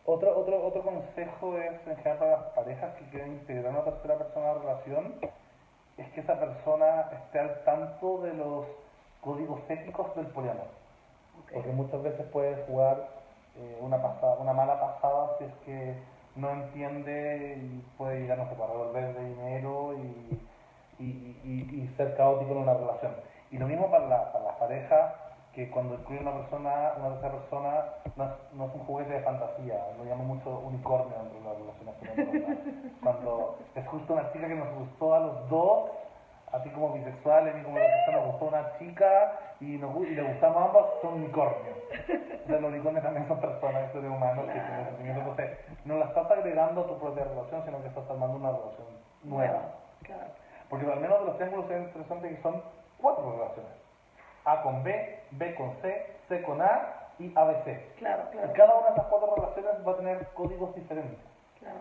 Otro, 0.04 0.36
otro, 0.36 0.64
otro 0.66 0.82
consejo 0.82 1.56
es, 1.58 1.72
en 1.86 1.96
general, 1.96 2.18
para 2.18 2.30
las 2.32 2.42
parejas 2.54 2.94
que 2.94 3.04
quieren 3.10 3.32
integrar 3.32 3.70
una 3.72 3.84
tercera 3.84 4.16
persona 4.16 4.50
a 4.50 4.54
la 4.54 4.60
relación, 4.60 5.14
es 5.98 6.08
que 6.12 6.20
esa 6.20 6.38
persona 6.40 7.06
esté 7.12 7.38
al 7.38 7.62
tanto 7.64 8.18
de 8.22 8.32
los 8.34 8.64
códigos 9.20 9.60
éticos 9.68 10.14
del 10.16 10.26
poliamor. 10.28 10.66
Porque 11.52 11.70
muchas 11.70 12.02
veces 12.02 12.24
puede 12.32 12.56
jugar 12.64 12.96
eh, 13.56 13.78
una, 13.80 14.00
pasada, 14.00 14.36
una 14.40 14.52
mala 14.52 14.80
pasada 14.80 15.36
si 15.38 15.44
es 15.44 15.52
que 15.64 15.94
no 16.36 16.50
entiende 16.50 17.58
y 17.60 17.84
puede 17.98 18.20
llegar, 18.20 18.38
no 18.38 18.48
sé, 18.48 18.54
para 18.54 18.72
devolver 18.72 19.14
de 19.14 19.24
dinero 19.24 19.94
y, 19.94 20.40
y, 21.02 21.04
y- 21.44 21.82
y 21.82 21.94
ser 21.96 22.16
caótico 22.16 22.52
en 22.52 22.58
una 22.58 22.74
relación. 22.74 23.12
Y 23.50 23.58
lo 23.58 23.66
mismo 23.66 23.90
para, 23.90 24.06
la- 24.06 24.32
para 24.32 24.44
las 24.44 24.54
parejas, 24.56 25.12
que 25.52 25.68
cuando 25.70 25.94
incluye 25.94 26.20
una 26.20 26.32
persona, 26.32 26.92
una 26.98 27.08
tercera 27.14 27.32
persona, 27.40 27.84
no 28.16 28.24
es, 28.24 28.30
no 28.54 28.64
es 28.66 28.74
un 28.74 28.80
juguete 28.84 29.12
de 29.14 29.20
fantasía, 29.20 29.80
lo 29.98 30.04
llamo 30.04 30.22
mucho 30.24 30.60
unicornio 30.60 31.16
dentro 31.18 31.54
de 31.54 31.64
las 31.66 31.78
relaciones. 31.80 32.58
Cuando 33.02 33.56
es 33.74 33.86
justo 33.88 34.12
una 34.12 34.30
chica 34.32 34.46
que 34.46 34.54
nos 34.54 34.72
gustó 34.74 35.14
a 35.14 35.20
los 35.20 35.48
dos, 35.50 35.90
a 36.52 36.62
ti 36.62 36.70
como 36.70 36.92
bisexual, 36.92 37.48
a 37.48 37.52
mí 37.52 37.62
como 37.62 37.76
bisexual 37.76 38.16
nos 38.16 38.26
gustó 38.32 38.44
una 38.46 38.78
chica 38.78 39.32
y, 39.60 39.76
nos, 39.78 39.96
y 39.96 40.14
le 40.14 40.22
gustamos 40.22 40.66
ambos, 40.66 40.86
son 41.02 41.14
unicornios. 41.14 41.76
O 42.44 42.46
sea, 42.46 42.60
los 42.60 42.70
unicornios 42.70 43.04
también 43.04 43.28
son 43.28 43.40
personas, 43.40 43.92
seres 43.92 44.10
humanos 44.10 44.46
que 44.46 44.52
tienen 44.58 44.84
sentimientos. 44.86 45.22
Entonces, 45.28 45.58
no 45.84 45.98
la 45.98 46.06
estás 46.06 46.30
agregando 46.30 46.80
a 46.82 46.86
tu 46.86 46.98
propia 46.98 47.24
relación, 47.24 47.64
sino 47.64 47.80
que 47.82 47.88
estás 47.88 48.10
armando 48.10 48.36
una 48.36 48.50
relación 48.50 48.86
nueva. 49.24 49.62
Claro. 50.02 50.24
Porque 50.68 50.90
al 50.90 51.00
menos 51.00 51.20
de 51.20 51.26
los 51.26 51.36
triángulos 51.36 51.70
es 51.70 51.82
interesante 51.82 52.28
que 52.28 52.42
son 52.42 52.62
cuatro 52.98 53.32
relaciones. 53.32 53.72
A 54.44 54.62
con 54.62 54.82
B, 54.82 55.20
B 55.32 55.54
con 55.54 55.74
C, 55.82 56.06
C 56.28 56.42
con 56.42 56.60
A 56.62 57.10
y 57.18 57.32
ABC. 57.36 57.94
Claro, 57.98 58.24
Y 58.32 58.36
claro. 58.36 58.52
cada 58.54 58.74
una 58.76 58.86
de 58.88 58.92
esas 58.94 59.06
cuatro 59.06 59.34
relaciones 59.36 59.86
va 59.86 59.92
a 59.92 59.96
tener 59.96 60.26
códigos 60.34 60.74
diferentes. 60.74 61.18
claro. 61.58 61.78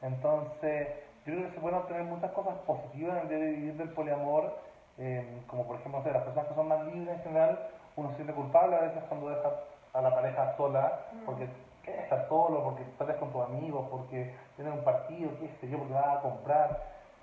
Entonces, 0.00 0.88
yo 1.24 1.34
creo 1.34 1.46
que 1.48 1.54
se 1.54 1.60
pueden 1.60 1.78
obtener 1.78 2.02
muchas 2.04 2.30
cosas 2.32 2.54
positivas 2.66 3.16
en 3.16 3.22
el 3.22 3.28
de 3.28 3.36
vivir 3.50 3.74
del 3.76 3.90
poliamor, 3.90 4.56
eh, 4.98 5.42
como 5.46 5.66
por 5.66 5.76
ejemplo, 5.76 6.02
las 6.04 6.22
personas 6.22 6.48
que 6.48 6.54
son 6.54 6.68
más 6.68 6.84
libres 6.86 7.16
en 7.16 7.22
general, 7.22 7.58
uno 7.96 8.08
se 8.10 8.16
siente 8.16 8.32
culpable 8.34 8.76
a 8.76 8.80
veces 8.80 9.02
cuando 9.08 9.28
deja 9.30 9.50
a 9.94 10.00
la 10.02 10.14
pareja 10.14 10.56
sola, 10.56 11.00
porque 11.26 11.48
quieres 11.84 12.04
estar 12.04 12.26
solo, 12.28 12.62
porque 12.64 12.84
sales 12.98 13.16
con 13.16 13.30
tus 13.32 13.42
amigos, 13.44 13.86
porque 13.90 14.34
tienes 14.56 14.74
un 14.74 14.84
partido, 14.84 15.30
qué 15.38 15.48
sé 15.60 15.68
yo, 15.68 15.78
porque 15.78 15.94
vas 15.94 16.18
a 16.18 16.20
comprar. 16.22 16.82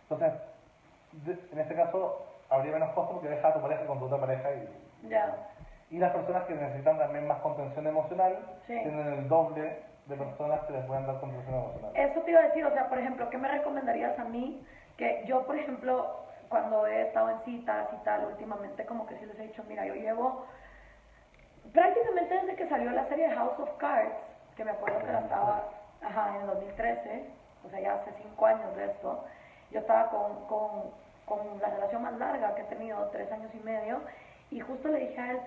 Entonces, 0.10 0.34
de- 1.12 1.40
en 1.52 1.60
este 1.60 1.76
caso, 1.76 2.26
habría 2.50 2.74
menos 2.74 2.90
costo 2.94 3.14
porque 3.14 3.30
dejas 3.30 3.52
a 3.52 3.54
tu 3.56 3.62
pareja 3.62 3.86
con 3.86 4.00
tu 4.00 4.06
otra 4.06 4.20
pareja 4.20 4.50
y, 4.54 5.10
Ya. 5.10 5.36
y 5.90 5.98
las 5.98 6.12
personas 6.14 6.44
que 6.44 6.54
necesitan 6.56 6.98
también 6.98 7.28
más 7.28 7.40
contención 7.40 7.86
emocional 7.88 8.38
Sí. 8.68 8.74
tienen 8.84 9.08
el 9.14 9.28
doble 9.28 9.78
de 10.10 10.18
personas 10.18 10.62
que 10.62 10.74
les 10.74 10.86
pueden 10.86 11.06
dar 11.06 11.16
emocional. 11.22 11.92
Eso 11.94 12.22
te 12.22 12.32
iba 12.32 12.40
a 12.40 12.48
decir, 12.48 12.66
o 12.66 12.72
sea, 12.72 12.90
por 12.90 12.98
ejemplo, 12.98 13.30
¿qué 13.30 13.38
me 13.38 13.48
recomendarías 13.48 14.18
a 14.18 14.26
mí? 14.26 14.66
Que 14.98 15.24
yo, 15.28 15.46
por 15.46 15.56
ejemplo, 15.56 16.26
cuando 16.50 16.88
he 16.88 17.04
estado 17.04 17.30
en 17.30 17.40
citas 17.42 17.88
y 17.94 18.04
tal, 18.04 18.26
últimamente 18.26 18.86
como 18.86 19.06
que 19.06 19.18
sí 19.18 19.26
les 19.26 19.40
he 19.40 19.44
dicho, 19.44 19.64
mira, 19.68 19.86
yo 19.86 19.94
llevo 19.94 20.46
prácticamente 21.72 22.34
desde 22.34 22.56
que 22.56 22.68
salió 22.68 22.90
la 22.90 23.08
serie 23.08 23.30
House 23.30 23.60
of 23.60 23.78
Cards, 23.78 24.16
que 24.58 24.66
me 24.66 24.72
acuerdo 24.72 25.00
que 25.00 25.12
la 25.12 25.20
estaba, 25.20 25.64
ajá, 26.02 26.30
en 26.36 26.42
el 26.42 26.48
2013, 26.48 27.30
o 27.66 27.70
sea, 27.70 27.80
ya 27.80 27.94
hace 27.94 28.12
cinco 28.24 28.46
años 28.48 28.76
de 28.76 28.86
esto, 28.86 29.24
yo 29.70 29.80
estaba 29.80 30.10
con, 30.10 30.46
con, 30.48 30.92
con 31.26 31.62
la 31.62 31.70
relación 31.70 32.02
más 32.02 32.18
larga 32.18 32.56
que 32.56 32.64
he 32.64 32.66
tenido, 32.66 33.08
tres 33.12 33.32
años 33.32 33.52
y 33.54 33.60
medio, 33.60 34.02
y 34.50 34.60
justo 34.60 34.88
le 34.88 35.00
dije 35.00 35.22
a 35.22 35.32
él, 35.32 35.40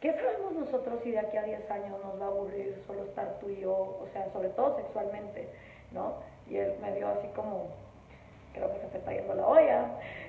¿Qué 0.00 0.14
sabemos 0.14 0.52
nosotros 0.52 0.98
si 1.04 1.10
de 1.10 1.18
aquí 1.18 1.36
a 1.36 1.42
10 1.42 1.70
años 1.70 1.90
nos 2.02 2.18
va 2.18 2.24
a 2.24 2.28
aburrir 2.28 2.82
solo 2.86 3.04
estar 3.04 3.38
tú 3.38 3.50
y 3.50 3.60
yo, 3.60 3.70
o 3.72 4.08
sea, 4.14 4.30
sobre 4.32 4.48
todo 4.50 4.76
sexualmente, 4.76 5.46
¿no? 5.92 6.14
Y 6.48 6.56
él 6.56 6.74
me 6.80 6.94
dio 6.94 7.06
así 7.08 7.28
como, 7.36 7.66
creo 8.54 8.72
que 8.72 8.80
se 8.80 8.86
te 8.86 8.98
está 8.98 9.12
yendo 9.12 9.34
la 9.34 9.46
olla. 9.46 9.84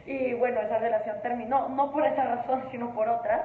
Y 0.05 0.33
bueno, 0.33 0.59
esa 0.59 0.77
relación 0.77 1.21
terminó, 1.21 1.69
no 1.69 1.89
por 1.93 2.05
esa 2.05 2.35
razón, 2.35 2.67
sino 2.69 2.93
por 2.93 3.07
otras. 3.07 3.43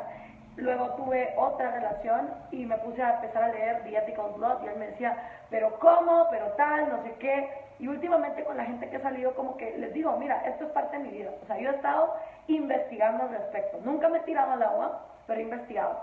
Luego 0.56 0.90
tuve 0.96 1.32
otra 1.36 1.70
relación 1.70 2.28
y 2.50 2.66
me 2.66 2.76
puse 2.78 3.00
a 3.02 3.16
empezar 3.16 3.44
a 3.44 3.48
leer 3.52 3.84
The 3.84 3.96
Ethical 3.96 4.32
Blood 4.36 4.64
y 4.64 4.66
él 4.66 4.76
me 4.78 4.88
decía, 4.88 5.16
pero 5.48 5.78
¿cómo? 5.78 6.26
Pero 6.30 6.46
tal, 6.52 6.88
no 6.88 7.04
sé 7.04 7.12
qué. 7.20 7.48
Y 7.78 7.86
últimamente 7.86 8.42
con 8.42 8.56
la 8.56 8.64
gente 8.64 8.88
que 8.90 8.96
ha 8.96 9.02
salido 9.02 9.32
como 9.36 9.56
que 9.56 9.76
les 9.78 9.92
digo, 9.92 10.16
mira, 10.16 10.42
esto 10.44 10.64
es 10.64 10.70
parte 10.72 10.96
de 10.98 11.04
mi 11.04 11.10
vida. 11.10 11.30
O 11.40 11.46
sea, 11.46 11.56
yo 11.56 11.70
he 11.70 11.74
estado 11.76 12.14
investigando 12.48 13.24
al 13.24 13.30
respecto. 13.30 13.78
Nunca 13.84 14.08
me 14.08 14.18
he 14.18 14.22
tirado 14.22 14.52
al 14.52 14.62
agua, 14.62 15.06
pero 15.28 15.38
he 15.38 15.44
investigado. 15.44 16.00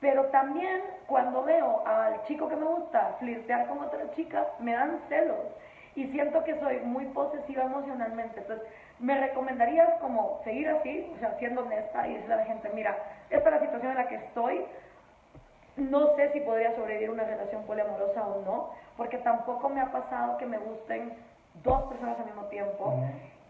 Pero 0.00 0.26
también 0.26 0.82
cuando 1.06 1.42
veo 1.42 1.82
al 1.86 2.22
chico 2.24 2.48
que 2.48 2.56
me 2.56 2.66
gusta 2.66 3.16
flirtear 3.18 3.66
con 3.66 3.80
otra 3.80 4.10
chica, 4.14 4.46
me 4.60 4.72
dan 4.72 5.00
celos. 5.08 5.46
Y 5.96 6.06
siento 6.08 6.44
que 6.44 6.58
soy 6.60 6.78
muy 6.80 7.06
posesiva 7.06 7.64
emocionalmente. 7.64 8.40
Entonces, 8.40 8.66
me 9.00 9.18
recomendarías 9.18 9.94
como 10.00 10.40
seguir 10.44 10.68
así, 10.68 11.10
o 11.14 11.18
sea, 11.18 11.36
siendo 11.38 11.62
honesta 11.62 12.06
y 12.06 12.14
decirle 12.14 12.34
a 12.34 12.38
la 12.38 12.44
gente, 12.44 12.70
mira, 12.74 12.96
esta 13.30 13.48
es 13.48 13.54
la 13.54 13.60
situación 13.60 13.92
en 13.92 13.98
la 13.98 14.08
que 14.08 14.16
estoy, 14.16 14.64
no 15.76 16.16
sé 16.16 16.32
si 16.32 16.40
podría 16.40 16.74
sobrevivir 16.74 17.10
una 17.10 17.24
relación 17.24 17.62
poliamorosa 17.64 18.26
o 18.26 18.42
no, 18.42 18.70
porque 18.96 19.18
tampoco 19.18 19.68
me 19.68 19.80
ha 19.80 19.92
pasado 19.92 20.36
que 20.38 20.46
me 20.46 20.58
gusten 20.58 21.12
dos 21.62 21.84
personas 21.84 22.18
al 22.18 22.26
mismo 22.26 22.44
tiempo 22.46 22.94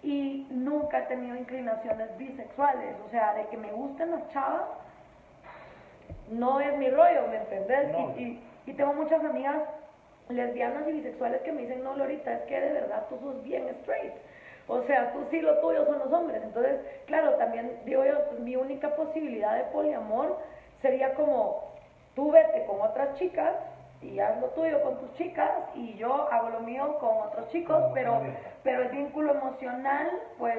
y 0.03 0.47
nunca 0.51 0.99
he 0.99 1.03
tenido 1.03 1.37
inclinaciones 1.37 2.17
bisexuales, 2.19 2.97
o 3.07 3.11
sea, 3.11 3.35
de 3.35 3.47
que 3.47 3.57
me 3.57 3.73
gusten 3.73 4.11
las 4.11 4.29
chavas, 4.29 4.63
no 6.31 6.61
es 6.61 6.77
mi 6.77 6.91
rollo, 6.91 7.27
¿me 7.29 7.37
entendés? 7.37 7.89
Y, 8.17 8.41
y, 8.67 8.73
tengo 8.75 8.93
muchas 8.93 9.25
amigas 9.25 9.63
lesbianas 10.29 10.87
y 10.89 10.93
bisexuales 10.93 11.41
que 11.43 11.53
me 11.53 11.63
dicen, 11.63 11.83
no, 11.83 11.97
Lorita, 11.97 12.33
es 12.33 12.43
que 12.43 12.61
de 12.61 12.73
verdad 12.73 13.07
tú 13.09 13.19
sos 13.19 13.43
bien 13.43 13.67
straight. 13.81 14.13
O 14.69 14.83
sea, 14.83 15.13
tú 15.13 15.25
sí, 15.31 15.41
lo 15.41 15.59
tuyo 15.59 15.87
son 15.87 15.99
los 15.99 16.13
hombres. 16.13 16.43
Entonces, 16.43 16.81
claro, 17.07 17.35
también 17.35 17.81
digo 17.85 18.05
yo, 18.05 18.23
pues, 18.29 18.41
mi 18.41 18.55
única 18.57 18.95
posibilidad 18.95 19.57
de 19.57 19.65
poliamor 19.65 20.39
sería 20.83 21.15
como 21.15 21.73
tú 22.15 22.31
vete 22.31 22.67
con 22.67 22.81
otras 22.83 23.15
chicas 23.19 23.55
y 24.03 24.21
haz 24.21 24.39
lo 24.41 24.49
tuyo 24.49 24.83
con 24.83 24.99
tus 24.99 25.13
chicas 25.15 25.51
y 25.75 25.95
yo 25.95 26.29
hago 26.31 26.51
lo 26.51 26.61
mío 26.61 26.99
con 27.01 27.17
otros 27.19 27.49
chicos, 27.49 27.83
pero, 27.95 28.21
pero 28.63 28.83
el 28.83 28.89
vínculo 28.91 29.33
emocional, 29.33 30.11
pues, 30.39 30.59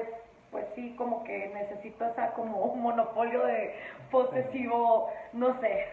pues 0.50 0.66
sí, 0.74 0.94
como 0.96 1.24
que 1.24 1.48
necesito 1.54 2.04
esa 2.06 2.32
como 2.32 2.58
un 2.58 2.82
monopolio 2.82 3.44
de 3.46 3.74
posesivo, 4.10 5.08
no 5.32 5.58
sé. 5.60 5.86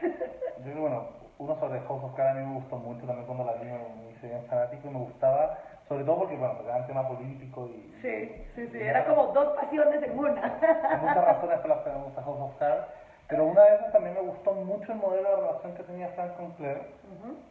Yo 0.65 0.81
bueno, 0.81 1.07
uno 1.37 1.59
sobre 1.59 1.79
House 1.81 2.03
of 2.03 2.15
Cards 2.15 2.37
a 2.37 2.39
mí 2.39 2.45
me 2.45 2.55
gustó 2.55 2.77
mucho 2.77 3.05
también 3.05 3.25
cuando 3.25 3.45
la 3.45 3.53
vi, 3.53 3.69
me 3.69 4.11
hice 4.11 4.27
bien 4.27 4.45
fanático 4.47 4.87
y 4.87 4.91
me 4.91 4.99
gustaba, 4.99 5.57
sobre 5.87 6.03
todo 6.03 6.19
porque, 6.19 6.35
bueno, 6.35 6.55
porque 6.55 6.69
era 6.69 6.81
un 6.81 6.87
tema 6.87 7.07
político 7.07 7.67
y... 7.67 7.95
Sí, 8.01 8.45
sí, 8.55 8.67
sí, 8.71 8.77
era 8.79 9.05
como 9.05 9.27
dos 9.27 9.55
pasiones 9.55 10.03
en 10.03 10.17
una. 10.17 10.41
Hay 10.89 10.97
muchas 10.97 11.23
razones 11.23 11.59
por 11.59 11.69
las 11.69 11.79
que 11.79 11.89
me 11.91 12.03
gusta 12.03 12.23
House 12.23 12.39
of 12.41 12.57
Cards 12.57 12.87
pero 13.27 13.45
una 13.45 13.61
de 13.61 13.75
esas 13.75 13.91
también 13.91 14.15
me 14.15 14.21
gustó 14.21 14.53
mucho 14.53 14.91
el 14.91 14.99
modelo 14.99 15.29
de 15.29 15.35
relación 15.35 15.73
que 15.75 15.83
tenía 15.83 16.07
Frank 16.09 16.37
con 16.37 16.51
Claire, 16.51 16.81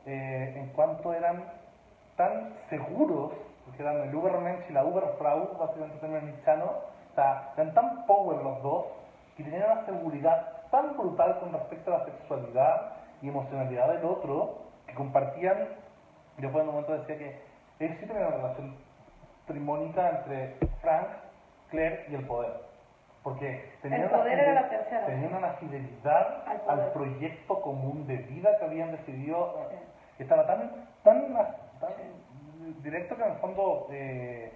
eh, 0.06 0.54
en 0.56 0.68
cuanto 0.68 1.12
eran 1.12 1.44
tan 2.16 2.54
seguros, 2.70 3.32
porque 3.64 3.82
eran 3.82 4.00
el 4.08 4.14
Ubermensch 4.14 4.70
y 4.70 4.72
la 4.72 4.84
Uberfrau, 4.84 5.58
básicamente 5.58 6.08
nichano, 6.22 6.64
o 6.64 6.95
sea, 7.16 7.52
eran 7.56 7.74
tan 7.74 8.06
power 8.06 8.42
los 8.42 8.62
dos, 8.62 8.86
que 9.36 9.42
tenían 9.42 9.70
una 9.70 9.84
seguridad 9.84 10.52
tan 10.70 10.96
brutal 10.96 11.40
con 11.40 11.52
respecto 11.52 11.94
a 11.94 11.98
la 11.98 12.04
sexualidad 12.04 12.92
y 13.22 13.28
emocionalidad 13.28 13.88
del 13.88 14.04
otro, 14.04 14.58
que 14.86 14.94
compartían, 14.94 15.68
yo 16.38 16.52
por 16.52 16.62
un 16.62 16.68
momento 16.68 16.92
decía 16.92 17.18
que 17.18 17.40
él 17.78 17.96
sí 18.00 18.06
tenía 18.06 18.28
una 18.28 18.36
relación 18.36 18.76
trimónica 19.46 20.10
entre 20.10 20.56
Frank, 20.80 21.08
Claire 21.70 22.06
y 22.08 22.14
el 22.14 22.26
poder. 22.26 22.52
Porque 23.22 23.72
tenían, 23.82 24.04
una, 24.04 25.54
fidelidad 25.54 26.44
al, 26.68 26.92
proyecto 26.92 27.60
común 27.60 28.06
de 28.06 28.18
vida 28.18 28.56
que 28.58 28.64
habían 28.64 28.92
decidido, 28.92 29.68
estaba 30.18 30.46
tan, 30.46 30.70
tan, 31.02 31.36
directo 32.82 33.16
que 33.16 33.24
en 33.24 33.32
el 33.32 33.38
fondo 33.38 33.88
eh, 33.90 34.52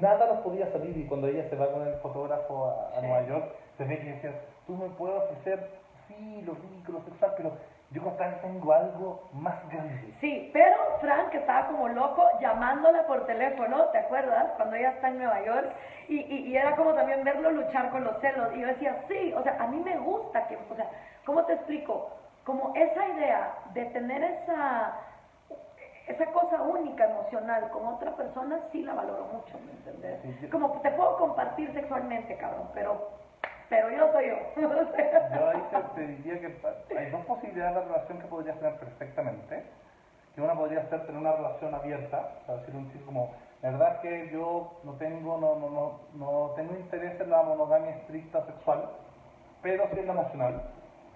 nada 0.00 0.26
los 0.26 0.38
podía 0.38 0.70
salir 0.72 0.96
y 0.96 1.06
cuando 1.06 1.28
ella 1.28 1.48
se 1.48 1.56
va 1.56 1.70
con 1.70 1.86
el 1.86 1.94
fotógrafo 1.96 2.90
a, 2.96 3.00
Nueva 3.00 3.26
York, 3.26 3.52
se 3.76 3.84
ve 3.84 3.98
que 3.98 4.12
decía, 4.12 4.32
tú 4.66 4.74
me 4.76 4.88
puedes 4.90 5.22
ofrecer, 5.22 5.70
sí, 6.08 6.42
los 6.42 6.60
vínculos 6.62 7.04
sexuales, 7.04 7.34
pero 7.36 7.52
yo 7.92 8.02
con 8.02 8.16
Frank 8.16 8.40
tengo 8.40 8.72
algo 8.72 9.28
más 9.32 9.68
grande. 9.68 10.14
Sí, 10.20 10.48
pero 10.52 10.76
Frank 11.00 11.34
estaba 11.34 11.66
como 11.66 11.88
loco 11.88 12.24
llamándola 12.40 13.04
por 13.06 13.26
teléfono, 13.26 13.86
¿te 13.86 13.98
acuerdas? 13.98 14.52
Cuando 14.56 14.76
ella 14.76 14.90
está 14.90 15.08
en 15.08 15.18
Nueva 15.18 15.44
York. 15.44 15.72
Y, 16.08 16.20
y, 16.20 16.56
era 16.56 16.74
como 16.76 16.92
también 16.94 17.24
verlo 17.24 17.50
luchar 17.50 17.90
con 17.90 18.04
los 18.04 18.16
celos. 18.20 18.48
Y 18.54 18.60
yo 18.60 18.66
decía, 18.68 19.04
sí, 19.08 19.32
o 19.36 19.42
sea, 19.42 19.56
a 19.60 19.66
mí 19.66 19.80
me 19.80 19.96
gusta 19.98 20.46
que, 20.46 20.56
o 20.56 20.76
sea, 20.76 20.88
¿cómo 21.24 21.44
te 21.44 21.54
explico? 21.54 22.10
Como 22.44 22.72
esa 22.74 23.08
idea 23.08 23.54
de 23.74 23.84
tener 23.86 24.22
esa, 24.22 24.92
esa 26.10 26.26
cosa 26.32 26.62
única 26.62 27.04
emocional 27.04 27.70
con 27.70 27.86
otra 27.86 28.14
persona, 28.16 28.60
sí 28.72 28.82
la 28.82 28.94
valoro 28.94 29.24
mucho, 29.32 29.58
¿me 29.64 29.72
entiendes? 29.72 30.50
Como 30.50 30.72
te 30.80 30.90
puedo 30.90 31.16
compartir 31.16 31.72
sexualmente, 31.72 32.36
cabrón, 32.36 32.68
pero 32.74 33.20
pero 33.70 33.88
yo 33.88 34.12
soy 34.12 34.26
yo. 34.26 34.36
yo 34.60 35.48
ahí 35.48 35.62
te, 35.94 36.06
diría 36.06 36.40
que 36.40 36.98
hay 36.98 37.10
dos 37.10 37.24
posibilidades 37.24 37.76
de 37.76 37.82
relación 37.82 38.18
que 38.18 38.26
podrías 38.26 38.58
tener 38.58 38.76
perfectamente. 38.78 39.64
Que 40.34 40.42
una 40.42 40.54
podría 40.54 40.88
ser 40.88 41.06
tener 41.06 41.20
una 41.20 41.32
relación 41.32 41.74
abierta, 41.74 42.30
sea, 42.46 42.56
decir 42.56 42.74
un 42.74 42.90
chico 42.92 43.06
como, 43.06 43.32
la 43.62 43.70
verdad 43.70 43.94
es 43.94 44.00
que 44.00 44.30
yo 44.32 44.80
no 44.82 44.94
tengo, 44.94 45.38
no, 45.38 45.54
no, 45.56 45.70
no, 45.70 46.00
no 46.14 46.50
tengo 46.56 46.74
interés 46.74 47.20
en 47.20 47.30
la 47.30 47.42
monogamia 47.42 47.90
estricta 47.92 48.44
sexual, 48.46 48.90
pero 49.62 49.88
sí 49.92 50.00
en 50.00 50.06
la 50.06 50.12
emocional, 50.12 50.62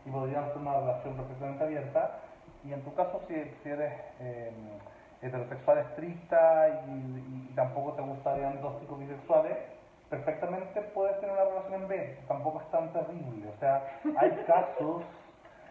y 0.05 0.11
podrían 0.11 0.47
ser 0.49 0.59
una 0.59 0.79
relación 0.79 1.17
perfectamente 1.17 1.65
abierta. 1.65 2.21
Y 2.65 2.73
en 2.73 2.83
tu 2.83 2.95
caso, 2.95 3.21
si, 3.29 3.35
si 3.63 3.69
eres 3.69 3.93
eh, 4.21 4.51
heterosexual 5.23 5.79
estricta 5.79 6.85
y, 6.87 7.51
y, 7.51 7.53
tampoco 7.55 7.93
te 7.93 8.03
gustarían 8.03 8.61
dos 8.61 8.81
chicos 8.81 8.99
bisexuales, 8.99 9.57
perfectamente 10.11 10.81
puedes 10.95 11.19
tener 11.21 11.35
una 11.35 11.45
relación 11.45 11.83
en 11.83 11.89
B, 11.89 12.19
tampoco 12.29 12.61
es 12.61 12.71
tan 12.71 12.93
terrible. 12.93 13.49
O 13.49 13.59
sea, 13.59 13.83
hay 14.19 14.31
casos, 14.47 15.03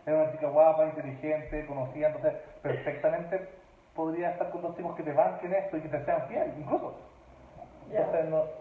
es 0.06 0.14
una 0.14 0.32
chica 0.32 0.48
guapa, 0.48 0.86
inteligente, 0.86 1.66
conocida, 1.66 2.08
entonces 2.08 2.34
perfectamente 2.62 3.50
podría 3.96 4.32
estar 4.32 4.50
con 4.50 4.62
dos 4.62 4.76
tipos 4.76 4.96
que 4.96 5.04
te 5.04 5.14
banquen 5.14 5.54
esto 5.54 5.78
y 5.78 5.82
que 5.82 5.89
te 5.89 6.06
sean 6.06 6.28
fieles, 6.28 6.58
incluso. 6.58 6.96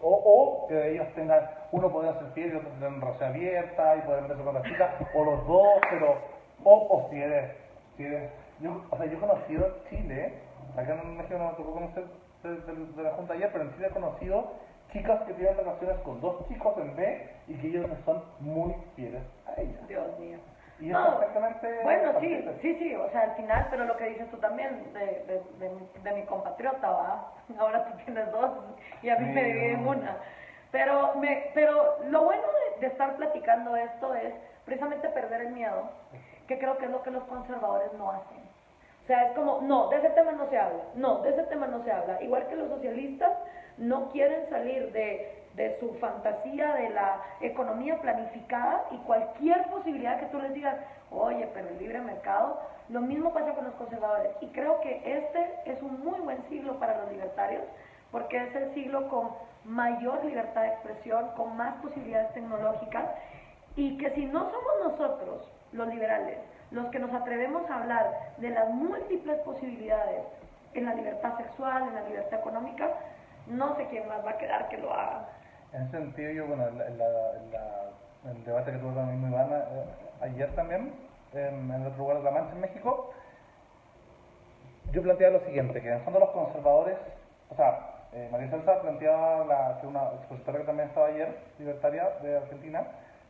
o, 0.01 0.09
o, 0.09 0.67
que 0.67 0.91
ellos 0.91 1.07
tengan, 1.15 1.49
uno 1.71 1.91
podría 1.91 2.13
ser 2.13 2.27
fiel 2.33 2.53
y 2.53 2.55
otro 2.57 2.69
tener 2.69 2.89
una 2.89 3.05
relación 3.05 3.29
abierta 3.29 3.95
y 3.95 4.01
poder 4.01 4.21
meterse 4.21 4.43
con 4.43 4.53
la 4.53 4.61
chica, 4.63 4.93
o 5.15 5.23
los 5.23 5.47
dos, 5.47 5.79
pero, 5.89 6.17
o, 6.63 6.73
o 6.73 7.09
si 7.09 7.21
eres, 7.21 7.62
eres, 7.99 8.31
yo, 8.59 8.83
o 8.89 8.97
sea, 8.97 9.05
yo 9.05 9.17
he 9.17 9.19
conocido 9.19 9.83
Chile, 9.89 10.33
acá 10.75 10.99
en 11.01 11.17
México 11.17 11.37
no 11.37 11.51
me 11.51 11.57
tocó 11.57 11.73
conocer 11.73 12.05
de, 12.43 12.55
de 12.95 13.03
la 13.03 13.11
Junta 13.11 13.33
ayer, 13.33 13.49
pero 13.51 13.65
en 13.65 13.73
Chile 13.75 13.87
he 13.87 13.93
conocido 13.93 14.53
chicas 14.91 15.21
que 15.23 15.33
tienen 15.33 15.57
relaciones 15.57 15.97
con 15.99 16.21
dos 16.21 16.47
chicos 16.47 16.77
en 16.77 16.95
B 16.95 17.29
y 17.47 17.55
que 17.55 17.67
ellos 17.67 17.87
son 18.05 18.23
muy 18.39 18.75
fieles 18.95 19.23
a 19.45 19.59
ella. 19.59 19.79
Dios 19.87 20.19
mío. 20.19 20.37
Y 20.79 20.91
perfectamente... 20.91 21.79
Bueno, 21.83 22.19
sí, 22.19 22.45
sí, 22.61 22.75
sí, 22.79 22.95
o 22.95 23.09
sea, 23.11 23.21
al 23.21 23.35
final, 23.35 23.67
pero 23.69 23.85
lo 23.85 23.95
que 23.95 24.09
dices 24.09 24.29
tú 24.29 24.37
también 24.37 24.91
de, 24.93 25.41
de, 25.59 26.01
de, 26.03 26.13
mi 26.13 26.23
compatriota, 26.23 26.89
¿va? 26.89 27.31
Ahora 27.59 27.85
tú 27.85 27.97
tienes 28.03 28.31
dos 28.31 28.51
y 29.01 29.09
a 29.09 29.17
mí 29.17 29.31
me 29.31 29.43
dividen 29.43 29.87
una. 29.87 30.17
Pero, 30.71 31.15
me, 31.15 31.51
pero 31.53 31.99
lo 32.09 32.23
bueno 32.23 32.43
de, 32.79 32.87
estar 32.87 33.15
platicando 33.15 33.75
esto 33.77 34.13
es 34.15 34.33
precisamente 34.65 35.07
perder 35.09 35.41
el 35.41 35.53
miedo, 35.53 35.89
que 36.47 36.59
creo 36.59 36.77
que 36.77 36.85
es 36.85 36.91
lo 36.91 37.03
que 37.03 37.11
los 37.11 37.23
conservadores 37.23 37.93
no 37.93 38.11
hacen. 38.11 38.43
O 39.03 39.05
sea, 39.05 39.27
es 39.27 39.33
como, 39.33 39.59
no, 39.61 39.89
de 39.89 39.97
ese 39.97 40.09
tema 40.11 40.31
no 40.31 40.49
se 40.49 40.57
habla, 40.57 40.83
no, 40.95 41.19
de 41.19 41.31
ese 41.31 41.43
tema 41.43 41.67
no 41.67 41.83
se 41.83 41.91
habla. 41.91 42.21
Igual 42.21 42.47
que 42.47 42.55
los 42.55 42.69
socialistas 42.69 43.31
no 43.77 44.09
quieren 44.11 44.49
salir 44.49 44.91
de, 44.93 45.43
su 45.79 45.93
fantasía 45.95 46.73
de 46.75 46.89
la 46.89 47.21
economía 47.41 47.99
planificada 48.01 48.85
y 48.91 48.97
cualquier 48.99 49.67
posibilidad 49.67 50.19
que 50.19 50.25
tú 50.27 50.39
les 50.39 50.53
digas, 50.53 50.77
oye, 51.11 51.47
pero 51.53 51.67
el 51.69 51.77
libre 51.77 51.99
mercado, 52.01 52.59
lo 52.89 53.01
mismo 53.01 53.33
pasa 53.33 53.53
con 53.53 53.65
los 53.65 53.73
conservadores. 53.75 54.31
Y 54.41 54.47
creo 54.47 54.79
que 54.81 55.01
este 55.05 55.59
es 55.65 55.81
un 55.81 56.03
muy 56.03 56.19
buen 56.21 56.41
siglo 56.49 56.79
para 56.79 56.97
los 56.99 57.11
libertarios, 57.11 57.63
porque 58.11 58.37
es 58.37 58.55
el 58.55 58.73
siglo 58.73 59.09
con 59.09 59.31
mayor 59.65 60.23
libertad 60.23 60.61
de 60.61 60.69
expresión, 60.69 61.27
con 61.35 61.55
más 61.57 61.75
posibilidades 61.81 62.33
tecnológicas, 62.33 63.09
y 63.75 63.97
que 63.97 64.09
si 64.11 64.25
no 64.25 64.49
somos 64.49 64.91
nosotros, 64.91 65.47
los 65.73 65.87
liberales, 65.87 66.37
los 66.71 66.87
que 66.87 66.99
nos 66.99 67.13
atrevemos 67.13 67.69
a 67.69 67.81
hablar 67.81 68.33
de 68.37 68.49
las 68.49 68.69
múltiples 68.69 69.37
posibilidades 69.39 70.23
en 70.73 70.85
la 70.85 70.95
libertad 70.95 71.37
sexual, 71.37 71.83
en 71.87 71.95
la 71.95 72.01
libertad 72.01 72.39
económica, 72.39 72.89
no 73.47 73.75
sé 73.75 73.87
quién 73.87 74.07
más 74.07 74.25
va 74.25 74.31
a 74.31 74.37
quedar 74.37 74.69
que 74.69 74.77
lo 74.77 74.93
haga. 74.93 75.27
En 75.73 75.83
ese 75.83 75.91
sentido, 75.91 76.31
yo, 76.31 76.47
bueno, 76.47 76.65
el 76.67 78.45
debate 78.45 78.71
que 78.71 78.77
tuve 78.77 78.93
con 78.93 79.21
mi 79.21 79.27
Ivana 79.27 79.57
eh, 79.57 79.85
ayer 80.21 80.53
también, 80.55 80.93
en, 81.33 81.71
el 81.71 81.87
otro 81.87 81.99
lugar 81.99 82.17
de 82.17 82.23
La 82.23 82.31
Mancha, 82.31 82.53
en 82.53 82.61
México, 82.61 83.13
yo 84.91 85.01
planteaba 85.01 85.39
lo 85.39 85.45
siguiente, 85.45 85.81
que 85.81 85.87
en 85.87 85.95
el 85.95 86.01
fondo 86.01 86.19
los 86.19 86.29
conservadores, 86.29 86.97
o 87.49 87.55
sea, 87.55 87.89
eh, 88.13 88.29
María 88.31 88.49
Celsa 88.49 88.81
planteaba, 88.81 89.45
la, 89.45 89.79
que 89.81 89.87
una 89.87 90.03
expositora 90.19 90.59
que 90.59 90.65
también 90.65 90.89
estaba 90.89 91.07
ayer, 91.07 91.35
libertaria 91.57 92.09
de 92.21 92.37
Argentina, 92.37 92.83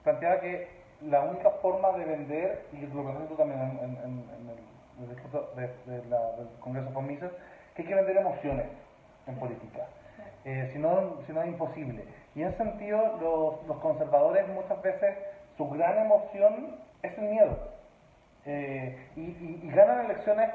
planteaba 0.03 0.41
que 0.41 0.82
la 1.05 1.21
única 1.21 1.49
forma 1.61 1.91
de 1.93 2.05
vender, 2.05 2.65
y 2.71 2.77
lo 2.87 3.05
que 3.05 3.25
tú 3.27 3.35
también 3.35 3.59
en, 3.59 3.97
en, 3.97 4.49
el, 4.49 5.09
discurso 5.09 5.49
de, 5.55 5.67
del 5.91 6.49
Congreso 6.59 6.89
de 6.91 7.01
Mises, 7.01 7.31
que 7.75 7.81
hay 7.81 7.87
que 7.87 7.95
vender 7.95 8.17
emociones 8.17 8.67
en 9.27 9.35
política. 9.35 9.87
Eh, 10.45 10.69
si, 10.73 10.79
no, 10.79 11.21
si 11.25 11.33
no 11.33 11.41
es 11.41 11.47
imposible. 11.47 12.05
Y 12.35 12.41
en 12.41 12.49
ese 12.49 12.57
sentido, 12.57 13.17
los, 13.21 13.67
los 13.67 13.77
conservadores 13.79 14.47
muchas 14.49 14.81
veces, 14.81 15.17
su 15.57 15.69
gran 15.69 16.05
emoción 16.05 16.75
es 17.01 17.17
el 17.17 17.25
miedo. 17.25 17.57
Eh, 18.45 19.09
y, 19.15 19.21
y, 19.21 19.71
ganan 19.73 20.05
elecciones 20.05 20.49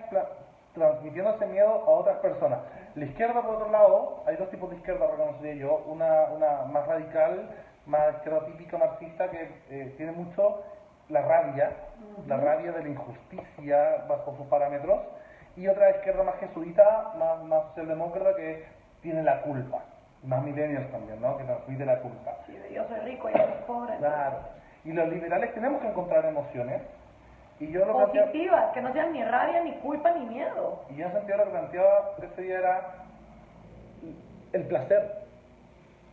transmitiendo 0.75 1.35
ese 1.35 1.47
miedo 1.47 1.71
a 1.71 1.91
otras 1.91 2.19
personas. 2.19 2.61
La 2.95 3.05
izquierda, 3.05 3.41
por 3.43 3.57
otro 3.57 3.71
lado, 3.71 4.23
hay 4.27 4.37
dos 4.37 4.51
tipos 4.51 4.71
de 4.71 4.77
izquierda, 4.77 5.07
reconocería 5.11 5.55
yo. 5.55 5.85
Una, 5.87 6.25
una 6.25 6.65
más 6.65 6.87
radical, 6.87 7.49
más 7.89 8.15
izquierda 8.17 8.47
típica 8.47 8.79
marxista, 8.79 9.31
que 9.31 9.51
eh, 9.71 9.95
tiene 9.97 10.13
mucho 10.13 10.63
la 11.09 11.23
rabia, 11.23 11.73
la 12.27 12.37
rabia 12.37 12.73
de 12.73 12.83
la 12.83 12.89
injusticia 12.89 14.05
bajo 14.09 14.37
sus 14.37 14.47
parámetros, 14.47 15.01
y 15.57 15.67
otra 15.67 15.91
izquierda 15.91 16.23
más 16.23 16.37
jesuita, 16.37 17.15
más, 17.19 17.43
más 17.45 17.65
socialdemócrata, 17.69 18.37
que 18.37 18.65
tiene 19.01 19.23
la 19.23 19.41
culpa. 19.43 19.83
Más 20.23 20.43
millennials 20.45 20.91
también, 20.91 21.21
¿no? 21.21 21.37
Que 21.39 21.45
transmite 21.45 21.85
la 21.85 21.99
culpa. 22.01 22.37
Sí, 22.47 22.57
yo 22.73 22.87
soy 22.89 23.01
rico 23.01 23.31
y 23.31 23.33
yo 23.33 23.39
soy 23.39 23.65
pobre. 23.67 23.97
Claro. 23.99 24.39
Y 24.85 24.93
los 24.93 25.09
liberales 25.09 25.55
tenemos 25.55 25.81
que 25.81 25.89
encontrar 25.89 26.25
emociones. 26.27 26.83
Y 27.61 27.73
yo 27.73 27.85
lo 27.85 27.93
Positivas, 27.93 28.73
que 28.73 28.81
no 28.81 28.93
sean 28.93 29.13
ni 29.13 29.25
rabia, 29.25 29.63
ni 29.63 29.73
culpa, 29.79 30.13
ni 30.13 30.27
miedo. 30.27 30.85
Y 30.91 30.97
yo 30.97 31.07
en 31.07 31.13
sentido 31.13 31.39
lo 31.39 31.45
que 31.45 31.51
planteaba 31.51 32.15
ese 32.23 32.43
día 32.43 32.59
era 32.59 32.81
el 34.53 34.65
placer. 34.67 35.25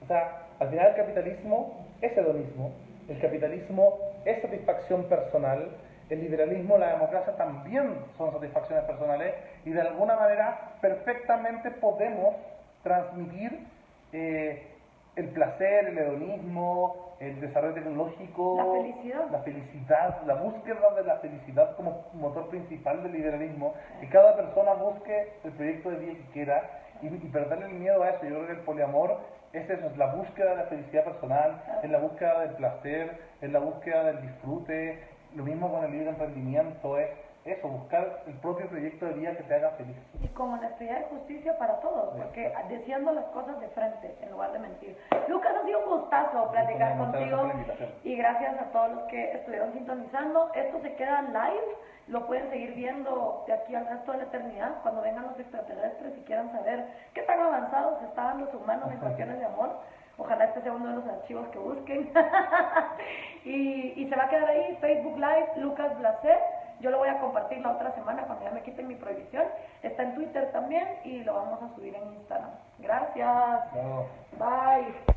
O 0.03 0.07
sea, 0.07 0.44
al 0.59 0.69
final 0.69 0.87
el 0.87 0.95
capitalismo 0.95 1.85
es 2.01 2.17
hedonismo, 2.17 2.71
el 3.07 3.19
capitalismo 3.19 3.97
es 4.25 4.41
satisfacción 4.41 5.03
personal, 5.05 5.69
el 6.09 6.21
liberalismo, 6.21 6.77
la 6.77 6.93
democracia 6.93 7.35
también 7.35 7.95
son 8.17 8.31
satisfacciones 8.31 8.85
personales 8.85 9.33
y 9.65 9.71
de 9.71 9.81
alguna 9.81 10.15
manera 10.15 10.77
perfectamente 10.81 11.71
podemos 11.71 12.35
transmitir 12.83 13.67
eh, 14.13 14.67
el 15.15 15.29
placer, 15.29 15.87
el 15.87 15.97
hedonismo, 15.97 17.15
el 17.19 17.39
desarrollo 17.39 17.73
tecnológico, 17.73 18.57
la 18.57 18.81
felicidad. 18.81 19.31
la 19.31 19.39
felicidad, 19.39 20.21
la 20.25 20.35
búsqueda 20.35 20.93
de 20.95 21.03
la 21.03 21.17
felicidad 21.17 21.75
como 21.75 22.05
motor 22.13 22.49
principal 22.49 23.01
del 23.01 23.13
liberalismo, 23.13 23.73
que 23.99 24.09
cada 24.09 24.35
persona 24.35 24.73
busque 24.73 25.33
el 25.43 25.51
proyecto 25.53 25.89
de 25.89 25.97
vida 25.97 26.13
que 26.13 26.31
quiera 26.33 26.81
y, 27.01 27.07
y 27.07 27.29
perderle 27.31 27.67
el 27.67 27.73
miedo 27.73 28.03
a 28.03 28.09
eso. 28.09 28.25
Yo 28.25 28.35
creo 28.35 28.47
que 28.47 28.53
el 28.53 28.59
poliamor 28.59 29.19
es 29.57 29.69
eso, 29.69 29.87
es 29.87 29.97
la 29.97 30.13
búsqueda 30.13 30.51
de 30.51 30.55
la 30.57 30.63
felicidad 30.63 31.03
personal, 31.03 31.63
es 31.83 31.89
la 31.89 31.99
búsqueda 31.99 32.41
del 32.41 32.51
placer, 32.51 33.17
es 33.41 33.51
la 33.51 33.59
búsqueda 33.59 34.03
del 34.03 34.21
disfrute, 34.21 35.03
lo 35.35 35.43
mismo 35.43 35.71
con 35.71 35.83
el 35.85 35.91
libre 35.91 36.09
emprendimiento, 36.09 36.97
es 36.97 37.09
eso, 37.45 37.67
buscar 37.67 38.23
el 38.25 38.33
propio 38.35 38.67
proyecto 38.67 39.05
de 39.05 39.13
vida 39.13 39.37
que 39.37 39.43
te 39.43 39.53
haga 39.53 39.69
feliz. 39.71 39.95
Y 40.19 40.27
con 40.29 40.53
honestidad 40.53 41.01
y 41.01 41.15
justicia 41.15 41.55
para 41.59 41.79
todos, 41.79 42.15
porque 42.17 42.51
diciendo 42.69 43.11
las 43.11 43.25
cosas 43.25 43.59
de 43.59 43.67
frente 43.69 44.15
en 44.19 44.31
lugar 44.31 44.51
de 44.51 44.59
mentir. 44.59 44.97
Lucas, 45.27 45.55
ha 45.55 45.63
sido 45.63 45.79
un 45.79 45.99
gustazo 45.99 46.49
platicar 46.51 46.97
contigo 46.97 47.51
y 48.03 48.15
gracias 48.15 48.59
a 48.59 48.65
todos 48.71 48.93
los 48.93 49.03
que 49.03 49.31
estuvieron 49.33 49.73
sintonizando. 49.73 50.51
Esto 50.55 50.81
se 50.81 50.95
queda 50.95 51.21
live, 51.21 51.75
lo 52.07 52.27
pueden 52.27 52.49
seguir 52.49 52.73
viendo 52.75 53.43
de 53.47 53.53
aquí 53.53 53.73
al 53.73 53.87
resto 53.87 54.11
de 54.11 54.19
la 54.19 54.23
eternidad 54.25 54.81
cuando 54.83 55.01
vengan 55.01 55.27
los 55.27 55.39
extraterrestres 55.39 56.17
y 56.17 56.21
quieran 56.21 56.51
saber 56.51 56.85
qué 57.13 57.23
tan 57.23 57.39
avanzados 57.39 58.01
estaban 58.03 58.41
los 58.41 58.53
humanos 58.53 58.91
en 58.91 58.99
cuestiones 58.99 59.39
de 59.39 59.45
amor. 59.45 59.79
Ojalá 60.17 60.45
este 60.45 60.61
sea 60.61 60.71
uno 60.71 60.87
de 60.87 60.95
los 60.95 61.07
archivos 61.07 61.47
que 61.49 61.59
busquen. 61.59 62.11
y, 63.43 63.93
y, 64.01 64.07
se 64.07 64.15
va 64.15 64.25
a 64.25 64.29
quedar 64.29 64.47
ahí, 64.47 64.77
Facebook 64.79 65.17
Live, 65.17 65.49
Lucas 65.57 65.97
Blaset. 65.97 66.39
Yo 66.79 66.89
lo 66.89 66.99
voy 66.99 67.09
a 67.09 67.19
compartir 67.19 67.59
la 67.59 67.71
otra 67.71 67.91
semana 67.95 68.23
cuando 68.23 68.45
ya 68.45 68.51
me 68.51 68.61
quiten 68.61 68.87
mi 68.87 68.95
prohibición. 68.95 69.45
Está 69.81 70.03
en 70.03 70.15
Twitter 70.15 70.51
también 70.51 70.87
y 71.03 71.23
lo 71.23 71.33
vamos 71.33 71.61
a 71.63 71.75
subir 71.75 71.95
en 71.95 72.13
Instagram. 72.13 72.51
Gracias. 72.79 73.61
Bye. 74.37 75.15